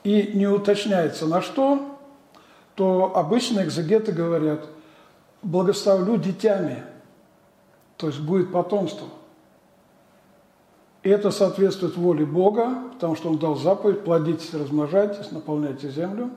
и 0.04 0.32
не 0.34 0.46
уточняется 0.46 1.26
на 1.26 1.40
что, 1.42 1.98
то 2.74 3.16
обычно 3.16 3.64
экзегеты 3.64 4.12
говорят 4.12 4.66
«благословлю 5.42 6.18
детьми», 6.18 6.76
то 7.96 8.08
есть 8.08 8.20
будет 8.20 8.52
потомство– 8.52 9.08
и 11.06 11.08
это 11.08 11.30
соответствует 11.30 11.96
воле 11.96 12.26
Бога, 12.26 12.82
потому 12.94 13.14
что 13.14 13.28
Он 13.28 13.38
дал 13.38 13.54
заповедь 13.54 14.02
«плодитесь, 14.02 14.52
размножайтесь, 14.52 15.30
наполняйте 15.30 15.88
землю». 15.88 16.30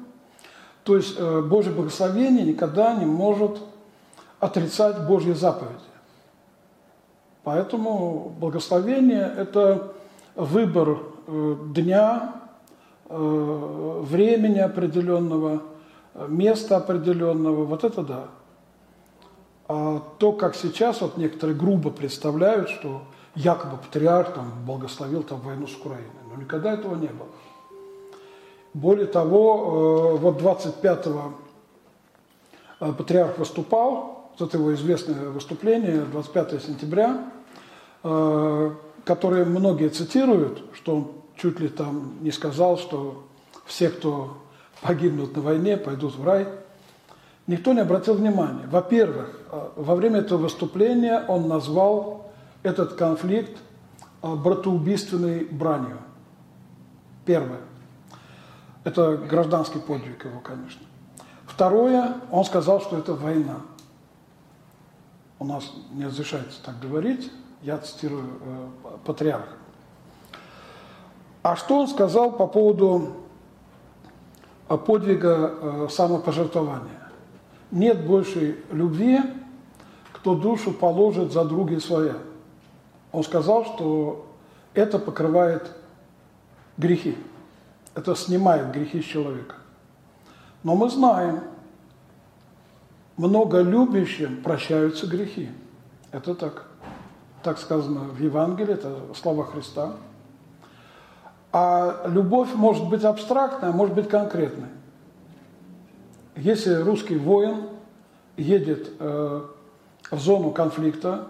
То 0.84 0.96
есть 0.96 1.16
э, 1.18 1.42
Божье 1.42 1.74
благословение 1.74 2.46
никогда 2.46 2.94
не 2.94 3.08
может 3.08 3.60
отрицать 4.40 5.08
Божьи 5.08 5.32
заповеди. 5.32 5.74
Поэтому 7.44 8.32
благословение– 8.40 9.34
это 9.38 9.94
выбор 10.36 11.00
э, 11.26 11.56
дня, 11.74 12.36
э, 13.10 14.02
времени 14.04 14.60
определенного, 14.60 15.64
места 16.28 16.78
определенного. 16.78 17.66
Вот 17.66 17.84
это 17.84 18.04
да. 18.04 18.26
А 19.68 20.04
то, 20.20 20.32
как 20.32 20.56
сейчас 20.56 21.02
вот 21.02 21.18
некоторые 21.18 21.58
грубо 21.58 21.90
представляют, 21.90 22.70
что 22.70 23.02
якобы 23.36 23.78
патриарх 23.78 24.34
там 24.34 24.52
благословил 24.66 25.24
там 25.24 25.40
войну 25.42 25.68
с 25.68 25.76
Украиной. 25.76 26.10
Но 26.30 26.42
никогда 26.42 26.74
этого 26.74 26.96
не 26.96 27.08
было. 27.08 27.28
Более 28.74 29.08
того, 29.08 30.16
э, 30.16 30.18
вот 30.20 30.42
25-го 30.42 31.34
э, 32.80 32.94
патриарх 32.94 33.38
выступал, 33.38 34.32
вот 34.38 34.54
его 34.54 34.74
известное 34.76 35.30
выступление, 35.30 36.02
25 36.02 36.64
сентября, 36.64 37.32
э, 38.04 38.72
которое 39.06 39.46
многие 39.46 39.90
цитируют, 39.90 40.64
что 40.74 40.96
он 40.96 41.12
чуть 41.36 41.60
ли 41.60 41.68
там 41.68 42.18
не 42.22 42.32
сказал, 42.32 42.78
что 42.78 43.24
все, 43.66 43.90
кто 43.90 44.38
погибнут 44.82 45.36
на 45.36 45.42
войне, 45.42 45.76
пойдут 45.78 46.16
в 46.16 46.24
рай. 46.24 46.48
Никто 47.48 47.74
не 47.74 47.80
обратил 47.80 48.14
внимания. 48.14 48.68
Во-первых, 48.70 49.40
во 49.76 49.96
время 49.96 50.20
этого 50.20 50.38
выступления 50.38 51.24
он 51.28 51.48
назвал 51.48 52.29
этот 52.64 52.94
конфликт 52.94 53.58
а, 54.22 54.36
братоубийственной 54.36 55.46
бранью. 55.46 55.98
Первое. 57.26 57.62
Это 58.84 59.18
гражданский 59.18 59.80
подвиг 59.80 60.26
его, 60.26 60.40
конечно. 60.40 60.82
Второе, 61.46 62.16
он 62.32 62.46
сказал, 62.46 62.82
что 62.82 62.98
это 62.98 63.14
война. 63.14 63.58
У 65.40 65.46
нас 65.46 65.72
не 65.92 66.06
разрешается 66.06 66.62
так 66.64 66.80
говорить, 66.80 67.32
я 67.62 67.78
цитирую 67.78 68.26
э, 68.42 68.68
патриарха. 69.06 69.56
А 71.44 71.56
что 71.56 71.80
он 71.80 71.88
сказал 71.88 72.32
по 72.32 72.48
поводу 72.48 73.14
э, 74.68 74.78
подвига 74.78 75.54
э, 75.62 75.88
самопожертвования? 75.90 77.12
Нет 77.72 78.06
большей 78.06 78.58
любви, 78.72 79.22
кто 80.12 80.36
душу 80.36 80.72
положит 80.72 81.32
за 81.32 81.46
други 81.46 81.80
своя. 81.80 82.16
Он 83.12 83.24
сказал, 83.24 83.66
что 83.66 84.28
это 84.74 85.00
покрывает 85.00 85.72
грехи. 86.78 87.18
Это 87.96 88.16
снимает 88.16 88.72
грехи 88.72 89.02
с 89.02 89.06
человека. 89.06 89.56
Но 90.64 90.76
мы 90.76 90.90
знаем, 90.90 91.42
много 93.18 93.62
любящим 93.62 94.42
прощаются 94.44 95.08
грехи. 95.08 95.50
Это 96.12 96.36
так. 96.36 96.66
Так 97.44 97.58
сказано 97.58 98.02
в 98.02 98.20
Евангелии, 98.20 98.74
это 98.74 99.00
слова 99.16 99.46
Христа. 99.46 99.96
А 101.52 102.06
любовь 102.08 102.54
может 102.54 102.88
быть 102.90 103.04
абстрактной, 103.04 103.70
а 103.70 103.72
может 103.72 103.96
быть 103.96 104.10
конкретной. 104.10 104.68
Если 106.36 106.74
русский 106.76 107.18
воин 107.18 107.70
едет 108.38 108.92
э, 109.00 109.42
в 110.12 110.20
зону 110.20 110.52
конфликта, 110.52 111.28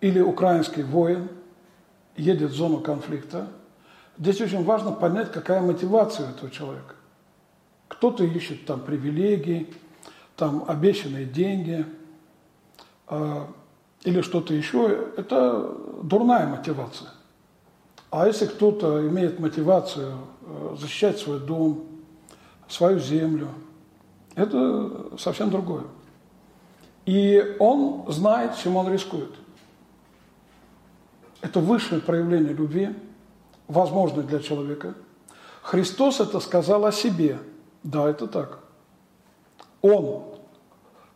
или 0.00 0.20
украинский 0.20 0.82
воин 0.82 1.28
едет 2.16 2.50
в 2.50 2.54
зону 2.54 2.80
конфликта, 2.80 3.48
здесь 4.18 4.40
очень 4.40 4.64
важно 4.64 4.92
понять, 4.92 5.32
какая 5.32 5.60
мотивация 5.60 6.26
у 6.26 6.30
этого 6.30 6.50
человека. 6.50 6.94
Кто-то 7.88 8.24
ищет 8.24 8.66
там 8.66 8.80
привилегии, 8.80 9.72
там 10.36 10.64
обещанные 10.68 11.24
деньги. 11.24 11.84
А, 13.06 13.48
или 14.04 14.20
что-то 14.20 14.54
еще, 14.54 15.08
это 15.16 15.74
дурная 16.02 16.46
мотивация. 16.46 17.10
А 18.10 18.26
если 18.26 18.46
кто-то 18.46 19.06
имеет 19.08 19.38
мотивацию 19.40 20.14
э, 20.42 20.76
защищать 20.78 21.18
свой 21.18 21.40
дом, 21.40 21.84
свою 22.68 23.00
землю, 23.00 23.48
это 24.34 25.18
совсем 25.18 25.50
другое. 25.50 25.84
И 27.04 27.56
он 27.58 28.04
знает, 28.08 28.56
чем 28.56 28.76
он 28.76 28.90
рискует. 28.90 29.30
Это 31.40 31.60
высшее 31.60 32.00
проявление 32.00 32.52
любви, 32.52 32.94
возможное 33.68 34.24
для 34.24 34.40
человека. 34.40 34.94
Христос 35.62 36.20
это 36.20 36.40
сказал 36.40 36.84
о 36.84 36.92
себе. 36.92 37.38
Да, 37.82 38.08
это 38.08 38.26
так. 38.26 38.60
Он 39.82 40.24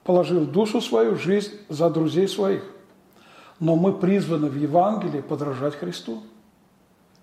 положил 0.04 0.46
душу 0.46 0.80
свою, 0.80 1.16
жизнь 1.16 1.52
за 1.68 1.90
друзей 1.90 2.28
своих. 2.28 2.64
Но 3.58 3.76
мы 3.76 3.92
призваны 3.92 4.48
в 4.48 4.56
Евангелии 4.56 5.20
подражать 5.20 5.76
Христу. 5.76 6.22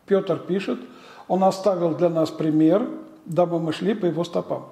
Петр 0.05 0.39
пишет, 0.39 0.79
он 1.27 1.43
оставил 1.43 1.95
для 1.95 2.09
нас 2.09 2.31
пример, 2.31 2.89
дабы 3.25 3.59
мы 3.59 3.73
шли 3.73 3.93
по 3.93 4.05
его 4.05 4.23
стопам. 4.23 4.69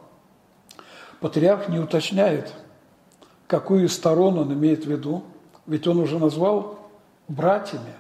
Патриарх 1.20 1.70
не 1.70 1.80
уточняет, 1.80 2.54
какую 3.48 3.86
из 3.86 3.94
сторон 3.94 4.40
он 4.40 4.54
имеет 4.54 4.86
в 4.86 4.90
виду, 4.90 5.24
ведь 5.66 5.88
он 5.88 6.00
уже 6.00 6.20
назвал 6.20 6.80
братьями. 7.28 7.94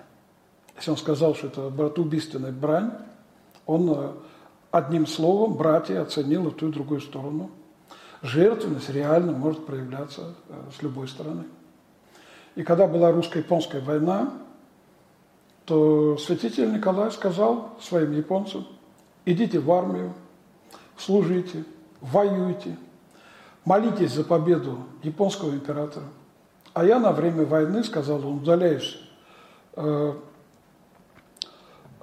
Если 0.78 0.92
он 0.92 0.98
сказал, 0.98 1.36
что 1.36 1.48
это 1.48 1.70
братоубийственная 1.70 2.52
брань, 2.52 2.92
он 3.66 3.90
э, 3.92 4.12
одним 4.72 5.08
словом 5.08 5.56
братья 5.56 6.02
оценил 6.02 6.48
и 6.48 6.52
ту, 6.52 6.70
и 6.70 6.72
другую 6.72 7.02
сторону. 7.02 7.50
Жертвенность 8.22 8.90
реально 8.90 9.32
может 9.32 9.66
проявляться 9.66 10.36
э, 10.50 10.54
с 10.78 10.82
любой 10.82 11.08
стороны. 11.08 11.46
И 12.56 12.64
когда 12.64 12.88
была 12.88 13.12
русско-японская 13.12 13.82
война, 13.82 14.34
то 15.66 16.18
святитель 16.18 16.72
Николай 16.72 17.12
сказал 17.12 17.78
своим 17.82 18.12
японцам, 18.12 18.66
идите 19.26 19.60
в 19.60 19.72
армию, 19.72 20.14
служите, 20.96 21.66
воюйте, 22.02 22.78
молитесь 23.66 24.14
за 24.14 24.24
победу 24.24 24.80
японского 25.04 25.52
императора. 25.52 26.06
А 26.74 26.86
я 26.86 27.00
на 27.00 27.12
время 27.12 27.46
войны, 27.46 27.84
сказал 27.84 28.26
он, 28.26 28.38
удаляюсь 28.38 28.98
э, 29.76 30.14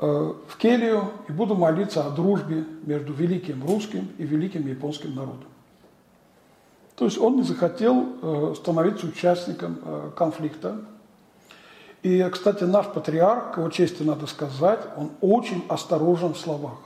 в 0.04 0.56
келью 0.58 1.10
и 1.28 1.32
буду 1.32 1.54
молиться 1.54 2.06
о 2.06 2.10
дружбе 2.10 2.64
между 2.82 3.12
великим 3.12 3.64
русским 3.66 4.08
и 4.18 4.24
великим 4.24 4.66
японским 4.66 5.14
народом. 5.14 5.48
То 6.96 7.06
есть 7.06 7.18
он 7.18 7.36
не 7.36 7.42
захотел 7.42 8.06
э, 8.22 8.54
становиться 8.56 9.06
участником 9.06 9.78
э, 9.82 10.10
конфликта. 10.16 10.80
И, 12.02 12.22
кстати, 12.30 12.64
наш 12.64 12.86
патриарх, 12.86 13.56
его 13.56 13.68
чести 13.70 14.02
надо 14.02 14.26
сказать, 14.26 14.80
он 14.96 15.10
очень 15.20 15.64
осторожен 15.68 16.34
в 16.34 16.38
словах. 16.38 16.78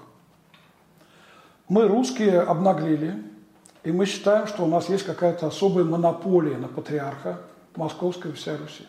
Мы, 1.68 1.86
русские, 1.86 2.40
обнаглели, 2.40 3.22
и 3.84 3.92
мы 3.92 4.06
считаем, 4.06 4.46
что 4.46 4.64
у 4.64 4.66
нас 4.66 4.88
есть 4.88 5.04
какая-то 5.04 5.48
особая 5.48 5.84
монополия 5.84 6.56
на 6.56 6.68
патриарха, 6.68 7.40
Московской 7.76 8.32
и 8.32 8.34
вся 8.34 8.56
Руси. 8.56 8.86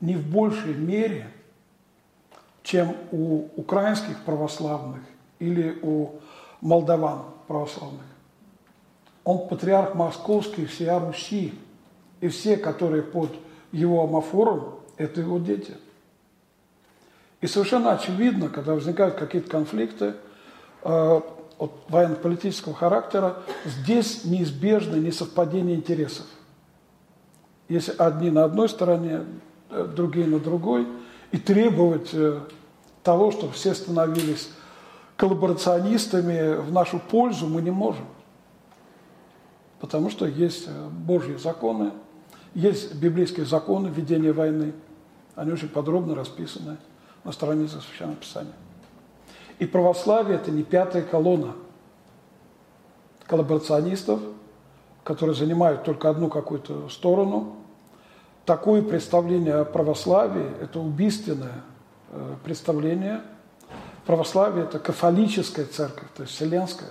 Не 0.00 0.16
в 0.16 0.26
большей 0.26 0.74
мере, 0.74 1.28
чем 2.62 2.96
у 3.10 3.46
украинских 3.56 4.22
православных 4.24 5.00
или 5.38 5.78
у 5.82 6.10
молдаван 6.60 7.22
православных. 7.48 8.02
Он 9.24 9.48
патриарх 9.48 9.94
московский 9.94 10.66
всея 10.66 10.98
Руси. 10.98 11.54
И 12.20 12.28
все, 12.28 12.56
которые 12.56 13.02
под 13.02 13.30
его 13.72 14.04
амофором, 14.04 14.74
это 14.98 15.20
его 15.20 15.38
дети. 15.38 15.74
И 17.40 17.46
совершенно 17.46 17.92
очевидно, 17.92 18.48
когда 18.48 18.74
возникают 18.74 19.14
какие-то 19.14 19.48
конфликты 19.48 20.14
э, 20.82 21.20
от 21.58 21.72
военно-политического 21.88 22.74
характера, 22.74 23.36
здесь 23.64 24.24
неизбежно 24.24 24.96
несовпадение 24.96 25.76
интересов. 25.76 26.26
Если 27.68 27.94
одни 27.96 28.30
на 28.30 28.44
одной 28.44 28.68
стороне, 28.68 29.24
э, 29.70 29.90
другие 29.96 30.26
на 30.26 30.38
другой, 30.38 30.86
и 31.32 31.38
требовать 31.38 32.10
э, 32.12 32.40
того, 33.02 33.30
чтобы 33.30 33.52
все 33.52 33.74
становились 33.74 34.50
коллаборационистами 35.16 36.56
в 36.56 36.72
нашу 36.72 36.98
пользу, 36.98 37.46
мы 37.46 37.62
не 37.62 37.70
можем 37.70 38.06
потому 39.80 40.10
что 40.10 40.26
есть 40.26 40.68
э, 40.68 40.88
Божьи 40.88 41.34
законы, 41.36 41.92
есть 42.54 42.94
библейские 42.94 43.46
законы 43.46 43.88
ведения 43.88 44.32
войны. 44.32 44.74
Они 45.34 45.52
очень 45.52 45.68
подробно 45.68 46.14
расписаны 46.14 46.76
на 47.24 47.32
страницах 47.32 47.82
Священного 47.82 48.16
Писания. 48.16 48.52
И 49.58 49.66
православие– 49.66 50.36
это 50.36 50.50
не 50.50 50.62
пятая 50.62 51.02
колонна 51.02 51.54
коллаборационистов, 53.26 54.20
которые 55.04 55.34
занимают 55.34 55.84
только 55.84 56.10
одну 56.10 56.28
какую-то 56.28 56.88
сторону. 56.88 57.56
Такое 58.50 58.82
представление 58.82 59.54
о 59.54 59.64
православии– 59.64 60.50
это 60.60 60.80
убийственное 60.80 61.62
э, 62.10 62.34
представление. 62.42 63.20
Православие– 64.06 64.64
это 64.66 64.80
кафолическая 64.80 65.66
церковь, 65.66 66.08
то 66.16 66.24
есть 66.24 66.34
вселенская. 66.34 66.88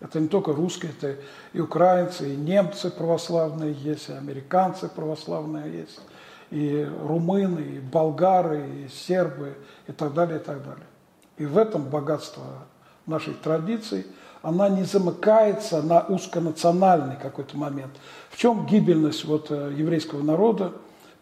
Это 0.00 0.18
не 0.18 0.26
только 0.26 0.52
русские, 0.52 0.90
это 0.90 1.14
и 1.52 1.60
украинцы, 1.60 2.34
и 2.34 2.36
немцы 2.36 2.90
православные 2.90 3.72
есть, 3.72 4.08
и 4.08 4.14
американцы 4.14 4.88
православные 4.88 5.72
есть, 5.72 6.00
и 6.50 6.84
румыны, 7.04 7.60
и 7.60 7.78
болгары, 7.78 8.68
и 8.68 8.88
сербы, 8.88 9.56
и 9.86 9.92
так 9.92 10.12
далее, 10.12 10.40
и 10.40 10.42
так 10.42 10.58
далее. 10.64 10.86
И 11.36 11.46
в 11.46 11.56
этом 11.56 11.84
богатство 11.84 12.42
нашей 13.06 13.34
традиции, 13.34 14.04
она 14.42 14.68
не 14.68 14.82
замыкается 14.82 15.82
на 15.82 16.00
узконациональный 16.00 17.16
какой-то 17.16 17.56
момент. 17.56 17.92
Чем 18.40 18.66
гибельность 18.66 19.24
вот 19.24 19.50
э, 19.50 19.74
еврейского 19.76 20.22
народа, 20.22 20.72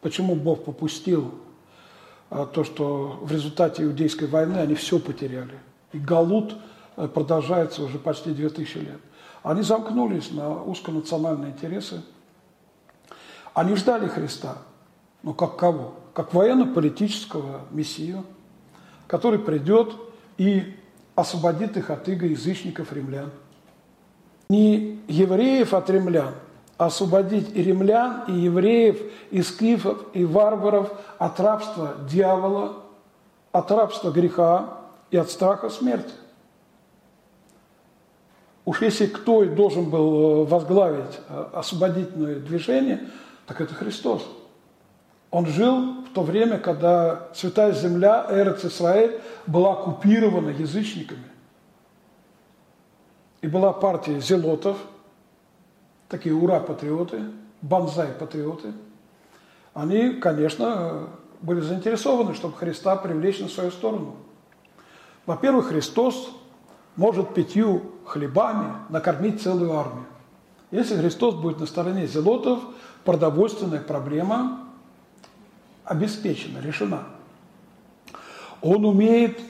почему 0.00 0.36
Бог 0.36 0.64
попустил 0.64 1.34
э, 2.30 2.46
то, 2.52 2.62
что 2.62 3.18
в 3.22 3.32
результате 3.32 3.82
иудейской 3.82 4.28
войны 4.28 4.58
они 4.58 4.74
все 4.74 4.98
потеряли. 4.98 5.58
И 5.92 5.98
Галут– 5.98 6.54
Э, 6.98 7.06
продолжается 7.06 7.84
уже 7.84 7.96
почти 7.96 8.32
2000 8.32 8.78
лет. 8.78 9.00
Они 9.44 9.62
замкнулись 9.62 10.32
на 10.32 10.60
узконациональные 10.64 11.52
интересы. 11.52 12.02
Они 13.54 13.76
ждали 13.76 14.08
Христа. 14.08 14.58
Ну, 15.22 15.32
как 15.32 15.56
кого? 15.56 15.94
Как 16.12 16.34
военно-политического 16.34 17.60
мессию, 17.70 18.24
который 19.06 19.38
придет 19.38 19.94
и 20.38 20.76
освободит 21.14 21.76
их 21.76 21.90
от 21.90 22.08
иго 22.08 22.26
язычников 22.26 22.92
римлян. 22.92 23.30
Не 24.48 25.00
евреев 25.06 25.74
от 25.74 25.88
римлян, 25.90 26.34
освободить 26.78 27.54
и 27.54 27.62
римлян, 27.62 28.24
и 28.28 28.32
евреев, 28.32 29.00
и 29.30 29.42
скифов, 29.42 29.98
и 30.14 30.24
варваров 30.24 30.90
от 31.18 31.38
рабства 31.40 31.96
дьявола, 32.08 32.76
от 33.52 33.70
рабства 33.70 34.10
греха 34.10 34.78
и 35.10 35.16
от 35.16 35.28
страха 35.28 35.68
смерти. 35.68 36.12
Уж 38.64 38.82
если 38.82 39.06
кто 39.06 39.42
и 39.42 39.48
должен 39.48 39.90
был 39.90 40.42
э, 40.42 40.44
возглавить 40.44 41.18
э, 41.28 41.46
освободительное 41.54 42.36
движение, 42.36 43.08
так 43.46 43.60
это 43.60 43.74
Христос. 43.74 44.22
Он 45.30 45.46
жил 45.46 46.04
в 46.04 46.12
то 46.14 46.22
время, 46.22 46.58
когда 46.58 47.28
Святая 47.34 47.72
Земля, 47.72 48.26
Эрец 48.30 48.64
Исраэль, 48.64 49.20
была 49.46 49.72
оккупирована 49.72 50.50
язычниками. 50.50 51.24
И 53.40 53.48
была 53.48 53.72
партия 53.72 54.20
зелотов, 54.20 54.76
такие 56.08 56.34
ура-патриоты, 56.34 57.22
банзай-патриоты. 57.62 58.72
Они, 59.74 60.14
конечно, 60.14 61.08
были 61.40 61.60
заинтересованы, 61.60 62.34
чтобы 62.34 62.56
Христа 62.56 62.96
привлечь 62.96 63.40
на 63.40 63.48
свою 63.48 63.70
сторону. 63.70 64.16
Во-первых, 65.26 65.68
Христос 65.68 66.30
может 66.96 67.34
пятью 67.34 67.92
хлебами 68.06 68.72
накормить 68.88 69.42
целую 69.42 69.76
армию. 69.76 70.06
Если 70.70 70.96
Христос 70.96 71.34
будет 71.34 71.60
на 71.60 71.66
стороне 71.66 72.06
зелотов, 72.06 72.60
продовольственная 73.04 73.80
проблема 73.80 74.60
обеспечена, 75.84 76.58
решена. 76.60 77.04
Он 78.60 78.84
умеет 78.84 79.40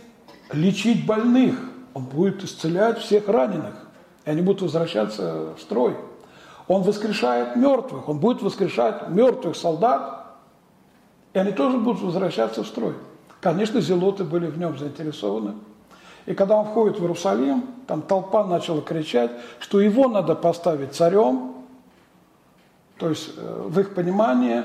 лечить 0.52 1.06
больных, 1.06 1.58
он 1.94 2.04
будет 2.04 2.44
исцелять 2.44 2.98
всех 2.98 3.28
раненых, 3.28 3.74
и 4.24 4.30
они 4.30 4.42
будут 4.42 4.62
возвращаться 4.62 5.54
в 5.56 5.60
строй. 5.60 5.96
Он 6.68 6.82
воскрешает 6.82 7.56
мертвых, 7.56 8.08
он 8.08 8.18
будет 8.18 8.42
воскрешать 8.42 9.08
мертвых 9.08 9.56
солдат, 9.56 10.26
и 11.32 11.38
они 11.38 11.52
тоже 11.52 11.78
будут 11.78 12.02
возвращаться 12.02 12.62
в 12.62 12.66
строй. 12.66 12.94
Конечно, 13.40 13.80
зелоты 13.80 14.24
были 14.24 14.46
в 14.46 14.58
нем 14.58 14.78
заинтересованы– 14.78 15.54
и 16.28 16.34
когда 16.34 16.56
он 16.56 16.66
входит 16.66 16.98
в 16.98 17.00
Иерусалим, 17.00 17.64
там 17.86 18.02
толпа 18.02 18.44
начала 18.44 18.82
кричать, 18.82 19.30
что 19.60 19.80
его 19.80 20.08
надо 20.08 20.34
поставить 20.34 20.92
царем. 20.92 21.54
То 22.98 23.08
есть 23.08 23.30
э, 23.34 23.62
в 23.66 23.80
их 23.80 23.94
понимании 23.94 24.62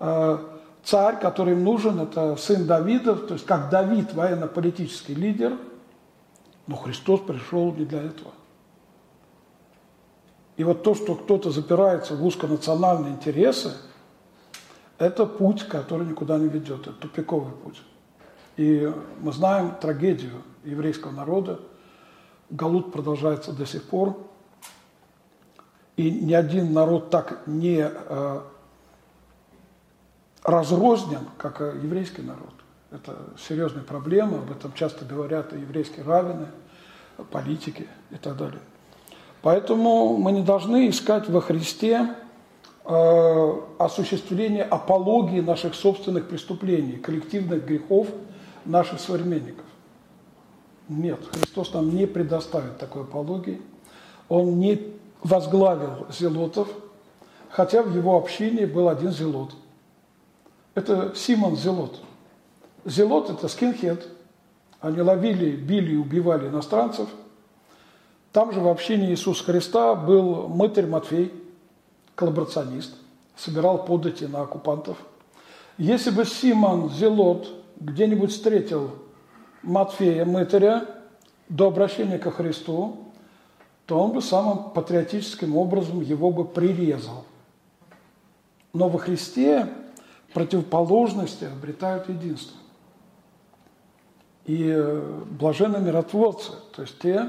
э, 0.00 0.38
царь, 0.82 1.20
который 1.20 1.52
им 1.52 1.62
нужен, 1.62 2.00
это 2.00 2.34
сын 2.34 2.66
Давида, 2.66 3.14
то 3.14 3.34
есть 3.34 3.46
как 3.46 3.70
Давид 3.70 4.12
военно-политический 4.12 5.14
лидер, 5.14 5.56
но 6.66 6.74
Христос 6.74 7.20
пришел 7.20 7.72
не 7.74 7.84
для 7.84 8.02
этого. 8.02 8.32
И 10.58 10.64
вот 10.64 10.82
то, 10.82 10.96
что 10.96 11.14
кто-то 11.14 11.50
запирается 11.52 12.16
в 12.16 12.26
узконациональные 12.26 13.12
интересы, 13.12 13.74
это 14.98 15.24
путь, 15.24 15.62
который 15.62 16.04
никуда 16.04 16.36
не 16.36 16.48
ведет, 16.48 16.80
это 16.80 16.92
тупиковый 16.94 17.52
путь. 17.52 17.80
И 18.56 18.92
мы 19.20 19.32
знаем 19.32 19.76
трагедию 19.80 20.42
еврейского 20.64 21.12
народа. 21.12 21.60
Галут 22.50 22.92
продолжается 22.92 23.52
до 23.52 23.66
сих 23.66 23.84
пор. 23.84 24.18
И 25.96 26.10
ни 26.10 26.34
один 26.34 26.72
народ 26.72 27.10
так 27.10 27.46
не 27.46 27.88
э, 27.88 28.40
разрознен, 30.42 31.28
как 31.36 31.60
еврейский 31.60 32.22
народ. 32.22 32.54
Это 32.90 33.16
серьезная 33.38 33.84
проблема, 33.84 34.38
об 34.38 34.50
этом 34.50 34.72
часто 34.72 35.04
говорят 35.04 35.52
и 35.52 35.60
еврейские 35.60 36.04
раввины, 36.04 36.48
политики 37.30 37.86
и 38.10 38.16
так 38.16 38.36
далее. 38.36 38.60
Поэтому 39.42 40.16
мы 40.16 40.32
не 40.32 40.42
должны 40.42 40.88
искать 40.88 41.28
во 41.28 41.40
Христе 41.40 42.14
э, 42.84 43.60
осуществление 43.78 44.64
апологии 44.64 45.40
наших 45.40 45.74
собственных 45.74 46.28
преступлений, 46.28 46.96
коллективных 46.96 47.64
грехов 47.64 48.08
наших 48.64 49.00
современников. 49.00 49.64
Нет, 50.88 51.20
Христос 51.32 51.72
нам 51.72 51.94
не 51.94 52.06
предоставит 52.06 52.78
такой 52.78 53.02
апологии. 53.02 53.60
Он 54.28 54.58
не 54.58 54.94
возглавил 55.22 56.06
зелотов, 56.10 56.68
хотя 57.50 57.82
в 57.82 57.94
его 57.94 58.16
общине 58.16 58.66
был 58.66 58.88
один 58.88 59.12
зелот. 59.12 59.54
Это 60.74 61.12
Симон 61.14 61.56
Зелот. 61.56 62.00
Зелот– 62.84 63.30
это 63.30 63.48
скинхед. 63.48 64.06
Они 64.80 65.00
ловили, 65.00 65.56
били 65.56 65.94
и 65.94 65.96
убивали 65.96 66.48
иностранцев– 66.48 67.08
там 68.38 68.52
же 68.52 68.60
в 68.60 68.68
общине 68.68 69.10
Иисуса 69.10 69.42
Христа 69.42 69.96
был 69.96 70.46
мытарь 70.46 70.86
Матфей, 70.86 71.34
коллаборационист, 72.14 72.94
собирал 73.34 73.84
подати 73.84 74.26
на 74.26 74.42
оккупантов. 74.42 74.96
Если 75.76 76.10
бы 76.10 76.24
Симон 76.24 76.88
Зелот 76.88 77.48
где-нибудь 77.80 78.30
встретил 78.30 78.92
Матфея, 79.64 80.24
мытаря, 80.24 80.86
до 81.48 81.66
обращения 81.66 82.16
ко 82.16 82.30
Христу, 82.30 82.98
то 83.86 83.98
он 83.98 84.12
бы 84.12 84.22
самым 84.22 84.70
патриотическим 84.70 85.56
образом 85.56 86.00
его 86.00 86.30
бы 86.30 86.44
прирезал. 86.44 87.24
Но 88.72 88.88
во 88.88 89.00
Христе 89.00 89.68
противоположности 90.32 91.46
обретают 91.46 92.08
единство. 92.08 92.56
И 94.44 94.64
э, 94.64 95.22
блаженные 95.28 95.82
миротворцы, 95.82 96.52
то 96.76 96.82
есть 96.82 97.00
те, 97.00 97.28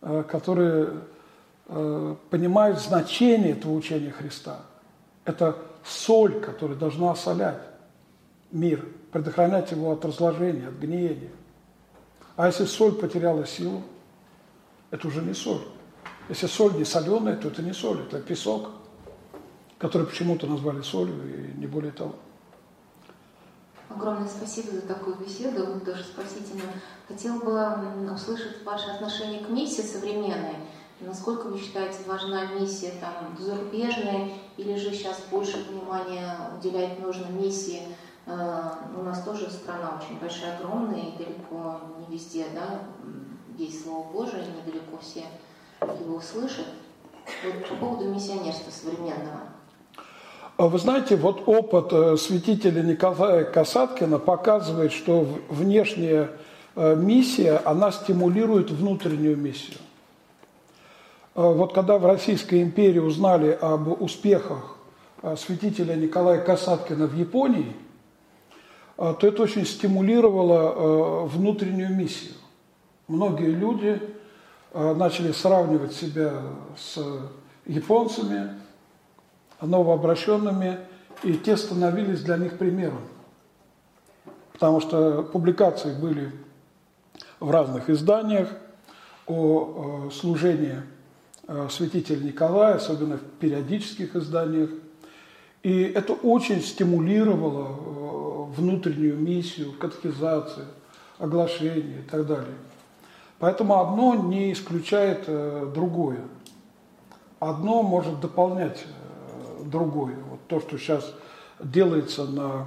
которые 0.00 0.90
э, 1.68 2.14
понимают 2.30 2.80
значение 2.80 3.52
этого 3.52 3.72
учения 3.72 4.10
Христа. 4.10 4.60
Это 5.24 5.56
соль, 5.84 6.40
которая 6.40 6.76
должна 6.76 7.12
осолять 7.12 7.60
мир, 8.50 8.86
предохранять 9.12 9.70
его 9.72 9.92
от 9.92 10.04
разложения, 10.04 10.68
от 10.68 10.74
гниения. 10.74 11.30
А 12.36 12.46
если 12.46 12.64
соль 12.64 12.92
потеряла 12.92 13.46
силу, 13.46 13.82
это 14.90 15.08
уже 15.08 15.22
не 15.22 15.34
соль. 15.34 15.62
Если 16.28 16.46
соль 16.46 16.74
не 16.74 16.84
соленая, 16.84 17.36
то 17.36 17.48
это 17.48 17.62
не 17.62 17.72
соль, 17.72 18.00
это 18.00 18.20
песок, 18.20 18.70
который 19.78 20.06
почему-то 20.06 20.46
назвали 20.46 20.82
солью 20.82 21.16
и 21.24 21.58
не 21.58 21.66
более 21.66 21.92
того. 21.92 22.14
Огромное 23.88 24.28
спасибо 24.28 24.72
за 24.72 24.82
такую 24.82 25.16
беседу, 25.16 25.80
тоже 25.80 26.02
спасительно. 26.02 26.72
Хотел 27.06 27.38
бы 27.38 28.12
услышать 28.12 28.64
ваше 28.64 28.90
отношение 28.90 29.44
к 29.44 29.48
миссии 29.48 29.82
современной. 29.82 30.56
Насколько 31.00 31.46
вы 31.48 31.58
считаете, 31.58 31.98
важна 32.06 32.46
миссия 32.46 32.92
там, 33.00 33.36
зарубежная, 33.38 34.30
или 34.56 34.76
же 34.76 34.92
сейчас 34.92 35.20
больше 35.30 35.58
внимания 35.64 36.36
уделять 36.58 36.98
нужно 36.98 37.26
миссии? 37.26 37.82
Э, 38.24 38.70
у 38.98 39.02
нас 39.02 39.22
тоже 39.22 39.50
страна 39.50 40.00
очень 40.00 40.18
большая, 40.18 40.56
огромная, 40.56 41.00
и 41.00 41.18
далеко 41.18 41.80
не 41.98 42.16
везде 42.16 42.46
да, 42.54 42.82
есть 43.58 43.84
Слово 43.84 44.10
Божие, 44.10 44.46
недалеко 44.46 44.98
все 45.00 45.24
его 46.00 46.16
услышат. 46.16 46.66
Вот 47.44 47.68
по 47.68 47.74
поводу 47.76 48.08
миссионерства 48.10 48.70
современного. 48.70 49.55
А 50.58 50.68
вы 50.68 50.78
знаете, 50.78 51.16
вот 51.16 51.42
опыт 51.46 51.92
э, 51.92 52.16
святителя 52.16 52.82
Николая 52.82 53.44
Касаткина 53.44 54.18
показывает, 54.18 54.90
что 54.90 55.28
внешняя 55.50 56.30
э, 56.74 56.96
миссия, 56.96 57.60
она 57.66 57.92
стимулирует 57.92 58.70
внутреннюю 58.70 59.36
миссию. 59.36 59.76
Э, 61.34 61.52
вот 61.52 61.74
когда 61.74 61.98
в 61.98 62.06
Российской 62.06 62.62
империи 62.62 63.00
узнали 63.00 63.58
об 63.60 64.00
успехах 64.00 64.78
святителя 65.36 65.94
Николая 65.94 66.40
Касаткина 66.40 67.06
в 67.06 67.14
Японии, 67.14 67.74
то 68.96 69.18
это 69.20 69.42
очень 69.42 69.66
стимулировало 69.66 71.26
внутреннюю 71.26 71.94
миссию. 71.94 72.34
Многие 73.08 73.50
люди 73.50 74.00
начали 74.72 75.32
сравнивать 75.32 75.94
себя 75.94 76.42
с 76.78 76.98
японцами, 77.66 78.50
новообращенными, 79.60 80.78
и 81.22 81.34
те 81.34 81.56
становились 81.56 82.22
для 82.22 82.36
них 82.36 82.58
примером. 82.58 83.00
Потому 84.52 84.80
что 84.80 85.22
публикации 85.22 85.94
были 85.94 86.32
в 87.40 87.50
разных 87.50 87.90
изданиях 87.90 88.48
о 89.26 90.08
служении 90.12 90.76
э, 91.48 91.68
святителя 91.70 92.22
Николая, 92.22 92.74
особенно 92.74 93.18
в 93.18 93.22
периодических 93.40 94.16
изданиях. 94.16 94.70
И 95.62 95.82
это 95.82 96.12
очень 96.12 96.62
стимулировало 96.62 97.68
э, 97.68 98.60
внутреннюю 98.60 99.18
миссию, 99.18 99.72
катехизацию, 99.72 100.66
оглашение 101.18 102.00
и 102.00 102.08
так 102.10 102.26
далее. 102.26 102.54
Поэтому 103.38 103.80
одно 103.80 104.14
не 104.14 104.52
исключает 104.52 105.24
э, 105.26 105.70
другое. 105.74 106.20
Одно 107.38 107.82
может 107.82 108.20
дополнять 108.20 108.86
другое. 109.70 110.16
Вот 110.30 110.40
то, 110.48 110.60
что 110.60 110.78
сейчас 110.78 111.14
делается 111.60 112.24
на 112.26 112.66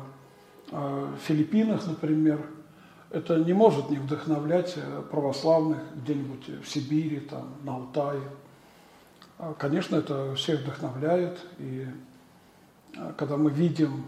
э, 0.71 1.07
Филиппинах, 1.25 1.85
например, 1.87 2.39
это 3.11 3.37
не 3.39 3.53
может 3.53 3.89
не 3.89 3.97
вдохновлять 3.97 4.73
э, 4.77 5.01
православных 5.09 5.79
где-нибудь 5.95 6.63
в 6.63 6.69
Сибири, 6.69 7.19
там, 7.19 7.53
на 7.63 7.75
Алтае. 7.75 8.21
А, 9.37 9.53
конечно, 9.57 9.95
это 9.95 10.35
всех 10.35 10.61
вдохновляет, 10.61 11.39
и 11.57 11.87
э, 12.95 13.13
когда 13.17 13.37
мы 13.37 13.51
видим, 13.51 14.05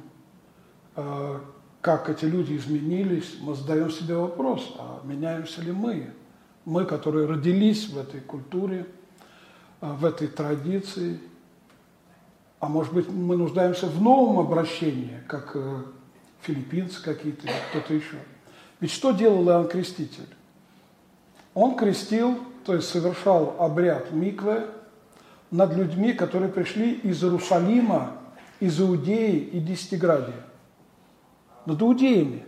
как 1.80 2.10
эти 2.10 2.26
люди 2.26 2.58
изменились, 2.58 3.38
мы 3.40 3.56
задаем 3.56 3.90
себе 3.90 4.14
вопрос, 4.18 4.76
а 4.78 5.00
меняемся 5.06 5.62
ли 5.62 5.72
мы? 5.72 6.12
Мы, 6.66 6.84
которые 6.84 7.28
родились 7.28 7.88
в 7.88 7.98
этой 7.98 8.20
культуре, 8.20 8.86
в 9.80 10.04
этой 10.04 10.28
традиции– 10.28 11.18
а 12.62 12.68
может 12.68 12.94
быть, 12.94 13.10
мы 13.10 13.36
нуждаемся 13.38 13.88
в 13.88 14.00
новом 14.02 14.40
обращении, 14.40 15.20
как 15.28 15.56
э, 15.56 15.82
филиппинцы 16.42 17.02
какие-то 17.02 17.48
кто-то 17.72 17.92
еще. 17.92 18.18
Ведь 18.80 18.92
что 18.92 19.12
делал 19.12 19.44
Иоанн 19.50 19.68
Креститель? 19.68 20.28
Он 21.56 21.76
крестил, 21.76 22.38
то 22.64 22.76
есть 22.76 22.88
совершал 22.88 23.56
обряд 23.58 24.12
миквы 24.12 24.68
над 25.50 25.74
людьми, 25.74 26.14
которые 26.14 26.52
пришли 26.52 26.94
из 26.94 27.24
Иерусалима, 27.24 28.18
из 28.60 28.80
Иудеи 28.80 29.38
и 29.38 29.60
Десятиградия. 29.60 30.46
Над 31.66 31.82
иудеями. 31.82 32.46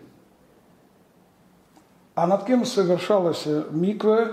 А 2.13 2.27
над 2.27 2.45
кем 2.45 2.65
совершалась 2.65 3.47
миквы 3.71 4.31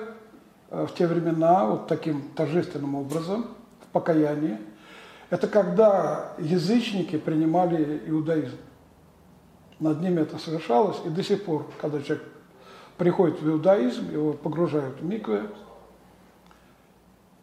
э, 0.69 0.87
в 0.87 0.95
те 0.95 1.07
времена 1.07 1.65
вот 1.65 1.87
таким 1.87 2.29
торжественным 2.37 2.97
образом, 2.97 3.47
в 3.81 3.87
покаянии– 3.93 4.59
это 5.31 5.47
когда 5.47 6.33
язычники 6.39 7.17
принимали 7.17 8.03
иудаизм. 8.07 8.57
Над 9.79 10.01
ними 10.01 10.21
это 10.21 10.39
совершалось, 10.39 10.99
и 11.07 11.09
до 11.09 11.23
сих 11.23 11.45
пор, 11.45 11.71
когда 11.81 12.03
человек 12.03 12.27
приходит 12.99 13.41
в 13.41 13.49
иудаизм, 13.49 14.11
его 14.11 14.33
погружают 14.35 15.01
в 15.01 15.05
микве. 15.05 15.45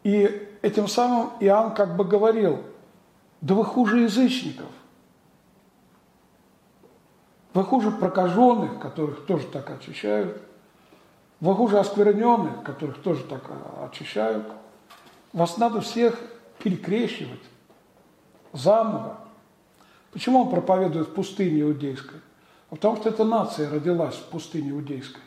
И 0.03 0.47
этим 0.61 0.87
самым 0.87 1.31
Иоанн 1.39 1.73
как 1.73 1.95
бы 1.95 2.03
говорил, 2.03 2.61
да 3.41 3.55
вы 3.55 3.63
хуже 3.63 4.01
язычников, 4.01 4.69
вы 7.53 7.63
хуже 7.63 7.89
прокаженных, 7.89 8.79
которых 8.79 9.25
тоже 9.25 9.47
так 9.47 9.69
очищают, 9.71 10.39
вы 11.39 11.55
хуже 11.55 11.79
оскверненных, 11.79 12.63
которых 12.63 13.01
тоже 13.01 13.23
так 13.23 13.43
очищают. 13.81 14.45
Вас 15.33 15.57
надо 15.57 15.81
всех 15.81 16.19
перекрещивать 16.59 17.41
заново. 18.57 19.17
Почему 20.11 20.41
он 20.41 20.49
проповедует 20.49 21.07
в 21.07 21.13
пустыне 21.13 21.61
иудейской? 21.61 22.19
А 22.69 22.75
потому 22.75 22.97
что 22.97 23.09
эта 23.09 23.23
нация 23.23 23.69
родилась 23.69 24.15
в 24.15 24.25
пустыне 24.25 24.71
иудейской. 24.71 25.21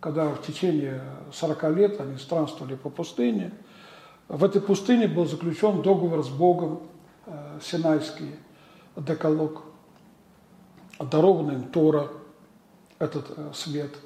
Когда 0.00 0.28
в 0.28 0.42
течение 0.42 1.02
40 1.32 1.76
лет 1.76 2.00
они 2.00 2.16
странствовали 2.18 2.76
по 2.76 2.88
пустыне, 2.88 3.52
в 4.28 4.44
этой 4.44 4.60
пустыне 4.60 5.08
был 5.08 5.26
заключен 5.26 5.82
договор 5.82 6.22
с 6.22 6.28
Богом, 6.28 6.82
э, 7.26 7.58
Синайский, 7.62 8.36
Деколог, 8.96 9.62
дарованный 10.98 11.54
им 11.54 11.64
Тора, 11.64 12.08
этот 12.98 13.32
э, 13.36 13.50
свет, 13.54 13.96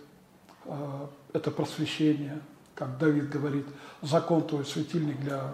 э, 0.64 1.06
это 1.32 1.50
просвещение, 1.50 2.40
как 2.74 2.98
Давид 2.98 3.28
говорит, 3.28 3.66
закон 4.00 4.46
твой 4.46 4.64
светильник 4.64 5.20
для 5.20 5.52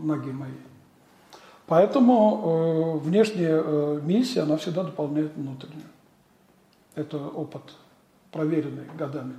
ноги 0.00 0.30
моей. 0.30 0.54
Поэтому 1.66 2.98
э, 3.02 3.04
внешняя 3.04 3.60
э, 3.64 4.00
миссия, 4.02 4.42
она 4.42 4.56
всегда 4.56 4.84
дополняет 4.84 5.32
внутреннюю. 5.34 5.88
Это 6.94 7.18
опыт, 7.18 7.62
проверенный 8.30 8.84
годами. 8.96 9.34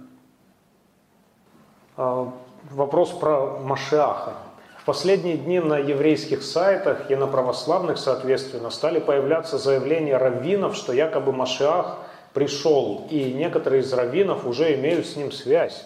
А, 1.96 2.34
вопрос 2.70 3.12
про 3.12 3.60
Машиаха. 3.60 4.34
В 4.78 4.86
последние 4.86 5.38
дни 5.38 5.60
на 5.60 5.78
еврейских 5.78 6.44
сайтах 6.44 7.10
и 7.10 7.16
на 7.16 7.28
православных, 7.28 7.98
соответственно, 7.98 8.70
стали 8.70 9.00
появляться 9.00 9.58
заявления 9.58 10.18
раввинов, 10.18 10.76
что 10.76 10.94
якобы 10.94 11.32
Машиах 11.32 11.98
пришел, 12.34 13.08
и 13.10 13.34
некоторые 13.34 13.82
из 13.82 13.92
раввинов 13.92 14.46
уже 14.46 14.76
имеют 14.76 15.08
с 15.08 15.16
ним 15.16 15.32
связь. 15.32 15.86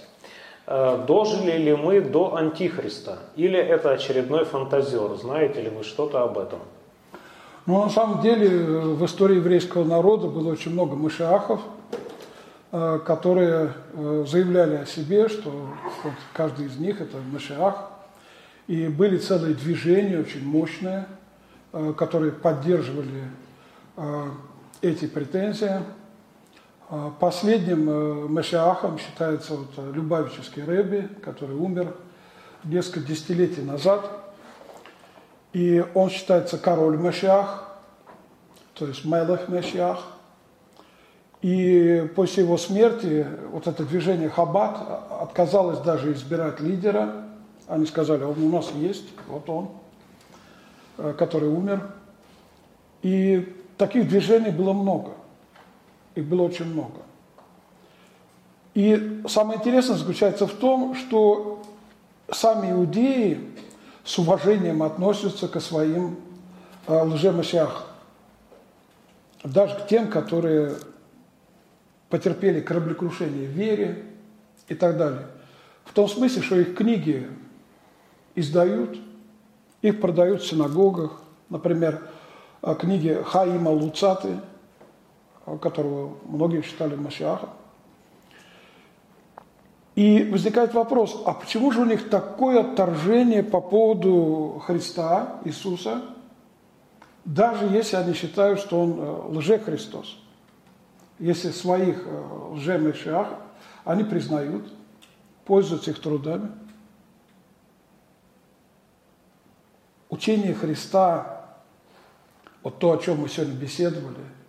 Э, 0.74 1.04
дожили 1.06 1.58
ли 1.58 1.76
мы 1.76 2.00
до 2.00 2.38
Антихриста? 2.38 3.20
Или 3.36 3.60
это 3.60 3.92
очередной 3.92 4.46
фантазер? 4.46 5.18
Знаете 5.18 5.64
ли 5.64 5.70
вы 5.70 5.84
что-то 5.84 6.24
об 6.24 6.38
этом? 6.38 6.60
Ну, 7.66 7.84
на 7.84 7.90
самом 7.90 8.22
деле, 8.22 8.48
в 8.48 9.06
истории 9.06 9.36
еврейского 9.36 9.84
народа 9.84 10.28
было 10.28 10.50
очень 10.50 10.72
много 10.72 10.96
мышиахов, 10.96 11.60
э, 12.72 13.00
которые 13.06 13.74
э, 13.92 14.26
заявляли 14.26 14.76
о 14.76 14.86
себе, 14.86 15.28
что 15.28 15.50
вот 16.04 16.14
каждый 16.32 16.68
из 16.68 16.78
них– 16.78 17.02
это 17.02 17.18
мышиах. 17.18 17.90
И 18.68 18.88
были 18.88 19.18
целые 19.18 19.56
движения, 19.56 20.20
очень 20.20 20.46
мощные, 20.46 21.06
которые 21.98 22.32
поддерживали 22.32 23.24
эти 24.82 25.08
претензии. 25.08 25.82
А, 26.94 27.10
последним 27.10 27.90
э, 27.90 28.28
Машиахом 28.28 28.98
считается 28.98 29.54
вот 29.54 29.70
э, 29.78 29.92
Любавический 29.94 30.62
Рэби, 30.62 31.08
который 31.24 31.56
умер 31.56 31.96
несколько 32.66 33.00
десятилетий 33.00 33.62
назад. 33.62 34.12
И 35.54 35.86
он 35.96 36.10
считается 36.10 36.58
король 36.58 36.98
Машиах, 36.98 37.80
то 38.74 38.88
есть 38.88 39.06
Мелах 39.06 39.48
Машиах. 39.48 40.06
И 41.42 42.12
после 42.14 42.44
его 42.44 42.58
смерти 42.58 43.26
вот 43.54 43.68
это 43.68 43.86
движение 43.86 44.28
Хаббат 44.28 44.78
отказалось 45.22 45.80
даже 45.80 46.12
избирать 46.12 46.60
лидера. 46.60 47.24
Они 47.68 47.86
сказали, 47.86 48.24
он 48.24 48.44
у 48.44 48.50
нас 48.50 48.70
есть, 48.74 49.08
вот 49.30 49.50
он, 49.50 49.70
э, 50.98 51.14
который 51.18 51.48
умер. 51.48 51.90
И 53.02 53.56
таких 53.78 54.10
движений 54.10 54.52
было 54.52 54.74
много. 54.74 55.12
Их 56.16 56.26
было 56.26 56.44
очень 56.44 56.66
много. 56.66 57.02
И 58.74 59.22
самое 59.28 59.60
интересное 59.60 59.98
заключается 59.98 60.48
в 60.48 60.54
том, 60.54 60.96
что 60.96 61.62
сами 62.32 62.72
иудеи 62.72 63.40
с 64.04 64.18
уважением 64.18 64.84
относятся 64.84 65.48
к 65.48 65.60
своим 65.60 66.18
э, 66.88 67.02
лжемасиахам. 67.04 67.88
Даже 69.44 69.76
к 69.76 69.88
тем, 69.88 70.10
которые 70.10 70.76
потерпели 72.10 72.62
кораблекрушение 72.62 73.48
в 73.48 73.52
вере 73.52 74.06
и 74.68 74.76
так 74.76 74.98
далее. 74.98 75.28
В 75.86 75.94
том 75.94 76.08
смысле, 76.08 76.42
что 76.42 76.56
их 76.60 76.76
книги 76.76 77.28
издают, 78.36 78.98
их 79.82 80.00
продают 80.00 80.42
в 80.42 80.48
синагогах. 80.48 81.22
Например, 81.50 82.02
э, 82.62 82.76
книги 82.76 83.22
Хаима 83.26 83.70
Луцаты– 83.70 84.40
которого 85.58 86.18
многие 86.26 86.62
считали 86.62 86.96
Машиахом. 86.96 87.50
И 89.96 90.24
возникает 90.24 90.74
вопрос, 90.74 91.22
а 91.26 91.34
почему 91.34 91.72
же 91.72 91.82
у 91.82 91.86
них 91.86 92.10
такое 92.10 92.62
отторжение 92.62 93.44
по 93.44 93.60
поводу 93.60 94.62
Христа, 94.66 95.42
Иисуса, 95.44 96.02
даже 97.26 97.66
если 97.66 97.98
они 97.98 98.14
считают, 98.14 98.60
что 98.60 98.82
он 98.82 99.00
э, 99.00 99.38
лже-Христос? 99.38 100.18
Если 101.20 101.52
своих 101.52 102.04
э, 102.06 102.52
лже-Машиах 102.54 103.28
они 103.84 104.04
признают, 104.04 104.72
пользуются 105.46 105.92
их 105.92 106.02
трудами. 106.02 106.52
Учение 110.10 110.54
Христа, 110.54 111.58
вот 112.64 112.80
то, 112.80 112.94
о 112.94 112.98
чем 112.98 113.22
мы 113.22 113.30
сегодня 113.30 113.56
беседовали– 113.56 114.24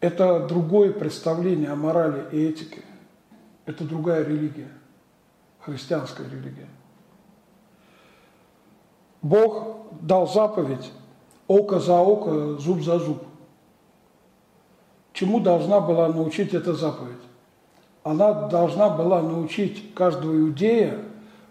это 0.00 0.46
другое 0.46 0.92
представление 0.92 1.70
о 1.70 1.76
морали 1.76 2.24
и 2.32 2.46
этике. 2.46 2.82
Это 3.66 3.84
другая 3.84 4.24
религия, 4.24 4.70
христианская 5.60 6.28
религия. 6.28 6.68
Бог 9.22 9.86
дал 10.02 10.28
заповедь 10.28 10.92
око 11.48 11.78
за 11.78 11.98
око, 11.98 12.58
зуб 12.58 12.82
за 12.82 12.98
зуб. 12.98 13.22
Чему 15.14 15.40
должна 15.40 15.80
была 15.80 16.08
научить 16.08 16.52
эта 16.52 16.74
заповедь? 16.74 17.16
Она 18.02 18.48
должна 18.48 18.90
была 18.90 19.22
научить 19.22 19.94
каждого 19.94 20.36
иудея 20.36 20.98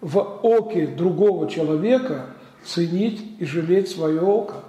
в 0.02 0.20
оке 0.44 0.86
другого 0.86 1.50
человека 1.50 2.28
ценить 2.64 3.40
и 3.40 3.46
жалеть 3.46 3.90
свое 3.90 4.22
око. 4.22 4.66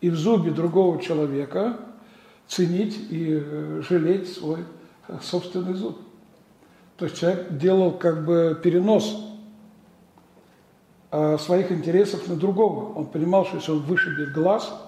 И 0.00 0.08
в 0.08 0.16
зубе 0.16 0.52
другого 0.52 1.02
человека 1.02 1.76
ценить 2.50 2.98
и 3.10 3.40
э, 3.40 3.82
жалеть 3.88 4.32
свой 4.32 4.64
э, 5.06 5.18
собственный 5.22 5.74
зуб. 5.74 5.98
То 6.96 7.04
есть 7.04 7.16
человек 7.16 7.56
делал 7.56 7.92
как 7.92 8.24
бы 8.26 8.58
перенос 8.60 9.24
э, 11.12 11.38
своих 11.38 11.70
интересов 11.70 12.26
на 12.26 12.34
другого. 12.34 12.92
Он 12.98 13.06
понимал, 13.06 13.46
что 13.46 13.56
если 13.56 13.70
он 13.70 13.82
вышибет 13.82 14.32
глаз, 14.32 14.86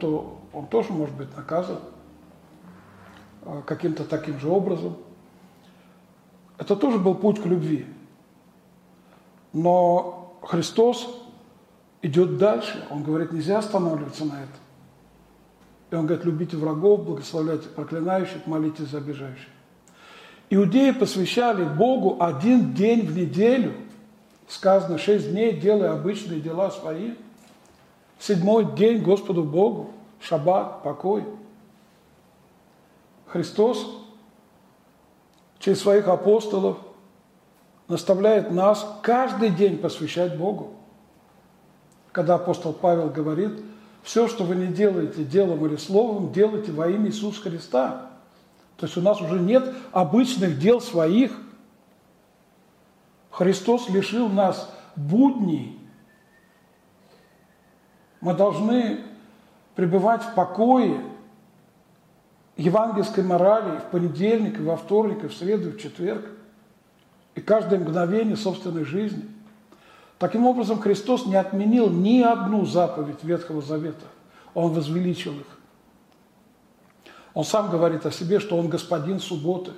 то 0.00 0.38
он 0.52 0.66
тоже 0.66 0.92
может 0.92 1.14
быть 1.16 1.34
наказан 1.34 1.78
каким-то 3.64 4.04
таким 4.04 4.38
же 4.38 4.50
образом. 4.50 4.98
Это 6.58 6.76
тоже 6.76 6.98
был 6.98 7.14
путь 7.14 7.40
к 7.40 7.46
любви. 7.46 7.86
Но 9.54 10.36
Христос 10.42 11.08
идет 12.02 12.36
дальше. 12.36 12.86
Он 12.90 13.02
говорит, 13.02 13.32
нельзя 13.32 13.60
останавливаться 13.60 14.26
на 14.26 14.34
этом. 14.34 14.62
И 15.92 15.94
он 15.94 16.06
говорит, 16.06 16.24
любите 16.24 16.56
врагов, 16.56 17.04
благословляйте 17.04 17.68
проклинающих, 17.68 18.46
молитесь 18.46 18.88
за 18.88 18.96
обижающих. 18.96 19.48
Иудеи 20.48 20.90
посвящали 20.92 21.64
Богу 21.64 22.16
один 22.18 22.72
день 22.72 23.06
в 23.06 23.14
неделю. 23.14 23.74
Сказано, 24.48 24.96
шесть 24.96 25.30
дней 25.30 25.52
делая 25.52 25.92
обычные 25.92 26.40
дела 26.40 26.70
свои. 26.70 27.12
Седьмой 28.18 28.74
день 28.74 29.02
Господу 29.02 29.44
Богу, 29.44 29.90
шаббат, 30.18 30.82
покой. 30.82 31.26
Христос 33.26 33.86
через 35.58 35.80
своих 35.80 36.08
апостолов 36.08 36.78
наставляет 37.88 38.50
нас 38.50 38.98
каждый 39.02 39.50
день 39.50 39.76
посвящать 39.76 40.38
Богу. 40.38 40.70
Когда 42.12 42.36
апостол 42.36 42.72
Павел 42.72 43.10
говорит– 43.10 43.62
все, 44.02 44.28
что 44.28 44.44
вы 44.44 44.56
не 44.56 44.66
делаете 44.66 45.24
делом 45.24 45.64
или 45.66 45.76
словом, 45.76 46.32
делайте 46.32 46.72
во 46.72 46.88
имя 46.88 47.08
Иисуса 47.08 47.40
Христа. 47.42 48.10
То 48.76 48.86
есть 48.86 48.96
у 48.96 49.00
нас 49.00 49.20
уже 49.20 49.38
нет 49.38 49.72
обычных 49.92 50.58
дел 50.58 50.80
своих. 50.80 51.32
Христос 53.30 53.88
лишил 53.88 54.28
нас 54.28 54.70
будней. 54.96 55.78
Мы 58.20 58.34
должны 58.34 59.00
пребывать 59.76 60.22
в 60.22 60.34
покое 60.34 61.00
евангельской 62.56 63.24
морали 63.24 63.78
в 63.78 63.84
понедельник, 63.84 64.58
и 64.58 64.62
во 64.62 64.76
вторник, 64.76 65.24
и 65.24 65.28
в 65.28 65.34
среду, 65.34 65.70
и 65.70 65.72
в 65.72 65.80
четверг, 65.80 66.26
и 67.34 67.40
каждое 67.40 67.78
мгновение 67.78 68.36
собственной 68.36 68.84
жизни– 68.84 69.28
Таким 70.22 70.46
образом, 70.46 70.80
Христос 70.80 71.26
не 71.26 71.34
отменил 71.34 71.90
ни 71.90 72.20
одну 72.20 72.64
заповедь 72.64 73.24
Ветхого 73.24 73.60
Завета. 73.60 74.04
Он 74.54 74.72
возвеличил 74.72 75.32
их. 75.32 75.58
Он 77.34 77.44
сам 77.44 77.72
говорит 77.72 78.06
о 78.06 78.12
себе, 78.12 78.38
что 78.38 78.56
он 78.56 78.68
господин 78.68 79.18
субботы. 79.18 79.72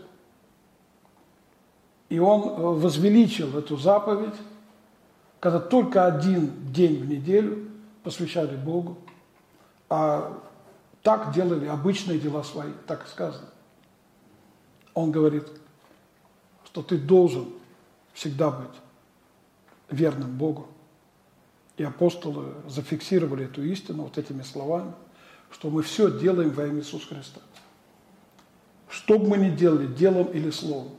И 2.10 2.18
он 2.18 2.42
э, 2.42 2.60
возвеличил 2.60 3.56
эту 3.56 3.78
заповедь, 3.78 4.34
когда 5.40 5.60
только 5.60 6.04
один 6.04 6.52
день 6.70 6.98
в 7.02 7.08
неделю 7.08 7.70
посвящали 8.02 8.54
Богу, 8.54 8.98
а 9.88 10.42
так 11.02 11.32
делали 11.32 11.68
обычные 11.68 12.18
дела 12.18 12.42
свои, 12.42 12.72
так 12.86 13.06
сказано. 13.08 13.48
Он 14.92 15.10
говорит, 15.10 15.46
что 16.66 16.82
ты 16.82 16.98
должен 16.98 17.46
всегда 18.12 18.50
быть 18.50 18.83
верным 19.90 20.36
Богу. 20.36 20.68
И 21.76 21.82
апостолы 21.82 22.54
зафиксировали 22.68 23.46
эту 23.46 23.64
истину 23.64 24.04
вот 24.04 24.18
этими 24.18 24.42
словами, 24.42 24.92
что 25.50 25.70
мы 25.70 25.82
все 25.82 26.18
делаем 26.20 26.50
во 26.50 26.66
имя 26.66 26.80
Иисуса 26.80 27.08
Христа. 27.08 27.40
Что 28.88 29.18
бы 29.18 29.28
мы 29.28 29.38
ни 29.38 29.50
делали, 29.50 29.86
делом 29.86 30.26
или 30.28 30.50
словом. 30.50 30.92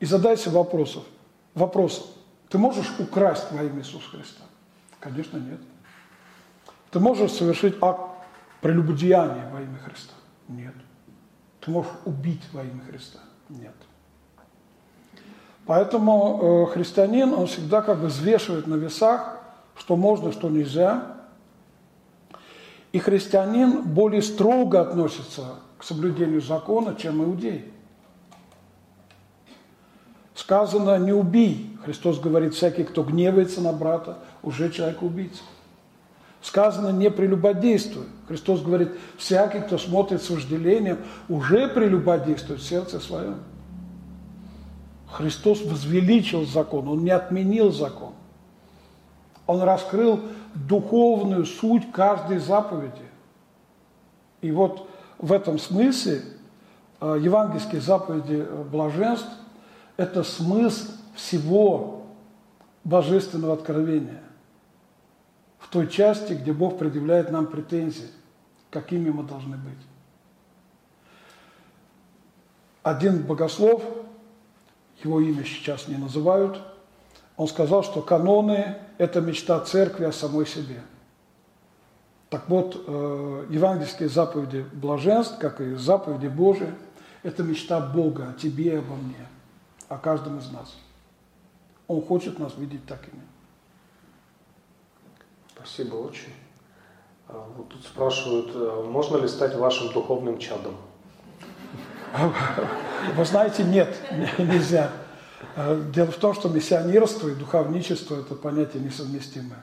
И 0.00 0.06
задайся 0.06 0.50
вопросом. 0.50 1.02
Вопросом. 1.54 2.06
Ты 2.48 2.58
можешь 2.58 2.90
украсть 2.98 3.52
во 3.52 3.62
имя 3.62 3.80
Иисуса 3.80 4.08
Христа? 4.10 4.44
Конечно, 4.98 5.36
нет. 5.36 5.60
Ты 6.90 7.00
можешь 7.00 7.32
совершить 7.32 7.76
акт 7.82 8.00
прелюбодеяния 8.62 9.50
во 9.50 9.60
имя 9.60 9.78
Христа? 9.78 10.14
Нет. 10.48 10.74
Ты 11.60 11.70
можешь 11.70 11.92
убить 12.04 12.42
во 12.52 12.62
имя 12.62 12.82
Христа? 12.88 13.20
Нет. 13.48 13.74
Поэтому 15.66 16.66
э, 16.68 16.72
христианин, 16.72 17.32
он 17.32 17.46
всегда 17.46 17.80
как 17.80 17.98
бы 17.98 18.08
взвешивает 18.08 18.66
на 18.66 18.74
весах, 18.74 19.38
что 19.76 19.96
можно, 19.96 20.30
что 20.32 20.50
нельзя. 20.50 21.16
И 22.92 22.98
христианин 22.98 23.82
более 23.82 24.22
строго 24.22 24.80
относится 24.80 25.56
к 25.78 25.84
соблюдению 25.84 26.42
закона, 26.42 26.94
чем 26.94 27.24
иудей. 27.24 27.72
Сказано, 30.34 30.98
не 30.98 31.12
убий. 31.12 31.76
Христос 31.84 32.20
говорит, 32.20 32.54
всякий, 32.54 32.84
кто 32.84 33.02
гневается 33.02 33.60
на 33.60 33.72
брата, 33.72 34.18
уже 34.42 34.70
человек 34.70 35.02
убийца. 35.02 35.42
Сказано, 36.42 36.90
не 36.90 37.10
прелюбодействуй. 37.10 38.04
Христос 38.28 38.60
говорит, 38.60 38.90
всякий, 39.16 39.60
кто 39.60 39.78
смотрит 39.78 40.22
с 40.22 40.28
вожделением, 40.28 40.98
уже 41.28 41.68
прелюбодействует 41.68 42.60
в 42.60 42.68
сердце 42.68 43.00
своем. 43.00 43.36
Христос 45.14 45.62
возвеличил 45.62 46.44
закон, 46.44 46.88
Он 46.88 47.04
не 47.04 47.10
отменил 47.10 47.70
закон. 47.70 48.14
Он 49.46 49.62
раскрыл 49.62 50.20
духовную 50.54 51.44
суть 51.46 51.92
каждой 51.92 52.38
заповеди. 52.38 53.04
И 54.40 54.50
вот 54.50 54.88
в 55.18 55.32
этом 55.32 55.60
смысле 55.60 56.22
э, 57.00 57.18
евангельские 57.20 57.80
заповеди 57.80 58.44
блаженств– 58.72 59.30
это 59.96 60.24
смысл 60.24 60.90
всего 61.14 62.06
божественного 62.82 63.54
откровения. 63.54 64.22
В 65.58 65.68
той 65.68 65.86
части, 65.86 66.32
где 66.32 66.52
Бог 66.52 66.76
предъявляет 66.76 67.30
нам 67.30 67.46
претензии, 67.46 68.08
какими 68.70 69.10
мы 69.10 69.22
должны 69.22 69.56
быть. 69.56 69.78
Один 72.82 73.22
богослов 73.22 73.82
его 75.04 75.20
имя 75.20 75.44
сейчас 75.44 75.88
не 75.88 75.96
называют, 75.96 76.60
он 77.36 77.48
сказал, 77.48 77.82
что 77.82 78.00
каноны– 78.00 78.76
это 78.98 79.20
мечта 79.20 79.60
церкви 79.60 80.04
о 80.04 80.12
самой 80.12 80.46
себе. 80.46 80.82
Так 82.30 82.48
вот, 82.48 82.84
э, 82.86 83.46
евангельские 83.50 84.08
заповеди 84.08 84.66
блаженств, 84.72 85.38
как 85.38 85.60
и 85.60 85.74
заповеди 85.74 86.28
Божии, 86.28 86.72
это 87.22 87.42
мечта 87.42 87.80
Бога 87.80 88.30
о 88.30 88.38
тебе 88.40 88.72
и 88.72 88.76
обо 88.76 88.94
мне, 88.94 89.26
о 89.88 89.98
каждом 89.98 90.38
из 90.38 90.50
нас. 90.50 90.76
Он 91.86 92.02
хочет 92.02 92.38
нас 92.38 92.56
видеть 92.56 92.86
такими. 92.86 93.22
Спасибо 95.54 95.96
очень. 95.96 96.32
А, 97.28 97.46
вот 97.56 97.68
тут 97.68 97.84
спрашивают, 97.84 98.50
э, 98.54 98.84
можно 98.88 99.16
ли 99.16 99.28
стать 99.28 99.56
вашим 99.56 99.92
духовным 99.92 100.38
чадом? 100.38 100.76
Вы 103.16 103.24
знаете, 103.24 103.64
нет, 103.64 103.94
нельзя. 104.38 104.90
Э, 105.56 105.80
дело 105.92 106.10
в 106.10 106.16
том, 106.16 106.34
что 106.34 106.48
миссионерство 106.48 107.28
и 107.28 107.34
духовничество– 107.34 108.16
это 108.20 108.34
понятия 108.34 108.78
несовместимые. 108.78 109.60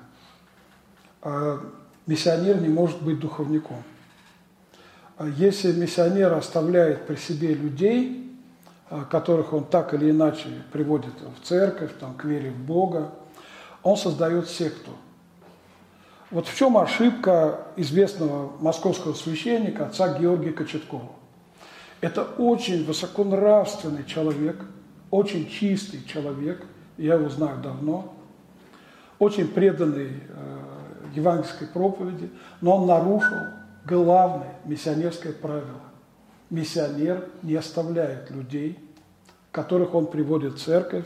А 1.22 1.60
миссионер 2.08 2.62
не 2.62 2.70
может 2.70 3.02
быть 3.02 3.20
духовником. 3.20 3.84
А 5.18 5.28
если 5.28 5.72
миссионер 5.72 6.34
оставляет 6.34 7.08
при 7.08 7.16
себе 7.16 7.54
людей, 7.54 8.38
э, 8.90 9.04
которых 9.10 9.54
он 9.54 9.66
так 9.66 9.94
или 9.94 10.12
иначе 10.12 10.50
приводит 10.72 11.14
в 11.22 11.46
церковь, 11.46 11.92
там, 12.00 12.16
к 12.16 12.26
вере 12.26 12.52
в 12.52 12.58
Бога, 12.58 13.12
он 13.84 13.98
создает 13.98 14.50
секту. 14.50 14.92
Вот 16.30 16.48
в 16.48 16.56
чем 16.56 16.78
ошибка 16.78 17.60
известного 17.76 18.52
московского 18.60 19.14
священника 19.14 19.88
отца 19.88 20.18
Георгия 20.18 20.52
Кочеткова. 20.52 21.21
Это 22.02 22.24
очень 22.24 22.84
высоконравственный 22.84 24.04
человек, 24.06 24.66
очень 25.12 25.48
чистый 25.48 26.04
человек, 26.04 26.66
я 26.98 27.14
его 27.14 27.30
знаю 27.30 27.62
давно, 27.62 28.16
очень 29.20 29.48
преданный 29.48 30.10
э, 30.28 30.58
евангельской 31.14 31.68
проповеди, 31.68 32.32
но 32.60 32.78
он 32.78 32.88
нарушил 32.88 33.38
главное 33.86 34.56
миссионерское 34.66 35.32
правило. 35.32 35.82
Миссионер 36.50 37.30
не 37.44 37.56
оставляет 37.56 38.32
людей, 38.32 38.80
которых 39.52 39.94
он 39.94 40.08
приводит 40.08 40.56
в 40.56 40.64
церковь, 40.64 41.06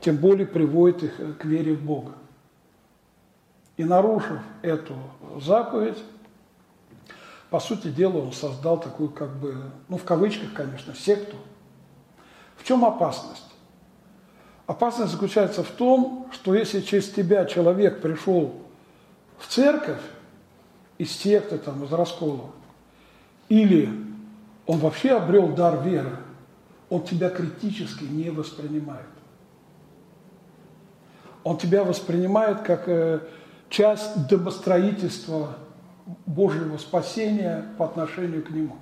тем 0.00 0.16
более 0.16 0.46
приводит 0.46 1.04
их 1.04 1.38
к 1.38 1.44
вере 1.46 1.72
в 1.72 1.82
Бога. 1.82 2.12
И 3.78 3.84
нарушив 3.84 4.40
эту 4.62 4.94
заповедь, 5.40 5.98
по 7.50 7.60
сути 7.60 7.88
дела, 7.88 8.18
он 8.18 8.32
создал 8.32 8.80
такую, 8.80 9.10
как 9.10 9.36
бы, 9.36 9.56
ну, 9.88 9.96
в 9.96 10.04
кавычках, 10.04 10.52
конечно, 10.52 10.94
секту. 10.94 11.36
В 12.56 12.64
чем 12.64 12.84
опасность? 12.84 13.44
Опасность 14.66 15.12
заключается 15.12 15.62
в 15.62 15.70
том, 15.70 16.28
что 16.32 16.54
если 16.54 16.80
через 16.80 17.10
тебя 17.10 17.44
человек 17.44 18.00
пришел 18.00 18.54
в 19.38 19.46
церковь 19.46 20.00
из 20.96 21.12
секты, 21.12 21.58
там, 21.58 21.84
из 21.84 21.92
раскола, 21.92 22.50
или 23.48 23.90
он 24.66 24.78
вообще 24.78 25.12
обрел 25.12 25.48
дар 25.48 25.82
веры, 25.82 26.16
он 26.88 27.02
тебя 27.02 27.28
критически 27.28 28.04
не 28.04 28.30
воспринимает. 28.30 29.06
Он 31.42 31.58
тебя 31.58 31.84
воспринимает 31.84 32.62
как 32.62 32.88
э, 32.88 33.20
часть 33.68 34.26
домостроительства 34.28 35.56
Божьего 36.26 36.76
спасения 36.76 37.64
по 37.78 37.86
отношению 37.86 38.44
к 38.44 38.50
Нему. 38.50 38.76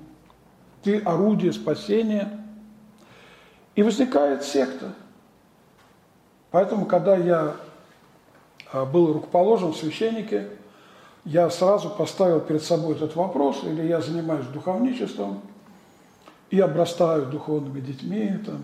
Ты 0.82 0.98
орудие 0.98 1.52
спасения. 1.52 2.38
И 3.74 3.82
возникает 3.82 4.42
секта. 4.44 4.92
Поэтому, 6.50 6.84
когда 6.84 7.16
я 7.16 7.56
а, 8.70 8.84
был 8.84 9.14
рукоположен 9.14 9.72
в 9.72 9.78
священнике, 9.78 10.50
я 11.24 11.48
сразу 11.48 11.88
поставил 11.88 12.40
перед 12.40 12.62
собой 12.62 12.96
этот 12.96 13.16
вопрос, 13.16 13.64
или 13.64 13.86
я 13.86 14.02
занимаюсь 14.02 14.44
духовничеством, 14.48 15.40
и 16.50 16.60
обрастаю 16.60 17.24
духовными 17.26 17.80
детьми. 17.80 18.38
Там. 18.44 18.62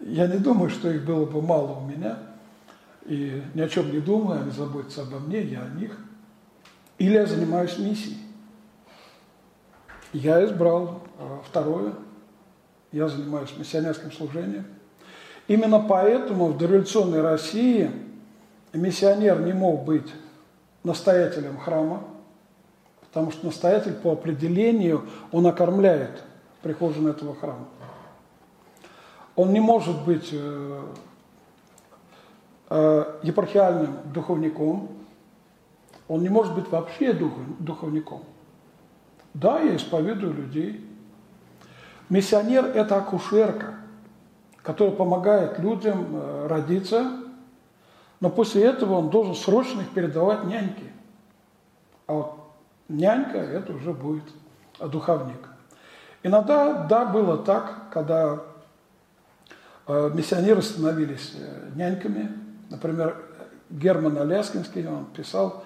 Я 0.00 0.26
не 0.28 0.38
думаю, 0.38 0.70
что 0.70 0.90
их 0.90 1.04
было 1.04 1.26
бы 1.26 1.42
мало 1.42 1.72
у 1.72 1.86
меня, 1.86 2.16
и 3.04 3.42
ни 3.52 3.60
о 3.60 3.68
чем 3.68 3.90
не 3.90 4.00
думаю, 4.00 4.40
они 4.40 4.50
заботятся 4.50 5.02
обо 5.02 5.18
мне, 5.18 5.42
я 5.42 5.62
о 5.62 5.68
них– 5.78 5.98
или 7.00 7.14
я 7.14 7.24
занимаюсь 7.24 7.78
миссией. 7.78 8.18
Я 10.12 10.44
избрал 10.44 11.00
а, 11.18 11.40
второе. 11.46 11.94
Я 12.92 13.08
занимаюсь 13.08 13.56
миссионерским 13.56 14.12
служением. 14.12 14.66
Именно 15.48 15.80
поэтому 15.80 16.48
в 16.48 16.58
дореволюционной 16.58 17.22
России 17.22 17.90
миссионер 18.74 19.40
не 19.40 19.54
мог 19.54 19.84
быть 19.84 20.12
настоятелем 20.84 21.56
храма, 21.56 22.04
потому 23.00 23.30
что 23.30 23.46
настоятель 23.46 23.94
по 23.94 24.12
определению, 24.12 25.06
он 25.32 25.46
окормляет 25.46 26.22
прихожан 26.60 27.06
этого 27.06 27.34
храма. 27.34 27.66
Он 29.36 29.54
не 29.54 29.60
может 29.60 30.04
быть 30.04 30.28
э, 30.32 30.82
э, 32.68 33.04
епархиальным 33.22 33.96
духовником, 34.12 34.99
он 36.10 36.22
не 36.22 36.28
может 36.28 36.56
быть 36.56 36.68
вообще 36.72 37.12
духовником. 37.12 38.24
Да, 39.32 39.60
я 39.60 39.76
исповедую 39.76 40.34
людей. 40.34 40.84
Миссионер– 42.08 42.64
это 42.74 42.96
акушерка, 42.96 43.76
которая 44.60 44.92
помогает 44.92 45.60
людям 45.60 46.08
э, 46.10 46.46
родиться, 46.48 47.12
но 48.18 48.28
после 48.28 48.64
этого 48.64 48.94
он 48.94 49.10
должен 49.10 49.36
срочно 49.36 49.82
их 49.82 49.90
передавать 49.90 50.42
няньке. 50.46 50.90
А 52.08 52.14
вот 52.14 52.40
нянька– 52.88 53.38
это 53.38 53.72
уже 53.72 53.92
будет 53.92 54.24
духовник. 54.80 55.48
Иногда, 56.24 56.86
да, 56.88 57.04
было 57.04 57.38
так, 57.38 57.88
когда 57.92 58.40
э, 59.86 60.10
миссионеры 60.12 60.60
становились 60.60 61.34
э, 61.36 61.70
няньками. 61.76 62.36
Например, 62.68 63.16
Герман 63.70 64.18
Аляскинский, 64.18 64.88
он 64.88 65.04
писал, 65.04 65.62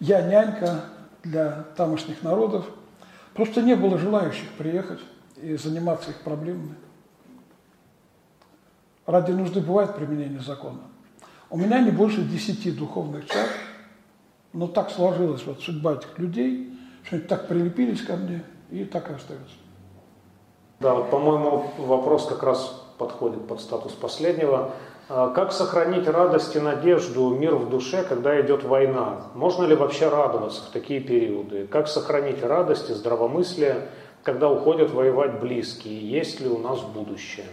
я 0.00 0.22
нянька 0.22 0.84
для 1.22 1.64
тамошних 1.76 2.22
народов. 2.22 2.66
Просто 3.34 3.62
не 3.62 3.74
было 3.74 3.98
желающих 3.98 4.48
приехать 4.52 5.00
и 5.36 5.56
заниматься 5.56 6.10
их 6.10 6.20
проблемами. 6.20 6.74
Ради 9.04 9.32
нужды 9.32 9.60
бывает 9.60 9.94
применение 9.94 10.40
закона. 10.40 10.80
У 11.48 11.56
меня 11.56 11.80
не 11.80 11.90
больше 11.90 12.22
десяти 12.22 12.72
духовных 12.72 13.26
чар, 13.26 13.46
но 14.52 14.66
так 14.66 14.90
сложилась 14.90 15.44
вот 15.46 15.60
судьба 15.60 15.94
этих 15.94 16.18
людей, 16.18 16.76
что 17.04 17.16
они 17.16 17.24
так 17.24 17.46
прилепились 17.46 18.02
ко 18.02 18.16
мне 18.16 18.42
и 18.70 18.84
так 18.84 19.10
и 19.10 19.14
остаются. 19.14 19.54
Да, 20.80 20.94
вот, 20.94 21.10
по-моему, 21.10 21.70
вопрос 21.78 22.26
как 22.26 22.42
раз 22.42 22.82
подходит 22.98 23.46
под 23.46 23.60
статус 23.60 23.92
последнего. 23.92 24.72
А 25.08 25.30
как 25.30 25.52
сохранить 25.52 26.08
радость 26.08 26.56
и 26.56 26.58
надежду, 26.58 27.30
мир 27.30 27.54
в 27.54 27.70
душе, 27.70 28.02
когда 28.02 28.40
идет 28.40 28.64
война? 28.64 29.28
Можно 29.34 29.64
ли 29.64 29.76
вообще 29.76 30.08
радоваться 30.08 30.62
в 30.62 30.70
такие 30.70 31.00
периоды? 31.00 31.68
Как 31.68 31.86
сохранить 31.86 32.42
радость 32.42 32.90
и 32.90 32.94
здравомыслие, 32.94 33.88
когда 34.24 34.50
уходят 34.50 34.90
воевать 34.90 35.38
близкие? 35.38 36.10
Есть 36.10 36.40
ли 36.40 36.48
у 36.48 36.58
нас 36.58 36.80
будущее? 36.80 37.46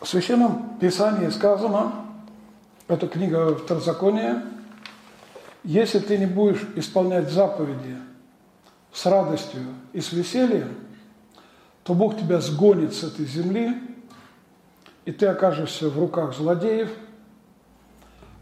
В 0.00 0.06
Священном 0.06 0.78
Писании 0.78 1.30
сказано, 1.30 1.92
это 2.86 3.08
книга 3.08 3.56
Второзакония, 3.56 4.44
если 5.64 5.98
ты 5.98 6.16
не 6.18 6.26
будешь 6.26 6.64
исполнять 6.76 7.28
заповеди 7.30 7.96
с 8.92 9.04
радостью 9.06 9.62
и 9.92 10.00
с 10.00 10.12
весельем, 10.12 10.76
то 11.84 11.94
Бог 11.94 12.16
тебя 12.16 12.40
сгонит 12.40 12.94
с 12.94 13.02
этой 13.02 13.26
земли, 13.26 13.76
и 15.04 15.12
ты 15.12 15.26
окажешься 15.26 15.88
в 15.88 15.98
руках 15.98 16.34
злодеев, 16.36 16.90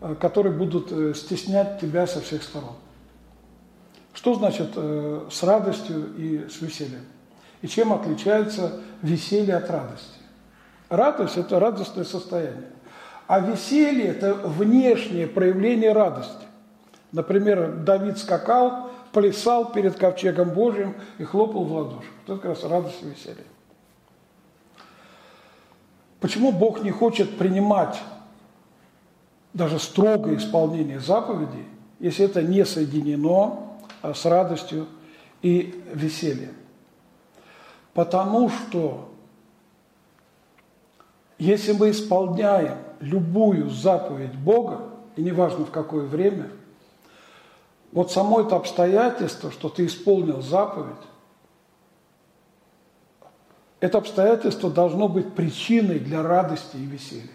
э, 0.00 0.14
которые 0.20 0.52
будут 0.52 0.92
э, 0.92 1.14
стеснять 1.14 1.80
тебя 1.80 2.06
со 2.06 2.20
всех 2.20 2.42
сторон. 2.42 2.74
Что 4.12 4.34
значит 4.34 4.72
э, 4.76 5.26
с 5.30 5.42
радостью 5.42 6.14
и 6.16 6.48
с 6.48 6.60
весельем? 6.60 7.04
И 7.62 7.68
чем 7.68 7.92
отличается 7.92 8.80
веселье 9.02 9.56
от 9.56 9.70
радости? 9.70 10.18
Радость– 10.88 11.36
это 11.38 11.60
радостное 11.60 12.04
состояние. 12.04 12.70
А 13.26 13.38
веселье– 13.40 14.04
это 14.08 14.34
внешнее 14.34 15.26
проявление 15.26 15.92
радости. 15.92 16.46
Например, 17.12 17.76
Давид 17.76 18.18
скакал, 18.18 18.89
плясал 19.12 19.72
перед 19.72 19.96
ковчегом 19.96 20.50
Божьим 20.50 20.94
и 21.18 21.24
хлопал 21.24 21.64
в 21.64 21.72
ладоши. 21.72 22.08
Это 22.24 22.36
как 22.36 22.44
раз 22.44 22.64
радость 22.64 23.02
и 23.02 23.06
веселье. 23.06 23.44
Почему 26.20 26.52
Бог 26.52 26.82
не 26.82 26.90
хочет 26.90 27.38
принимать 27.38 28.00
даже 29.54 29.78
строгое 29.78 30.36
исполнение 30.36 31.00
заповедей, 31.00 31.64
если 31.98 32.26
это 32.26 32.42
не 32.42 32.64
соединено 32.64 33.60
а, 34.02 34.14
с 34.14 34.24
радостью 34.26 34.86
и 35.42 35.82
весельем? 35.92 36.54
Потому 37.94 38.50
что 38.50 39.10
если 41.38 41.72
мы 41.72 41.90
исполняем 41.90 42.76
любую 43.00 43.70
заповедь 43.70 44.34
Бога, 44.34 44.90
и 45.16 45.22
неважно 45.22 45.64
в 45.64 45.70
какое 45.70 46.04
время, 46.04 46.50
вот 47.92 48.12
само 48.12 48.40
это 48.40 48.56
обстоятельство, 48.56 49.50
что 49.50 49.68
ты 49.68 49.86
исполнил 49.86 50.42
заповедь, 50.42 50.94
это 53.80 53.98
обстоятельство 53.98 54.70
должно 54.70 55.08
быть 55.08 55.34
причиной 55.34 55.98
для 55.98 56.22
радости 56.22 56.76
и 56.76 56.84
веселья. 56.84 57.30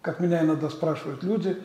Как 0.00 0.18
меня 0.18 0.42
иногда 0.42 0.68
спрашивают 0.70 1.22
люди, 1.22 1.56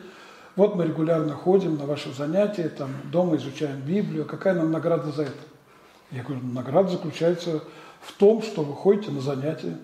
вот 0.56 0.76
мы 0.76 0.84
регулярно 0.84 1.34
ходим 1.34 1.76
на 1.76 1.86
ваши 1.86 2.12
занятия, 2.12 2.68
там 2.68 2.90
дома 3.10 3.36
изучаем 3.36 3.80
Библию, 3.80 4.26
какая 4.26 4.54
нам 4.54 4.70
награда 4.70 5.10
за 5.10 5.22
это? 5.22 5.42
Я 6.10 6.22
говорю, 6.22 6.42
награда 6.44 6.90
заключается 6.90 7.62
в 8.00 8.12
том, 8.12 8.42
что 8.42 8.62
вы 8.62 8.74
ходите 8.74 9.10
на 9.10 9.20
занятия, 9.20 9.78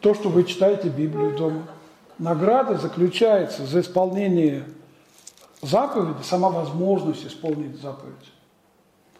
то, 0.00 0.14
что 0.14 0.28
вы 0.28 0.44
читаете 0.44 0.88
Библию 0.88 1.36
дома. 1.36 1.62
Награда 2.18 2.76
заключается 2.76 3.64
за 3.64 3.80
исполнение 3.80 4.64
заповеди, 5.62 6.22
сама 6.22 6.50
возможность 6.50 7.26
исполнить 7.26 7.80
заповедь. 7.80 8.32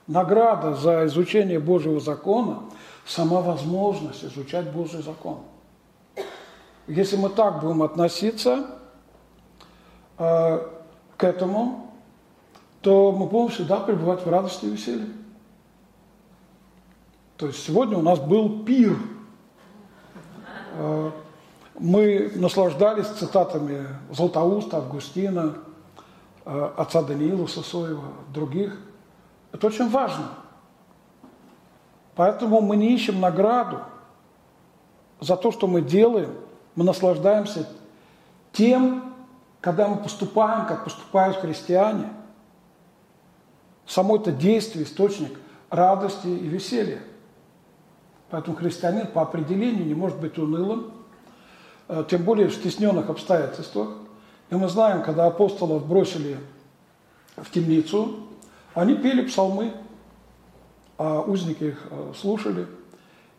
Награда 0.07 0.75
за 0.75 1.07
изучение 1.07 1.61
Божьего 1.61 2.01
закона, 2.01 2.63
сама 3.07 3.41
возможность 3.41 4.25
изучать 4.25 4.71
Божий 4.73 5.03
закон. 5.03 5.39
Если 6.87 7.17
мы 7.17 7.29
так 7.29 7.61
будем 7.61 7.83
относиться 7.83 8.67
э, 10.19 10.69
к 11.17 11.25
этому, 11.25 11.93
то 12.81 13.13
мы 13.13 13.27
будем 13.27 13.51
всегда 13.51 13.77
пребывать 13.77 14.25
в 14.25 14.29
радости 14.29 14.65
и 14.65 14.71
веселье. 14.71 15.07
То 17.37 17.47
есть 17.47 17.65
сегодня 17.65 17.97
у 17.97 18.03
нас 18.03 18.19
был 18.19 18.65
пир– 18.65 18.97
Э, 20.73 21.11
мы 21.79 22.31
наслаждались 22.35 23.07
цитатами 23.07 23.87
Златоуста, 24.11 24.79
Августина, 24.79 25.57
отца 26.45 27.03
Даниила 27.03 27.47
Сосоева, 27.47 28.05
других. 28.33 28.79
Это 29.53 29.67
очень 29.67 29.89
важно. 29.89 30.31
Поэтому 32.15 32.61
мы 32.61 32.77
не 32.77 32.95
ищем 32.95 33.21
награду 33.21 33.81
за 35.21 35.37
то, 35.37 35.53
что 35.53 35.67
мы 35.67 35.81
делаем. 35.81 36.35
Мы 36.75 36.85
наслаждаемся 36.85 37.69
тем, 38.53 39.15
когда 39.61 39.89
мы 39.89 39.97
поступаем, 39.97 40.67
как 40.67 40.85
поступают 40.85 41.37
христиане. 41.37 42.09
Само 43.87 44.17
это 44.17 44.33
действие– 44.33 44.85
источник 44.87 45.39
радости 45.69 46.27
и 46.27 46.47
веселья. 46.47 47.01
Поэтому 48.31 48.57
христианин 48.57 49.07
по 49.07 49.23
определению 49.23 49.85
не 49.85 49.95
может 49.95 50.21
быть 50.21 50.39
унылым, 50.39 50.93
э, 51.89 52.05
тем 52.09 52.23
более 52.23 52.49
в 52.49 52.55
стесненных 52.55 53.11
обстоятельствах. 53.11 53.89
И 54.51 54.55
мы 54.55 54.69
знаем, 54.69 55.03
когда 55.03 55.27
апостолов 55.27 55.87
бросили 55.87 56.39
в 57.37 57.51
темницу, 57.51 58.27
они 58.75 58.95
пели 58.97 59.27
псалмы, 59.27 59.73
а 60.99 61.21
узники 61.21 61.65
их 61.65 61.87
э, 61.91 62.13
слушали. 62.19 62.67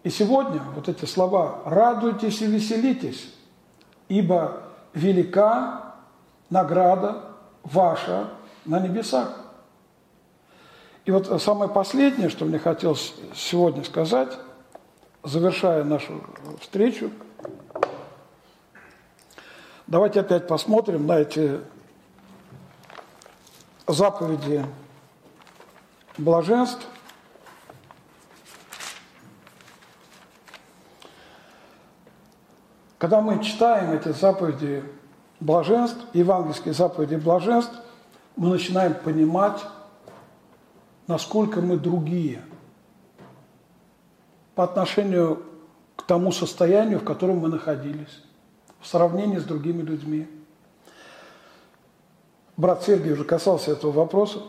И 0.03 0.09
сегодня 0.09 0.61
вот 0.75 0.89
эти 0.89 1.05
слова 1.05 1.59
«радуйтесь 1.65 2.41
и 2.41 2.47
веселитесь, 2.47 3.33
ибо 4.07 4.63
велика 4.93 5.95
награда 6.49 7.25
ваша 7.63 8.29
на 8.65 8.79
небесах». 8.79 9.37
И 11.05 11.11
вот 11.11 11.41
самое 11.41 11.69
последнее, 11.69 12.29
что 12.29 12.45
мне 12.45 12.57
хотелось 12.57 13.13
сегодня 13.35 13.83
сказать– 13.83 14.37
завершая 15.23 15.83
нашу 15.83 16.21
встречу, 16.59 17.11
давайте 19.91 20.21
опять 20.21 20.47
посмотрим 20.47 21.05
на 21.05 21.19
эти 21.19 21.59
заповеди 23.87 24.65
блаженств. 26.17 26.87
Когда 32.97 33.19
мы 33.19 33.43
читаем 33.43 33.91
эти 33.91 34.13
заповеди 34.13 34.85
блаженств, 35.41 35.99
евангельские 36.13 36.73
заповеди 36.73 37.15
блаженств, 37.15 37.75
мы 38.37 38.47
начинаем 38.47 38.93
понимать, 38.93 39.61
насколько 41.07 41.59
мы 41.59 41.77
другие– 41.77 42.41
по 44.55 44.65
отношению 44.65 45.43
к 45.95 46.03
тому 46.03 46.31
состоянию, 46.31 46.99
в 46.99 47.05
котором 47.05 47.37
мы 47.37 47.47
находились, 47.47 48.21
в 48.81 48.87
сравнении 48.87 49.37
с 49.37 49.43
другими 49.43 49.81
людьми. 49.81 50.27
Брат 52.57 52.83
Сергей 52.83 53.13
уже 53.13 53.23
касался 53.23 53.71
этого 53.71 53.91
вопроса. 53.91 54.41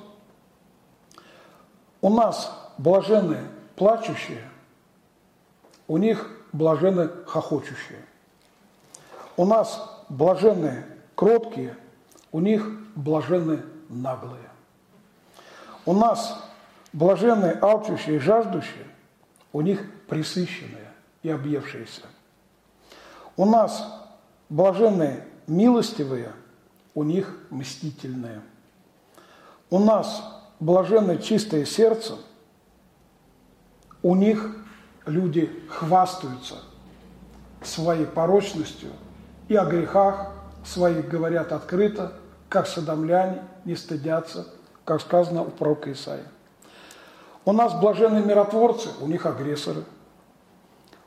У 2.01 2.11
нас 2.11 2.53
блаженные 2.79 3.45
плачущие, 3.77 4.43
у 5.87 5.99
них 5.99 6.31
блаженны 6.53 7.09
хохочущие. 7.27 8.05
У 9.37 9.47
нас 9.47 10.05
блаженные 10.09 10.87
кроткие, 11.15 11.77
у 12.33 12.41
них 12.41 12.67
блаженны 12.97 13.63
наглые. 13.89 14.51
У 15.87 15.95
нас 15.95 16.43
блаженные 16.93 17.59
алчущие 17.61 18.17
и 18.17 18.19
жаждущие, 18.19 18.87
у 19.53 19.61
них 19.61 19.81
присыщенные 20.09 20.91
и 21.23 21.31
объевшиеся. 21.31 22.03
У 23.37 23.47
нас 23.47 24.02
блаженные 24.53 25.25
милостивые, 25.47 26.33
у 26.95 27.05
них 27.05 27.35
мстительные. 27.49 28.43
У 29.71 29.79
нас 29.79 30.23
блаженное 30.61 31.17
чистое 31.17 31.65
сердце, 31.65 32.17
у 34.03 34.15
них 34.15 34.55
люди 35.07 35.51
хвастаются 35.71 36.57
своей 37.63 38.05
порочностью 38.05 38.91
и 39.49 39.57
о 39.57 39.65
грехах 39.65 40.33
своих 40.67 41.09
говорят 41.09 41.51
открыто, 41.53 42.13
как 42.51 42.67
садомляне 42.67 43.43
не 43.65 43.75
стыдятся, 43.75 44.47
как 44.85 45.01
сказано 45.01 45.43
у 45.43 45.51
пророка 45.51 45.91
Исаия. 45.93 46.27
У 47.47 47.53
нас 47.53 47.73
блаженные 47.81 48.23
миротворцы, 48.23 48.91
у 49.01 49.07
них 49.07 49.25
агрессоры. 49.25 49.85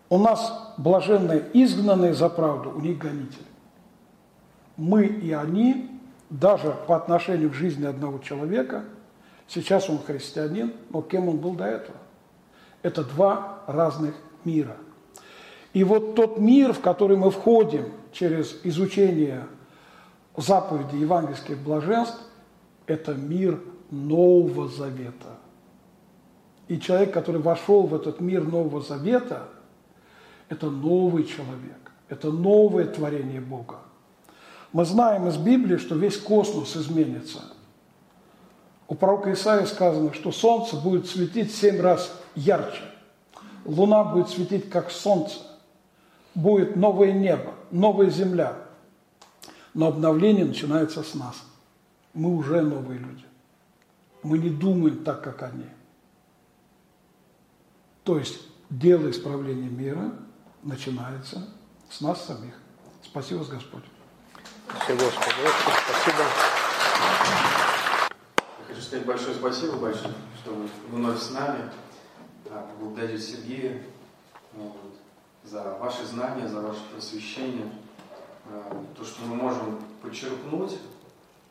У 0.09 0.17
нас 0.17 0.73
блаженные 0.77 1.49
изгнанные 1.53 2.13
за 2.13 2.29
правду, 2.29 2.71
у 2.75 2.79
них 2.79 2.97
гонители. 2.97 3.45
Мы 4.77 5.05
и 5.05 5.31
они, 5.31 5.89
даже 6.29 6.75
по 6.87 6.95
отношению 6.95 7.49
к 7.49 7.53
жизни 7.53 7.85
одного 7.85 8.19
человека, 8.19 8.83
сейчас 9.47 9.89
он 9.89 9.99
христианин, 9.99 10.73
но 10.89 11.01
кем 11.01 11.29
он 11.29 11.37
был 11.37 11.53
до 11.53 11.65
этого? 11.65 11.97
Это 12.83 13.03
два 13.03 13.59
разных 13.67 14.13
мира. 14.43 14.77
И 15.73 15.83
вот 15.83 16.15
тот 16.15 16.37
мир, 16.39 16.73
в 16.73 16.81
который 16.81 17.17
мы 17.17 17.31
входим 17.31 17.91
через 18.11 18.59
изучение 18.63 19.47
заповеди 20.37 20.97
евангельских 20.97 21.57
блаженств, 21.57 22.21
это 22.85 23.13
мир 23.13 23.59
Нового 23.89 24.67
Завета. 24.67 25.39
И 26.67 26.79
человек, 26.79 27.13
который 27.13 27.41
вошел 27.41 27.87
в 27.87 27.95
этот 27.95 28.19
мир 28.21 28.43
Нового 28.43 28.81
Завета, 28.81 29.49
это 30.49 30.69
новый 30.69 31.25
человек, 31.25 31.91
это 32.09 32.31
новое 32.31 32.85
творение 32.85 33.41
Бога. 33.41 33.79
Мы 34.71 34.85
знаем 34.85 35.27
из 35.27 35.37
Библии, 35.37 35.77
что 35.77 35.95
весь 35.95 36.17
космос 36.17 36.75
изменится. 36.75 37.39
У 38.87 38.95
пророка 38.95 39.33
Исаия 39.33 39.65
сказано, 39.65 40.13
что 40.13 40.31
солнце 40.31 40.75
будет 40.75 41.07
светить 41.07 41.53
семь 41.55 41.81
раз 41.81 42.11
ярче, 42.35 42.83
луна 43.63 44.03
будет 44.03 44.29
светить 44.29 44.69
как 44.69 44.91
солнце, 44.91 45.39
будет 46.35 46.75
новое 46.75 47.13
небо, 47.13 47.53
новая 47.71 48.09
земля. 48.09 48.57
Но 49.73 49.87
обновление 49.87 50.45
начинается 50.45 51.03
с 51.03 51.15
нас. 51.15 51.43
Мы 52.13 52.33
уже 52.33 52.61
новые 52.61 52.99
люди. 52.99 53.25
Мы 54.23 54.37
не 54.37 54.49
думаем 54.49 55.03
так, 55.03 55.21
как 55.21 55.43
они. 55.43 55.65
То 58.03 58.17
есть 58.17 58.39
дело 58.69 59.09
исправления 59.09 59.69
мира 59.69 60.11
начинается 60.65 61.47
с 61.89 62.01
нас 62.01 62.25
самих. 62.25 62.55
Спасибо 63.03 63.39
вас, 63.39 63.47
Господь. 63.47 63.83
Спасибо, 64.67 65.03
Господи. 65.03 65.35
Спасибо. 65.87 66.23
Я 68.59 68.65
хочу 68.67 68.81
сказать 68.81 69.05
большое 69.05 69.35
спасибо 69.35 69.75
большое, 69.77 70.13
что 70.41 70.53
вы 70.53 70.67
вновь 70.89 71.21
с 71.21 71.31
нами. 71.31 71.69
Поблагодарить 72.43 73.23
Сергея 73.23 73.83
вот, 74.53 74.75
за 75.43 75.77
ваши 75.79 76.05
знания, 76.05 76.47
за 76.47 76.61
ваше 76.61 76.79
просвещение. 76.91 77.69
А, 78.47 78.85
то, 78.95 79.03
что 79.03 79.23
мы 79.23 79.35
можем 79.35 79.79
подчеркнуть, 80.01 80.77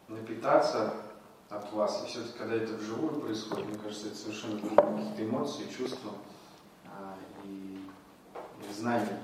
напитаться 0.09 0.95
от 1.51 1.73
вас. 1.73 2.05
И 2.05 2.09
все-таки, 2.09 2.39
когда 2.39 2.55
это 2.55 2.75
вживую 2.75 3.21
происходит, 3.21 3.67
мне 3.67 3.79
кажется, 3.79 4.09
это 4.09 4.17
совершенно 4.17 4.59
другие 4.59 4.77
какие-то 4.77 5.25
эмоции, 5.25 5.69
чувства 5.77 6.13
знания. 8.75 9.21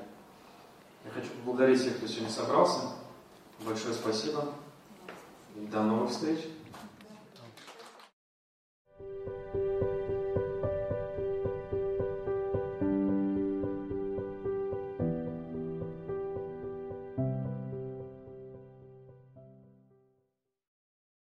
Я 1.04 1.10
хочу 1.10 1.28
поблагодарить 1.30 1.80
всех, 1.80 1.96
кто 1.96 2.06
сегодня 2.06 2.30
собрался. 2.30 2.80
Большое 3.64 3.94
спасибо. 3.94 4.52
И 5.56 5.66
до 5.66 5.82
новых 5.82 6.10
встреч. 6.10 6.40